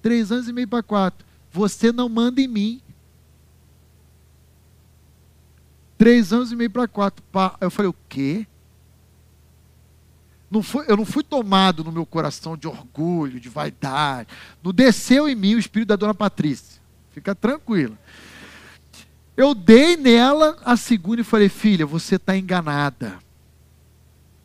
três 0.00 0.30
anos 0.30 0.48
e 0.48 0.52
meio 0.52 0.68
para 0.68 0.82
quatro. 0.82 1.26
Você 1.50 1.90
não 1.90 2.08
manda 2.08 2.40
em 2.40 2.48
mim. 2.48 2.80
Três 6.02 6.32
anos 6.32 6.50
e 6.50 6.56
meio 6.56 6.68
para 6.68 6.88
quatro. 6.88 7.24
Eu 7.60 7.70
falei, 7.70 7.88
o 7.88 7.94
quê? 8.08 8.44
Não 10.50 10.60
foi, 10.60 10.84
eu 10.88 10.96
não 10.96 11.04
fui 11.04 11.22
tomado 11.22 11.84
no 11.84 11.92
meu 11.92 12.04
coração 12.04 12.56
de 12.56 12.66
orgulho, 12.66 13.38
de 13.38 13.48
vaidade. 13.48 14.28
Não 14.64 14.72
desceu 14.72 15.28
em 15.28 15.36
mim 15.36 15.54
o 15.54 15.60
espírito 15.60 15.90
da 15.90 15.94
dona 15.94 16.12
Patrícia. 16.12 16.82
Fica 17.12 17.36
tranquila. 17.36 17.96
Eu 19.36 19.54
dei 19.54 19.96
nela 19.96 20.58
a 20.64 20.76
segunda 20.76 21.20
e 21.20 21.24
falei, 21.24 21.48
filha, 21.48 21.86
você 21.86 22.16
está 22.16 22.36
enganada. 22.36 23.20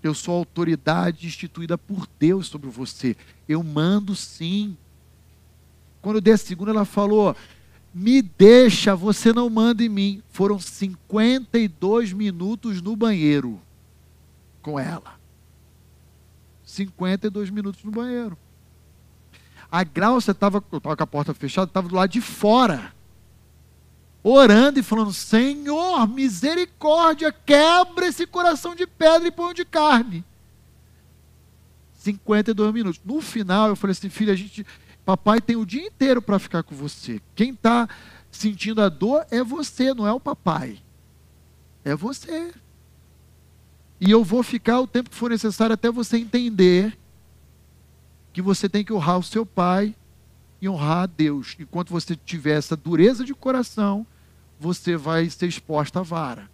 Eu 0.03 0.13
sou 0.13 0.35
a 0.35 0.37
autoridade 0.37 1.25
instituída 1.25 1.75
por 1.75 2.07
Deus 2.19 2.45
sobre 2.45 2.69
você. 2.69 3.17
Eu 3.49 3.63
mando 3.63 4.15
sim. 4.15 4.77
Quando 6.03 6.17
eu 6.17 6.21
dei 6.21 6.35
a 6.35 6.37
segunda, 6.37 6.69
ela 6.69 6.85
falou: 6.85 7.35
me 7.97 8.21
deixa, 8.21 8.95
você 8.95 9.33
não 9.33 9.49
manda 9.49 9.83
em 9.83 9.89
mim. 9.89 10.23
Foram 10.29 10.59
52 10.59 12.13
minutos 12.13 12.79
no 12.79 12.95
banheiro 12.95 13.59
com 14.61 14.79
ela. 14.79 15.19
52 16.63 17.49
minutos 17.49 17.83
no 17.83 17.89
banheiro. 17.89 18.37
A 19.71 19.83
Grauça 19.83 20.31
estava, 20.31 20.61
com 20.61 20.79
a 20.85 21.07
porta 21.07 21.33
fechada, 21.33 21.69
estava 21.69 21.89
do 21.89 21.95
lado 21.95 22.11
de 22.11 22.21
fora. 22.21 22.93
Orando 24.21 24.79
e 24.79 24.83
falando: 24.83 25.11
Senhor, 25.11 26.07
misericórdia, 26.07 27.31
quebra 27.31 28.07
esse 28.07 28.27
coração 28.27 28.75
de 28.75 28.85
pedra 28.85 29.27
e 29.27 29.31
põe 29.31 29.55
de 29.55 29.65
carne. 29.65 30.23
52 31.95 32.73
minutos. 32.73 33.01
No 33.03 33.21
final, 33.21 33.69
eu 33.69 33.75
falei 33.75 33.93
assim: 33.93 34.09
filha, 34.09 34.33
a 34.33 34.35
gente, 34.35 34.65
Papai 35.07 35.39
tem 35.39 35.55
o 35.55 35.65
dia 35.65 35.87
inteiro 35.87 36.21
para 36.21 36.37
ficar 36.37 36.63
com 36.63 36.75
você. 36.75 37.21
Quem 37.33 37.51
está 37.51 37.87
sentindo 38.29 38.81
a 38.81 38.89
dor 38.89 39.25
é 39.31 39.41
você, 39.41 39.93
não 39.93 40.05
é 40.05 40.11
o 40.11 40.19
papai. 40.19 40.79
É 41.85 41.95
você. 41.95 42.53
E 44.01 44.11
eu 44.11 44.21
vou 44.21 44.43
ficar 44.43 44.81
o 44.81 44.85
tempo 44.85 45.09
que 45.09 45.15
for 45.15 45.29
necessário 45.29 45.73
até 45.73 45.89
você 45.89 46.17
entender 46.17 46.99
que 48.33 48.41
você 48.41 48.67
tem 48.67 48.83
que 48.83 48.91
honrar 48.91 49.17
o 49.17 49.23
seu 49.23 49.45
pai 49.45 49.95
e 50.61 50.67
honrar 50.67 51.03
a 51.03 51.05
Deus. 51.05 51.55
Enquanto 51.57 51.89
você 51.89 52.13
tiver 52.13 52.57
essa 52.57 52.75
dureza 52.75 53.23
de 53.23 53.33
coração, 53.33 54.05
você 54.59 54.97
vai 54.97 55.29
ser 55.29 55.47
exposta 55.47 56.01
à 56.01 56.03
vara. 56.03 56.51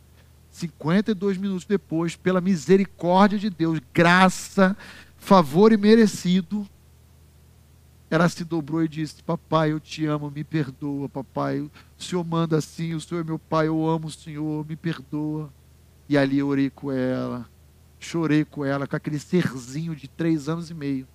52 0.51 1.37
minutos 1.37 1.65
depois, 1.65 2.15
pela 2.15 2.39
misericórdia 2.39 3.39
de 3.39 3.49
Deus, 3.49 3.81
graça, 3.91 4.77
favor 5.17 5.73
e 5.73 5.77
merecido, 5.77 6.69
ela 8.13 8.29
se 8.29 8.43
dobrou 8.43 8.83
e 8.83 8.87
disse: 8.87 9.23
Papai, 9.23 9.71
eu 9.71 9.79
te 9.79 10.05
amo, 10.05 10.29
me 10.29 10.43
perdoa, 10.43 11.09
papai. 11.09 11.61
O 11.61 11.71
Senhor 11.97 12.23
manda 12.23 12.55
assim, 12.59 12.93
o 12.93 13.01
Senhor 13.01 13.21
é 13.21 13.23
meu 13.23 13.39
pai, 13.39 13.67
eu 13.67 13.89
amo 13.89 14.05
o 14.05 14.11
Senhor, 14.11 14.63
me 14.67 14.75
perdoa. 14.75 15.51
E 16.07 16.15
ali 16.15 16.37
eu 16.37 16.47
orei 16.47 16.69
com 16.69 16.91
ela, 16.91 17.49
chorei 17.99 18.45
com 18.45 18.63
ela, 18.63 18.85
com 18.85 18.95
aquele 18.95 19.17
serzinho 19.17 19.95
de 19.95 20.07
três 20.07 20.47
anos 20.47 20.69
e 20.69 20.75
meio, 20.75 21.07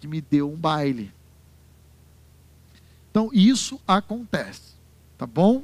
que 0.00 0.08
me 0.08 0.20
deu 0.20 0.50
um 0.50 0.56
baile. 0.56 1.12
Então, 3.08 3.30
isso 3.32 3.80
acontece, 3.86 4.74
tá 5.16 5.24
bom? 5.24 5.62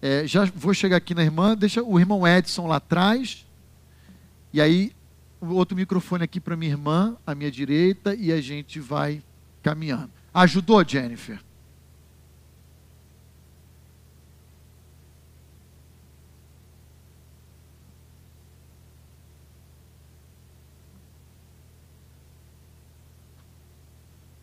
É, 0.00 0.24
já 0.24 0.44
vou 0.44 0.72
chegar 0.72 0.98
aqui 0.98 1.16
na 1.16 1.24
irmã, 1.24 1.56
deixa 1.56 1.82
o 1.82 1.98
irmão 1.98 2.24
Edson 2.24 2.68
lá 2.68 2.76
atrás. 2.76 3.44
E 4.52 4.60
aí, 4.60 4.92
outro 5.40 5.76
microfone 5.76 6.22
aqui 6.22 6.38
para 6.38 6.56
minha 6.56 6.70
irmã, 6.70 7.16
à 7.26 7.34
minha 7.34 7.50
direita, 7.50 8.14
e 8.14 8.30
a 8.30 8.40
gente 8.40 8.78
vai 8.78 9.20
caminhando. 9.62 10.10
Ajudou, 10.34 10.86
Jennifer? 10.86 11.38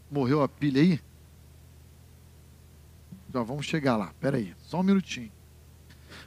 Morreu 0.10 0.41
a 0.41 0.50
pilha 0.50 0.82
aí? 0.82 1.00
Já 3.32 3.44
vamos 3.44 3.66
chegar 3.66 3.96
lá. 3.96 4.08
Espera 4.08 4.38
aí, 4.38 4.56
só 4.64 4.80
um 4.80 4.84
minutinho. 4.84 5.32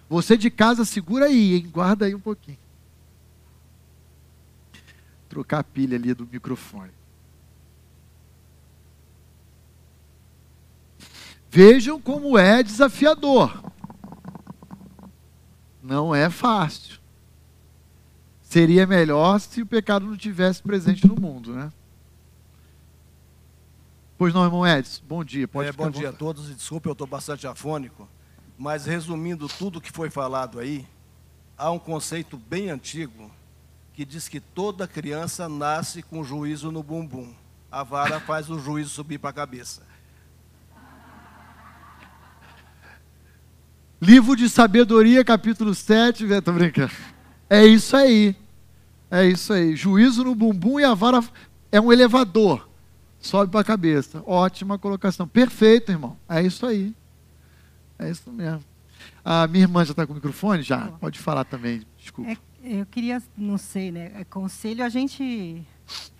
Você 0.08 0.36
de 0.36 0.50
casa, 0.50 0.84
segura 0.84 1.26
aí, 1.26 1.54
hein? 1.54 1.68
Guarda 1.68 2.06
aí 2.06 2.14
um 2.14 2.20
pouquinho. 2.20 2.58
Trocar 5.28 5.60
a 5.60 5.64
pilha 5.64 5.96
ali 5.96 6.14
do 6.14 6.28
microfone. 6.30 6.92
Vejam 11.54 12.00
como 12.00 12.38
é 12.38 12.62
desafiador. 12.62 13.62
Não 15.82 16.14
é 16.14 16.30
fácil. 16.30 16.98
Seria 18.40 18.86
melhor 18.86 19.38
se 19.38 19.60
o 19.60 19.66
pecado 19.66 20.06
não 20.06 20.16
tivesse 20.16 20.62
presente 20.62 21.06
no 21.06 21.14
mundo, 21.14 21.52
né? 21.52 21.70
Pois 24.16 24.32
não, 24.32 24.46
irmão 24.46 24.66
Edson. 24.66 25.02
Bom 25.06 25.22
dia. 25.22 25.46
Pode 25.46 25.68
é, 25.68 25.72
bom 25.72 25.90
dia 25.90 26.08
a 26.08 26.12
todos. 26.14 26.48
E 26.48 26.54
desculpe, 26.54 26.88
eu 26.88 26.92
estou 26.92 27.06
bastante 27.06 27.46
afônico. 27.46 28.08
Mas 28.56 28.86
resumindo 28.86 29.46
tudo 29.46 29.78
que 29.78 29.92
foi 29.92 30.08
falado 30.08 30.58
aí, 30.58 30.86
há 31.58 31.70
um 31.70 31.78
conceito 31.78 32.38
bem 32.38 32.70
antigo 32.70 33.30
que 33.92 34.06
diz 34.06 34.26
que 34.26 34.40
toda 34.40 34.88
criança 34.88 35.50
nasce 35.50 36.02
com 36.02 36.24
juízo 36.24 36.72
no 36.72 36.82
bumbum. 36.82 37.34
A 37.70 37.82
vara 37.82 38.18
faz 38.20 38.48
o 38.48 38.58
juízo 38.58 38.88
subir 38.88 39.18
para 39.18 39.28
a 39.28 39.34
cabeça. 39.34 39.91
Livro 44.02 44.34
de 44.34 44.48
Sabedoria, 44.48 45.24
capítulo 45.24 45.72
7, 45.72 46.24
estou 46.24 46.52
brincando. 46.52 46.90
É 47.48 47.64
isso 47.64 47.96
aí. 47.96 48.34
É 49.08 49.24
isso 49.24 49.52
aí. 49.52 49.76
Juízo 49.76 50.24
no 50.24 50.34
bumbum 50.34 50.80
e 50.80 50.84
a 50.84 50.92
vara 50.92 51.22
é 51.70 51.80
um 51.80 51.92
elevador. 51.92 52.68
Sobe 53.20 53.52
para 53.52 53.60
a 53.60 53.64
cabeça. 53.64 54.20
Ótima 54.26 54.76
colocação. 54.76 55.28
Perfeito, 55.28 55.92
irmão. 55.92 56.16
É 56.28 56.42
isso 56.42 56.66
aí. 56.66 56.92
É 57.96 58.10
isso 58.10 58.28
mesmo. 58.32 58.64
A 59.24 59.46
minha 59.46 59.62
irmã 59.62 59.84
já 59.84 59.92
está 59.92 60.04
com 60.04 60.14
o 60.14 60.16
microfone? 60.16 60.64
Já. 60.64 60.88
Pode 60.98 61.20
falar 61.20 61.44
também. 61.44 61.82
Desculpa. 61.96 62.32
É, 62.32 62.36
eu 62.80 62.86
queria, 62.86 63.22
não 63.38 63.56
sei, 63.56 63.92
né? 63.92 64.10
É, 64.16 64.24
conselho 64.24 64.84
a 64.84 64.88
gente. 64.88 65.64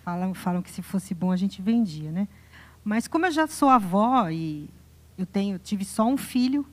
Falam, 0.05 0.33
falam 0.33 0.61
que 0.61 0.71
se 0.71 0.81
fosse 0.81 1.13
bom 1.13 1.33
a 1.33 1.35
gente 1.35 1.61
vendia, 1.61 2.13
né? 2.13 2.29
Mas 2.81 3.09
como 3.09 3.25
eu 3.25 3.31
já 3.31 3.45
sou 3.45 3.67
avó 3.67 4.29
e 4.29 4.69
eu 5.17 5.25
tenho, 5.25 5.59
tive 5.59 5.83
só 5.83 6.05
um 6.05 6.15
filho, 6.15 6.65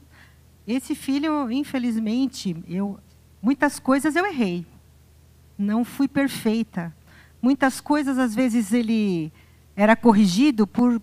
esse 0.66 0.94
filho, 0.94 1.50
infelizmente, 1.50 2.56
eu 2.68 2.98
muitas 3.42 3.78
coisas 3.78 4.16
eu 4.16 4.26
errei. 4.26 4.66
Não 5.58 5.84
fui 5.84 6.06
perfeita. 6.06 6.94
Muitas 7.40 7.80
coisas 7.80 8.18
às 8.18 8.34
vezes 8.34 8.72
ele 8.72 9.32
era 9.74 9.96
corrigido 9.96 10.66
por 10.66 11.00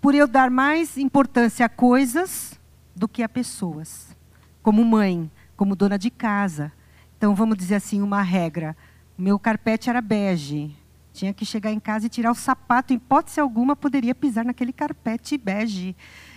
por 0.00 0.16
eu 0.16 0.26
dar 0.26 0.50
mais 0.50 0.98
importância 0.98 1.64
a 1.64 1.68
coisas 1.68 2.58
do 2.94 3.06
que 3.06 3.22
a 3.22 3.28
pessoas. 3.28 4.16
Como 4.60 4.84
mãe, 4.84 5.30
como 5.56 5.76
dona 5.76 5.96
de 5.96 6.10
casa. 6.10 6.72
Então 7.16 7.36
vamos 7.36 7.56
dizer 7.56 7.76
assim, 7.76 8.02
uma 8.02 8.20
regra. 8.20 8.76
Meu 9.16 9.38
carpete 9.38 9.88
era 9.88 10.00
bege. 10.00 10.76
Tinha 11.12 11.32
que 11.32 11.44
chegar 11.44 11.70
em 11.70 11.78
casa 11.78 12.06
e 12.06 12.08
tirar 12.08 12.32
o 12.32 12.34
sapato, 12.34 12.92
em 12.92 12.96
hipótese 12.96 13.38
alguma 13.38 13.76
poderia 13.76 14.14
pisar 14.14 14.44
naquele 14.44 14.72
carpete 14.72 15.38
bege. 15.38 15.94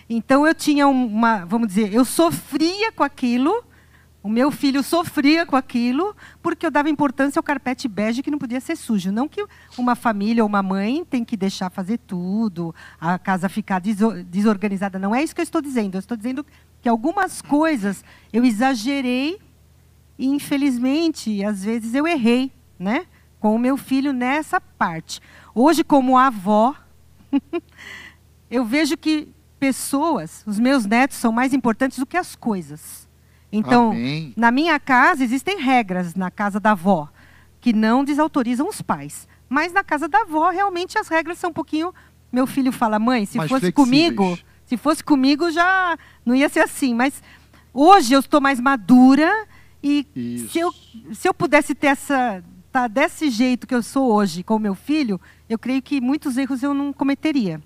Então 0.09 0.45
eu 0.45 0.53
tinha 0.53 0.87
uma, 0.87 1.45
vamos 1.45 1.67
dizer, 1.67 1.91
eu 1.93 2.05
sofria 2.05 2.91
com 2.91 3.03
aquilo, 3.03 3.63
o 4.25 4.29
meu 4.29 4.49
filho 4.49 4.81
sofria 4.81 5.45
com 5.45 5.55
aquilo, 5.55 6.15
porque 6.41 6.65
eu 6.65 6.71
dava 6.71 6.89
importância 6.89 7.39
ao 7.39 7.43
carpete 7.43 7.87
bege 7.87 8.23
que 8.23 8.31
não 8.31 8.39
podia 8.39 8.59
ser 8.59 8.75
sujo. 8.75 9.11
Não 9.11 9.27
que 9.27 9.45
uma 9.77 9.95
família 9.95 10.43
ou 10.43 10.49
uma 10.49 10.63
mãe 10.63 11.05
tem 11.05 11.23
que 11.23 11.37
deixar 11.37 11.69
fazer 11.69 11.99
tudo, 11.99 12.73
a 12.99 13.19
casa 13.19 13.47
ficar 13.47 13.79
desorganizada. 13.79 14.97
Não 14.97 15.13
é 15.13 15.21
isso 15.21 15.35
que 15.35 15.41
eu 15.41 15.43
estou 15.43 15.61
dizendo. 15.61 15.93
Eu 15.93 15.99
estou 15.99 16.17
dizendo 16.17 16.43
que 16.81 16.89
algumas 16.89 17.39
coisas 17.39 18.03
eu 18.33 18.43
exagerei 18.43 19.39
e, 20.17 20.25
infelizmente, 20.25 21.43
às 21.43 21.63
vezes 21.63 21.93
eu 21.93 22.07
errei, 22.07 22.51
né? 22.79 23.05
Com 23.39 23.55
o 23.55 23.59
meu 23.59 23.77
filho 23.77 24.11
nessa 24.11 24.59
parte. 24.59 25.21
Hoje, 25.53 25.83
como 25.83 26.17
avó, 26.17 26.75
eu 28.49 28.65
vejo 28.65 28.97
que 28.97 29.34
pessoas, 29.65 30.43
os 30.45 30.59
meus 30.59 30.85
netos 30.85 31.17
são 31.17 31.31
mais 31.31 31.51
importantes 31.51 31.97
do 31.97 32.05
que 32.05 32.15
as 32.15 32.35
coisas. 32.35 33.07
Então, 33.51 33.91
Amém. 33.91 34.31
na 34.37 34.51
minha 34.51 34.79
casa 34.79 35.23
existem 35.23 35.59
regras 35.59 36.13
na 36.13 36.29
casa 36.29 36.59
da 36.59 36.73
avó 36.73 37.09
que 37.59 37.73
não 37.73 38.03
desautorizam 38.03 38.69
os 38.69 38.79
pais. 38.79 39.27
Mas 39.49 39.73
na 39.73 39.83
casa 39.83 40.07
da 40.07 40.21
avó, 40.21 40.51
realmente 40.51 40.99
as 40.99 41.07
regras 41.07 41.39
são 41.39 41.49
um 41.49 41.53
pouquinho. 41.53 41.91
Meu 42.31 42.45
filho 42.45 42.71
fala, 42.71 42.99
mãe, 42.99 43.25
se 43.25 43.37
mais 43.37 43.49
fosse 43.49 43.71
comigo, 43.71 44.37
se 44.65 44.77
fosse 44.77 45.03
comigo 45.03 45.49
já 45.49 45.97
não 46.23 46.35
ia 46.35 46.47
ser 46.47 46.59
assim. 46.59 46.93
Mas 46.93 47.23
hoje 47.73 48.13
eu 48.13 48.19
estou 48.19 48.39
mais 48.39 48.59
madura 48.59 49.47
e 49.81 50.05
se 50.47 50.59
eu, 50.59 50.71
se 51.11 51.27
eu 51.27 51.33
pudesse 51.33 51.73
ter 51.73 51.87
essa 51.87 52.43
tá 52.71 52.87
desse 52.87 53.31
jeito 53.31 53.65
que 53.65 53.73
eu 53.73 53.81
sou 53.81 54.11
hoje 54.11 54.43
com 54.43 54.57
o 54.57 54.59
meu 54.59 54.75
filho, 54.75 55.19
eu 55.49 55.57
creio 55.57 55.81
que 55.81 55.99
muitos 55.99 56.37
erros 56.37 56.61
eu 56.61 56.73
não 56.73 56.93
cometeria. 56.93 57.59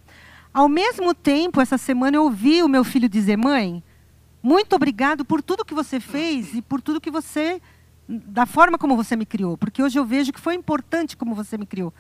Ao 0.53 0.67
mesmo 0.67 1.13
tempo, 1.13 1.61
essa 1.61 1.77
semana 1.77 2.17
eu 2.17 2.23
ouvi 2.23 2.63
o 2.63 2.67
meu 2.67 2.83
filho 2.83 3.07
dizer: 3.07 3.37
Mãe, 3.37 3.83
muito 4.41 4.75
obrigado 4.75 5.23
por 5.23 5.41
tudo 5.41 5.65
que 5.65 5.73
você 5.73 5.99
fez 5.99 6.53
e 6.55 6.61
por 6.61 6.81
tudo 6.81 7.01
que 7.01 7.11
você. 7.11 7.61
da 8.07 8.45
forma 8.45 8.77
como 8.77 8.95
você 8.95 9.15
me 9.15 9.25
criou. 9.25 9.57
Porque 9.57 9.83
hoje 9.83 9.99
eu 9.99 10.05
vejo 10.05 10.33
que 10.33 10.39
foi 10.39 10.55
importante 10.55 11.15
como 11.15 11.35
você 11.35 11.57
me 11.57 11.65
criou. 11.65 11.93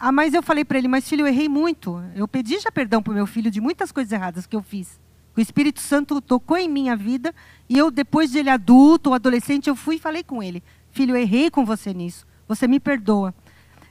Ah, 0.00 0.12
mas 0.12 0.32
eu 0.32 0.42
falei 0.42 0.64
para 0.64 0.78
ele: 0.78 0.88
Mas 0.88 1.06
filho, 1.06 1.22
eu 1.22 1.26
errei 1.26 1.48
muito. 1.48 2.02
Eu 2.14 2.26
pedi 2.26 2.58
já 2.58 2.72
perdão 2.72 3.02
para 3.02 3.10
o 3.10 3.14
meu 3.14 3.26
filho 3.26 3.50
de 3.50 3.60
muitas 3.60 3.92
coisas 3.92 4.12
erradas 4.12 4.46
que 4.46 4.56
eu 4.56 4.62
fiz. 4.62 4.98
O 5.36 5.40
Espírito 5.40 5.80
Santo 5.80 6.20
tocou 6.20 6.56
em 6.56 6.68
minha 6.68 6.94
vida 6.94 7.34
e 7.68 7.78
eu, 7.78 7.90
depois 7.90 8.30
de 8.30 8.38
ele 8.38 8.50
adulto 8.50 9.10
ou 9.10 9.14
adolescente, 9.14 9.68
eu 9.68 9.76
fui 9.76 9.96
e 9.96 9.98
falei 9.98 10.22
com 10.22 10.42
ele: 10.42 10.62
Filho, 10.90 11.16
eu 11.16 11.20
errei 11.20 11.50
com 11.50 11.64
você 11.66 11.92
nisso. 11.92 12.26
Você 12.48 12.66
me 12.66 12.80
perdoa. 12.80 13.34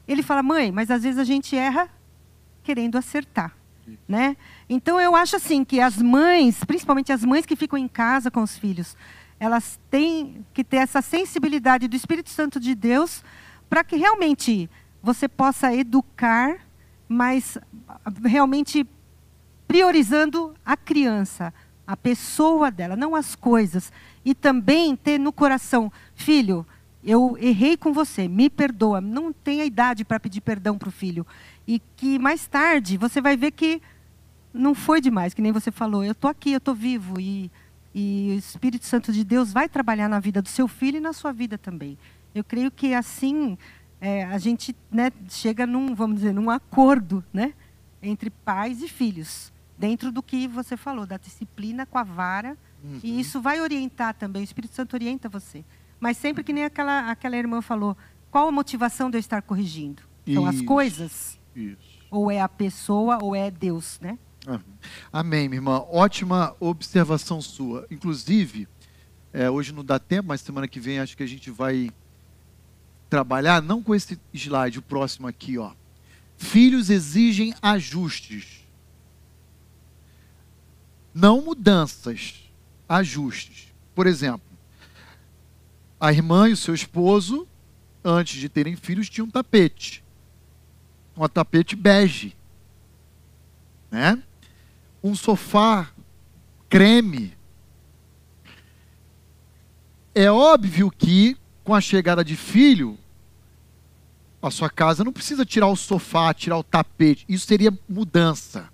Ele 0.07 0.23
fala: 0.23 0.41
Mãe, 0.41 0.71
mas 0.71 0.89
às 0.89 1.03
vezes 1.03 1.19
a 1.19 1.23
gente 1.23 1.55
erra 1.55 1.89
querendo 2.63 2.97
acertar. 2.97 3.55
Né? 4.07 4.37
Então 4.69 5.01
eu 5.01 5.15
acho 5.15 5.35
assim 5.35 5.65
que 5.65 5.79
as 5.79 5.97
mães, 5.97 6.63
principalmente 6.63 7.11
as 7.11 7.25
mães 7.25 7.45
que 7.45 7.55
ficam 7.55 7.77
em 7.77 7.87
casa 7.87 8.31
com 8.31 8.41
os 8.41 8.57
filhos, 8.57 8.95
elas 9.39 9.79
têm 9.89 10.45
que 10.53 10.63
ter 10.63 10.77
essa 10.77 11.01
sensibilidade 11.01 11.87
do 11.87 11.95
Espírito 11.95 12.29
Santo 12.29 12.59
de 12.59 12.75
Deus 12.75 13.23
para 13.69 13.83
que 13.83 13.95
realmente 13.95 14.69
você 15.01 15.27
possa 15.27 15.73
educar, 15.73 16.59
mas 17.09 17.57
realmente 18.23 18.85
priorizando 19.67 20.53
a 20.65 20.77
criança, 20.77 21.53
a 21.87 21.97
pessoa 21.97 22.69
dela, 22.69 22.95
não 22.95 23.15
as 23.15 23.35
coisas. 23.35 23.91
E 24.23 24.35
também 24.35 24.95
ter 24.95 25.17
no 25.17 25.31
coração, 25.31 25.91
filho, 26.13 26.65
eu 27.03 27.37
errei 27.39 27.75
com 27.75 27.91
você, 27.93 28.27
me 28.27 28.49
perdoa. 28.49 29.01
Não 29.01 29.33
tem 29.33 29.61
a 29.61 29.65
idade 29.65 30.05
para 30.05 30.19
pedir 30.19 30.41
perdão 30.41 30.77
para 30.77 30.89
o 30.89 30.91
filho 30.91 31.25
e 31.67 31.81
que 31.95 32.19
mais 32.19 32.47
tarde 32.47 32.97
você 32.97 33.21
vai 33.21 33.35
ver 33.35 33.51
que 33.51 33.81
não 34.53 34.75
foi 34.75 35.01
demais, 35.01 35.33
que 35.33 35.41
nem 35.41 35.51
você 35.51 35.71
falou. 35.71 36.03
Eu 36.03 36.11
estou 36.11 36.29
aqui, 36.29 36.51
eu 36.51 36.57
estou 36.57 36.75
vivo 36.75 37.19
e, 37.19 37.49
e 37.93 38.33
o 38.35 38.37
Espírito 38.37 38.85
Santo 38.85 39.11
de 39.11 39.23
Deus 39.23 39.51
vai 39.51 39.67
trabalhar 39.67 40.09
na 40.09 40.19
vida 40.19 40.41
do 40.41 40.49
seu 40.49 40.67
filho 40.67 40.97
e 40.97 41.01
na 41.01 41.13
sua 41.13 41.31
vida 41.31 41.57
também. 41.57 41.97
Eu 42.35 42.43
creio 42.43 42.69
que 42.69 42.93
assim 42.93 43.57
é, 43.99 44.23
a 44.25 44.37
gente 44.37 44.75
né, 44.91 45.11
chega 45.29 45.65
num, 45.65 45.93
vamos 45.93 46.17
dizer, 46.17 46.33
num 46.33 46.49
acordo, 46.49 47.23
né, 47.31 47.53
entre 48.01 48.29
pais 48.29 48.81
e 48.81 48.87
filhos, 48.87 49.53
dentro 49.77 50.11
do 50.11 50.23
que 50.23 50.47
você 50.47 50.75
falou, 50.75 51.05
da 51.05 51.17
disciplina 51.17 51.85
com 51.85 51.97
a 51.97 52.03
vara, 52.03 52.57
uhum. 52.83 52.99
e 53.03 53.19
isso 53.19 53.39
vai 53.39 53.61
orientar 53.61 54.15
também. 54.15 54.41
O 54.41 54.43
Espírito 54.43 54.73
Santo 54.73 54.95
orienta 54.95 55.29
você, 55.29 55.63
mas 56.01 56.17
sempre 56.17 56.43
que 56.43 56.51
nem 56.51 56.65
aquela 56.65 57.11
aquela 57.11 57.37
irmã 57.37 57.61
falou, 57.61 57.95
qual 58.31 58.49
a 58.49 58.51
motivação 58.51 59.09
de 59.09 59.17
eu 59.17 59.19
estar 59.19 59.41
corrigindo? 59.43 60.01
São 60.25 60.49
isso, 60.49 60.61
as 60.61 60.61
coisas? 60.61 61.39
Isso. 61.55 62.01
Ou 62.09 62.29
é 62.29 62.41
a 62.41 62.49
pessoa 62.49 63.19
ou 63.21 63.35
é 63.35 63.49
Deus, 63.49 63.99
né? 64.01 64.17
Amém, 65.13 65.47
minha 65.47 65.59
irmã. 65.59 65.85
Ótima 65.89 66.55
observação 66.59 67.39
sua. 67.39 67.85
Inclusive, 67.91 68.67
é, 69.31 69.49
hoje 69.49 69.71
não 69.71 69.85
dá 69.85 69.99
tempo, 69.99 70.29
mas 70.29 70.41
semana 70.41 70.67
que 70.67 70.79
vem 70.79 70.99
acho 70.99 71.15
que 71.15 71.23
a 71.23 71.27
gente 71.27 71.51
vai 71.51 71.91
trabalhar, 73.07 73.61
não 73.61 73.83
com 73.83 73.93
esse 73.93 74.19
slide, 74.33 74.79
o 74.79 74.81
próximo 74.81 75.27
aqui, 75.27 75.57
ó. 75.57 75.73
Filhos 76.37 76.89
exigem 76.89 77.53
ajustes. 77.61 78.65
Não 81.13 81.41
mudanças, 81.41 82.51
ajustes. 82.89 83.71
Por 83.93 84.07
exemplo, 84.07 84.50
a 86.01 86.11
irmã 86.11 86.49
e 86.49 86.53
o 86.53 86.57
seu 86.57 86.73
esposo, 86.73 87.47
antes 88.03 88.39
de 88.39 88.49
terem 88.49 88.75
filhos, 88.75 89.07
tinham 89.07 89.27
um 89.27 89.29
tapete. 89.29 90.03
Um 91.15 91.27
tapete 91.27 91.75
bege. 91.75 92.35
Né? 93.91 94.21
Um 95.03 95.13
sofá 95.13 95.91
creme. 96.67 97.37
É 100.15 100.31
óbvio 100.31 100.89
que 100.89 101.37
com 101.63 101.75
a 101.75 101.79
chegada 101.79 102.25
de 102.25 102.35
filho, 102.35 102.97
a 104.41 104.49
sua 104.49 104.71
casa 104.71 105.03
não 105.03 105.13
precisa 105.13 105.45
tirar 105.45 105.67
o 105.67 105.75
sofá, 105.75 106.33
tirar 106.33 106.57
o 106.57 106.63
tapete. 106.63 107.25
Isso 107.29 107.45
seria 107.45 107.71
mudança. 107.87 108.67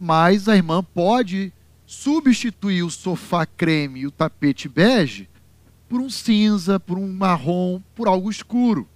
Mas 0.00 0.48
a 0.48 0.56
irmã 0.56 0.82
pode 0.82 1.52
substituir 1.84 2.82
o 2.82 2.90
sofá 2.90 3.44
creme 3.44 4.00
e 4.00 4.06
o 4.06 4.10
tapete 4.10 4.66
bege 4.66 5.28
por 5.88 6.00
um 6.00 6.10
cinza, 6.10 6.78
por 6.78 6.98
um 6.98 7.12
marrom, 7.12 7.80
por 7.94 8.08
algo 8.08 8.30
escuro. 8.30 8.88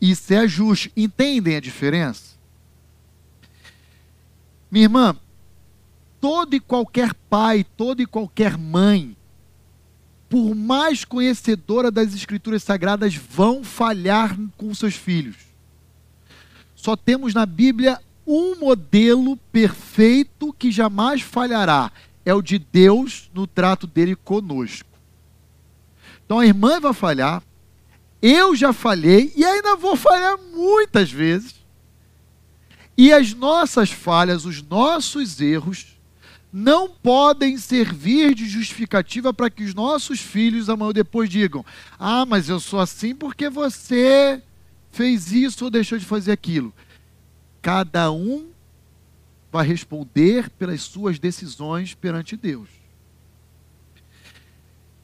Isso 0.00 0.32
é 0.32 0.38
ajuste. 0.38 0.92
Entendem 0.96 1.56
a 1.56 1.60
diferença? 1.60 2.36
Minha 4.70 4.84
irmã, 4.84 5.16
todo 6.20 6.54
e 6.54 6.60
qualquer 6.60 7.14
pai, 7.28 7.64
toda 7.76 8.02
e 8.02 8.06
qualquer 8.06 8.56
mãe 8.56 9.16
por 10.32 10.54
mais 10.54 11.04
conhecedora 11.04 11.90
das 11.90 12.14
Escrituras 12.14 12.62
Sagradas, 12.62 13.14
vão 13.14 13.62
falhar 13.62 14.34
com 14.56 14.74
seus 14.74 14.94
filhos. 14.94 15.36
Só 16.74 16.96
temos 16.96 17.34
na 17.34 17.44
Bíblia 17.44 18.00
um 18.26 18.56
modelo 18.56 19.36
perfeito 19.52 20.50
que 20.54 20.72
jamais 20.72 21.20
falhará: 21.20 21.92
é 22.24 22.32
o 22.32 22.40
de 22.40 22.58
Deus 22.58 23.30
no 23.34 23.46
trato 23.46 23.86
dele 23.86 24.16
conosco. 24.16 24.88
Então 26.24 26.38
a 26.38 26.46
irmã 26.46 26.80
vai 26.80 26.92
falhar, 26.92 27.42
eu 28.20 28.54
já 28.54 28.72
falhei 28.72 29.32
e 29.36 29.44
ainda 29.44 29.76
vou 29.76 29.96
falhar 29.96 30.38
muitas 30.54 31.10
vezes. 31.10 31.54
E 32.96 33.12
as 33.12 33.34
nossas 33.34 33.90
falhas, 33.90 34.44
os 34.44 34.62
nossos 34.62 35.40
erros, 35.40 35.98
não 36.52 36.88
podem 36.88 37.56
servir 37.56 38.34
de 38.34 38.46
justificativa 38.46 39.32
para 39.32 39.48
que 39.48 39.64
os 39.64 39.74
nossos 39.74 40.20
filhos 40.20 40.68
amanhã 40.68 40.92
depois 40.92 41.28
digam: 41.28 41.64
Ah, 41.98 42.26
mas 42.26 42.48
eu 42.48 42.60
sou 42.60 42.78
assim 42.78 43.14
porque 43.14 43.48
você 43.48 44.42
fez 44.90 45.32
isso 45.32 45.64
ou 45.64 45.70
deixou 45.70 45.98
de 45.98 46.04
fazer 46.04 46.32
aquilo. 46.32 46.72
Cada 47.62 48.12
um 48.12 48.50
vai 49.50 49.66
responder 49.66 50.50
pelas 50.50 50.82
suas 50.82 51.18
decisões 51.18 51.94
perante 51.94 52.36
Deus. 52.36 52.81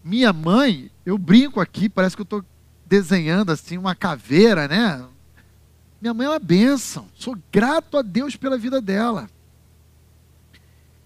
Minha 0.03 0.33
mãe, 0.33 0.91
eu 1.05 1.19
brinco 1.19 1.61
aqui, 1.61 1.89
parece 1.89 2.17
que 2.17 2.23
eu 2.23 2.25
estou 2.25 2.45
desenhando 2.87 3.51
assim 3.51 3.77
uma 3.77 3.95
caveira, 3.95 4.67
né? 4.67 5.05
Minha 6.01 6.15
mãe 6.15 6.27
é 6.27 6.31
uma 6.31 6.39
bênção. 6.39 7.09
Sou 7.15 7.37
grato 7.53 7.97
a 7.97 8.03
Deus 8.03 8.37
pela 8.37 8.57
vida 8.57 8.81
dela 8.81 9.29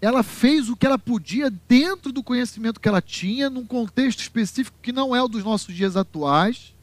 ela 0.02 0.24
fez 0.24 0.68
o 0.68 0.74
que 0.74 0.84
ela 0.84 0.98
podia 0.98 1.48
dentro 1.68 2.10
do 2.10 2.24
conhecimento 2.24 2.80
que 2.80 2.88
ela 2.88 3.00
tinha, 3.00 3.48
num 3.48 3.64
contexto 3.64 4.18
específico 4.18 4.76
que 4.82 4.90
não 4.90 5.14
é 5.14 5.22
o 5.22 5.28
dos 5.28 5.44
nossos 5.44 5.72
dias 5.72 5.96
atuais, 5.96 6.74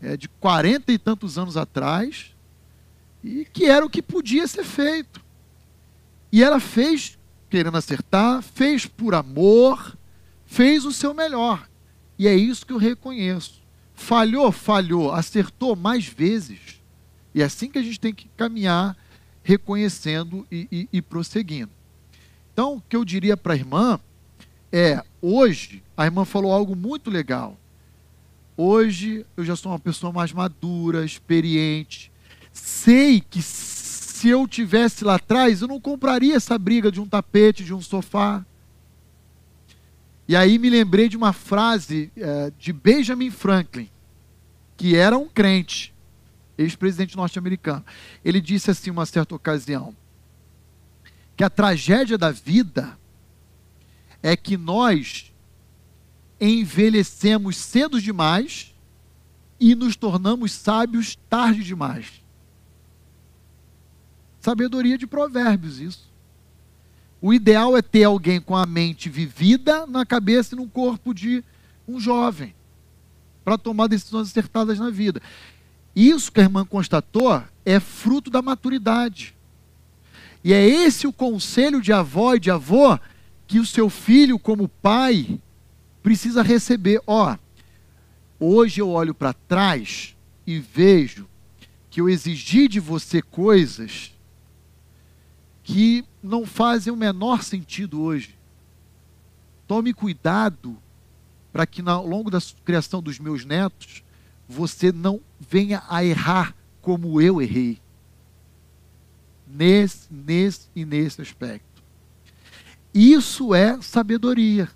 é 0.00 0.16
de 0.16 0.28
quarenta 0.28 0.92
e 0.92 0.98
tantos 0.98 1.36
anos 1.36 1.56
atrás, 1.56 2.36
e 3.24 3.44
que 3.44 3.64
era 3.64 3.84
o 3.84 3.90
que 3.90 4.00
podia 4.00 4.46
ser 4.46 4.62
feito. 4.62 5.20
E 6.30 6.40
ela 6.40 6.60
fez 6.60 7.18
querendo 7.50 7.78
acertar, 7.78 8.40
fez 8.42 8.86
por 8.86 9.16
amor, 9.16 9.95
fez 10.46 10.84
o 10.84 10.92
seu 10.92 11.12
melhor. 11.12 11.68
E 12.18 12.26
é 12.26 12.34
isso 12.34 12.64
que 12.64 12.72
eu 12.72 12.78
reconheço. 12.78 13.62
Falhou, 13.94 14.50
falhou, 14.52 15.12
acertou 15.12 15.76
mais 15.76 16.06
vezes. 16.06 16.80
E 17.34 17.42
é 17.42 17.44
assim 17.44 17.68
que 17.68 17.78
a 17.78 17.82
gente 17.82 18.00
tem 18.00 18.14
que 18.14 18.28
caminhar, 18.36 18.96
reconhecendo 19.42 20.46
e, 20.50 20.66
e, 20.72 20.88
e 20.92 21.02
prosseguindo. 21.02 21.70
Então, 22.52 22.76
o 22.76 22.80
que 22.80 22.96
eu 22.96 23.04
diria 23.04 23.36
para 23.36 23.52
a 23.52 23.56
irmã 23.56 24.00
é: 24.72 25.02
hoje, 25.20 25.82
a 25.96 26.06
irmã 26.06 26.24
falou 26.24 26.52
algo 26.52 26.74
muito 26.74 27.10
legal. 27.10 27.58
Hoje 28.56 29.26
eu 29.36 29.44
já 29.44 29.54
sou 29.54 29.72
uma 29.72 29.78
pessoa 29.78 30.10
mais 30.10 30.32
madura, 30.32 31.04
experiente. 31.04 32.10
Sei 32.50 33.20
que 33.20 33.42
se 33.42 34.30
eu 34.30 34.48
tivesse 34.48 35.04
lá 35.04 35.16
atrás, 35.16 35.60
eu 35.60 35.68
não 35.68 35.78
compraria 35.78 36.34
essa 36.34 36.58
briga 36.58 36.90
de 36.90 36.98
um 36.98 37.06
tapete, 37.06 37.62
de 37.62 37.74
um 37.74 37.82
sofá. 37.82 38.44
E 40.28 40.34
aí 40.34 40.58
me 40.58 40.68
lembrei 40.68 41.08
de 41.08 41.16
uma 41.16 41.32
frase 41.32 42.10
é, 42.16 42.52
de 42.58 42.72
Benjamin 42.72 43.30
Franklin, 43.30 43.88
que 44.76 44.96
era 44.96 45.16
um 45.16 45.28
crente, 45.28 45.94
ex-presidente 46.58 47.16
norte-americano. 47.16 47.84
Ele 48.24 48.40
disse 48.40 48.70
assim, 48.70 48.90
uma 48.90 49.06
certa 49.06 49.34
ocasião: 49.34 49.94
que 51.36 51.44
a 51.44 51.50
tragédia 51.50 52.18
da 52.18 52.32
vida 52.32 52.98
é 54.22 54.36
que 54.36 54.56
nós 54.56 55.32
envelhecemos 56.40 57.56
cedo 57.56 58.00
demais 58.00 58.74
e 59.60 59.74
nos 59.74 59.96
tornamos 59.96 60.52
sábios 60.52 61.16
tarde 61.28 61.62
demais. 61.62 62.22
Sabedoria 64.40 64.98
de 64.98 65.06
provérbios, 65.06 65.80
isso. 65.80 66.05
O 67.20 67.32
ideal 67.32 67.76
é 67.76 67.82
ter 67.82 68.04
alguém 68.04 68.40
com 68.40 68.54
a 68.54 68.66
mente 68.66 69.08
vivida 69.08 69.86
na 69.86 70.04
cabeça 70.04 70.54
e 70.54 70.58
no 70.58 70.68
corpo 70.68 71.14
de 71.14 71.42
um 71.88 71.98
jovem, 71.98 72.54
para 73.44 73.56
tomar 73.56 73.86
decisões 73.86 74.28
acertadas 74.28 74.78
na 74.78 74.90
vida. 74.90 75.20
Isso 75.94 76.30
que 76.30 76.40
a 76.40 76.44
irmã 76.44 76.64
constatou 76.64 77.42
é 77.64 77.80
fruto 77.80 78.30
da 78.30 78.42
maturidade. 78.42 79.34
E 80.44 80.52
é 80.52 80.64
esse 80.64 81.06
o 81.06 81.12
conselho 81.12 81.80
de 81.80 81.92
avó 81.92 82.34
e 82.34 82.40
de 82.40 82.50
avô 82.50 82.98
que 83.46 83.58
o 83.58 83.66
seu 83.66 83.88
filho, 83.88 84.38
como 84.38 84.68
pai, 84.68 85.40
precisa 86.02 86.42
receber. 86.42 87.00
Ó, 87.06 87.36
hoje 88.38 88.80
eu 88.80 88.90
olho 88.90 89.14
para 89.14 89.32
trás 89.32 90.14
e 90.46 90.58
vejo 90.58 91.26
que 91.88 92.00
eu 92.00 92.08
exigi 92.08 92.68
de 92.68 92.78
você 92.78 93.22
coisas 93.22 94.12
que 95.66 96.04
não 96.22 96.46
fazem 96.46 96.92
o 96.92 96.96
menor 96.96 97.42
sentido 97.42 98.00
hoje. 98.00 98.38
Tome 99.66 99.92
cuidado 99.92 100.78
para 101.52 101.66
que 101.66 101.82
ao 101.84 102.06
longo 102.06 102.30
da 102.30 102.38
criação 102.64 103.02
dos 103.02 103.18
meus 103.18 103.44
netos 103.44 104.04
você 104.48 104.92
não 104.92 105.20
venha 105.40 105.82
a 105.88 106.04
errar 106.04 106.54
como 106.80 107.20
eu 107.20 107.42
errei 107.42 107.80
nesse, 109.44 110.06
nesse 110.08 110.68
e 110.72 110.84
nesse 110.84 111.20
aspecto. 111.20 111.82
Isso 112.94 113.52
é 113.52 113.82
sabedoria. 113.82 114.70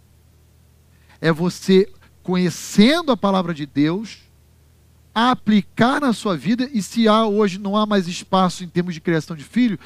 É 1.20 1.30
você 1.30 1.88
conhecendo 2.20 3.12
a 3.12 3.16
palavra 3.16 3.54
de 3.54 3.64
Deus, 3.64 4.22
aplicar 5.14 6.00
na 6.00 6.12
sua 6.12 6.36
vida 6.36 6.68
e 6.72 6.82
se 6.82 7.06
há 7.06 7.26
hoje 7.26 7.58
não 7.60 7.76
há 7.76 7.86
mais 7.86 8.08
espaço 8.08 8.64
em 8.64 8.68
termos 8.68 8.94
de 8.94 9.00
criação 9.00 9.36
de 9.36 9.44
filho, 9.44 9.78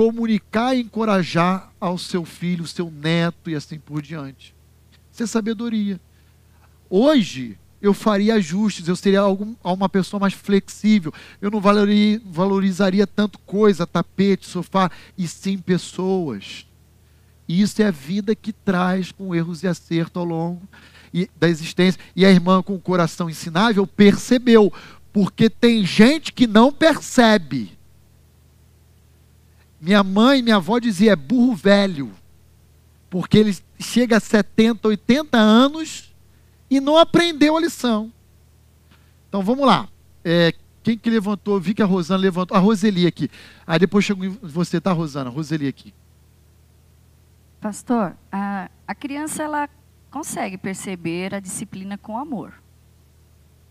comunicar 0.00 0.74
e 0.74 0.80
encorajar 0.80 1.70
ao 1.78 1.98
seu 1.98 2.24
filho, 2.24 2.66
seu 2.66 2.90
neto 2.90 3.50
e 3.50 3.54
assim 3.54 3.78
por 3.78 4.00
diante. 4.00 4.54
Isso 5.12 5.22
é 5.22 5.26
sabedoria. 5.26 6.00
Hoje, 6.88 7.58
eu 7.82 7.92
faria 7.92 8.36
ajustes, 8.36 8.88
eu 8.88 8.96
seria 8.96 9.20
algum, 9.20 9.54
uma 9.62 9.90
pessoa 9.90 10.18
mais 10.18 10.32
flexível, 10.32 11.12
eu 11.38 11.50
não 11.50 11.60
valorizaria 11.60 13.06
tanto 13.06 13.38
coisa, 13.40 13.86
tapete, 13.86 14.46
sofá, 14.46 14.90
e 15.18 15.28
sim 15.28 15.58
pessoas. 15.58 16.66
Isso 17.46 17.82
é 17.82 17.88
a 17.88 17.90
vida 17.90 18.34
que 18.34 18.54
traz 18.54 19.12
com 19.12 19.34
erros 19.34 19.62
e 19.62 19.68
acerto 19.68 20.18
ao 20.18 20.24
longo. 20.24 20.66
e, 21.12 21.28
da 21.38 21.46
existência. 21.46 22.00
E 22.16 22.24
a 22.24 22.30
irmã 22.30 22.62
com 22.62 22.74
o 22.74 22.80
coração 22.80 23.28
ensinável 23.28 23.86
percebeu, 23.86 24.72
porque 25.12 25.50
tem 25.50 25.84
gente 25.84 26.32
que 26.32 26.46
não 26.46 26.72
percebe. 26.72 27.78
Minha 29.80 30.04
mãe 30.04 30.42
minha 30.42 30.56
avó 30.56 30.78
diziam, 30.78 31.12
é 31.12 31.16
burro 31.16 31.54
velho. 31.54 32.12
Porque 33.08 33.38
ele 33.38 33.56
chega 33.78 34.18
a 34.18 34.20
70, 34.20 34.86
80 34.86 35.36
anos 35.38 36.14
e 36.70 36.78
não 36.78 36.96
aprendeu 36.96 37.56
a 37.56 37.60
lição. 37.60 38.12
Então 39.28 39.42
vamos 39.42 39.66
lá. 39.66 39.88
É, 40.24 40.52
quem 40.82 40.96
que 40.96 41.10
levantou? 41.10 41.58
Vi 41.58 41.74
que 41.74 41.82
a 41.82 41.86
Rosana 41.86 42.20
levantou. 42.20 42.56
A 42.56 42.60
Roseli 42.60 43.06
aqui. 43.06 43.30
Aí 43.66 43.78
depois 43.78 44.04
chegou 44.04 44.30
você, 44.42 44.80
tá, 44.80 44.92
Rosana? 44.92 45.30
Roseli 45.30 45.66
aqui. 45.66 45.94
Pastor, 47.60 48.16
a, 48.30 48.70
a 48.86 48.94
criança 48.94 49.42
ela 49.42 49.68
consegue 50.10 50.56
perceber 50.56 51.34
a 51.34 51.40
disciplina 51.40 51.98
com 51.98 52.18
amor. 52.18 52.54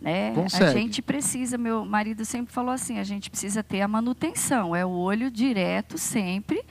Né? 0.01 0.33
Consegue. 0.33 0.65
A 0.65 0.73
gente 0.73 1.01
precisa, 1.01 1.57
meu 1.57 1.85
marido 1.85 2.23
sempre 2.23 2.53
falou 2.53 2.71
assim, 2.71 2.99
a 2.99 3.03
gente 3.03 3.29
precisa 3.29 3.61
ter 3.61 3.81
a 3.81 3.87
manutenção, 3.87 4.75
é 4.75 4.85
o 4.85 4.89
olho 4.89 5.29
direto 5.29 5.97
sempre 5.97 6.63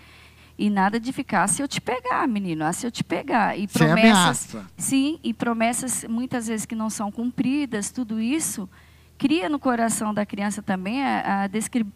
e 0.59 0.68
nada 0.68 0.98
de 0.98 1.12
ficar 1.12 1.46
se 1.46 1.62
eu 1.62 1.68
te 1.68 1.80
pegar, 1.80 2.26
menino, 2.26 2.64
ah, 2.64 2.72
se 2.72 2.86
eu 2.86 2.90
te 2.90 3.05
pegar. 3.05 3.56
E 3.56 3.68
Sem 3.68 3.86
promessas, 3.86 4.55
ameaça. 4.55 4.70
sim, 4.76 5.20
e 5.22 5.32
promessas 5.32 6.05
muitas 6.05 6.48
vezes 6.48 6.66
que 6.66 6.74
não 6.74 6.90
são 6.90 7.12
cumpridas, 7.12 7.90
tudo 7.92 8.20
isso 8.20 8.68
cria 9.16 9.48
no 9.48 9.59
coração 9.59 10.14
da 10.14 10.24
criança 10.24 10.62
também 10.62 11.02
a, 11.05 11.42
a 11.42 11.46
descri... 11.46 11.86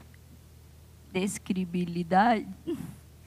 describilidade, 1.13 2.47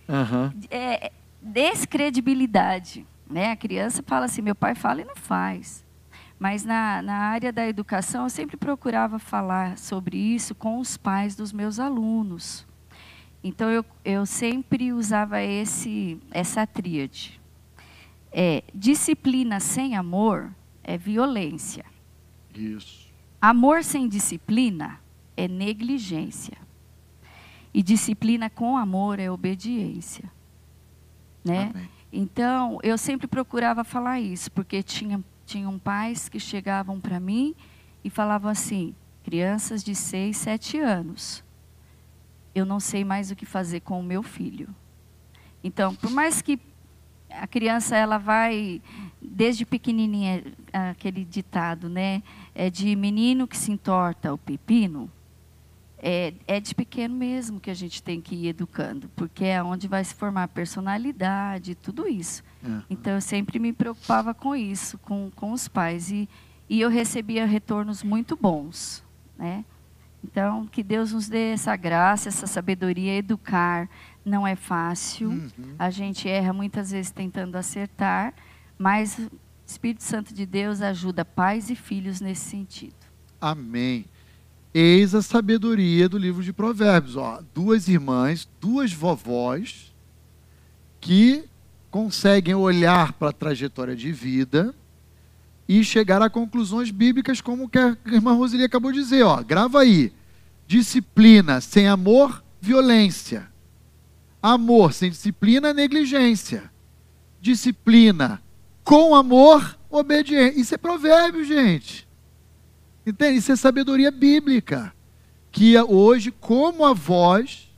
Aham. 0.07 0.53
é, 0.69 1.11
descredibilidade. 1.41 3.06
Né? 3.30 3.52
A 3.52 3.56
criança 3.56 4.03
fala 4.06 4.26
assim, 4.26 4.41
meu 4.41 4.56
pai 4.56 4.76
fala 4.76 5.02
e 5.02 5.06
não 5.06 5.15
faz. 5.15 5.85
Mas 6.38 6.66
na, 6.66 7.02
na 7.02 7.16
área 7.16 7.52
da 7.52 7.68
educação, 7.68 8.24
eu 8.24 8.30
sempre 8.30 8.57
procurava 8.57 9.18
falar 9.20 9.78
sobre 9.78 10.18
isso 10.18 10.53
com 10.53 10.80
os 10.80 10.98
pais 10.98 11.36
dos 11.36 11.53
meus 11.53 11.80
alunos. 11.80 12.66
Então, 13.44 13.70
eu, 13.70 13.86
eu 14.03 14.26
sempre 14.26 14.91
usava 14.91 15.41
esse, 15.41 16.20
essa 16.32 16.66
tríade. 16.66 17.40
É, 18.32 18.64
disciplina 18.74 19.60
sem 19.60 19.95
amor 19.95 20.52
é 20.84 20.98
violência. 20.98 21.86
Isso. 22.53 23.06
Amor 23.41 23.84
sem 23.84 24.10
disciplina 24.10 24.99
é 25.38 25.48
negligência. 25.48 26.57
E 27.74 27.84
disciplina 27.84 28.49
com 28.49 28.78
amor 28.78 29.20
é 29.20 29.30
obediência. 29.30 30.30
Né? 31.44 31.72
Amém. 31.74 31.90
Então, 32.12 32.80
eu 32.82 32.98
sempre 32.98 33.28
procurava 33.28 33.84
falar 33.84 34.20
isso, 34.20 34.52
porque 34.52 34.82
tinha, 34.82 35.24
tinham 35.45 35.77
pais 35.80 36.27
que 36.27 36.39
chegavam 36.39 36.99
para 36.99 37.19
mim 37.19 37.55
e 38.03 38.09
falavam 38.09 38.49
assim: 38.49 38.95
crianças 39.23 39.84
de 39.84 39.95
6, 39.95 40.35
7 40.35 40.80
anos, 40.80 41.43
eu 42.53 42.65
não 42.65 42.80
sei 42.80 43.03
mais 43.03 43.31
o 43.31 43.35
que 43.35 43.45
fazer 43.45 43.81
com 43.81 43.99
o 43.99 44.03
meu 44.03 44.23
filho. 44.23 44.69
Então, 45.63 45.95
por 45.95 46.11
mais 46.11 46.41
que 46.41 46.59
a 47.30 47.47
criança 47.47 47.97
ela 47.97 48.17
vai 48.17 48.81
desde 49.22 49.65
pequenininha 49.65 50.43
aquele 50.72 51.26
ditado, 51.26 51.89
né? 51.89 52.22
É 52.53 52.69
de 52.69 52.95
menino 52.95 53.47
que 53.47 53.57
se 53.57 53.72
entorta 53.72 54.34
o 54.34 54.38
pepino. 54.38 55.11
É, 56.07 56.36
é 56.45 56.60
de 56.60 56.76
pequeno 56.76 57.15
mesmo 57.15 57.60
que 57.60 57.72
a 57.72 57.73
gente 57.73 58.03
tem 58.03 58.22
que 58.22 58.36
ir 58.36 58.49
educando, 58.49 59.10
porque 59.15 59.44
é 59.44 59.64
onde 59.64 59.88
vai 59.88 60.03
se 60.03 60.14
formar 60.14 60.44
a 60.44 60.48
personalidade, 60.48 61.73
tudo 61.73 62.07
isso. 62.07 62.44
É. 62.64 62.84
Então 62.91 63.14
eu 63.14 63.22
sempre 63.22 63.57
me 63.57 63.73
preocupava 63.73 64.32
com 64.32 64.56
isso, 64.56 64.99
com, 64.99 65.32
com 65.36 65.52
os 65.52 65.68
pais 65.68 66.11
e, 66.11 66.30
e 66.69 66.80
eu 66.80 66.91
recebia 66.91 67.48
retornos 67.48 68.03
muito 68.03 68.36
bons, 68.36 69.03
né? 69.36 69.65
Então 70.23 70.68
que 70.68 70.84
Deus 70.84 71.11
nos 71.11 71.27
dê 71.27 71.53
essa 71.53 71.76
graça, 71.76 72.30
essa 72.30 72.45
sabedoria, 72.45 73.18
educar 73.18 73.90
não 74.23 74.45
é 74.45 74.56
fácil. 74.56 75.30
Uhum. 75.30 75.76
A 75.80 75.90
gente 75.90 76.30
erra 76.30 76.53
muitas 76.53 76.91
vezes 76.91 77.10
tentando 77.10 77.56
acertar, 77.56 78.32
mas 78.77 79.18
o 79.18 79.32
Espírito 79.65 80.03
Santo 80.03 80.36
de 80.36 80.45
Deus 80.45 80.84
ajuda 80.84 81.26
pais 81.26 81.72
e 81.72 81.76
filhos 81.76 82.22
nesse 82.22 82.48
sentido. 82.48 82.94
Amém. 83.41 84.06
Eis 84.77 85.15
a 85.15 85.22
sabedoria 85.22 86.10
do 86.10 86.18
livro 86.18 86.43
de 86.43 86.52
Provérbios. 86.52 87.15
Ó, 87.15 87.41
duas 87.53 87.88
irmãs, 87.88 88.45
duas 88.60 88.91
vovós, 88.91 89.93
que 90.99 91.45
conseguem 91.89 92.56
olhar 92.56 93.14
para 93.14 93.30
a 93.30 93.31
trajetória 93.31 93.95
de 93.95 94.11
vida 94.11 94.76
e 95.65 95.81
chegar 95.81 96.22
a 96.22 96.30
conclusões 96.30 96.91
bíblicas, 96.91 97.39
como 97.39 97.69
que 97.69 97.80
a 97.80 97.95
irmã 98.07 98.34
Roseli 98.34 98.65
acabou 98.65 98.91
de 98.91 98.99
dizer. 98.99 99.23
Ó, 99.23 99.41
grava 99.41 99.80
aí. 99.80 100.11
Disciplina 100.68 101.61
sem 101.61 101.88
amor, 101.88 102.43
violência. 102.60 103.47
Amor 104.43 104.91
sem 104.91 105.10
disciplina, 105.10 105.73
negligência. 105.73 106.69
Disciplina 107.39 108.41
com 108.84 109.15
amor, 109.15 109.80
obediência. 109.89 110.60
Isso 110.60 110.76
é 110.76 110.77
provérbio, 110.77 111.45
gente. 111.45 112.05
Entende? 113.06 113.38
Isso 113.38 113.52
é 113.52 113.56
sabedoria 113.56 114.11
bíblica. 114.11 114.94
Que 115.52 115.80
hoje, 115.80 116.32
como 116.32 116.86
avós, 116.86 117.72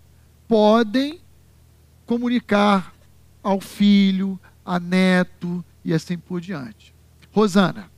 podem 0.48 1.22
comunicar 2.06 2.94
ao 3.44 3.60
filho, 3.60 4.40
a 4.66 4.80
neto 4.80 5.64
e 5.84 5.94
assim 5.94 6.18
por 6.18 6.42
diante. 6.42 6.94
Rosana. 7.32 7.92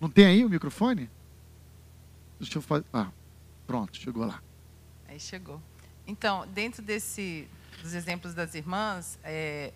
Não 0.00 0.08
tem 0.08 0.26
aí 0.26 0.44
o 0.44 0.48
microfone? 0.48 1.10
Deixa 2.38 2.58
eu 2.58 2.62
fazer. 2.62 2.84
Ah, 2.92 3.08
pronto, 3.66 3.96
chegou 3.96 4.24
lá. 4.24 4.40
Aí 5.08 5.18
chegou. 5.18 5.60
Então, 6.06 6.46
dentro 6.48 6.82
desse, 6.82 7.48
dos 7.82 7.94
exemplos 7.94 8.34
das 8.34 8.54
irmãs, 8.54 9.18
é, 9.24 9.72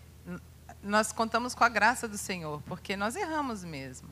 nós 0.81 1.11
contamos 1.11 1.53
com 1.53 1.63
a 1.63 1.69
graça 1.69 2.07
do 2.07 2.17
Senhor, 2.17 2.61
porque 2.63 2.95
nós 2.95 3.15
erramos 3.15 3.63
mesmo. 3.63 4.09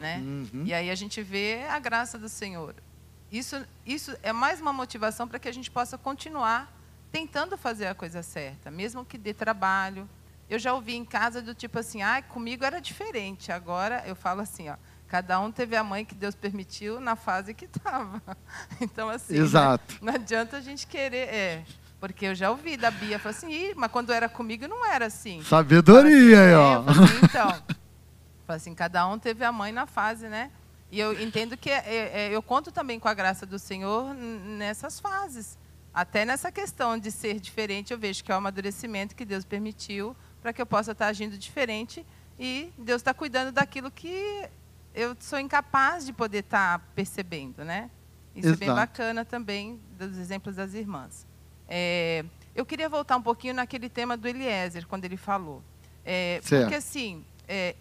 Né? 0.00 0.16
Uhum. 0.18 0.62
E 0.64 0.72
aí 0.72 0.90
a 0.90 0.94
gente 0.94 1.22
vê 1.22 1.62
a 1.68 1.78
graça 1.78 2.18
do 2.18 2.28
Senhor. 2.28 2.74
Isso, 3.30 3.62
isso 3.86 4.16
é 4.22 4.32
mais 4.32 4.60
uma 4.60 4.72
motivação 4.72 5.28
para 5.28 5.38
que 5.38 5.46
a 5.48 5.52
gente 5.52 5.70
possa 5.70 5.96
continuar 5.98 6.74
tentando 7.12 7.56
fazer 7.56 7.86
a 7.86 7.94
coisa 7.94 8.22
certa, 8.22 8.70
mesmo 8.70 9.04
que 9.04 9.18
dê 9.18 9.34
trabalho. 9.34 10.08
Eu 10.48 10.58
já 10.58 10.72
ouvi 10.74 10.96
em 10.96 11.04
casa 11.04 11.40
do 11.42 11.54
tipo 11.54 11.78
assim, 11.78 12.02
ah, 12.02 12.22
comigo 12.22 12.64
era 12.64 12.80
diferente. 12.80 13.52
Agora 13.52 14.02
eu 14.06 14.16
falo 14.16 14.40
assim, 14.40 14.68
ó, 14.68 14.74
cada 15.06 15.38
um 15.38 15.52
teve 15.52 15.76
a 15.76 15.84
mãe 15.84 16.04
que 16.04 16.14
Deus 16.14 16.34
permitiu 16.34 16.98
na 17.00 17.14
fase 17.14 17.52
que 17.54 17.66
estava. 17.66 18.20
Então 18.80 19.08
assim, 19.08 19.34
né, 19.34 19.40
Exato. 19.40 19.96
não 20.00 20.14
adianta 20.14 20.56
a 20.56 20.60
gente 20.60 20.86
querer, 20.86 21.28
é, 21.28 21.64
porque 22.00 22.26
eu 22.26 22.34
já 22.34 22.50
ouvi 22.50 22.76
da 22.76 22.90
Bia, 22.90 23.18
falou 23.18 23.36
assim, 23.36 23.74
mas 23.76 23.92
quando 23.92 24.12
era 24.12 24.28
comigo 24.28 24.66
não 24.66 24.84
era 24.90 25.06
assim. 25.06 25.42
Sabedoria 25.44 26.40
aí, 26.42 26.52
É, 26.52 26.56
ó. 26.56 26.82
falei 26.82 27.04
assim, 27.04 27.18
então, 27.24 27.62
assim, 28.56 28.74
cada 28.74 29.06
um 29.06 29.18
teve 29.18 29.44
a 29.44 29.52
mãe 29.52 29.72
na 29.72 29.86
fase, 29.86 30.28
né? 30.28 30.50
E 30.90 30.98
eu 30.98 31.20
entendo 31.20 31.56
que 31.56 31.70
é, 31.70 31.84
é, 31.86 32.28
eu 32.34 32.42
conto 32.42 32.72
também 32.72 32.98
com 32.98 33.06
a 33.06 33.14
graça 33.14 33.46
do 33.46 33.58
Senhor 33.58 34.12
nessas 34.14 34.98
fases. 34.98 35.56
Até 35.94 36.24
nessa 36.24 36.50
questão 36.50 36.98
de 36.98 37.10
ser 37.10 37.38
diferente, 37.38 37.92
eu 37.92 37.98
vejo 37.98 38.24
que 38.24 38.30
é 38.30 38.34
o 38.34 38.38
amadurecimento 38.38 39.14
que 39.14 39.24
Deus 39.24 39.44
permitiu 39.44 40.16
para 40.42 40.52
que 40.52 40.60
eu 40.60 40.66
possa 40.66 40.92
estar 40.92 41.06
agindo 41.06 41.36
diferente 41.36 42.04
e 42.38 42.72
Deus 42.78 43.00
está 43.00 43.12
cuidando 43.12 43.52
daquilo 43.52 43.90
que 43.90 44.48
eu 44.94 45.16
sou 45.20 45.38
incapaz 45.38 46.04
de 46.06 46.12
poder 46.12 46.38
estar 46.38 46.80
percebendo, 46.94 47.64
né? 47.64 47.90
Isso 48.34 48.48
é 48.48 48.56
bem 48.56 48.68
Exato. 48.68 48.80
bacana 48.80 49.24
também 49.24 49.80
dos 49.98 50.16
exemplos 50.16 50.56
das 50.56 50.74
irmãs. 50.74 51.26
É, 51.68 52.24
eu 52.54 52.64
queria 52.64 52.88
voltar 52.88 53.16
um 53.16 53.22
pouquinho 53.22 53.54
naquele 53.54 53.88
tema 53.88 54.16
do 54.16 54.26
Eliezer, 54.26 54.86
quando 54.86 55.04
ele 55.04 55.16
falou. 55.16 55.62
É, 56.04 56.40
porque 56.42 56.74
assim, 56.74 57.24
é, 57.46 57.74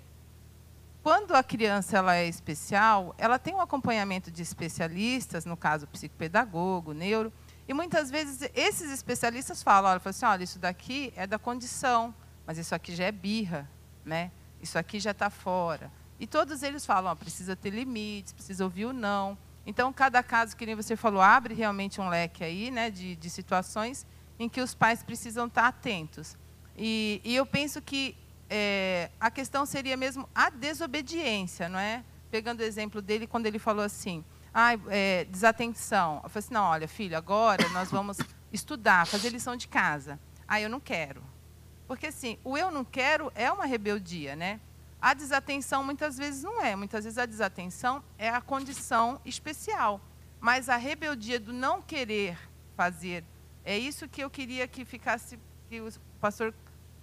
quando 1.02 1.34
a 1.34 1.44
criança 1.44 1.98
ela 1.98 2.16
é 2.16 2.28
especial, 2.28 3.16
ela 3.18 3.40
tem 3.40 3.54
um 3.54 3.62
acompanhamento 3.62 4.30
de 4.30 4.42
especialistas, 4.42 5.46
no 5.46 5.56
caso 5.56 5.88
psicopedagogo, 5.88 6.94
neuro, 6.94 7.32
e 7.68 7.74
muitas 7.74 8.10
vezes 8.10 8.50
esses 8.54 8.92
especialistas 8.92 9.64
falam, 9.64 9.92
olha, 9.92 10.02
assim, 10.04 10.26
olha, 10.26 10.44
isso 10.44 10.60
daqui 10.60 11.14
é 11.16 11.26
da 11.28 11.38
condição, 11.38 12.14
mas 12.46 12.58
isso 12.58 12.74
aqui 12.74 12.96
já 12.96 13.06
é 13.06 13.12
birra, 13.12 13.70
né? 14.04 14.32
Isso 14.62 14.78
aqui 14.78 15.00
já 15.00 15.12
está 15.12 15.30
fora. 15.30 15.92
E 16.20 16.28
todos 16.28 16.64
eles 16.64 16.86
falam, 16.86 17.12
ó, 17.12 17.16
precisa 17.16 17.56
ter 17.56 17.70
limites, 17.70 18.34
precisa 18.34 18.64
ouvir 18.64 18.86
o 18.86 18.94
não. 18.94 19.38
Então, 19.66 19.94
cada 19.94 20.22
caso, 20.24 20.58
que 20.58 20.66
nem 20.66 20.76
você 20.76 20.96
falou, 20.96 21.22
abre 21.22 21.54
realmente 21.54 22.02
um 22.02 22.10
leque 22.10 22.44
aí, 22.44 22.72
né, 22.72 22.90
de, 22.90 23.16
de 23.16 23.30
situações 23.30 24.06
em 24.40 24.50
que 24.50 24.62
os 24.62 24.74
pais 24.74 25.04
precisam 25.04 25.46
estar 25.46 25.68
atentos. 25.68 26.36
E, 26.76 27.22
e 27.24 27.36
eu 27.36 27.46
penso 27.46 27.82
que 27.82 28.18
é, 28.50 29.12
a 29.20 29.30
questão 29.30 29.66
seria 29.66 29.96
mesmo 29.96 30.28
a 30.34 30.50
desobediência, 30.50 31.70
não 31.70 31.80
é? 31.80 32.04
Pegando 32.32 32.62
o 32.62 32.64
exemplo 32.64 33.02
dele, 33.02 33.28
quando 33.28 33.46
ele 33.46 33.60
falou 33.60 33.84
assim, 33.84 34.24
ah, 34.54 34.72
é, 34.88 35.26
desatenção. 35.26 36.22
Eu 36.24 36.30
falei 36.30 36.46
assim, 36.46 36.54
não, 36.54 36.64
olha, 36.64 36.88
filho, 36.88 37.18
agora 37.18 37.68
nós 37.70 37.92
vamos 37.92 38.18
estudar, 38.52 39.06
fazer 39.06 39.30
lição 39.30 39.56
de 39.56 39.68
casa. 39.68 40.20
Ah, 40.48 40.60
eu 40.60 40.70
não 40.70 40.80
quero. 40.80 41.22
Porque, 41.88 42.08
assim, 42.08 42.38
o 42.44 42.58
eu 42.58 42.72
não 42.72 42.84
quero 42.84 43.32
é 43.36 43.52
uma 43.52 43.66
rebeldia, 43.66 44.36
né? 44.36 44.60
A 45.02 45.14
desatenção 45.14 45.84
muitas 45.84 46.18
vezes 46.18 46.44
não 46.44 46.62
é. 46.62 46.76
Muitas 46.76 47.04
vezes 47.04 47.18
a 47.18 47.26
desatenção 47.26 48.04
é 48.18 48.30
a 48.30 48.42
condição 48.42 49.20
especial. 49.26 50.02
Mas 50.40 50.70
a 50.70 50.76
rebeldia 50.76 51.40
do 51.40 51.54
não 51.54 51.82
querer 51.82 52.38
fazer, 52.76 53.24
é 53.64 53.78
isso 53.78 54.08
que 54.08 54.24
eu 54.24 54.30
queria 54.30 54.68
que 54.68 54.86
ficasse, 54.86 55.40
que 55.68 55.82
o 55.82 55.90
pastor 56.20 56.54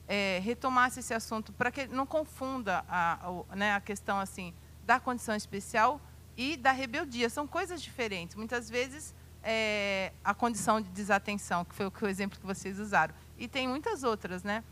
é, 0.08 0.40
retomasse 0.42 1.00
esse 1.00 1.12
assunto, 1.12 1.52
para 1.52 1.70
que 1.70 1.86
não 1.86 2.06
confunda 2.06 2.84
a, 2.88 3.28
a, 3.50 3.56
né, 3.56 3.74
a 3.74 3.80
questão 3.80 4.18
assim 4.18 4.54
da 4.84 5.00
condição 5.00 5.34
especial 5.34 6.00
e 6.36 6.56
da 6.56 6.72
rebeldia. 6.72 7.28
São 7.28 7.46
coisas 7.46 7.82
diferentes. 7.82 8.36
Muitas 8.36 8.70
vezes 8.70 9.14
é, 9.42 10.12
a 10.24 10.34
condição 10.34 10.80
de 10.80 10.88
desatenção, 10.90 11.64
que 11.64 11.74
foi 11.74 11.86
o, 11.86 11.92
o 12.02 12.06
exemplo 12.06 12.38
que 12.38 12.46
vocês 12.46 12.78
usaram. 12.78 13.14
E 13.38 13.48
tem 13.48 13.68
muitas 13.68 14.02
outras, 14.02 14.42
né? 14.42 14.62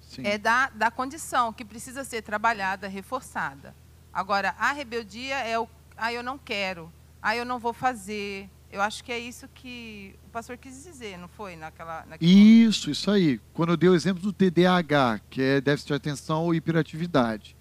Sim. 0.00 0.26
É 0.26 0.36
da, 0.36 0.68
da 0.70 0.90
condição 0.90 1.52
que 1.52 1.64
precisa 1.64 2.02
ser 2.02 2.22
trabalhada, 2.22 2.88
reforçada. 2.88 3.74
Agora, 4.12 4.54
a 4.58 4.72
rebeldia 4.72 5.38
é 5.38 5.58
o, 5.58 5.68
ah, 5.96 6.12
eu 6.12 6.22
não 6.22 6.36
quero, 6.36 6.92
ah, 7.22 7.36
eu 7.36 7.44
não 7.44 7.58
vou 7.58 7.72
fazer. 7.72 8.50
Eu 8.72 8.80
acho 8.80 9.02
que 9.02 9.10
é 9.10 9.18
isso 9.18 9.48
que 9.52 10.14
o 10.26 10.30
pastor 10.30 10.56
quis 10.56 10.84
dizer, 10.84 11.18
não 11.18 11.26
foi? 11.26 11.56
Naquela, 11.56 12.04
isso, 12.20 12.90
isso 12.90 13.10
aí. 13.10 13.40
Quando 13.52 13.70
eu 13.70 13.76
dei 13.76 13.88
o 13.88 13.94
exemplo 13.94 14.22
do 14.22 14.32
TDAH, 14.32 15.20
que 15.28 15.42
é 15.42 15.60
déficit 15.60 15.88
de 15.88 15.94
atenção 15.94 16.44
ou 16.44 16.54
hiperatividade. 16.54 17.56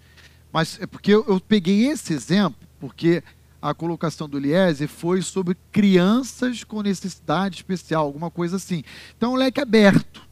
Mas 0.52 0.80
é 0.80 0.86
porque 0.86 1.12
eu, 1.12 1.26
eu 1.28 1.40
peguei 1.40 1.88
esse 1.88 2.14
exemplo, 2.14 2.68
porque 2.80 3.24
a 3.60 3.74
colocação 3.74 4.30
do 4.30 4.38
Eliezer 4.38 4.88
foi 4.88 5.22
sobre 5.24 5.58
crianças 5.72 6.64
com 6.64 6.82
necessidade 6.82 7.58
especial, 7.58 8.06
alguma 8.06 8.30
coisa 8.30 8.58
assim. 8.58 8.84
Então, 9.18 9.32
é 9.32 9.34
um 9.34 9.38
leque 9.38 9.60
aberto. 9.60 10.28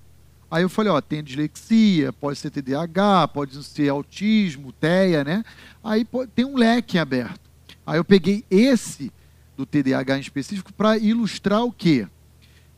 Aí 0.49 0.63
eu 0.63 0.69
falei, 0.69 0.91
ó, 0.91 1.01
tem 1.01 1.23
dislexia, 1.23 2.13
pode 2.13 2.39
ser 2.39 2.51
TDAH, 2.51 3.27
pode 3.29 3.61
ser 3.63 3.89
autismo, 3.89 4.71
TEA, 4.71 5.23
né? 5.23 5.43
Aí 5.83 6.05
pode, 6.05 6.31
tem 6.31 6.45
um 6.45 6.55
leque 6.55 6.97
aberto. 6.97 7.49
Aí 7.85 7.97
eu 7.97 8.05
peguei 8.05 8.45
esse 8.49 9.11
do 9.57 9.65
TDAH 9.65 10.17
em 10.17 10.21
específico 10.21 10.71
para 10.71 10.97
ilustrar 10.97 11.63
o 11.63 11.71
quê? 11.71 12.07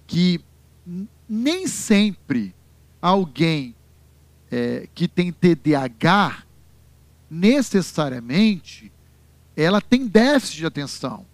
Que 0.08 0.42
nem 1.28 1.68
sempre 1.68 2.56
alguém 3.02 3.76
é, 4.50 4.88
que 4.96 5.08
tem 5.08 5.32
TDAH 5.32 6.44
necessariamente 7.30 8.92
ela 9.64 9.82
tem 9.82 10.08
déficit 10.08 10.58
de 10.58 10.66
atenção. 10.66 11.26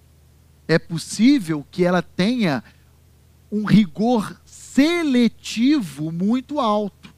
É 0.67 0.79
possível 0.79 1.65
que 1.69 1.85
ela 1.85 2.01
tenha 2.01 2.63
um 3.51 3.65
rigor 3.65 4.35
seletivo 4.45 6.11
muito 6.11 6.59
alto. 6.59 7.13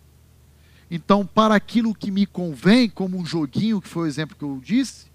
Então, 0.91 1.25
para 1.25 1.55
aquilo 1.55 1.95
que 1.95 2.11
me 2.11 2.25
convém, 2.25 2.89
como 2.89 3.17
um 3.17 3.25
joguinho, 3.25 3.81
que 3.81 3.87
foi 3.87 4.03
o 4.03 4.07
exemplo 4.07 4.35
que 4.35 4.43
eu 4.43 4.59
disse, 4.61 5.07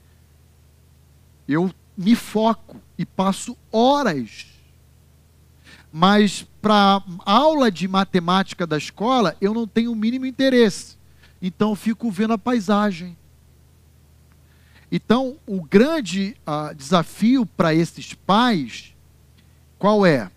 eu 1.47 1.72
me 2.02 2.16
foco 2.16 2.80
e 2.98 3.06
passo 3.06 3.56
horas. 3.70 4.46
Mas 5.92 6.44
para 6.60 7.00
aula 7.24 7.70
de 7.70 7.86
matemática 7.86 8.66
da 8.66 8.76
escola, 8.76 9.36
eu 9.40 9.54
não 9.54 9.64
tenho 9.66 9.92
o 9.92 9.96
mínimo 9.96 10.26
interesse. 10.26 10.96
Então, 11.40 11.76
fico 11.76 12.10
vendo 12.10 12.32
a 12.32 12.38
paisagem. 12.38 13.16
Então, 14.90 15.36
o 15.46 15.62
grande 15.62 16.36
uh, 16.46 16.74
desafio 16.74 17.46
para 17.46 17.74
esses 17.74 18.14
pais, 18.14 18.94
qual 19.78 20.04
é? 20.04 20.30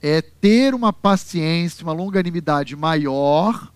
É 0.00 0.20
ter 0.20 0.74
uma 0.74 0.92
paciência, 0.92 1.84
uma 1.84 1.92
longanimidade 1.92 2.76
maior 2.76 3.72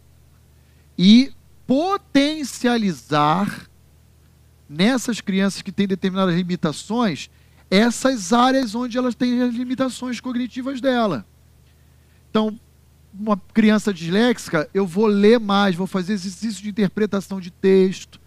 e 0.97 1.33
potencializar 1.67 3.72
nessas 4.73 5.21
crianças 5.21 5.61
que 5.63 5.71
têm 5.71 5.87
determinadas 5.87 6.35
limitações, 6.35 7.29
essas 7.71 8.33
áreas 8.33 8.75
onde 8.75 8.97
elas 8.97 9.15
têm 9.15 9.43
as 9.43 9.55
limitações 9.55 10.21
cognitivas 10.21 10.81
dela. 10.81 11.27
Então, 12.31 12.59
uma 13.13 13.37
criança 13.53 13.93
disléxica, 13.93 14.69
eu 14.73 14.87
vou 14.87 15.07
ler 15.07 15.39
mais, 15.39 15.77
vou 15.77 15.87
fazer 15.87 16.15
exercício 16.15 16.63
de 16.63 16.71
interpretação 16.71 17.41
de 17.41 17.51
texto, 17.51 18.21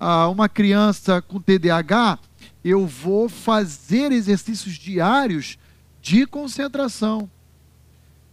ah, 0.00 0.28
uma 0.28 0.48
criança 0.48 1.22
com 1.22 1.40
TDAH, 1.40 2.18
eu 2.64 2.86
vou 2.86 3.28
fazer 3.28 4.10
exercícios 4.10 4.74
diários 4.74 5.58
de 6.00 6.26
concentração, 6.26 7.30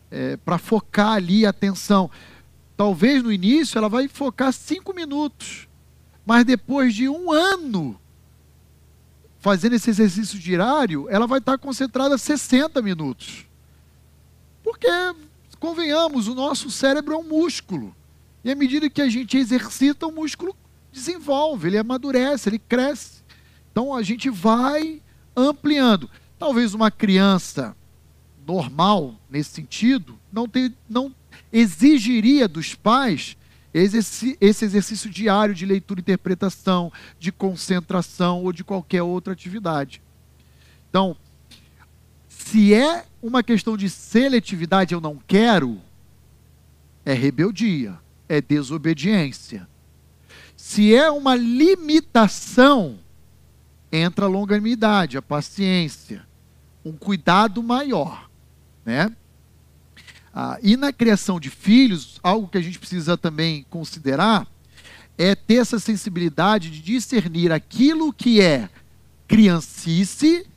é, 0.10 0.38
para 0.38 0.58
focar 0.58 1.14
ali 1.14 1.46
a 1.46 1.52
atenção. 1.52 2.10
Talvez 2.76 3.22
no 3.22 3.32
início 3.32 3.78
ela 3.78 3.88
vai 3.88 4.08
focar 4.08 4.52
cinco 4.52 4.94
minutos, 4.94 5.69
mas 6.30 6.46
depois 6.46 6.94
de 6.94 7.10
um 7.10 7.32
ano 7.32 8.00
fazendo 9.40 9.74
esse 9.74 9.90
exercício 9.90 10.38
diário, 10.38 11.10
ela 11.10 11.26
vai 11.26 11.40
estar 11.40 11.58
concentrada 11.58 12.20
60 12.20 12.84
minutos. 12.84 13.48
Porque, 14.64 14.88
convenhamos, 15.60 16.28
o 16.28 16.36
nosso 16.36 16.70
cérebro 16.70 17.16
é 17.16 17.18
um 17.18 17.24
músculo. 17.24 17.96
E 18.44 18.52
à 18.52 18.56
medida 18.56 18.92
que 18.92 19.02
a 19.02 19.10
gente 19.10 19.40
exercita, 19.40 20.06
o 20.06 20.12
músculo 20.12 20.56
desenvolve, 20.92 21.68
ele 21.68 21.80
amadurece, 21.80 22.48
ele 22.48 22.60
cresce. 22.60 23.24
Então 23.72 23.92
a 23.92 24.04
gente 24.04 24.30
vai 24.30 25.02
ampliando. 25.36 26.08
Talvez 26.38 26.76
uma 26.76 26.92
criança 26.92 27.76
normal 28.46 29.16
nesse 29.28 29.50
sentido 29.50 30.20
não, 30.32 30.48
ter, 30.48 30.72
não 30.88 31.12
exigiria 31.52 32.48
dos 32.48 32.76
pais 32.76 33.36
esse, 33.74 34.38
exercício 34.42 35.10
diário 35.10 35.54
de 35.54 35.66
leitura 35.66 36.00
e 36.00 36.02
interpretação, 36.02 36.92
de 37.20 37.32
concentração 37.32 38.44
ou 38.44 38.52
de 38.52 38.64
qualquer 38.64 39.04
outra 39.04 39.34
atividade. 39.34 40.02
Então, 40.90 41.16
se 42.28 42.74
é 42.74 43.06
uma 43.22 43.44
questão 43.44 43.78
de 43.78 43.90
seletividade, 43.90 44.94
eu 44.94 45.02
não 45.02 45.20
quero, 45.28 45.80
é 47.06 47.14
rebeldia, 47.14 48.00
é 48.28 48.42
desobediência. 48.42 49.68
Se 50.56 50.94
é 50.96 51.12
uma 51.12 51.36
limitação, 51.36 53.00
entra 53.92 54.26
a 54.26 54.30
longanimidade, 54.30 55.18
a 55.18 55.22
paciência, 55.22 56.28
um 56.84 56.94
cuidado 56.94 57.62
maior, 57.62 58.30
né? 58.84 59.16
Ah, 60.42 60.58
e 60.64 60.78
na 60.78 60.94
criação 60.94 61.38
de 61.38 61.50
filhos, 61.50 62.18
algo 62.24 62.48
que 62.48 62.58
a 62.58 62.62
gente 62.62 62.80
precisa 62.80 63.18
também 63.18 63.66
considerar 63.70 64.48
é 65.18 65.36
ter 65.36 65.56
essa 65.56 65.78
sensibilidade 65.80 66.70
de 66.70 66.80
discernir 66.80 67.52
aquilo 67.52 68.14
que 68.14 68.40
é 68.40 68.70
criancice 69.28 70.48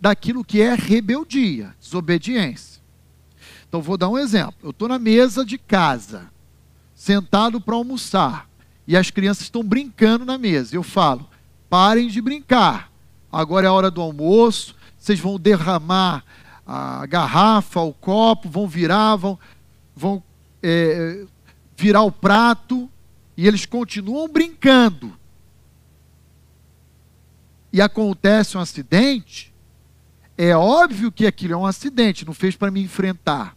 daquilo 0.00 0.42
que 0.42 0.62
é 0.62 0.74
rebeldia, 0.74 1.74
desobediência. 1.78 2.80
Então, 3.68 3.82
vou 3.82 3.98
dar 3.98 4.08
um 4.08 4.16
exemplo. 4.16 4.54
Eu 4.62 4.70
estou 4.70 4.88
na 4.88 4.98
mesa 4.98 5.44
de 5.44 5.58
casa, 5.58 6.30
sentado 6.94 7.60
para 7.60 7.74
almoçar 7.74 8.48
e 8.86 8.96
as 8.96 9.10
crianças 9.10 9.42
estão 9.42 9.62
brincando 9.62 10.24
na 10.24 10.38
mesa. 10.38 10.74
Eu 10.74 10.82
falo: 10.82 11.28
parem 11.68 12.08
de 12.08 12.22
brincar. 12.22 12.90
Agora 13.30 13.66
é 13.66 13.68
a 13.68 13.74
hora 13.74 13.90
do 13.90 14.00
almoço. 14.00 14.74
Vocês 14.96 15.20
vão 15.20 15.38
derramar 15.38 16.24
a 16.68 17.06
garrafa, 17.06 17.80
o 17.80 17.94
copo, 17.94 18.50
vão 18.50 18.68
virar, 18.68 19.16
vão, 19.16 19.38
vão 19.96 20.22
é, 20.62 21.24
virar 21.74 22.02
o 22.02 22.12
prato. 22.12 22.90
E 23.34 23.46
eles 23.46 23.64
continuam 23.64 24.28
brincando. 24.28 25.16
E 27.72 27.80
acontece 27.80 28.58
um 28.58 28.60
acidente. 28.60 29.54
É 30.36 30.54
óbvio 30.54 31.10
que 31.10 31.26
aquilo 31.26 31.54
é 31.54 31.56
um 31.56 31.66
acidente, 31.66 32.26
não 32.26 32.34
fez 32.34 32.54
para 32.54 32.70
me 32.70 32.82
enfrentar. 32.82 33.56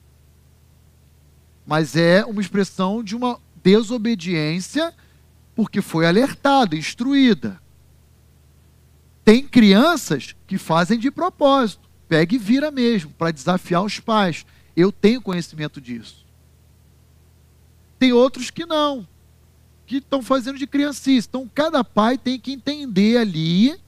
Mas 1.68 1.98
é 1.98 2.24
uma 2.24 2.42
expressão 2.42 3.04
de 3.04 3.16
uma 3.16 3.40
desobediência 3.62 4.94
porque 5.54 5.82
foi 5.82 6.08
alertada, 6.08 6.76
instruída. 6.76 7.62
Tem 9.24 9.46
crianças 9.46 10.36
que 10.48 10.58
fazem 10.58 10.98
de 10.98 11.12
propósito, 11.12 11.91
pega 12.12 12.36
e 12.36 12.38
vira 12.38 12.70
mesmo, 12.70 13.10
para 13.12 13.32
desafiar 13.32 13.82
os 13.82 14.02
pais. 14.02 14.46
Eu 14.76 14.92
tenho 14.92 15.22
conhecimento 15.22 15.80
disso. 15.80 16.26
Tem 17.98 18.12
outros 18.12 18.52
que 18.52 18.66
não, 18.66 19.08
que 19.86 20.00
estão 20.00 20.22
fazendo 20.22 20.60
de 20.60 20.68
criancice. 20.68 21.30
Então, 21.30 21.50
cada 21.56 21.86
pai 21.86 22.18
tem 22.18 22.38
que 22.38 22.52
entender 22.52 23.16
ali. 23.16 23.80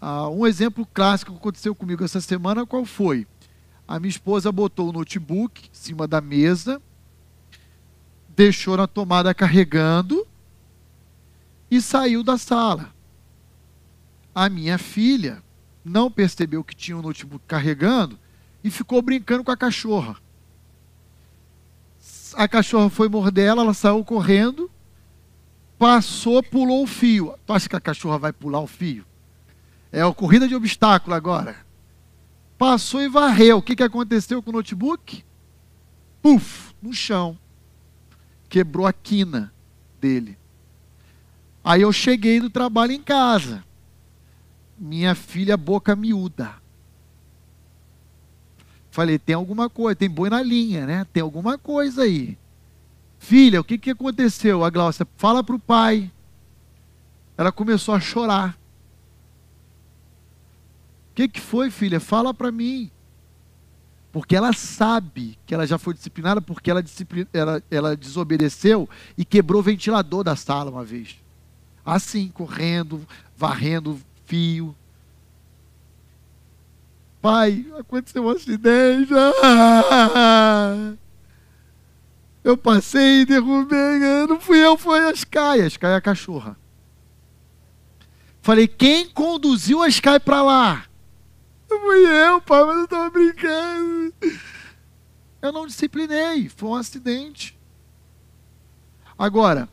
Ah, 0.00 0.30
um 0.30 0.46
exemplo 0.46 0.86
clássico 0.86 1.32
que 1.32 1.36
aconteceu 1.36 1.74
comigo 1.74 2.02
essa 2.02 2.22
semana, 2.22 2.64
qual 2.64 2.86
foi? 2.86 3.26
A 3.86 4.00
minha 4.00 4.08
esposa 4.08 4.50
botou 4.50 4.88
o 4.88 4.92
notebook 4.92 5.66
em 5.66 5.74
cima 5.74 6.08
da 6.08 6.22
mesa, 6.22 6.80
deixou 8.34 8.78
na 8.78 8.86
tomada 8.86 9.34
carregando, 9.34 10.26
e 11.70 11.82
saiu 11.82 12.22
da 12.22 12.38
sala. 12.38 12.94
A 14.34 14.48
minha 14.48 14.78
filha 14.78 15.42
não 15.84 16.10
percebeu 16.10 16.62
que 16.62 16.74
tinha 16.74 16.96
o 16.96 17.00
um 17.00 17.02
notebook 17.02 17.44
carregando 17.46 18.18
e 18.62 18.70
ficou 18.70 19.00
brincando 19.00 19.44
com 19.44 19.50
a 19.50 19.56
cachorra. 19.56 20.16
A 22.34 22.46
cachorra 22.46 22.90
foi 22.90 23.08
morder 23.08 23.46
ela, 23.46 23.62
ela 23.62 23.74
saiu 23.74 24.04
correndo 24.04 24.70
Passou, 25.80 26.42
pulou 26.42 26.82
o 26.82 26.86
fio. 26.86 27.34
Tu 27.46 27.54
acha 27.54 27.66
que 27.66 27.74
a 27.74 27.80
cachorra 27.80 28.18
vai 28.18 28.34
pular 28.34 28.60
o 28.60 28.66
fio? 28.66 29.02
É 29.90 30.02
a 30.02 30.12
corrida 30.12 30.46
de 30.46 30.54
obstáculo 30.54 31.16
agora. 31.16 31.56
Passou 32.58 33.00
e 33.00 33.08
varreu. 33.08 33.56
O 33.56 33.62
que, 33.62 33.74
que 33.74 33.82
aconteceu 33.82 34.42
com 34.42 34.50
o 34.50 34.52
notebook? 34.52 35.24
Puf, 36.20 36.74
no 36.82 36.92
chão. 36.92 37.38
Quebrou 38.46 38.86
a 38.86 38.92
quina 38.92 39.54
dele. 39.98 40.36
Aí 41.64 41.80
eu 41.80 41.94
cheguei 41.94 42.40
do 42.40 42.50
trabalho 42.50 42.92
em 42.92 43.02
casa. 43.02 43.64
Minha 44.80 45.14
filha, 45.14 45.58
boca 45.58 45.94
miúda. 45.94 46.54
Falei, 48.90 49.18
tem 49.18 49.34
alguma 49.34 49.68
coisa, 49.68 49.94
tem 49.94 50.08
boi 50.08 50.30
na 50.30 50.42
linha, 50.42 50.86
né? 50.86 51.06
Tem 51.12 51.22
alguma 51.22 51.58
coisa 51.58 52.02
aí. 52.02 52.38
Filha, 53.18 53.60
o 53.60 53.64
que, 53.64 53.76
que 53.76 53.90
aconteceu? 53.90 54.64
A 54.64 54.70
Glaucia, 54.70 55.06
fala 55.18 55.44
para 55.44 55.54
o 55.54 55.58
pai. 55.60 56.10
Ela 57.36 57.52
começou 57.52 57.94
a 57.94 58.00
chorar. 58.00 58.58
O 61.10 61.14
que, 61.14 61.28
que 61.28 61.40
foi, 61.40 61.70
filha? 61.70 62.00
Fala 62.00 62.32
para 62.32 62.50
mim. 62.50 62.90
Porque 64.10 64.34
ela 64.34 64.52
sabe 64.54 65.38
que 65.46 65.54
ela 65.54 65.66
já 65.66 65.76
foi 65.76 65.92
disciplinada 65.92 66.40
porque 66.40 66.70
ela, 66.70 66.82
ela, 67.32 67.62
ela 67.70 67.96
desobedeceu 67.96 68.88
e 69.16 69.24
quebrou 69.24 69.60
o 69.60 69.64
ventilador 69.64 70.24
da 70.24 70.34
sala 70.34 70.70
uma 70.70 70.84
vez. 70.84 71.16
Assim, 71.84 72.28
correndo, 72.28 73.06
varrendo 73.36 74.00
Pai, 77.20 77.66
aconteceu 77.78 78.24
um 78.24 78.30
acidente. 78.30 79.12
Eu 82.42 82.56
passei 82.56 83.20
e 83.20 83.26
derrubei. 83.26 83.98
Não 84.28 84.40
fui 84.40 84.58
eu, 84.58 84.76
foi 84.78 85.00
a 85.00 85.12
Sky. 85.12 85.62
A 85.62 85.66
Sky 85.66 85.86
é 85.86 85.94
a 85.96 86.00
cachorra. 86.00 86.56
Falei, 88.40 88.66
quem 88.66 89.08
conduziu 89.08 89.82
a 89.82 89.88
Sky 89.88 90.18
para 90.24 90.42
lá? 90.42 90.84
Fui 91.68 92.06
eu, 92.06 92.40
pai, 92.40 92.64
mas 92.64 92.76
eu 92.78 92.84
estava 92.84 93.10
brincando. 93.10 94.14
Eu 95.42 95.52
não 95.52 95.66
disciplinei, 95.66 96.48
foi 96.48 96.68
um 96.68 96.74
acidente. 96.74 97.58
Agora, 99.18 99.68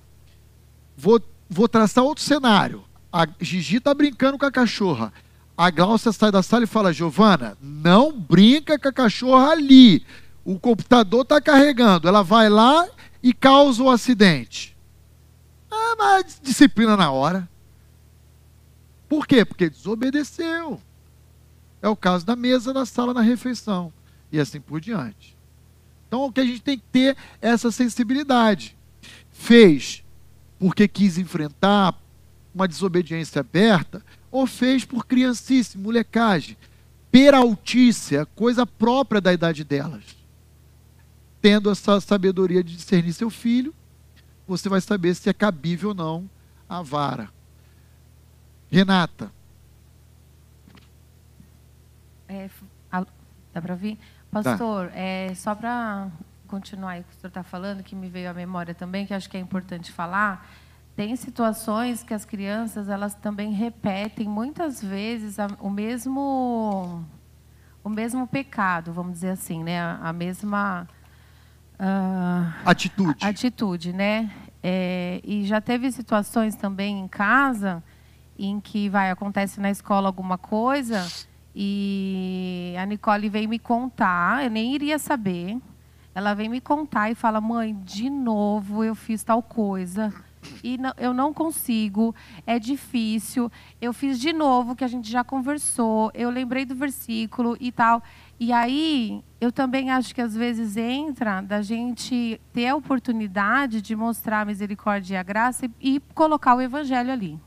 vou, 0.95 1.21
vou 1.49 1.67
traçar 1.67 2.03
outro 2.03 2.23
cenário. 2.23 2.83
A 3.17 3.27
Gigi 3.41 3.77
está 3.77 3.95
brincando 3.95 4.37
com 4.37 4.45
a 4.45 4.51
cachorra. 4.51 5.11
A 5.57 5.71
Glaucia 5.71 6.11
sai 6.11 6.31
da 6.31 6.43
sala 6.43 6.65
e 6.65 6.67
fala: 6.67 6.93
Giovana, 6.93 7.57
não 7.59 8.11
brinca 8.15 8.77
com 8.77 8.89
a 8.89 8.93
cachorra 8.93 9.53
ali. 9.53 10.05
O 10.45 10.59
computador 10.59 11.23
está 11.23 11.41
carregando. 11.41 12.07
Ela 12.07 12.21
vai 12.21 12.47
lá 12.47 12.87
e 13.23 13.33
causa 13.33 13.81
o 13.81 13.89
acidente. 13.89 14.77
Ah, 15.71 15.95
mas 15.97 16.39
disciplina 16.43 16.95
na 16.95 17.09
hora. 17.09 17.49
Por 19.09 19.25
quê? 19.25 19.43
Porque 19.43 19.67
desobedeceu. 19.67 20.79
É 21.81 21.89
o 21.89 21.95
caso 21.95 22.23
da 22.23 22.35
mesa, 22.35 22.71
da 22.71 22.85
sala, 22.85 23.15
na 23.15 23.21
refeição. 23.21 23.91
E 24.31 24.39
assim 24.39 24.61
por 24.61 24.79
diante. 24.79 25.35
Então, 26.07 26.23
o 26.23 26.31
que 26.31 26.39
a 26.39 26.45
gente 26.45 26.61
tem 26.61 26.77
que 26.77 26.85
ter 26.91 27.17
é 27.41 27.49
essa 27.49 27.71
sensibilidade. 27.71 28.77
Fez 29.31 30.03
porque 30.59 30.87
quis 30.87 31.17
enfrentar 31.17 31.95
uma 32.57 32.67
desobediência 32.67 33.41
aberta, 33.41 34.03
ou 34.31 34.47
fez 34.47 34.83
por 34.83 35.05
criancice, 35.05 35.77
molecagem, 35.77 36.57
peraltícia, 37.11 38.25
coisa 38.25 38.65
própria 38.65 39.21
da 39.21 39.31
idade 39.31 39.63
delas. 39.63 40.03
Tendo 41.39 41.69
essa 41.69 42.01
sabedoria 42.01 42.63
de 42.63 42.75
discernir 42.75 43.13
seu 43.13 43.29
filho, 43.29 43.73
você 44.47 44.67
vai 44.67 44.81
saber 44.81 45.13
se 45.13 45.29
é 45.29 45.33
cabível 45.33 45.89
ou 45.89 45.95
não 45.95 46.29
a 46.67 46.81
vara. 46.81 47.29
Renata. 48.71 49.31
É, 52.27 52.49
dá 53.53 53.61
para 53.61 53.73
ouvir? 53.73 53.99
Pastor, 54.31 54.91
é, 54.93 55.31
só 55.35 55.53
para 55.53 56.09
continuar 56.47 56.91
aí 56.91 57.01
o 57.01 57.03
que 57.03 57.11
o 57.11 57.15
senhor 57.19 57.29
está 57.29 57.43
falando, 57.43 57.83
que 57.83 57.95
me 57.95 58.09
veio 58.09 58.29
à 58.29 58.33
memória 58.33 58.73
também, 58.73 59.05
que 59.05 59.13
acho 59.13 59.29
que 59.29 59.37
é 59.37 59.39
importante 59.39 59.91
falar, 59.91 60.49
tem 60.97 61.15
situações 61.15 62.01
que 62.01 62.11
as 62.11 62.25
crianças 62.25 62.89
elas 62.89 63.13
também 63.13 63.53
repetem 63.53 64.27
muitas 64.27 64.83
vezes 64.83 65.37
a, 65.37 65.45
o 65.59 65.69
mesmo 65.69 67.05
o 67.83 67.89
mesmo 67.89 68.25
pecado, 68.25 68.91
vamos 68.91 69.13
dizer 69.13 69.29
assim, 69.29 69.63
né? 69.63 69.79
A, 69.79 70.09
a 70.09 70.11
mesma 70.11 70.87
uh, 71.79 72.67
atitude. 72.67 73.23
Atitude, 73.23 73.93
né? 73.93 74.31
É, 74.63 75.21
e 75.23 75.45
já 75.45 75.61
teve 75.61 75.91
situações 75.91 76.55
também 76.55 76.99
em 76.99 77.07
casa 77.07 77.83
em 78.37 78.59
que 78.59 78.89
vai 78.89 79.11
acontece 79.11 79.59
na 79.61 79.69
escola 79.69 80.07
alguma 80.07 80.37
coisa 80.37 81.07
e 81.55 82.73
a 82.75 82.85
Nicole 82.87 83.29
veio 83.29 83.47
me 83.47 83.59
contar, 83.59 84.45
eu 84.45 84.49
nem 84.49 84.73
iria 84.73 84.97
saber. 84.97 85.61
Ela 86.15 86.33
vem 86.33 86.49
me 86.49 86.59
contar 86.59 87.11
e 87.11 87.15
fala: 87.15 87.39
"Mãe, 87.39 87.75
de 87.85 88.09
novo 88.09 88.83
eu 88.83 88.95
fiz 88.95 89.23
tal 89.23 89.43
coisa" 89.43 90.11
e 90.63 90.77
não, 90.77 90.93
eu 90.97 91.13
não 91.13 91.33
consigo, 91.33 92.15
é 92.45 92.59
difícil. 92.59 93.51
Eu 93.81 93.93
fiz 93.93 94.19
de 94.19 94.33
novo, 94.33 94.75
que 94.75 94.83
a 94.83 94.87
gente 94.87 95.09
já 95.09 95.23
conversou, 95.23 96.11
eu 96.13 96.29
lembrei 96.29 96.65
do 96.65 96.75
versículo 96.75 97.57
e 97.59 97.71
tal. 97.71 98.01
E 98.39 98.53
aí, 98.53 99.23
eu 99.41 99.51
também 99.51 99.89
acho 99.89 100.13
que 100.13 100.21
às 100.21 100.35
vezes 100.35 100.77
entra 100.77 101.41
da 101.41 101.61
gente 101.61 102.39
ter 102.53 102.67
a 102.67 102.75
oportunidade 102.75 103.81
de 103.81 103.95
mostrar 103.95 104.41
a 104.41 104.45
misericórdia 104.45 105.15
e 105.15 105.17
a 105.17 105.23
graça 105.23 105.65
e, 105.65 105.95
e 105.95 105.99
colocar 106.13 106.55
o 106.55 106.61
evangelho 106.61 107.11
ali. 107.11 107.39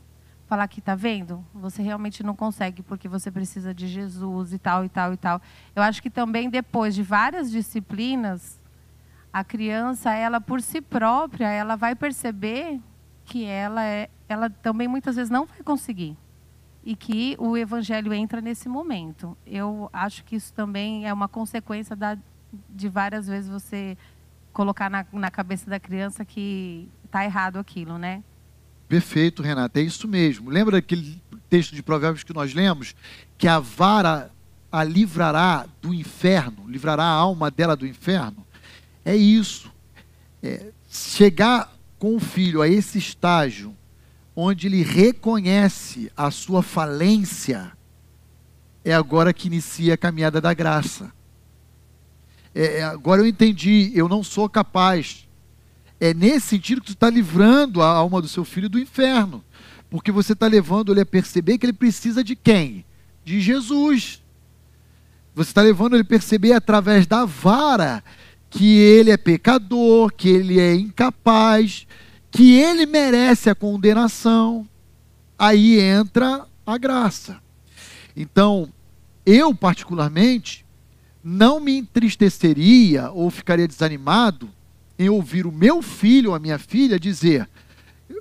Falar 0.47 0.67
que 0.67 0.81
tá 0.81 0.95
vendo? 0.95 1.45
Você 1.53 1.81
realmente 1.81 2.23
não 2.23 2.35
consegue 2.35 2.83
porque 2.83 3.07
você 3.07 3.31
precisa 3.31 3.73
de 3.73 3.87
Jesus 3.87 4.51
e 4.51 4.59
tal 4.59 4.83
e 4.83 4.89
tal 4.89 5.13
e 5.13 5.17
tal. 5.17 5.41
Eu 5.73 5.81
acho 5.81 6.01
que 6.01 6.09
também 6.09 6.49
depois 6.49 6.93
de 6.93 7.01
várias 7.01 7.49
disciplinas, 7.49 8.59
a 9.31 9.45
criança, 9.45 10.13
ela 10.13 10.41
por 10.41 10.61
si 10.61 10.81
própria, 10.81 11.47
ela 11.47 11.77
vai 11.77 11.95
perceber 11.95 12.81
que 13.31 13.45
ela 13.45 13.85
é, 13.85 14.09
ela 14.27 14.49
também 14.49 14.89
muitas 14.89 15.15
vezes 15.15 15.29
não 15.29 15.45
vai 15.45 15.63
conseguir 15.63 16.17
e 16.83 16.97
que 16.97 17.37
o 17.39 17.55
evangelho 17.55 18.13
entra 18.13 18.41
nesse 18.41 18.67
momento. 18.67 19.37
Eu 19.47 19.89
acho 19.93 20.25
que 20.25 20.35
isso 20.35 20.51
também 20.51 21.07
é 21.07 21.13
uma 21.13 21.29
consequência 21.29 21.95
da, 21.95 22.17
de 22.69 22.89
várias 22.89 23.27
vezes 23.27 23.49
você 23.49 23.97
colocar 24.51 24.89
na, 24.89 25.05
na 25.13 25.31
cabeça 25.31 25.69
da 25.69 25.79
criança 25.79 26.25
que 26.25 26.89
está 27.05 27.23
errado 27.23 27.57
aquilo, 27.57 27.97
né? 27.97 28.21
Perfeito, 28.89 29.41
Renata, 29.41 29.79
é 29.79 29.83
isso 29.83 30.09
mesmo. 30.09 30.49
Lembra 30.49 30.73
daquele 30.73 31.21
texto 31.49 31.73
de 31.73 31.81
Provérbios 31.81 32.25
que 32.25 32.33
nós 32.33 32.53
lemos? 32.53 32.93
Que 33.37 33.47
a 33.47 33.59
vara 33.59 34.29
a 34.69 34.83
livrará 34.83 35.65
do 35.81 35.93
inferno, 35.93 36.65
livrará 36.67 37.03
a 37.03 37.13
alma 37.13 37.49
dela 37.49 37.77
do 37.77 37.87
inferno. 37.87 38.45
É 39.05 39.15
isso. 39.15 39.71
É, 40.43 40.71
chegar 40.89 41.71
com 42.01 42.15
o 42.15 42.19
filho 42.19 42.63
a 42.63 42.67
esse 42.67 42.97
estágio, 42.97 43.77
onde 44.35 44.65
ele 44.65 44.81
reconhece 44.81 46.11
a 46.17 46.31
sua 46.31 46.63
falência, 46.63 47.73
é 48.83 48.91
agora 48.91 49.31
que 49.31 49.45
inicia 49.45 49.93
a 49.93 49.97
caminhada 49.97 50.41
da 50.41 50.51
graça. 50.51 51.13
É, 52.55 52.79
é 52.79 52.83
agora 52.83 53.21
eu 53.21 53.27
entendi, 53.27 53.91
eu 53.93 54.09
não 54.09 54.23
sou 54.23 54.49
capaz. 54.49 55.29
É 55.99 56.11
nesse 56.11 56.47
sentido 56.47 56.81
que 56.81 56.87
tu 56.87 56.93
está 56.93 57.07
livrando 57.07 57.83
a 57.83 57.87
alma 57.87 58.19
do 58.19 58.27
seu 58.27 58.43
filho 58.43 58.67
do 58.67 58.79
inferno. 58.79 59.43
Porque 59.87 60.11
você 60.11 60.33
está 60.33 60.47
levando 60.47 60.91
ele 60.91 61.01
a 61.01 61.05
perceber 61.05 61.59
que 61.59 61.67
ele 61.67 61.73
precisa 61.73 62.23
de 62.23 62.35
quem? 62.35 62.83
De 63.23 63.39
Jesus. 63.39 64.23
Você 65.35 65.51
está 65.51 65.61
levando 65.61 65.93
ele 65.93 66.01
a 66.01 66.05
perceber 66.05 66.53
através 66.53 67.05
da 67.05 67.25
vara 67.25 68.03
que 68.51 68.77
ele 68.77 69.09
é 69.09 69.17
pecador, 69.17 70.13
que 70.13 70.27
ele 70.27 70.59
é 70.59 70.75
incapaz, 70.75 71.87
que 72.29 72.53
ele 72.53 72.85
merece 72.85 73.49
a 73.49 73.55
condenação. 73.55 74.67
Aí 75.39 75.79
entra 75.79 76.45
a 76.65 76.77
graça. 76.77 77.41
Então, 78.15 78.69
eu 79.25 79.55
particularmente 79.55 80.65
não 81.23 81.61
me 81.61 81.77
entristeceria 81.77 83.09
ou 83.11 83.31
ficaria 83.31 83.67
desanimado 83.67 84.49
em 84.99 85.09
ouvir 85.09 85.47
o 85.47 85.51
meu 85.51 85.81
filho 85.81 86.31
ou 86.31 86.35
a 86.35 86.39
minha 86.39 86.59
filha 86.59 86.99
dizer: 86.99 87.49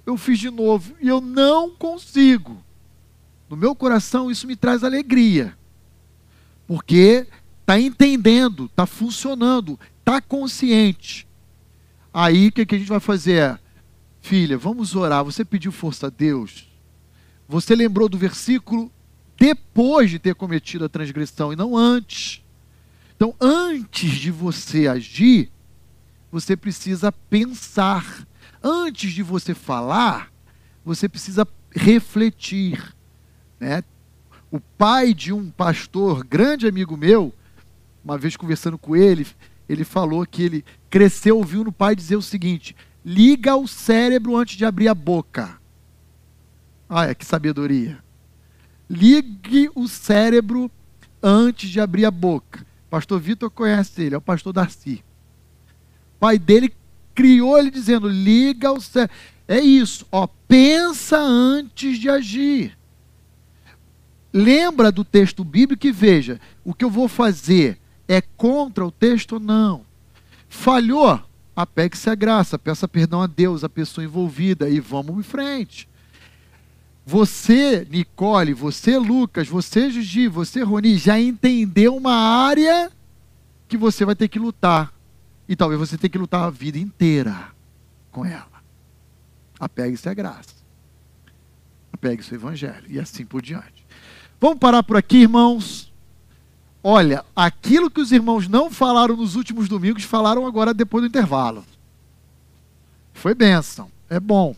eu 0.07 0.17
fiz 0.17 0.39
de 0.39 0.49
novo 0.49 0.95
e 1.01 1.09
eu 1.09 1.21
não 1.21 1.71
consigo. 1.71 2.63
No 3.49 3.57
meu 3.57 3.75
coração 3.75 4.31
isso 4.31 4.47
me 4.47 4.55
traz 4.55 4.85
alegria, 4.85 5.57
porque 6.69 7.27
está 7.61 7.81
entendendo, 7.81 8.67
está 8.67 8.87
funcionando, 8.87 9.79
está 10.01 10.21
consciente. 10.21 11.27
Aí 12.13 12.49
o 12.49 12.53
que, 12.53 12.67
que 12.67 12.75
a 12.75 12.79
gente 12.79 12.89
vai 12.89 13.01
fazer? 13.01 13.59
Filha, 14.21 14.59
vamos 14.59 14.95
orar. 14.95 15.25
Você 15.25 15.45
pediu 15.45 15.71
força 15.71 16.09
a 16.09 16.11
Deus. 16.11 16.69
Você 17.49 17.75
lembrou 17.75 18.09
do 18.09 18.19
versículo 18.19 18.93
depois 19.37 20.11
de 20.11 20.19
ter 20.19 20.35
cometido 20.35 20.85
a 20.85 20.89
transgressão 20.89 21.53
e 21.53 21.57
não 21.57 21.77
antes. 21.77 22.43
Então, 23.17 23.35
antes 23.41 24.13
de 24.13 24.31
você 24.31 24.87
agir, 24.87 25.51
você 26.31 26.57
precisa 26.57 27.11
pensar. 27.11 28.27
antes 28.63 29.13
de 29.13 29.23
você 29.23 29.55
falar, 29.55 30.31
você 30.85 31.09
precisa 31.09 31.49
refletir. 31.75 32.95
Né? 33.59 33.83
O 34.51 34.61
pai 34.61 35.15
de 35.15 35.33
um 35.33 35.51
pastor, 35.51 36.25
grande 36.25 36.67
amigo 36.67 36.97
meu, 36.97 37.35
uma 38.05 38.19
vez 38.19 38.37
conversando 38.37 38.77
com 38.77 38.95
ele, 38.95 39.27
ele 39.71 39.85
falou 39.85 40.27
que 40.27 40.43
ele 40.43 40.65
cresceu 40.91 41.37
ouvindo 41.37 41.69
o 41.69 41.73
pai 41.73 41.95
dizer 41.95 42.17
o 42.17 42.23
seguinte: 42.23 42.75
liga 43.05 43.55
o 43.55 43.69
cérebro 43.69 44.37
antes 44.37 44.57
de 44.57 44.65
abrir 44.65 44.89
a 44.89 44.95
boca. 44.95 45.61
Olha 46.89 47.15
que 47.15 47.25
sabedoria. 47.25 48.03
Ligue 48.89 49.71
o 49.77 49.87
cérebro 49.87 50.69
antes 51.23 51.71
de 51.71 51.81
abrir 51.81 52.05
a 52.05 52.11
boca. 52.11 52.67
Pastor 52.91 53.21
Vitor 53.21 53.49
conhece 53.49 54.03
ele, 54.03 54.17
é 54.17 54.19
o 54.19 54.21
pastor 54.21 54.53
Darcy. 54.53 55.05
Pai 56.19 56.37
dele 56.37 56.75
criou 57.15 57.57
ele 57.57 57.71
dizendo: 57.71 58.09
liga 58.09 58.73
o 58.73 58.81
cérebro. 58.81 59.15
É 59.47 59.61
isso, 59.61 60.05
ó, 60.11 60.27
pensa 60.49 61.17
antes 61.17 61.97
de 61.97 62.11
agir. 62.11 62.77
Lembra 64.33 64.91
do 64.91 65.05
texto 65.05 65.45
bíblico 65.45 65.87
e 65.87 65.93
veja, 65.93 66.41
o 66.65 66.75
que 66.75 66.85
eu 66.85 66.91
vou 66.91 67.09
fazer 67.09 67.80
é 68.11 68.21
contra 68.21 68.85
o 68.85 68.91
texto 68.91 69.39
não? 69.39 69.83
Falhou? 70.49 71.23
Apegue-se 71.55 72.11
à 72.11 72.15
graça, 72.17 72.59
peça 72.59 72.89
perdão 72.89 73.23
a 73.23 73.27
Deus, 73.29 73.63
a 73.63 73.69
pessoa 73.69 74.05
envolvida 74.05 74.69
e 74.69 74.81
vamos 74.81 75.17
em 75.17 75.23
frente. 75.23 75.89
Você, 77.07 77.87
Nicole, 77.89 78.53
você, 78.53 78.99
Lucas, 78.99 79.47
você, 79.47 79.91
Gigi, 79.91 80.27
você, 80.27 80.63
Roni, 80.63 80.97
já 80.97 81.21
entendeu 81.21 81.97
uma 81.97 82.15
área 82.15 82.91
que 83.69 83.77
você 83.77 84.05
vai 84.05 84.17
ter 84.17 84.27
que 84.27 84.41
lutar. 84.41 84.93
E 85.49 85.55
talvez 85.55 85.79
você 85.79 85.97
tenha 85.97 86.11
que 86.11 86.19
lutar 86.19 86.43
a 86.43 86.51
vida 86.51 86.79
inteira 86.79 87.49
com 88.11 88.25
ela. 88.25 88.61
Apegue-se 89.59 90.09
à 90.09 90.15
graça. 90.15 90.55
Apegue-se 91.93 92.35
ao 92.35 92.41
evangelho. 92.41 92.85
E 92.89 92.99
assim 92.99 93.25
por 93.25 93.41
diante. 93.41 93.87
Vamos 94.41 94.59
parar 94.59 94.83
por 94.83 94.97
aqui, 94.97 95.19
irmãos. 95.19 95.90
Olha, 96.83 97.25
aquilo 97.37 97.91
que 97.91 98.01
os 98.01 98.11
irmãos 98.11 98.49
não 98.49 98.71
falaram 98.71 99.17
nos 99.17 99.37
últimos 99.37 99.69
domingos, 99.69 100.03
falaram 100.05 100.47
agora 100.47 100.73
depois 100.73 101.03
do 101.03 101.09
intervalo. 101.09 101.65
Foi 103.13 103.35
bênção. 103.35 103.91
É 104.09 104.19
bom. 104.19 104.57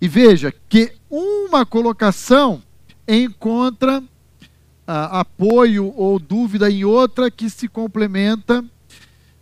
E 0.00 0.08
veja 0.08 0.52
que 0.68 0.92
uma 1.08 1.64
colocação 1.64 2.62
encontra 3.06 4.02
ah, 4.86 5.20
apoio 5.20 5.94
ou 5.96 6.18
dúvida 6.18 6.70
em 6.70 6.84
outra 6.84 7.30
que 7.30 7.48
se 7.48 7.68
complementa 7.68 8.64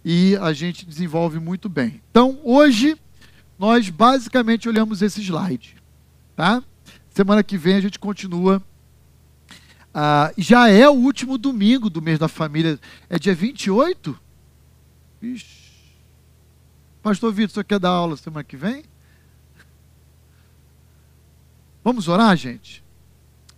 e 0.04 0.36
a 0.36 0.52
gente 0.52 0.84
desenvolve 0.84 1.38
muito 1.38 1.68
bem. 1.68 2.02
Então, 2.10 2.38
hoje, 2.44 2.96
nós 3.58 3.88
basicamente 3.88 4.68
olhamos 4.68 5.00
esse 5.00 5.22
slide. 5.22 5.76
Tá? 6.36 6.62
Semana 7.10 7.42
que 7.42 7.56
vem 7.56 7.76
a 7.76 7.80
gente 7.80 7.98
continua. 7.98 8.62
Ah, 9.94 10.32
já 10.38 10.68
é 10.68 10.88
o 10.88 10.92
último 10.92 11.36
domingo 11.36 11.90
do 11.90 12.00
mês 12.00 12.18
da 12.18 12.28
família. 12.28 12.78
É 13.10 13.18
dia 13.18 13.34
28? 13.34 14.18
Ixi. 15.20 15.72
Pastor 17.02 17.32
Vitor, 17.32 17.54
você 17.54 17.64
quer 17.64 17.78
dar 17.78 17.90
aula 17.90 18.16
semana 18.16 18.44
que 18.44 18.56
vem? 18.56 18.84
Vamos 21.84 22.08
orar, 22.08 22.36
gente? 22.36 22.82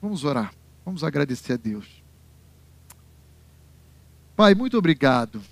Vamos 0.01 0.25
orar. 0.25 0.53
Vamos 0.85 1.05
agradecer 1.05 1.53
a 1.53 1.57
Deus. 1.57 2.03
Pai, 4.35 4.55
muito 4.55 4.77
obrigado. 4.77 5.43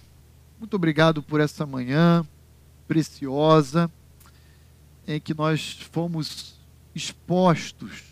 Muito 0.58 0.74
obrigado 0.74 1.22
por 1.22 1.40
essa 1.40 1.66
manhã 1.66 2.26
preciosa 2.88 3.90
em 5.06 5.20
que 5.20 5.34
nós 5.34 5.78
fomos 5.92 6.58
expostos 6.94 8.11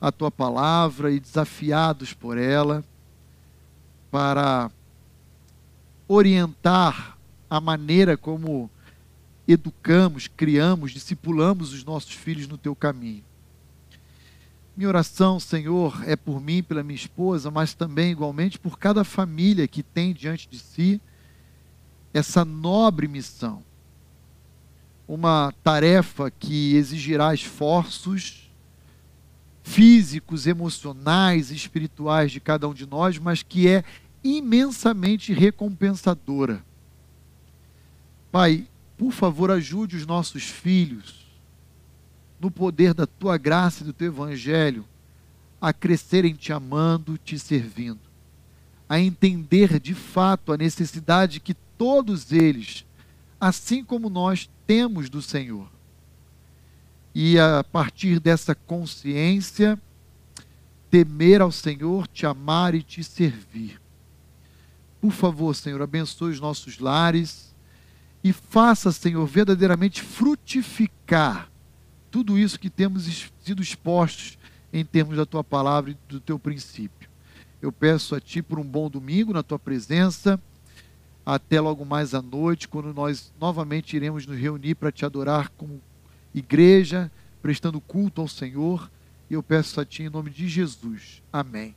à 0.00 0.10
tua 0.10 0.30
palavra 0.30 1.10
e 1.12 1.20
desafiados 1.20 2.12
por 2.12 2.38
ela 2.38 2.82
para 4.10 4.70
orientar 6.08 7.18
a 7.48 7.60
maneira 7.60 8.16
como 8.16 8.70
educamos, 9.46 10.26
criamos, 10.28 10.92
discipulamos 10.92 11.72
os 11.72 11.84
nossos 11.84 12.12
filhos 12.12 12.48
no 12.48 12.56
teu 12.56 12.74
caminho. 12.74 13.24
Minha 14.76 14.88
oração, 14.88 15.38
Senhor, 15.38 16.02
é 16.06 16.16
por 16.16 16.40
mim, 16.40 16.62
pela 16.62 16.82
minha 16.82 16.96
esposa, 16.96 17.50
mas 17.50 17.74
também 17.74 18.12
igualmente 18.12 18.58
por 18.58 18.78
cada 18.78 19.04
família 19.04 19.68
que 19.68 19.82
tem 19.82 20.14
diante 20.14 20.48
de 20.48 20.58
si 20.58 21.00
essa 22.14 22.44
nobre 22.44 23.06
missão. 23.06 23.62
Uma 25.06 25.52
tarefa 25.62 26.30
que 26.30 26.76
exigirá 26.76 27.34
esforços 27.34 28.39
físicos, 29.70 30.48
emocionais, 30.48 31.52
espirituais 31.52 32.32
de 32.32 32.40
cada 32.40 32.68
um 32.68 32.74
de 32.74 32.86
nós, 32.86 33.18
mas 33.18 33.42
que 33.42 33.68
é 33.68 33.84
imensamente 34.22 35.32
recompensadora. 35.32 36.64
Pai, 38.32 38.66
por 38.98 39.12
favor, 39.12 39.48
ajude 39.48 39.96
os 39.96 40.04
nossos 40.04 40.42
filhos, 40.42 41.24
no 42.40 42.50
poder 42.50 42.92
da 42.92 43.06
tua 43.06 43.38
graça 43.38 43.82
e 43.82 43.86
do 43.86 43.92
teu 43.92 44.08
evangelho, 44.08 44.84
a 45.60 45.72
crescerem 45.72 46.34
te 46.34 46.52
amando, 46.52 47.16
te 47.16 47.38
servindo, 47.38 48.00
a 48.88 48.98
entender 48.98 49.78
de 49.78 49.94
fato 49.94 50.52
a 50.52 50.56
necessidade 50.56 51.38
que 51.38 51.54
todos 51.78 52.32
eles, 52.32 52.84
assim 53.40 53.84
como 53.84 54.10
nós, 54.10 54.50
temos 54.66 55.08
do 55.08 55.22
Senhor. 55.22 55.68
E 57.14 57.38
a 57.38 57.64
partir 57.64 58.20
dessa 58.20 58.54
consciência, 58.54 59.78
temer 60.90 61.40
ao 61.40 61.50
Senhor, 61.50 62.06
te 62.06 62.26
amar 62.26 62.74
e 62.74 62.82
te 62.82 63.02
servir. 63.02 63.80
Por 65.00 65.12
favor, 65.12 65.54
Senhor, 65.54 65.80
abençoe 65.80 66.32
os 66.32 66.40
nossos 66.40 66.78
lares 66.78 67.54
e 68.22 68.32
faça, 68.32 68.92
Senhor, 68.92 69.26
verdadeiramente 69.26 70.02
frutificar 70.02 71.50
tudo 72.10 72.38
isso 72.38 72.58
que 72.58 72.68
temos 72.68 73.30
sido 73.42 73.62
expostos 73.62 74.36
em 74.72 74.84
termos 74.84 75.16
da 75.16 75.24
tua 75.24 75.42
palavra 75.42 75.92
e 75.92 75.96
do 76.08 76.20
teu 76.20 76.38
princípio. 76.38 77.08
Eu 77.62 77.70
peço 77.70 78.14
a 78.14 78.20
ti 78.20 78.42
por 78.42 78.58
um 78.58 78.64
bom 78.64 78.90
domingo 78.90 79.32
na 79.32 79.42
tua 79.42 79.58
presença. 79.58 80.40
Até 81.24 81.60
logo 81.60 81.84
mais 81.84 82.14
à 82.14 82.22
noite, 82.22 82.66
quando 82.66 82.92
nós 82.92 83.32
novamente 83.38 83.94
iremos 83.94 84.26
nos 84.26 84.38
reunir 84.38 84.74
para 84.74 84.90
te 84.90 85.04
adorar 85.04 85.50
como 85.50 85.80
igreja, 86.34 87.10
prestando 87.42 87.80
culto 87.80 88.20
ao 88.20 88.28
Senhor. 88.28 88.90
E 89.28 89.34
eu 89.34 89.42
peço 89.42 89.80
a 89.80 89.84
ti 89.84 90.02
em 90.02 90.10
nome 90.10 90.30
de 90.30 90.48
Jesus. 90.48 91.22
Amém. 91.32 91.74